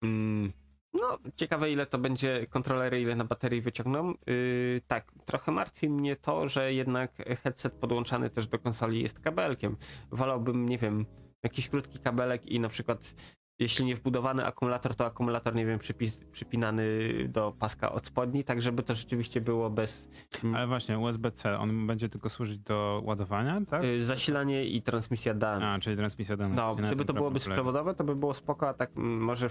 Mm, 0.04 0.54
no, 0.94 1.18
ciekawe 1.36 1.72
ile 1.72 1.86
to 1.86 1.98
będzie 1.98 2.48
kontrolery, 2.48 3.02
ile 3.02 3.16
na 3.16 3.26
baterii 3.26 3.62
wyciągną. 3.62 4.14
Yy, 4.28 4.82
tak, 4.88 5.12
trochę 5.26 5.52
martwi 5.52 5.90
mnie 5.90 6.16
to, 6.16 6.50
że 6.50 6.74
jednak 6.74 7.16
headset 7.44 7.74
podłączany 7.74 8.30
też 8.30 8.48
do 8.48 8.60
konsoli 8.60 9.02
jest 9.02 9.20
kabelkiem. 9.20 9.78
Wolałbym, 10.12 10.70
nie 10.70 10.78
wiem, 10.78 11.06
jakiś 11.44 11.70
krótki 11.70 12.00
kabelek 12.00 12.46
i 12.46 12.60
na 12.60 12.70
przykład 12.70 13.16
jeśli 13.60 13.86
nie 13.86 13.96
wbudowany 13.96 14.46
akumulator, 14.46 14.96
to 14.96 15.06
akumulator, 15.06 15.56
nie 15.56 15.66
wiem, 15.66 15.80
przypis, 15.80 16.18
przypinany 16.32 16.84
do 17.30 17.54
paska 17.60 17.92
od 17.92 18.06
spodni, 18.06 18.44
tak 18.44 18.62
żeby 18.62 18.84
to 18.84 18.96
rzeczywiście 18.96 19.42
było 19.42 19.70
bez 19.70 20.10
Ale 20.56 20.68
właśnie, 20.68 21.00
USB-C, 21.00 21.58
on 21.60 21.88
będzie 21.88 22.10
tylko 22.10 22.30
służyć 22.30 22.60
do 22.60 23.02
ładowania, 23.06 23.62
tak? 23.70 23.84
yy, 23.84 24.06
zasilanie 24.06 24.66
i 24.66 24.82
transmisja 24.82 25.34
danych. 25.34 25.68
A, 25.68 25.80
czyli 25.80 25.98
transmisja 25.98 26.38
danych. 26.38 26.58
No, 26.58 26.76
gdyby 26.76 27.06
to 27.06 27.14
byłoby 27.14 27.40
polega. 27.40 27.56
sklewodowe, 27.56 27.96
to 27.96 28.04
by 28.04 28.16
było 28.16 28.34
spoko, 28.34 28.70
a 28.70 28.74
tak 28.74 28.92
mm, 28.98 29.20
może 29.20 29.50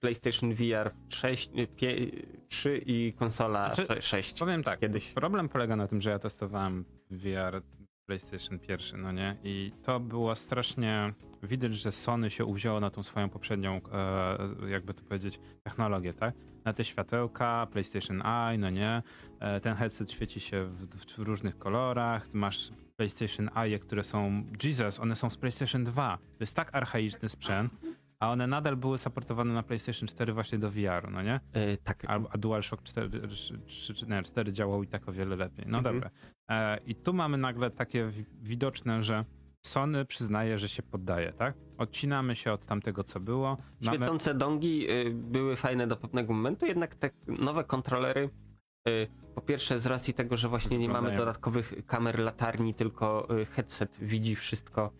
PlayStation 0.00 0.54
VR 0.54 0.90
6, 1.08 1.50
y, 1.58 1.66
pie, 1.66 1.96
3 2.48 2.82
i 2.86 3.12
konsola 3.12 3.74
Znaczy, 3.74 4.02
6 4.02 4.38
Powiem 4.38 4.62
tak, 4.62 4.80
kiedyś. 4.80 5.12
problem 5.12 5.48
polega 5.48 5.76
na 5.76 5.86
tym, 5.88 6.00
że 6.00 6.10
ja 6.10 6.18
testowałem 6.18 6.84
VR 7.10 7.62
PlayStation 8.14 8.58
pierwszy, 8.58 8.96
no 8.96 9.12
nie? 9.12 9.36
I 9.44 9.72
to 9.82 10.00
było 10.00 10.34
strasznie... 10.34 11.12
Widać, 11.42 11.74
że 11.74 11.92
Sony 11.92 12.30
się 12.30 12.44
uwzięło 12.44 12.80
na 12.80 12.90
tą 12.90 13.02
swoją 13.02 13.28
poprzednią, 13.28 13.80
e, 13.92 14.70
jakby 14.70 14.94
to 14.94 15.02
powiedzieć, 15.04 15.40
technologię, 15.62 16.14
tak? 16.14 16.34
Na 16.64 16.72
te 16.72 16.84
światełka, 16.84 17.66
PlayStation 17.72 18.22
Eye, 18.26 18.58
no 18.58 18.70
nie? 18.70 19.02
E, 19.40 19.60
ten 19.60 19.74
headset 19.76 20.12
świeci 20.12 20.40
się 20.40 20.64
w, 20.64 20.86
w, 20.86 21.04
w 21.14 21.18
różnych 21.18 21.58
kolorach, 21.58 22.28
ty 22.28 22.36
masz 22.36 22.70
PlayStation 22.96 23.50
Eye, 23.56 23.78
które 23.78 24.02
są... 24.02 24.44
Jesus, 24.64 25.00
one 25.00 25.16
są 25.16 25.30
z 25.30 25.36
PlayStation 25.36 25.84
2. 25.84 26.16
To 26.18 26.22
jest 26.40 26.54
tak 26.56 26.74
archaiczny 26.74 27.28
sprzęt, 27.28 27.72
a 28.20 28.30
one 28.30 28.46
nadal 28.46 28.76
były 28.76 28.98
supportowane 28.98 29.54
na 29.54 29.62
PlayStation 29.62 30.08
4 30.08 30.32
właśnie 30.32 30.58
do 30.58 30.70
VR-u, 30.70 31.10
no 31.10 31.22
nie? 31.22 31.40
Y, 31.56 31.76
tak, 31.84 32.04
Albo, 32.06 32.28
a 32.32 32.38
DualShock 32.38 32.82
4, 32.82 33.28
3, 33.66 33.94
czy 33.94 34.06
nie, 34.06 34.22
4 34.22 34.52
działał 34.52 34.82
i 34.82 34.86
tak 34.86 35.08
o 35.08 35.12
wiele 35.12 35.36
lepiej. 35.36 35.64
No 35.68 35.78
Mhm. 35.78 35.94
dobra. 35.94 36.10
E, 36.50 36.78
I 36.86 36.94
tu 36.94 37.12
mamy 37.12 37.38
nagle 37.38 37.70
takie 37.70 38.06
wi- 38.06 38.24
widoczne, 38.42 39.02
że 39.02 39.24
Sony 39.66 40.04
przyznaje, 40.04 40.58
że 40.58 40.68
się 40.68 40.82
poddaje, 40.82 41.32
tak? 41.32 41.54
Odcinamy 41.78 42.36
się 42.36 42.52
od 42.52 42.66
tamtego, 42.66 43.04
co 43.04 43.20
było. 43.20 43.56
Mamy, 43.80 43.96
świecące 43.96 44.34
dongi 44.34 44.90
y, 44.90 45.10
były 45.10 45.56
fajne 45.56 45.86
do 45.86 45.96
pewnego 45.96 46.32
momentu, 46.32 46.66
jednak 46.66 46.94
te 46.94 47.10
nowe 47.26 47.64
kontrolery 47.64 48.30
y, 48.88 49.06
po 49.34 49.40
pierwsze 49.40 49.80
z 49.80 49.86
racji 49.86 50.14
tego, 50.14 50.36
że 50.36 50.48
właśnie 50.48 50.78
nie 50.78 50.88
mamy 50.88 51.16
dodatkowych 51.16 51.74
kamer 51.86 52.18
latarni, 52.18 52.74
tylko 52.74 53.36
y, 53.40 53.46
headset 53.46 53.98
widzi 54.00 54.36
wszystko 54.36 54.90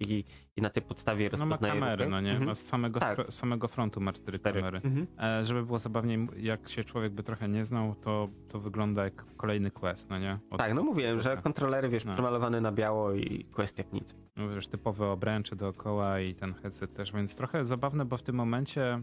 i, 0.00 0.24
i 0.56 0.62
na 0.62 0.70
tej 0.70 0.82
podstawie 0.82 1.30
no 1.32 1.38
ma 1.38 1.44
rozpoznaje 1.44 1.74
kamery, 1.80 2.04
ruchy. 2.04 2.10
no 2.10 2.20
nie? 2.20 2.30
Mhm. 2.30 2.46
Ma 2.48 2.54
z 2.54 2.62
samego, 2.62 3.00
Tak. 3.00 3.18
stro- 3.18 3.30
samego 3.30 3.68
frontu 3.68 4.00
ma 4.00 4.12
cztery 4.12 4.38
Cztery. 4.38 4.60
kamery. 4.60 4.80
Mhm. 4.84 5.06
E, 5.40 5.44
żeby 5.44 5.62
było 5.66 5.78
zabawniej, 5.78 6.28
jak 6.36 6.68
się 6.68 6.84
człowiek 6.84 7.12
by 7.12 7.22
trochę 7.22 7.48
nie 7.48 7.64
znał, 7.64 7.94
to, 7.94 8.26
to 8.48 8.60
wygląda 8.60 9.04
jak 9.04 9.24
kolejny 9.36 9.70
quest, 9.70 10.10
no 10.10 10.18
nie? 10.18 10.38
Od, 10.50 10.58
Tak, 10.58 10.74
no 10.74 10.82
mówiłem, 10.82 11.20
że 11.20 11.36
kontrolery, 11.36 11.88
wiesz, 11.88 12.04
No. 12.04 12.12
przemalowane 12.14 12.60
na 12.60 12.72
biało 12.72 13.12
i 13.12 13.44
quest 13.44 13.78
jak 13.78 13.92
nic. 13.92 14.16
no, 14.36 14.48
wiesz, 14.48 14.68
typowe 14.68 15.06
obręcze 15.10 15.56
dookoła 15.56 16.20
i 16.20 16.34
ten 16.34 16.54
headset 16.54 16.94
też, 16.94 17.12
więc 17.12 17.36
trochę 17.36 17.64
zabawne, 17.64 18.04
bo 18.04 18.16
w 18.16 18.22
tym 18.22 18.34
momencie 18.36 19.02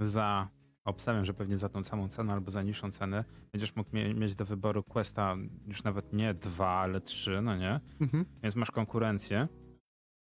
za, 0.00 0.48
obstawiam, 0.84 1.24
że 1.24 1.34
pewnie 1.34 1.56
za 1.56 1.68
tą 1.68 1.84
samą 1.84 2.08
cenę 2.08 2.32
albo 2.32 2.50
za 2.50 2.62
niższą 2.62 2.90
cenę 2.90 3.24
będziesz 3.52 3.76
mógł 3.76 3.90
mie- 3.96 4.14
mieć 4.14 4.34
do 4.34 4.44
wyboru 4.44 4.82
Questa 4.82 5.36
już 5.66 5.84
nawet 5.84 6.12
nie 6.12 6.34
dwa, 6.34 6.68
ale 6.68 7.00
trzy, 7.00 7.40
no 7.42 7.56
nie? 7.56 7.80
Więc 8.42 8.56
masz 8.56 8.70
konkurencję, 8.70 9.48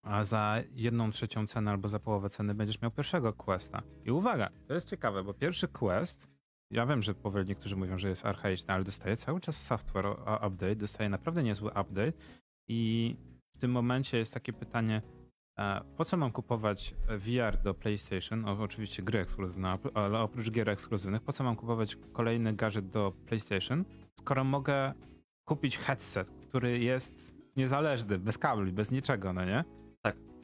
a 0.05 0.25
za 0.25 0.57
jedną 0.73 1.11
trzecią 1.11 1.47
cenę 1.47 1.71
albo 1.71 1.89
za 1.89 1.99
połowę 1.99 2.31
ceny 2.31 2.55
będziesz 2.55 2.83
miał 2.83 2.91
pierwszego 2.91 3.33
Questa. 3.33 3.83
I 4.05 4.11
uwaga, 4.11 4.51
to 4.67 4.75
jest 4.75 4.91
ciekawe, 4.91 5.25
bo 5.25 5.35
pierwszy 5.35 5.69
Quest, 5.69 6.29
ja 6.71 6.87
wiem, 6.87 7.03
że 7.03 7.15
powoli 7.15 7.49
niektórzy 7.49 7.77
mówią, 7.77 7.99
że 7.99 8.09
jest 8.09 8.27
archaiczny, 8.27 8.75
ale 8.75 8.85
dostaje 8.85 9.17
cały 9.17 9.41
czas 9.41 9.57
software 9.57 10.07
update, 10.47 10.77
dostaje 10.77 11.09
naprawdę 11.09 11.43
niezły 11.43 11.71
update 11.71 12.13
i 12.69 13.17
w 13.57 13.59
tym 13.59 13.71
momencie 13.71 14.19
jest 14.19 14.35
takie 14.35 14.53
pytanie, 14.53 15.03
po 15.97 16.05
co 16.05 16.17
mam 16.17 16.33
kupować 16.33 16.95
VR 17.09 17.63
do 17.63 17.75
PlayStation, 17.75 18.45
oczywiście 18.45 19.03
gry 19.03 19.19
ekskluzywne, 19.19 19.79
ale 19.95 20.19
oprócz 20.19 20.51
gier 20.51 20.71
ekskluzywnych, 20.71 21.23
po 21.23 21.33
co 21.33 21.45
mam 21.45 21.57
kupować 21.57 21.97
kolejny 22.13 22.53
gadżet 22.53 22.91
do 22.91 23.13
PlayStation, 23.27 23.85
skoro 24.21 24.45
mogę 24.45 24.93
kupić 25.45 25.79
headset, 25.79 26.29
który 26.49 26.79
jest 26.79 27.35
niezależny, 27.57 28.19
bez 28.19 28.39
kabli, 28.39 28.73
bez 28.73 28.91
niczego, 28.91 29.33
no 29.33 29.45
nie? 29.45 29.65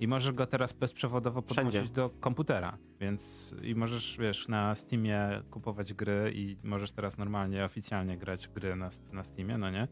I 0.00 0.08
możesz 0.08 0.34
go 0.34 0.46
teraz 0.46 0.72
bezprzewodowo 0.72 1.42
Wszędzie. 1.42 1.62
podłączyć 1.62 1.90
do 1.90 2.10
komputera, 2.10 2.78
więc 3.00 3.54
i 3.62 3.74
możesz, 3.74 4.16
wiesz, 4.20 4.48
na 4.48 4.74
Steamie 4.74 5.42
kupować 5.50 5.94
gry 5.94 6.32
i 6.34 6.56
możesz 6.62 6.92
teraz 6.92 7.18
normalnie, 7.18 7.64
oficjalnie 7.64 8.18
grać 8.18 8.48
gry 8.48 8.76
na, 8.76 8.90
na 9.12 9.24
Steamie, 9.24 9.58
no 9.58 9.70
nie? 9.70 9.88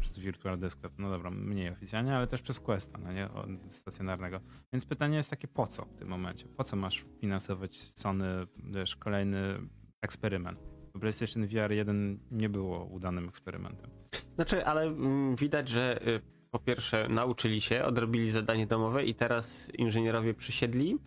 Przez 0.00 0.18
Virtual 0.18 0.58
Desktop, 0.58 0.92
no 0.98 1.10
dobra, 1.10 1.30
mniej 1.30 1.70
oficjalnie, 1.70 2.16
ale 2.16 2.26
też 2.26 2.42
przez 2.42 2.60
Questa, 2.60 2.98
no 2.98 3.12
nie? 3.12 3.28
O, 3.30 3.46
stacjonarnego. 3.68 4.40
Więc 4.72 4.86
pytanie 4.86 5.16
jest 5.16 5.30
takie, 5.30 5.48
po 5.48 5.66
co 5.66 5.84
w 5.84 5.94
tym 5.94 6.08
momencie? 6.08 6.46
Po 6.56 6.64
co 6.64 6.76
masz 6.76 7.04
finansować 7.20 7.76
Sony, 7.76 8.26
wiesz, 8.64 8.96
kolejny 8.96 9.58
eksperyment? 10.02 10.58
Bo 10.94 11.00
PlayStation 11.00 11.46
VR 11.46 11.72
1 11.72 12.18
nie 12.30 12.48
było 12.48 12.84
udanym 12.84 13.28
eksperymentem. 13.28 13.90
Znaczy, 14.34 14.66
ale 14.66 14.82
mm, 14.82 15.36
widać, 15.36 15.68
że 15.68 16.08
y, 16.08 16.35
po 16.56 16.60
pierwsze 16.60 17.08
nauczyli 17.08 17.60
się, 17.60 17.84
odrobili 17.84 18.30
zadanie 18.30 18.66
domowe 18.66 19.04
i 19.04 19.14
teraz 19.14 19.70
inżynierowie 19.78 20.34
przysiedli 20.34 20.98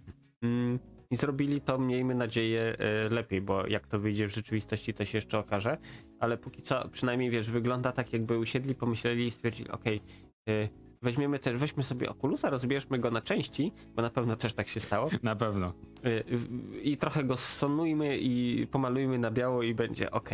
mm, 0.41 0.79
i 1.11 1.15
zrobili 1.15 1.61
to, 1.61 1.77
miejmy 1.79 2.15
nadzieję, 2.15 2.77
y, 3.07 3.09
lepiej, 3.09 3.41
bo 3.41 3.67
jak 3.67 3.87
to 3.87 3.99
wyjdzie 3.99 4.27
w 4.27 4.33
rzeczywistości, 4.33 4.93
to 4.93 5.05
się 5.05 5.17
jeszcze 5.17 5.39
okaże. 5.39 5.77
Ale 6.19 6.37
póki 6.37 6.61
co, 6.61 6.89
przynajmniej 6.89 7.29
wiesz, 7.29 7.51
wygląda 7.51 7.91
tak, 7.91 8.13
jakby 8.13 8.37
usiedli, 8.37 8.75
pomyśleli 8.75 9.25
i 9.25 9.31
stwierdzili, 9.31 9.69
okej, 9.69 10.01
y, 10.49 10.69
weźmiemy 11.01 11.39
też, 11.39 11.57
weźmy 11.57 11.83
sobie 11.83 12.09
Oculusa, 12.09 12.49
rozbierzmy 12.49 12.99
go 12.99 13.11
na 13.11 13.21
części, 13.21 13.71
bo 13.95 14.01
na 14.01 14.09
pewno 14.09 14.35
też 14.35 14.53
tak 14.53 14.67
się 14.67 14.79
stało. 14.79 15.09
Na 15.23 15.35
pewno. 15.35 15.73
Y, 16.05 16.09
y, 16.09 16.81
i 16.81 16.97
trochę 16.97 17.23
go 17.23 17.37
sonujmy 17.37 18.17
i 18.17 18.67
pomalujmy 18.67 19.19
na 19.19 19.31
biało 19.31 19.63
i 19.63 19.73
będzie 19.73 20.11
ok. 20.11 20.29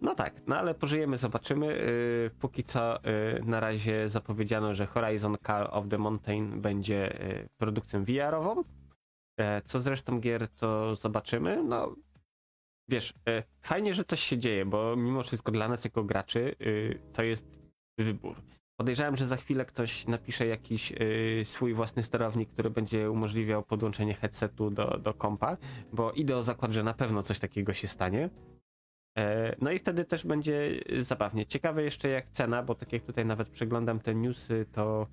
No 0.00 0.14
tak, 0.14 0.34
no 0.46 0.56
ale 0.56 0.74
pożyjemy, 0.74 1.18
zobaczymy. 1.18 1.66
Y, 1.66 2.30
Póki 2.40 2.64
co 2.64 2.98
na 3.44 3.60
razie 3.60 4.08
zapowiedziano, 4.08 4.74
że 4.74 4.86
Horizon 4.86 5.36
Call 5.46 5.68
of 5.70 5.88
the 5.88 5.98
Mountain 5.98 6.60
będzie 6.60 7.18
produkcją 7.60 8.04
VR-ową. 8.04 8.62
Co 9.64 9.80
z 9.80 9.86
resztą 9.86 10.20
gier 10.20 10.48
to 10.48 10.96
zobaczymy. 10.96 11.64
No 11.64 11.94
wiesz, 12.88 13.14
fajnie, 13.62 13.94
że 13.94 14.04
coś 14.04 14.20
się 14.20 14.38
dzieje, 14.38 14.66
bo 14.66 14.96
mimo 14.96 15.22
wszystko 15.22 15.52
dla 15.52 15.68
nas 15.68 15.84
jako 15.84 16.04
graczy 16.04 16.54
to 17.12 17.22
jest 17.22 17.58
wybór. 17.98 18.36
Podejrzewam, 18.76 19.16
że 19.16 19.26
za 19.26 19.36
chwilę 19.36 19.64
ktoś 19.64 20.06
napisze 20.06 20.46
jakiś 20.46 20.92
y, 20.92 21.42
swój 21.44 21.74
własny 21.74 22.02
sterownik, 22.02 22.50
który 22.50 22.70
będzie 22.70 23.10
umożliwiał 23.10 23.62
podłączenie 23.62 24.14
headsetu 24.14 24.70
do, 24.70 24.98
do 24.98 25.14
kompa, 25.14 25.56
bo 25.92 26.12
idę 26.12 26.36
o 26.36 26.42
zakład, 26.42 26.72
że 26.72 26.82
na 26.82 26.94
pewno 26.94 27.22
coś 27.22 27.38
takiego 27.38 27.74
się 27.74 27.88
stanie. 27.88 28.30
E, 29.18 29.56
no 29.60 29.70
i 29.70 29.78
wtedy 29.78 30.04
też 30.04 30.26
będzie 30.26 30.80
zabawnie. 31.00 31.46
Ciekawe 31.46 31.82
jeszcze 31.82 32.08
jak 32.08 32.30
cena, 32.30 32.62
bo 32.62 32.74
tak 32.74 32.92
jak 32.92 33.02
tutaj 33.02 33.26
nawet 33.26 33.48
przeglądam 33.48 34.00
te 34.00 34.14
newsy, 34.14 34.66
to 34.72 35.06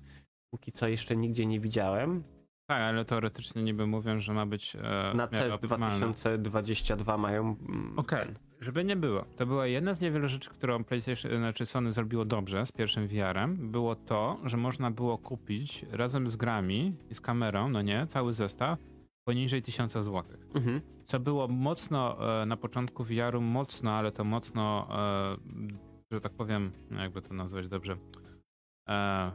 póki 0.50 0.72
co 0.72 0.88
jeszcze 0.88 1.16
nigdzie 1.16 1.46
nie 1.46 1.60
widziałem. 1.60 2.24
Tak, 2.66 2.82
ale 2.82 3.04
teoretycznie 3.04 3.62
niby 3.62 3.86
mówią, 3.86 4.20
że 4.20 4.32
ma 4.34 4.46
być 4.46 4.76
e, 4.76 5.12
Na 5.14 5.28
CES 5.28 5.54
optymalne. 5.54 5.98
2022 5.98 7.16
mają. 7.18 7.56
mm, 7.68 7.98
Okej, 7.98 8.26
ten. 8.26 8.34
żeby 8.60 8.84
nie 8.84 8.96
było. 8.96 9.24
To 9.36 9.46
była 9.46 9.66
jedna 9.66 9.94
z 9.94 10.00
niewielu 10.00 10.28
rzeczy, 10.28 10.50
którą 10.50 10.84
PlayStation, 10.84 11.36
znaczy 11.38 11.66
Sony 11.66 11.92
zrobiło 11.92 12.24
dobrze 12.24 12.66
z 12.66 12.72
pierwszym 12.72 13.08
VR-em. 13.08 13.70
Było 13.70 13.96
to, 13.96 14.38
że 14.44 14.56
można 14.56 14.90
było 14.90 15.18
kupić 15.18 15.84
razem 15.92 16.28
z 16.28 16.36
grami 16.36 16.96
i 17.10 17.14
z 17.14 17.20
kamerą, 17.20 17.68
no 17.68 17.82
nie, 17.82 18.06
cały 18.06 18.32
zestaw 18.32 18.78
poniżej 19.28 19.62
1000 19.62 19.92
zł. 19.92 20.22
Mhm. 20.54 20.80
Co 21.06 21.20
było 21.20 21.48
mocno 21.48 22.16
e, 22.42 22.46
na 22.46 22.56
początku 22.56 23.04
VR-u, 23.04 23.40
mocno, 23.40 23.90
ale 23.92 24.12
to 24.12 24.24
mocno, 24.24 24.88
e, 24.90 25.36
że 26.12 26.20
tak 26.20 26.32
powiem, 26.32 26.72
jakby 26.90 27.22
to 27.22 27.34
nazwać 27.34 27.68
dobrze, 27.68 27.96
e, 28.88 29.30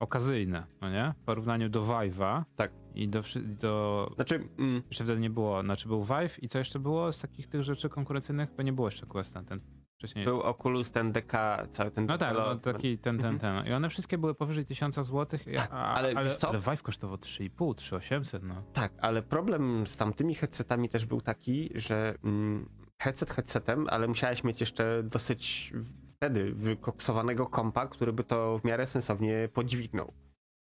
okazyjne, 0.00 0.66
no 0.80 0.90
nie? 0.90 1.14
W 1.22 1.24
porównaniu 1.24 1.68
do 1.68 1.82
Vive'a. 1.82 2.42
Tak. 2.56 2.72
I 2.94 3.08
do, 3.08 3.22
do 3.60 4.10
Znaczy, 4.14 4.48
mm, 4.58 4.82
jeszcze 4.88 5.04
wtedy 5.04 5.20
nie 5.20 5.30
było, 5.30 5.62
znaczy 5.62 5.88
był 5.88 6.04
Vive 6.04 6.42
i 6.42 6.48
co 6.48 6.58
jeszcze 6.58 6.78
było 6.78 7.12
z 7.12 7.20
takich 7.20 7.48
tych 7.48 7.62
rzeczy 7.62 7.88
konkurencyjnych? 7.88 8.50
Bo 8.56 8.62
nie 8.62 8.72
było 8.72 8.86
jeszcze 8.86 9.06
Questa, 9.06 9.42
ten 9.42 9.60
wcześniej. 9.98 10.24
był 10.24 10.42
Oculus, 10.42 10.90
ten 10.90 11.12
DK, 11.12 11.32
cały 11.72 11.90
ten 11.90 12.06
No 12.06 12.18
tak, 12.18 12.34
no, 12.34 12.56
taki 12.56 12.98
ten, 12.98 13.18
ten, 13.18 13.38
ten. 13.38 13.66
I 13.66 13.72
one 13.72 13.88
wszystkie 13.88 14.18
były 14.18 14.34
powyżej 14.34 14.66
1000 14.66 14.94
zł, 14.94 15.26
Tak, 15.56 15.68
a, 15.72 15.94
ale 15.94 16.12
ale, 16.16 16.36
co? 16.36 16.48
ale 16.48 16.58
Vive 16.58 16.82
kosztował 16.82 17.16
3,5, 17.16 17.74
3800, 17.74 18.42
no. 18.42 18.62
Tak, 18.72 18.92
ale 19.00 19.22
problem 19.22 19.86
z 19.86 19.96
tamtymi 19.96 20.34
headsetami 20.34 20.88
też 20.88 21.06
był 21.06 21.20
taki, 21.20 21.70
że 21.74 22.14
mm, 22.24 22.68
headset 22.98 23.30
headsetem, 23.30 23.86
ale 23.90 24.08
musiałeś 24.08 24.44
mieć 24.44 24.60
jeszcze 24.60 25.02
dosyć 25.02 25.72
wtedy 26.18 26.52
wykoksowanego 26.52 27.46
kompa, 27.46 27.86
który 27.86 28.12
by 28.12 28.24
to 28.24 28.58
w 28.58 28.64
miarę 28.64 28.86
sensownie 28.86 29.48
podźwignął. 29.52 30.12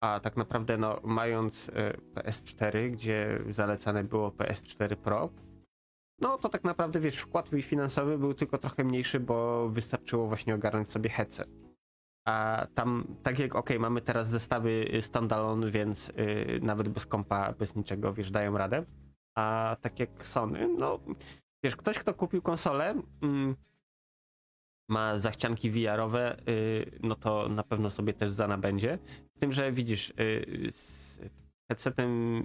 A 0.02 0.20
tak 0.20 0.38
naprawdę, 0.38 0.78
no, 0.78 1.00
mając 1.04 1.70
e, 1.70 1.94
PS4, 2.16 2.92
gdzie 2.92 3.40
zalecane 3.50 4.04
było 4.04 4.30
PS4 4.30 4.96
Pro, 4.96 5.30
no 6.20 6.38
to 6.38 6.50
tak 6.50 6.64
naprawdę, 6.64 7.00
wiesz, 7.00 7.18
wkład 7.18 7.50
finansowy 7.62 8.18
był 8.18 8.34
tylko 8.34 8.58
trochę 8.58 8.84
mniejszy, 8.84 9.20
bo 9.20 9.70
wystarczyło 9.70 10.28
właśnie 10.28 10.56
ogarnąć 10.56 10.92
sobie 10.92 11.10
headset. 11.10 11.50
A 12.26 12.68
tam, 12.76 13.16
tak 13.24 13.40
jak, 13.40 13.56
ok, 13.56 13.70
mamy 13.80 14.02
teraz 14.02 14.28
zestawy 14.30 14.70
y, 14.94 15.02
standalone, 15.02 15.72
więc 15.72 16.10
y, 16.10 16.60
nawet 16.62 16.90
bez 16.90 17.06
kompa, 17.06 17.54
bez 17.54 17.76
niczego, 17.76 18.14
wiesz, 18.14 18.32
dają 18.32 18.58
radę. 18.58 18.86
A 19.36 19.76
tak 19.82 20.00
jak 20.00 20.26
Sony, 20.26 20.68
no, 20.78 21.00
wiesz, 21.64 21.76
ktoś, 21.76 22.00
kto 22.00 22.14
kupił 22.14 22.42
konsolę, 22.42 23.02
mm, 23.22 23.56
ma 24.90 25.20
zachcianki 25.20 25.72
VR-owe, 25.72 26.38
y, 26.50 27.00
no 27.04 27.16
to 27.16 27.50
na 27.50 27.64
pewno 27.64 27.90
sobie 27.90 28.14
też 28.14 28.32
zana 28.32 28.58
będzie. 28.58 29.00
Z 29.38 29.40
tym, 29.40 29.52
że 29.52 29.72
widzisz, 29.72 30.10
y, 30.10 30.72
z 30.72 31.20
headsetem 31.72 32.44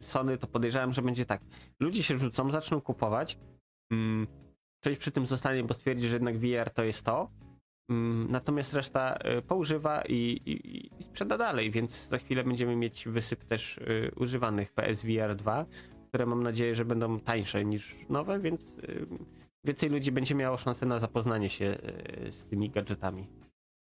Sony 0.00 0.38
to 0.38 0.46
podejrzewam, 0.46 0.92
że 0.92 1.02
będzie 1.02 1.26
tak. 1.26 1.42
Ludzie 1.80 2.02
się 2.02 2.18
rzucą, 2.18 2.50
zaczną 2.50 2.80
kupować. 2.80 3.38
Mm, 3.92 4.26
Ktoś 4.82 4.98
przy 4.98 5.10
tym 5.10 5.26
zostanie, 5.26 5.64
bo 5.64 5.74
stwierdzi, 5.74 6.08
że 6.08 6.14
jednak 6.14 6.38
VR 6.38 6.70
to 6.70 6.84
jest 6.84 7.04
to. 7.04 7.30
Mm, 7.90 8.26
Natomiast 8.30 8.74
reszta 8.74 9.18
y, 9.38 9.42
poużywa 9.42 10.02
i, 10.02 10.14
i, 10.14 10.86
i 11.00 11.04
sprzeda 11.04 11.38
dalej, 11.38 11.70
więc 11.70 12.08
za 12.08 12.18
chwilę 12.18 12.44
będziemy 12.44 12.76
mieć 12.76 13.08
wysyp 13.08 13.44
też 13.44 13.80
używanych 14.16 14.72
PSVR 14.72 15.36
2, 15.36 15.66
które 16.08 16.26
mam 16.26 16.42
nadzieję, 16.42 16.74
że 16.74 16.84
będą 16.84 17.20
tańsze 17.20 17.64
niż 17.64 17.96
nowe, 18.08 18.40
więc 18.40 18.74
więcej 19.64 19.90
ludzi 19.90 20.12
będzie 20.12 20.34
miało 20.34 20.56
szansę 20.56 20.86
na 20.86 20.98
zapoznanie 20.98 21.48
się 21.48 21.78
y, 22.26 22.32
z 22.32 22.44
tymi 22.44 22.70
gadżetami. 22.70 23.26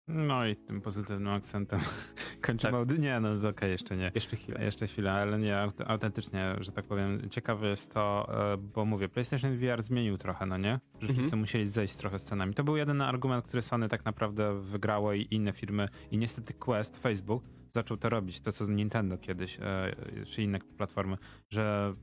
No 0.07 0.45
i 0.47 0.55
tym 0.55 0.81
pozytywnym 0.81 1.33
akcentem 1.33 1.79
kończymy 2.41 2.85
Tak. 2.85 2.99
Nie, 2.99 3.19
no 3.19 3.49
okej, 3.49 3.71
jeszcze 3.71 3.97
nie. 3.97 4.11
Jeszcze 4.15 4.35
chwilę. 4.35 4.63
Jeszcze 4.65 4.87
chwilę, 4.87 5.11
ale 5.11 5.39
nie, 5.39 5.53
aut- 5.55 5.83
autentycznie, 5.87 6.55
że 6.59 6.71
tak 6.71 6.85
powiem, 6.85 7.29
ciekawe 7.29 7.67
jest 7.69 7.93
to, 7.93 8.27
e, 8.53 8.57
bo 8.57 8.85
mówię, 8.85 9.09
PlayStation 9.09 9.57
VR 9.57 9.81
zmienił 9.81 10.17
trochę, 10.17 10.45
no 10.45 10.57
nie? 10.57 10.79
Rzeczywiście 10.93 11.23
Mhm. 11.23 11.39
musieli 11.39 11.67
zejść 11.67 11.95
trochę 11.95 12.19
z 12.19 12.23
cenami. 12.25 12.53
To 12.53 12.63
był 12.63 12.77
jedyny 12.77 13.05
argument, 13.05 13.45
który 13.45 13.61
Sony 13.61 13.89
tak 13.89 14.05
naprawdę 14.05 14.61
wygrało 14.61 15.13
i 15.13 15.27
inne 15.31 15.53
firmy. 15.53 15.85
I 16.11 16.17
niestety 16.17 16.53
Quest, 16.53 16.97
Facebook 16.97 17.43
zaczął 17.75 17.97
to 17.97 18.09
robić, 18.09 18.41
to 18.41 18.51
co 18.51 18.65
z 18.65 18.69
Nintendo 18.69 19.17
kiedyś, 19.17 19.57
e, 19.61 19.95
czy 20.25 20.43
inne 20.43 20.59
platformy, 20.59 21.17
że 21.49 21.93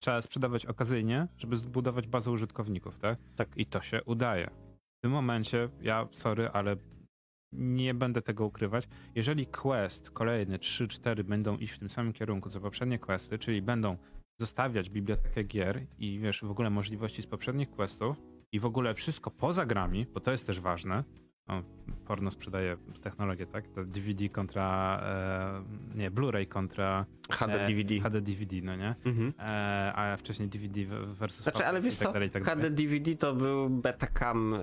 trzeba 0.00 0.22
sprzedawać 0.22 0.66
okazyjnie, 0.66 1.28
żeby 1.38 1.56
zbudować 1.56 2.08
bazę 2.08 2.30
użytkowników, 2.30 2.98
tak? 2.98 3.18
Tak. 3.36 3.48
I 3.56 3.66
to 3.66 3.80
się 3.80 4.04
udaje. 4.04 4.50
W 4.98 5.02
tym 5.02 5.12
momencie, 5.12 5.68
ja, 5.82 6.08
sorry, 6.12 6.48
ale 6.48 6.76
nie 7.52 7.94
będę 7.94 8.22
tego 8.22 8.46
ukrywać. 8.46 8.88
Jeżeli 9.14 9.46
Quest 9.46 10.10
kolejny 10.10 10.58
3-4 10.58 11.22
będą 11.22 11.56
iść 11.56 11.72
w 11.72 11.78
tym 11.78 11.90
samym 11.90 12.12
kierunku 12.12 12.50
co 12.50 12.60
poprzednie 12.60 12.98
Questy, 12.98 13.38
czyli 13.38 13.62
będą 13.62 13.96
zostawiać 14.40 14.90
bibliotekę 14.90 15.44
gier 15.44 15.86
i 15.98 16.18
wiesz, 16.18 16.40
w 16.44 16.50
ogóle 16.50 16.70
możliwości 16.70 17.22
z 17.22 17.26
poprzednich 17.26 17.70
Questów 17.70 18.16
i 18.52 18.60
w 18.60 18.64
ogóle 18.64 18.94
wszystko 18.94 19.30
poza 19.30 19.66
grami, 19.66 20.06
bo 20.14 20.20
to 20.20 20.30
jest 20.30 20.46
też 20.46 20.60
ważne. 20.60 21.04
Porno 22.06 22.30
sprzedaje 22.30 22.76
technologię, 23.02 23.46
tak? 23.46 23.68
To 23.68 23.84
DVD 23.84 24.28
kontra, 24.28 25.00
e, 25.94 25.98
nie, 25.98 26.10
Blu-ray 26.10 26.46
kontra 26.48 27.06
HD 27.30 27.64
e, 27.64 27.68
DVD. 27.68 28.00
HD 28.00 28.20
DVD, 28.20 28.56
no 28.62 28.76
nie? 28.76 28.94
Mhm. 29.04 29.32
E, 29.38 29.92
a 29.96 30.16
wcześniej 30.16 30.48
DVD 30.48 30.84
versus 31.06 31.42
Znaczy, 31.42 31.66
ale 31.66 31.80
wiesz 31.80 31.96
tak 31.98 32.08
co, 32.08 32.12
dalej, 32.12 32.28
i 32.28 32.30
tak. 32.30 32.44
HD 32.44 32.70
DVD 32.70 33.16
to 33.16 33.34
był 33.34 33.70
betacam 33.70 34.54
y, 34.54 34.60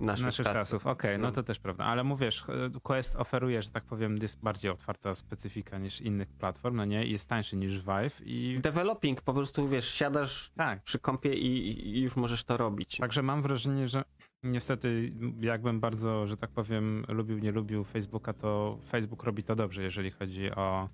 naszych, 0.00 0.26
naszych 0.26 0.46
czasów. 0.46 0.54
czasów. 0.60 0.86
Okej, 0.86 1.18
no 1.18 1.24
No. 1.28 1.32
to 1.32 1.42
też 1.42 1.58
prawda. 1.58 1.84
Ale 1.84 2.04
mówisz, 2.04 2.44
Quest 2.82 3.16
oferuje, 3.16 3.62
że 3.62 3.70
tak 3.70 3.84
powiem, 3.84 4.16
jest 4.22 4.42
bardziej 4.42 4.70
otwarta 4.70 5.14
specyfika 5.14 5.78
niż 5.78 6.00
innych 6.00 6.28
platform, 6.28 6.76
no 6.76 6.84
nie? 6.84 7.06
Jest 7.06 7.28
tańszy 7.28 7.56
niż 7.56 7.78
Vive 7.78 8.20
i 8.26 8.58
Developing, 8.62 9.20
po 9.22 9.34
prostu 9.34 9.68
wiesz, 9.68 9.88
siadasz 9.94 10.50
tak. 10.56 10.82
przy 10.82 10.98
kompie 10.98 11.34
i, 11.34 11.88
i 11.96 12.00
już 12.02 12.16
możesz 12.16 12.44
to 12.44 12.56
robić. 12.56 12.96
Także 12.96 13.22
mam 13.22 13.42
wrażenie, 13.42 13.88
że 13.88 14.04
niestety 14.42 15.12
jakbym 15.40 15.80
bardzo, 15.80 16.26
że 16.26 16.36
tak 16.36 16.50
powiem, 16.50 17.04
lubił, 17.08 17.38
nie 17.38 17.52
lubił 17.52 17.84
Facebooka, 17.84 18.32
to 18.32 18.78
Facebook 18.88 19.22
robi 19.22 19.42
to 19.42 19.56
dobrze, 19.56 19.82
jeżeli 19.82 20.10
chodzi 20.10 20.50
o 20.50 20.88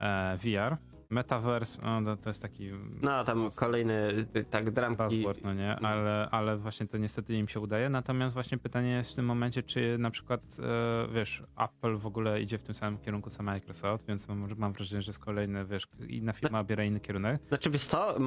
e, 0.00 0.38
VR. 0.38 0.76
Metaverse, 1.10 1.82
no, 2.00 2.16
to, 2.16 2.30
jest 2.30 2.42
taki 2.42 2.70
No 3.02 3.24
tam 3.24 3.38
mocny 3.38 3.60
kolejne 3.60 4.10
y, 4.36 4.44
tak 4.44 4.70
dramki. 4.70 5.26
no 5.44 5.54
nie? 5.54 5.76
Ale, 5.76 6.28
ale 6.30 6.56
właśnie 6.56 6.86
to 6.86 6.98
niestety 6.98 7.34
im 7.34 7.48
się 7.48 7.60
udaje. 7.60 7.88
Natomiast 7.88 8.34
właśnie 8.34 8.58
pytanie 8.58 8.90
jest 8.90 9.12
w 9.12 9.14
tym 9.14 9.24
momencie, 9.24 9.62
czy 9.62 9.96
na 9.98 10.10
przykład, 10.10 10.40
e, 10.58 11.08
wiesz, 11.14 11.42
Apple 11.58 11.96
w 11.96 12.06
ogóle 12.06 12.42
idzie 12.42 12.58
w 12.58 12.62
tym 12.62 12.74
samym 12.74 12.98
kierunku 12.98 13.30
co 13.30 13.42
Microsoft, 13.42 14.06
więc 14.06 14.28
mam, 14.28 14.48
mam 14.56 14.72
wrażenie, 14.72 15.02
że 15.02 15.10
jest 15.10 15.18
kolejny, 15.18 15.64
wiesz, 15.64 15.88
inna 16.08 16.32
firma 16.32 16.60
obiera 16.60 16.84
inny 16.84 17.00
kierunek. 17.00 17.42
Znaczy 17.48 17.70
wiesz 17.70 17.84
co, 17.84 18.18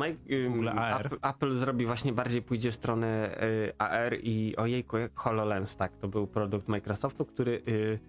AR. 0.72 1.06
Apple, 1.06 1.18
Apple 1.30 1.58
zrobi 1.58 1.86
właśnie 1.86 2.14
bardziej 2.14 2.42
pójdzie 2.42 2.72
w 2.72 2.76
stronę 2.76 3.44
y, 3.44 3.74
AR 3.78 4.18
i 4.24 4.56
ojejku, 4.56 4.98
jak 4.98 5.20
HoloLens, 5.20 5.76
tak, 5.76 5.98
to 5.98 6.08
był 6.08 6.28
produkt 6.28 6.68
Microsoftu, 6.68 7.26
który 7.26 7.62
y, 7.68 8.00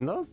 no 0.00 0.24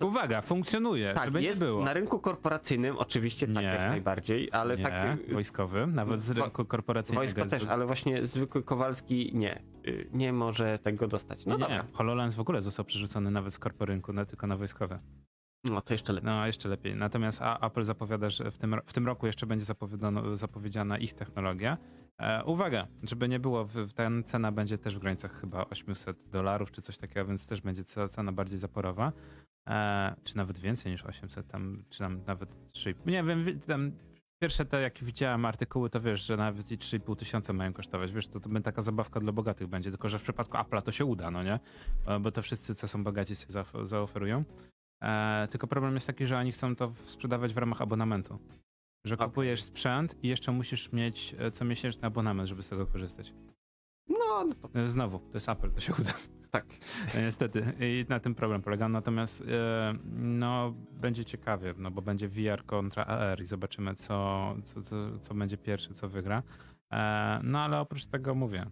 Uwaga, 0.00 0.42
funkcjonuje, 0.42 1.14
tak, 1.14 1.24
żeby 1.24 1.42
jest 1.42 1.60
nie 1.60 1.66
było. 1.66 1.84
na 1.84 1.92
rynku 1.92 2.18
korporacyjnym 2.18 2.98
oczywiście 2.98 3.46
tak 3.46 3.56
Nie. 3.56 3.62
jak 3.62 3.78
najbardziej, 3.90 4.48
ale 4.52 4.76
nie, 4.76 4.82
tak 4.82 5.18
y, 5.28 5.34
wojskowym, 5.34 5.94
nawet 5.94 6.20
z 6.20 6.30
rynku 6.30 6.64
korporacyjnego. 6.64 7.20
wojsko 7.34 7.44
też, 7.58 7.64
ale 7.64 7.86
właśnie 7.86 8.26
zwykły 8.26 8.62
Kowalski 8.62 9.30
nie, 9.34 9.62
y, 9.86 10.08
nie 10.12 10.32
może 10.32 10.78
tego 10.78 11.08
dostać. 11.08 11.46
No 11.46 11.54
nie, 11.54 11.60
dobra, 11.60 11.76
nie. 11.76 11.82
HoloLens 11.92 12.34
w 12.34 12.40
ogóle 12.40 12.62
został 12.62 12.84
przerzucony 12.84 13.30
nawet 13.30 13.54
z 13.54 13.58
korporynku, 13.58 14.12
no, 14.12 14.26
tylko 14.26 14.46
na 14.46 14.56
wojskowe. 14.56 14.98
no 15.64 15.80
to 15.80 15.94
jeszcze 15.94 16.12
lepiej. 16.12 16.26
No, 16.30 16.46
jeszcze 16.46 16.68
lepiej. 16.68 16.96
Natomiast 16.96 17.40
Apple 17.62 17.84
zapowiada, 17.84 18.30
że 18.30 18.50
w 18.50 18.58
tym, 18.58 18.76
w 18.86 18.92
tym 18.92 19.06
roku 19.06 19.26
jeszcze 19.26 19.46
będzie 19.46 19.64
zapowiedziana 20.34 20.98
ich 20.98 21.14
technologia. 21.14 21.76
E, 22.18 22.44
uwaga, 22.44 22.86
żeby 23.02 23.28
nie 23.28 23.40
było, 23.40 23.64
w, 23.64 23.92
ten 23.92 24.24
cena 24.24 24.52
będzie 24.52 24.78
też 24.78 24.96
w 24.96 24.98
granicach 24.98 25.40
chyba 25.40 25.64
800 25.66 26.16
dolarów 26.30 26.70
czy 26.70 26.82
coś 26.82 26.98
takiego, 26.98 27.26
więc 27.26 27.46
też 27.46 27.60
będzie 27.60 27.82
ce- 27.84 28.08
cena 28.08 28.32
bardziej 28.32 28.58
zaporowa. 28.58 29.12
E, 29.68 30.14
czy 30.24 30.36
nawet 30.36 30.58
więcej 30.58 30.92
niż 30.92 31.04
800, 31.04 31.46
tam, 31.48 31.82
czy 31.90 31.98
tam 31.98 32.20
nawet 32.26 32.48
3. 32.72 32.94
Nie 33.06 33.22
wiem, 33.24 33.44
wi- 33.44 33.60
tam 33.60 33.92
pierwsze 34.42 34.64
te, 34.64 34.80
jak 34.80 35.04
widziałem 35.04 35.44
artykuły, 35.44 35.90
to 35.90 36.00
wiesz, 36.00 36.26
że 36.26 36.36
nawet 36.36 36.70
i 36.72 36.78
3,5 36.78 37.16
tysiąca 37.16 37.52
mają 37.52 37.72
kosztować. 37.72 38.12
Wiesz, 38.12 38.28
to, 38.28 38.40
to 38.40 38.48
będzie 38.48 38.64
taka 38.64 38.82
zabawka 38.82 39.20
dla 39.20 39.32
bogatych 39.32 39.66
będzie, 39.68 39.90
tylko 39.90 40.08
że 40.08 40.18
w 40.18 40.22
przypadku 40.22 40.56
Apple'a 40.56 40.82
to 40.82 40.92
się 40.92 41.04
uda, 41.04 41.30
no 41.30 41.42
nie? 41.42 41.60
E, 42.06 42.20
Bo 42.20 42.30
to 42.32 42.42
wszyscy, 42.42 42.74
co 42.74 42.88
są 42.88 43.04
bogaci, 43.04 43.36
sobie 43.36 43.52
zaof- 43.54 43.84
zaoferują. 43.86 44.44
E, 45.02 45.48
tylko 45.50 45.66
problem 45.66 45.94
jest 45.94 46.06
taki, 46.06 46.26
że 46.26 46.38
oni 46.38 46.52
chcą 46.52 46.76
to 46.76 46.92
sprzedawać 47.06 47.54
w 47.54 47.58
ramach 47.58 47.82
abonamentu. 47.82 48.38
Że 49.06 49.14
Okej. 49.14 49.26
kupujesz 49.26 49.62
sprzęt 49.62 50.16
i 50.24 50.28
jeszcze 50.28 50.52
musisz 50.52 50.92
mieć 50.92 51.34
e, 51.38 51.50
comiesięczny 51.50 52.06
abonament, 52.06 52.48
żeby 52.48 52.62
z 52.62 52.68
tego 52.68 52.86
korzystać. 52.86 53.32
No, 54.44 54.54
no 54.74 54.80
E, 54.80 54.86
Znowu, 54.86 55.18
to 55.18 55.34
jest 55.34 55.48
Apple, 55.48 55.70
to 55.70 55.80
się 55.80 55.92
uda. 56.00 56.12
tak. 56.50 56.64
E, 57.14 57.22
Niestety. 57.22 57.72
I 57.80 58.04
na 58.08 58.20
tym 58.20 58.34
problem 58.34 58.62
polega. 58.62 58.88
Natomiast 58.88 59.40
e, 59.48 59.94
no, 60.14 60.74
będzie 61.00 61.24
ciekawie, 61.24 61.74
no 61.78 61.90
bo 61.90 62.02
będzie 62.02 62.28
VR 62.28 62.64
kontra 62.66 63.04
AR 63.04 63.42
i 63.42 63.44
zobaczymy, 63.44 63.94
co, 63.94 64.54
co, 64.64 64.82
co, 64.82 65.18
co 65.18 65.34
będzie 65.34 65.56
pierwszy, 65.56 65.94
co 65.94 66.08
wygra. 66.08 66.42
E, 66.92 67.40
no 67.42 67.60
ale 67.60 67.80
oprócz 67.80 68.06
tego 68.06 68.34
mówię, 68.34 68.66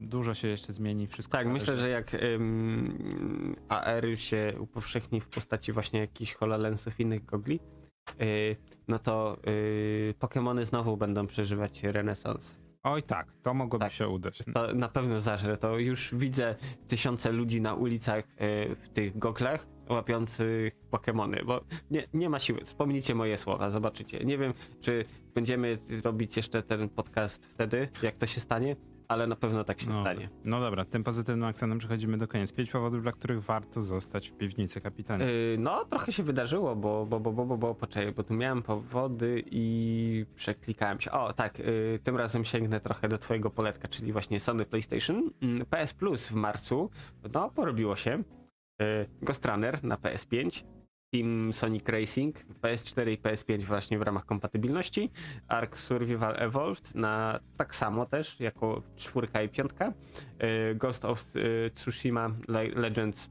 dużo 0.00 0.34
się 0.34 0.48
jeszcze 0.48 0.72
zmieni, 0.72 1.06
wszystko 1.06 1.38
Tak, 1.38 1.46
myślę, 1.46 1.76
że 1.76 1.88
jak 1.88 2.14
ym, 2.14 3.56
AR 3.68 4.04
się 4.18 4.54
upowszechni 4.60 5.20
w 5.20 5.28
postaci 5.28 5.72
właśnie 5.72 6.00
jakichś 6.00 6.34
HoloLensów 6.34 7.00
i 7.00 7.02
innych 7.02 7.24
gogli, 7.24 7.60
y, 8.20 8.56
no 8.88 8.98
to 8.98 9.36
y, 9.48 10.14
Pokémony 10.20 10.64
znowu 10.64 10.96
będą 10.96 11.26
przeżywać 11.26 11.82
renesans. 11.82 12.61
Oj 12.84 13.02
tak, 13.02 13.32
to 13.42 13.54
mogłoby 13.54 13.84
Tak. 13.84 13.92
się 13.92 14.08
udać. 14.08 14.42
To 14.54 14.74
na 14.74 14.88
pewno 14.88 15.20
zażre. 15.20 15.56
To 15.56 15.78
już 15.78 16.14
widzę 16.14 16.54
tysiące 16.88 17.32
ludzi 17.32 17.60
na 17.60 17.74
ulicach 17.74 18.24
y, 18.24 18.76
w 18.76 18.88
tych 18.88 19.18
goglach 19.18 19.66
łapiących 19.88 20.72
Pokémony, 20.90 21.44
bo 21.44 21.64
nie, 21.90 22.06
nie 22.14 22.30
ma 22.30 22.38
siły. 22.38 22.60
Wspomnijcie 22.64 23.14
moje 23.14 23.38
słowa, 23.38 23.70
zobaczycie. 23.70 24.24
Nie 24.24 24.38
wiem, 24.38 24.54
czy 24.80 25.04
będziemy 25.34 25.78
robić 26.04 26.36
jeszcze 26.36 26.62
ten 26.62 26.88
podcast 26.88 27.46
wtedy, 27.46 27.88
jak 28.02 28.16
to 28.16 28.26
się 28.26 28.40
stanie, 28.40 28.76
ale 29.12 29.26
na 29.26 29.36
pewno 29.36 29.64
tak 29.64 29.80
się 29.80 29.90
No, 29.90 30.00
stanie. 30.00 30.28
no 30.44 30.60
dobra, 30.60 30.84
tym 30.84 31.04
pozytywnym 31.04 31.48
akcentem 31.48 31.78
przechodzimy 31.78 32.18
do 32.18 32.28
koniec. 32.28 32.52
Pięć 32.52 32.70
powodów, 32.70 33.02
dla 33.02 33.12
których 33.12 33.42
warto 33.42 33.80
zostać 33.80 34.28
w 34.28 34.32
piwnicy 34.32 34.80
kapitanie. 34.80 35.24
Y, 35.24 35.56
no, 35.58 35.84
trochę 35.84 36.12
się 36.12 36.22
wydarzyło, 36.22 36.76
bo, 36.76 37.06
bo, 37.06 37.20
bo, 37.20 37.32
bo, 37.32 37.44
bo, 37.46 37.56
bo 37.58 37.74
poczekaj, 37.74 38.12
bo 38.12 38.22
tu 38.22 38.34
miałem 38.34 38.62
powody 38.62 39.42
i 39.50 40.26
przeklikałem 40.34 41.00
się. 41.00 41.10
O, 41.10 41.32
tak, 41.32 41.60
y, 41.60 42.00
tym 42.04 42.16
razem 42.16 42.44
sięgnę 42.44 42.80
trochę 42.80 43.08
do 43.08 43.18
twojego 43.18 43.50
poletka, 43.50 43.88
czyli 43.88 44.12
właśnie 44.12 44.40
Sony 44.40 44.64
PlayStation. 44.64 45.30
Mm, 45.42 45.66
PS 45.66 45.94
Plus 45.94 46.28
w 46.28 46.34
marcu, 46.34 46.90
no, 47.34 47.50
porobiło 47.50 47.96
się. 47.96 48.22
Y, 48.82 49.06
Ghost 49.22 49.46
Runner 49.46 49.84
na 49.84 49.96
PS5, 49.96 50.64
Team 51.12 51.52
Sonic 51.52 51.88
Racing, 51.88 52.36
PS4 52.62 53.10
i 53.12 53.18
PS5 53.18 53.64
właśnie 53.64 53.98
w 53.98 54.02
ramach 54.02 54.24
kompatybilności, 54.26 55.10
Ark 55.48 55.78
Survival 55.78 56.34
Evolved 56.38 56.94
na 56.94 57.40
tak 57.56 57.74
samo 57.74 58.06
też, 58.06 58.40
jako 58.40 58.82
czwórka 58.96 59.42
i 59.42 59.48
piątka, 59.48 59.92
y, 60.70 60.74
Ghost 60.74 61.04
of 61.04 61.36
y, 61.36 61.70
Tsushima 61.74 62.30
Le- 62.48 62.68
Legends 62.68 63.30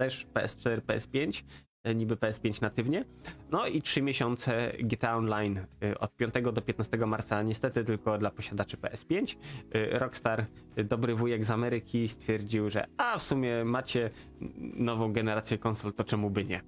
też 0.00 0.26
PS4, 0.34 0.80
PS5, 0.80 1.42
e, 1.42 1.67
niby 1.94 2.16
PS5 2.16 2.62
natywnie. 2.62 3.04
No 3.50 3.66
i 3.66 3.82
3 3.82 4.02
miesiące 4.02 4.72
GTA 4.80 5.16
Online 5.16 5.58
y, 5.84 5.98
od 5.98 6.16
5 6.16 6.34
do 6.52 6.62
15 6.62 6.96
marca, 6.96 7.42
niestety 7.42 7.84
tylko 7.84 8.18
dla 8.18 8.30
posiadaczy 8.30 8.76
PS5. 8.76 9.36
Y, 9.76 9.98
Rockstar, 9.98 10.46
dobry 10.84 11.14
wujek 11.14 11.44
z 11.44 11.50
Ameryki, 11.50 12.08
stwierdził, 12.08 12.70
że 12.70 12.86
a 12.96 13.18
w 13.18 13.22
sumie 13.22 13.64
macie 13.64 14.10
nową 14.60 15.12
generację 15.12 15.58
konsol, 15.58 15.92
to 15.92 16.04
czemu 16.04 16.30
by 16.30 16.44
nie? 16.44 16.62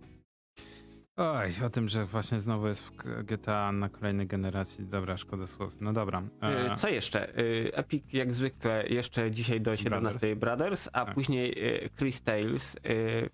Oj, 1.22 1.54
o 1.66 1.70
tym, 1.70 1.88
że 1.88 2.06
właśnie 2.06 2.40
znowu 2.40 2.66
jest 2.68 2.82
w 2.84 2.92
GTA 3.24 3.72
na 3.72 3.88
kolejnej 3.88 4.26
generacji. 4.26 4.86
Dobra, 4.86 5.16
szkoda 5.16 5.46
słów. 5.46 5.76
No 5.80 5.92
dobra. 5.92 6.22
E, 6.42 6.72
Y, 6.72 6.76
Co 6.76 6.88
jeszcze? 6.88 7.38
Y, 7.38 7.70
Epic 7.74 8.04
jak 8.12 8.34
zwykle 8.34 8.86
jeszcze 8.88 9.30
dzisiaj 9.30 9.60
do 9.60 9.76
17 9.76 10.36
Brothers, 10.36 10.88
a 10.92 11.04
Tak. 11.04 11.14
później 11.14 11.74
y, 11.84 11.90
Chris 11.98 12.22
Tales. 12.22 12.76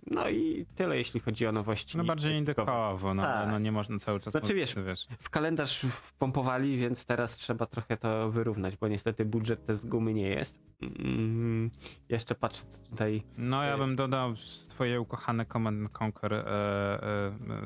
No 0.07 0.29
i 0.29 0.67
tyle 0.75 0.97
jeśli 0.99 1.21
chodzi 1.21 1.47
o 1.47 1.53
nowości. 1.53 1.99
no 1.99 2.05
bardziej 2.05 2.37
indykowo, 2.37 3.15
no, 3.15 3.23
Tak. 3.23 3.51
no 3.51 3.59
nie 3.59 3.73
można 3.73 3.99
cały 3.99 4.21
czas... 4.21 4.33
Znaczy, 4.33 4.55
wiesz, 4.55 4.75
wiesz. 4.87 5.07
w 5.21 5.31
kalendarz 5.31 5.81
wpompowali, 5.91 6.77
więc 6.77 7.07
teraz 7.07 7.37
trzeba 7.37 7.67
trochę 7.67 7.97
to 7.97 8.31
wyrównać, 8.31 8.77
bo 8.77 8.89
niestety 8.89 9.25
budżet 9.25 9.67
to 9.67 9.77
z 9.77 9.87
gumy 9.87 10.15
nie 10.15 10.29
jest. 10.29 10.67
Mm, 10.83 11.71
jeszcze 12.09 12.35
patrzę 12.35 12.63
tutaj. 12.91 13.23
No 13.39 13.63
ja 13.63 13.79
bym 13.79 13.97
dodał 13.97 14.35
twoje 14.69 15.01
ukochane 15.01 15.47
Command 15.47 15.83
and 15.83 16.03
Conquer 16.03 16.33
e, 16.33 16.39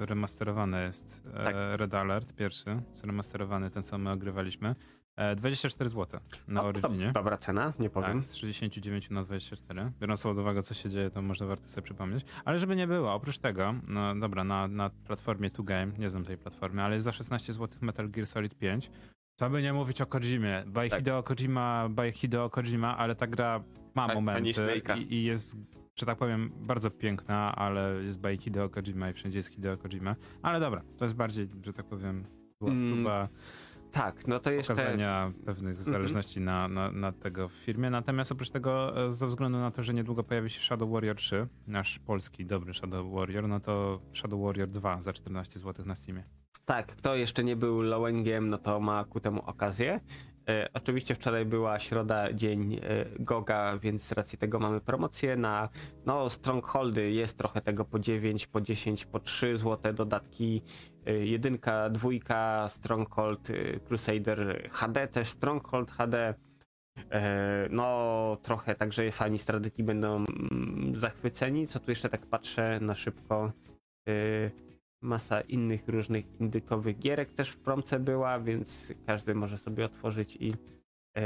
e, 0.03 0.07
remasterowane 0.11 0.85
jest 0.85 1.23
e, 1.35 1.45
Tak. 1.45 1.55
Red 1.73 1.95
Alert, 1.95 2.35
pierwszy, 2.35 2.83
zremasterowany, 2.93 3.71
ten 3.71 3.83
co 3.83 3.99
my 3.99 4.11
ogrywaliśmy. 4.11 4.75
E, 5.17 5.37
24 5.37 5.91
zł 5.91 6.21
na 6.49 6.63
O, 6.63 6.73
dobra 7.13 7.37
cena, 7.37 7.73
nie 7.79 7.91
powiem. 7.91 8.23
Tak, 8.23 8.31
z 8.31 8.35
69 8.35 9.11
na 9.11 9.25
24. 9.25 9.93
Biorąc 10.01 10.23
pod 10.23 10.39
uwagę, 10.39 10.63
co 10.63 10.75
się 10.75 10.91
dzieje, 10.91 11.11
to 11.11 11.23
może 11.23 11.47
warto 11.47 11.69
sobie 11.69 11.83
przypomnieć. 11.83 12.25
Ale 12.45 12.59
żeby 12.59 12.77
nie 12.77 12.87
było, 12.87 13.15
oprócz 13.15 13.39
tego, 13.39 13.75
no 13.89 14.15
dobra, 14.15 14.45
na, 14.45 14.69
na 14.69 14.91
platformie 14.91 15.51
2Game, 15.51 15.99
nie 15.99 16.11
znam 16.11 16.25
tej 16.25 16.39
platformy, 16.39 16.83
ale 16.83 16.95
jest 16.95 17.05
za 17.05 17.13
16 17.13 17.53
zł 17.53 17.69
Metal 17.81 18.11
Gear 18.11 18.27
Solid 18.27 18.55
5. 18.55 18.91
To 19.37 19.51
by 19.51 19.63
nie 19.63 19.73
mówić 19.73 20.01
o 20.01 20.07
Kojimie. 20.07 20.65
By 20.67 20.89
Tak. 20.89 20.99
Hideo 20.99 21.23
Kojima, 21.23 21.89
by 21.89 22.13
Hideo 22.13 22.51
Kojima, 22.51 22.99
ale 22.99 23.15
ta 23.15 23.27
gra 23.27 23.63
ma 23.95 24.07
Tak, 24.07 24.15
momenty 24.15 24.83
i, 24.97 25.15
i 25.15 25.25
jest, 25.25 25.57
że 25.97 26.07
tak 26.07 26.19
powiem, 26.19 26.51
bardzo 26.57 26.91
piękna, 26.91 27.55
ale 27.57 27.95
jest 28.05 28.21
by 28.21 28.37
Hideo 28.37 28.69
Kojima 28.69 29.11
i 29.11 29.13
wszędzie 29.13 29.39
jest 29.39 29.49
Hideo 29.51 29.77
Kojima. 29.77 30.17
Ale 30.43 30.61
dobra, 30.61 30.83
to 30.97 31.05
jest 31.05 31.15
bardziej, 31.17 31.49
że 31.63 31.73
tak 31.73 31.87
powiem, 31.87 32.25
była 32.61 32.71
Mm, 32.73 32.95
próba 32.95 33.29
Tak, 33.93 34.27
no 34.27 34.41
to 34.41 34.51
jeszcze. 34.51 34.75
pokazania 34.75 35.33
pewnych 35.47 35.77
Mhm. 35.79 35.93
zależności 35.93 36.41
na, 36.41 36.69
na, 36.69 36.93
na 36.93 37.13
tego 37.13 37.49
w 37.49 37.53
firmie. 37.53 37.91
Natomiast 37.91 38.33
oprócz 38.33 38.51
tego, 38.51 39.07
e, 39.07 39.13
ze 39.13 39.27
względu 39.27 39.59
na 39.59 39.71
to, 39.71 39.83
że 39.83 39.95
niedługo 39.95 40.25
pojawi 40.25 40.51
się 40.51 40.61
Shadow 40.61 40.91
Warrior 40.91 41.17
3, 41.17 41.47
nasz 41.67 41.99
polski 41.99 42.47
dobry 42.47 42.75
Shadow 42.75 43.13
Warrior, 43.15 43.49
no 43.49 43.61
to 43.61 44.01
Shadow 44.15 44.41
Warrior 44.45 44.69
2 44.69 45.03
za 45.03 45.13
14 45.13 45.59
zł 45.59 45.87
na 45.87 45.95
Steamie. 45.95 46.25
Tak, 46.65 46.87
kto 46.87 47.17
jeszcze 47.17 47.45
nie 47.45 47.57
był 47.57 47.81
low-endgame, 47.83 48.47
no 48.49 48.59
to 48.59 48.81
ma 48.81 49.05
ku 49.05 49.21
temu 49.21 49.43
okazję. 49.47 50.01
E, 50.51 50.69
oczywiście 50.75 51.15
wczoraj 51.15 51.45
była 51.45 51.79
środa, 51.79 52.33
dzień 52.33 52.75
e, 52.75 53.07
Goga, 53.19 53.79
więc 53.79 54.03
z 54.03 54.13
racji 54.13 54.39
tego 54.39 54.59
mamy 54.59 54.81
promocję 54.81 55.37
na 55.37 55.69
no, 56.07 56.31
Strongholdy. 56.31 57.11
Jest 57.11 57.39
trochę 57.39 57.61
tego 57.61 57.85
po 57.85 57.99
9, 57.99 58.47
po 58.47 58.61
10, 58.61 59.07
po 59.07 59.21
3 59.21 59.59
złote 59.59 59.93
dodatki. 59.93 60.63
E, 61.07 61.13
jedynka, 61.13 61.91
dwójka, 61.91 62.69
Stronghold, 62.69 63.49
Crusader 63.89 64.69
HD 64.73 65.09
też, 65.09 65.29
Stronghold 65.29 65.91
HD. 65.91 66.35
No, 67.71 68.37
trochę 68.43 68.75
także 68.75 69.13
fani 69.13 69.39
strategii 69.39 69.85
będą 69.85 70.17
mm, 70.17 70.97
zachwyceni. 70.97 71.67
Co 71.67 71.81
tu 71.81 71.91
jeszcze 71.91 72.09
tak 72.09 72.27
patrzę 72.27 72.79
na 72.81 72.95
szybko? 72.95 73.53
Masa 75.03 75.41
innych 75.41 75.89
różnych 75.89 76.41
indykowych 76.41 76.99
gierek 76.99 77.33
też 77.33 77.51
w 77.51 77.57
promce 77.59 78.01
była, 78.01 78.41
więc 78.41 78.93
każdy 79.07 79.35
może 79.35 79.59
sobie 79.59 79.85
otworzyć 79.85 80.37
i 80.41 80.55
e, 81.17 81.23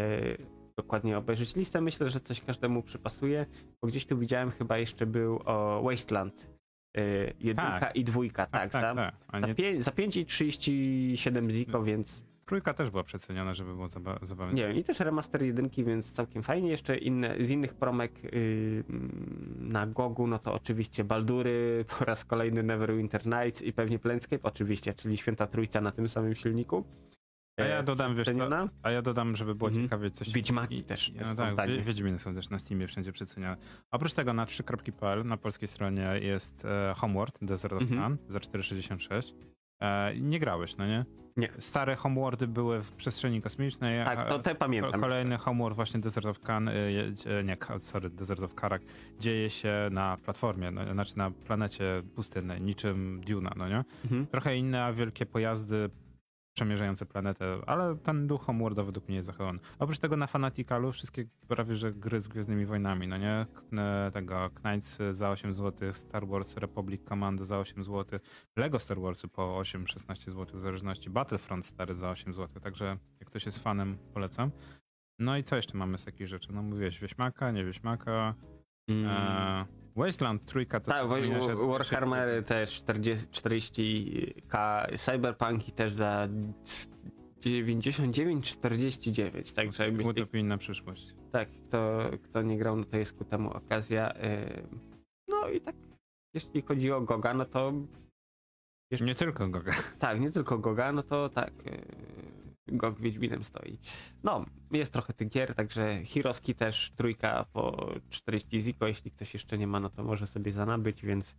dokładnie 0.78 1.18
obejrzeć 1.18 1.56
listę. 1.56 1.80
Myślę, 1.80 2.10
że 2.10 2.20
coś 2.20 2.40
każdemu 2.40 2.82
przypasuje, 2.82 3.46
bo 3.82 3.88
gdzieś 3.88 4.06
tu 4.06 4.18
widziałem 4.18 4.50
chyba 4.50 4.78
jeszcze 4.78 5.06
był 5.06 5.40
o 5.44 5.82
Wasteland. 5.82 6.50
E, 6.96 7.02
jedynka 7.40 7.80
Tak. 7.80 7.96
i 7.96 8.04
dwójka, 8.04 8.46
tak, 8.46 8.70
tak, 8.72 8.82
tak. 8.96 9.14
A 9.28 9.40
Za, 9.40 9.46
nie, 9.46 9.54
pię- 9.54 9.82
za 9.82 9.90
5 9.92 10.16
i 10.16 10.26
37 10.26 11.50
ziko, 11.50 11.82
więc 11.82 12.22
trójka 12.46 12.74
też 12.74 12.90
była 12.90 13.02
przeceniona, 13.02 13.54
żeby 13.54 13.74
było 13.74 13.88
zaba 13.88 14.18
zabawne. 14.22 14.54
nie 14.54 14.74
i 14.80 14.84
też 14.84 15.00
remaster 15.00 15.42
jedynki, 15.42 15.84
więc 15.84 16.12
całkiem 16.12 16.42
fajnie. 16.42 16.70
Jeszcze 16.70 16.96
inne, 16.98 17.36
z 17.40 17.50
innych 17.50 17.74
promek 17.74 18.24
yy, 18.24 18.84
na 19.58 19.86
Gogu, 19.86 20.26
no 20.26 20.38
to 20.38 20.54
oczywiście 20.54 21.04
Baldury, 21.04 21.84
po 21.98 22.04
raz 22.04 22.24
kolejny 22.24 22.62
Neverwinter 22.62 23.26
Nights 23.26 23.62
i 23.62 23.72
pewnie 23.72 23.98
Planescape, 23.98 24.42
oczywiście, 24.42 24.94
czyli 24.94 25.16
Święta 25.16 25.46
Trójca 25.46 25.80
na 25.80 25.92
tym 25.92 26.08
samym 26.08 26.34
silniku. 26.34 26.84
A 27.60 27.62
ja 27.62 27.78
E, 27.78 27.82
dodam, 27.82 28.16
wiesz 28.16 28.26
co, 28.26 28.68
a 28.82 28.90
ja 28.90 29.02
dodam, 29.02 29.36
żeby 29.36 29.54
było 29.54 29.68
Mhm. 29.68 29.86
ciekawie 29.86 30.10
coś... 30.10 30.32
Wiedźmaki 30.32 30.78
i- 30.78 30.84
też 30.84 31.12
No 31.14 31.24
są 31.24 31.36
tak, 31.36 31.56
tanie. 31.56 31.76
Wie- 31.76 31.82
Wiedźminy 31.82 32.18
są 32.18 32.34
też 32.34 32.50
na 32.50 32.58
Steamie 32.58 32.86
wszędzie 32.86 33.12
przeceniane. 33.12 33.56
Oprócz 33.90 34.12
tego 34.12 34.32
na 34.32 34.46
3.pl 34.46 35.24
na 35.26 35.36
polskiej 35.36 35.68
stronie 35.68 36.10
jest 36.22 36.64
e, 36.64 36.94
Homeworld 36.96 37.38
Desert 37.42 37.72
of 37.74 37.82
Mhm. 37.82 38.18
Za 38.28 38.38
4,66. 38.38 39.34
E, 39.82 40.14
nie 40.20 40.38
grałeś, 40.38 40.76
no 40.76 40.86
nie? 40.86 41.04
Nie. 41.36 41.48
Stare 41.58 41.96
Homeworldy 41.96 42.46
były 42.46 42.82
w 42.82 42.92
przestrzeni 42.92 43.42
kosmicznej. 43.42 44.04
Tak, 44.04 44.28
to 44.28 44.38
te 44.38 44.54
pamiętam. 44.54 45.00
Kolejny 45.00 45.38
Homeworld, 45.38 45.76
właśnie 45.76 46.00
Desert 46.00 46.26
of 46.26 46.40
Khan, 46.40 46.68
y, 46.68 46.72
e, 47.26 47.44
nie, 47.44 47.56
sorry, 47.78 48.10
Desert 48.10 48.40
of 48.42 48.54
Karak, 48.54 48.82
dzieje 49.20 49.50
się 49.50 49.88
na 49.90 50.16
platformie, 50.16 50.70
no, 50.70 50.92
znaczy 50.92 51.18
na 51.18 51.30
planecie 51.30 52.02
pustynnej, 52.14 52.60
niczym 52.60 53.20
Duna, 53.26 53.52
no 53.56 53.68
nie? 53.68 53.84
Mhm. 54.04 54.26
Trochę 54.26 54.56
inne, 54.56 54.84
a 54.84 54.92
wielkie 54.92 55.26
pojazdy 55.26 55.90
przemierzające 56.54 57.06
planetę, 57.06 57.58
ale 57.66 57.96
ten 57.96 58.26
duch 58.26 58.42
homeworldowy 58.42 58.86
według 58.86 59.08
mnie 59.08 59.16
jest 59.16 59.26
zachowany. 59.26 59.58
Oprócz 59.78 59.98
tego 59.98 60.16
na 60.16 60.26
Fanaticalu 60.26 60.92
wszystkie 60.92 61.24
prawie, 61.48 61.76
że 61.76 61.92
gry 61.92 62.20
z 62.20 62.28
Gwiezdnymi 62.28 62.66
Wojnami, 62.66 63.08
no 63.08 63.16
nie? 63.16 63.46
K- 63.54 64.10
tego 64.12 64.50
Knights 64.54 64.98
za 65.10 65.30
8 65.30 65.54
zł, 65.54 65.92
Star 65.92 66.26
Wars 66.26 66.56
Republic 66.56 67.02
Command 67.08 67.40
za 67.40 67.58
8 67.58 67.84
zł, 67.84 68.20
Lego 68.56 68.78
Star 68.78 69.00
Warsy 69.00 69.28
po 69.28 69.42
8-16 69.60 70.30
zł 70.30 70.58
w 70.58 70.60
zależności, 70.60 71.10
Battlefront 71.10 71.66
stary 71.66 71.94
za 71.94 72.10
8 72.10 72.34
zł, 72.34 72.60
także 72.62 72.96
jak 73.20 73.28
ktoś 73.30 73.46
jest 73.46 73.58
fanem, 73.58 73.98
polecam. 74.14 74.50
No 75.18 75.36
i 75.36 75.44
co 75.44 75.56
jeszcze 75.56 75.78
mamy 75.78 75.98
z 75.98 76.04
takich 76.04 76.28
rzeczy? 76.28 76.52
No 76.52 76.62
mówiłeś 76.62 77.00
Wieśmaka, 77.00 77.50
nie 77.50 77.64
Wieśmaka, 77.64 78.34
Mm. 78.88 79.06
e, 79.10 79.64
Wasteland 79.96 80.44
trójka 80.44 80.80
to... 80.80 80.86
Tak, 80.90 81.06
Warhammery 81.68 82.42
też 82.42 82.70
40, 82.82 83.26
40k, 83.26 84.86
Cyberpunki 84.98 85.72
też 85.72 85.92
za 85.92 86.28
99,49, 87.40 89.54
także 89.54 89.90
myślę, 89.90 90.10
Utopii 90.10 90.44
na 90.44 90.58
przyszłość. 90.58 91.14
tak, 91.32 91.48
kto, 91.68 92.10
kto 92.22 92.42
nie 92.42 92.58
grał, 92.58 92.76
no 92.76 92.84
to 92.84 92.96
jest 92.96 93.12
ku 93.12 93.24
temu 93.24 93.50
okazja. 93.52 94.12
Ym, 94.14 94.80
No 95.28 95.48
i 95.48 95.60
tak, 95.60 95.74
jeśli 96.34 96.62
chodzi 96.62 96.92
o 96.92 97.00
Goga, 97.00 97.34
no 97.34 97.44
to 97.44 97.72
Nie 99.00 99.14
tylko 99.14 99.48
Goga. 99.48 99.72
tak, 99.98 100.20
nie 100.20 100.30
tylko 100.30 100.58
Goga, 100.58 100.92
no 100.92 101.02
to 101.02 101.28
tak, 101.28 101.52
Gog 102.66 103.00
Wiedźminem 103.00 103.44
stoi. 103.44 103.78
No, 104.22 104.44
jest 104.72 104.92
trochę 104.92 105.12
tych 105.12 105.28
gier, 105.28 105.54
także 105.54 106.04
Hiroski 106.04 106.54
też 106.54 106.92
trójka 106.96 107.44
po 107.52 107.90
40 108.10 108.62
ziko, 108.62 108.86
jeśli 108.86 109.10
ktoś 109.10 109.34
jeszcze 109.34 109.58
nie 109.58 109.66
ma, 109.66 109.80
no 109.80 109.90
to 109.90 110.04
może 110.04 110.26
sobie 110.26 110.52
zanabyć, 110.52 111.02
więc 111.02 111.36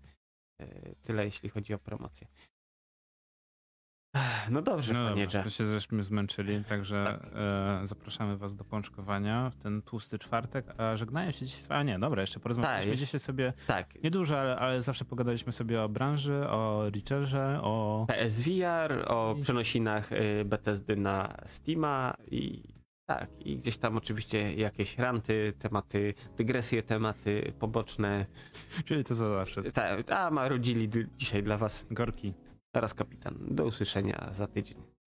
yy, 0.59 0.95
tyle 1.01 1.25
jeśli 1.25 1.49
chodzi 1.49 1.73
o 1.73 1.79
promocję. 1.79 2.27
No 4.49 4.61
dobrze, 4.61 4.93
No 4.93 5.09
panie 5.09 5.25
dobra, 5.25 5.43
to 5.43 5.49
się 5.49 5.65
żeśmy 5.65 6.03
zmęczyli, 6.03 6.63
także 6.63 7.19
e, 7.83 7.87
zapraszamy 7.87 8.37
was 8.37 8.55
do 8.55 8.63
pączkowania 8.63 9.49
w 9.49 9.55
ten 9.55 9.81
tłusty 9.81 10.19
czwartek, 10.19 10.65
a 10.77 10.97
żegnają 10.97 11.31
się 11.31 11.45
dzisiaj... 11.45 11.77
A 11.77 11.83
nie, 11.83 11.99
dobra, 11.99 12.21
jeszcze 12.21 12.39
porozmawialiśmy 12.39 12.91
Tak, 12.91 12.99
dzisiaj 12.99 13.19
sobie, 13.19 13.53
Tak, 13.67 14.03
niedużo, 14.03 14.39
ale, 14.39 14.55
ale 14.55 14.81
zawsze 14.81 15.05
pogadaliśmy 15.05 15.51
sobie 15.51 15.81
o 15.81 15.89
branży, 15.89 16.47
o 16.49 16.83
Reacherze, 16.89 17.59
o... 17.61 18.05
PSVR, 18.07 19.03
o 19.07 19.35
przenosinach 19.41 20.11
y, 20.11 20.45
Bethesdy 20.45 20.95
na 20.95 21.37
Steama 21.45 22.13
i 22.31 22.63
tak, 23.05 23.29
i 23.39 23.57
gdzieś 23.57 23.77
tam 23.77 23.97
oczywiście 23.97 24.53
jakieś 24.53 24.97
ranty, 24.97 25.53
tematy, 25.59 26.13
dygresje, 26.37 26.83
tematy 26.83 27.53
poboczne. 27.59 28.25
Czyli 28.85 29.03
to 29.03 29.15
za 29.15 29.29
zawsze. 29.29 29.63
Tak, 29.63 30.11
a 30.11 30.31
marudzili 30.31 30.89
dzisiaj 31.17 31.43
dla 31.43 31.57
was 31.57 31.85
Gorki. 31.91 32.33
Teraz 32.75 32.93
kapitan. 32.93 33.35
Do 33.39 33.65
usłyszenia 33.65 34.31
za 34.37 34.47
tydzień. 34.47 34.94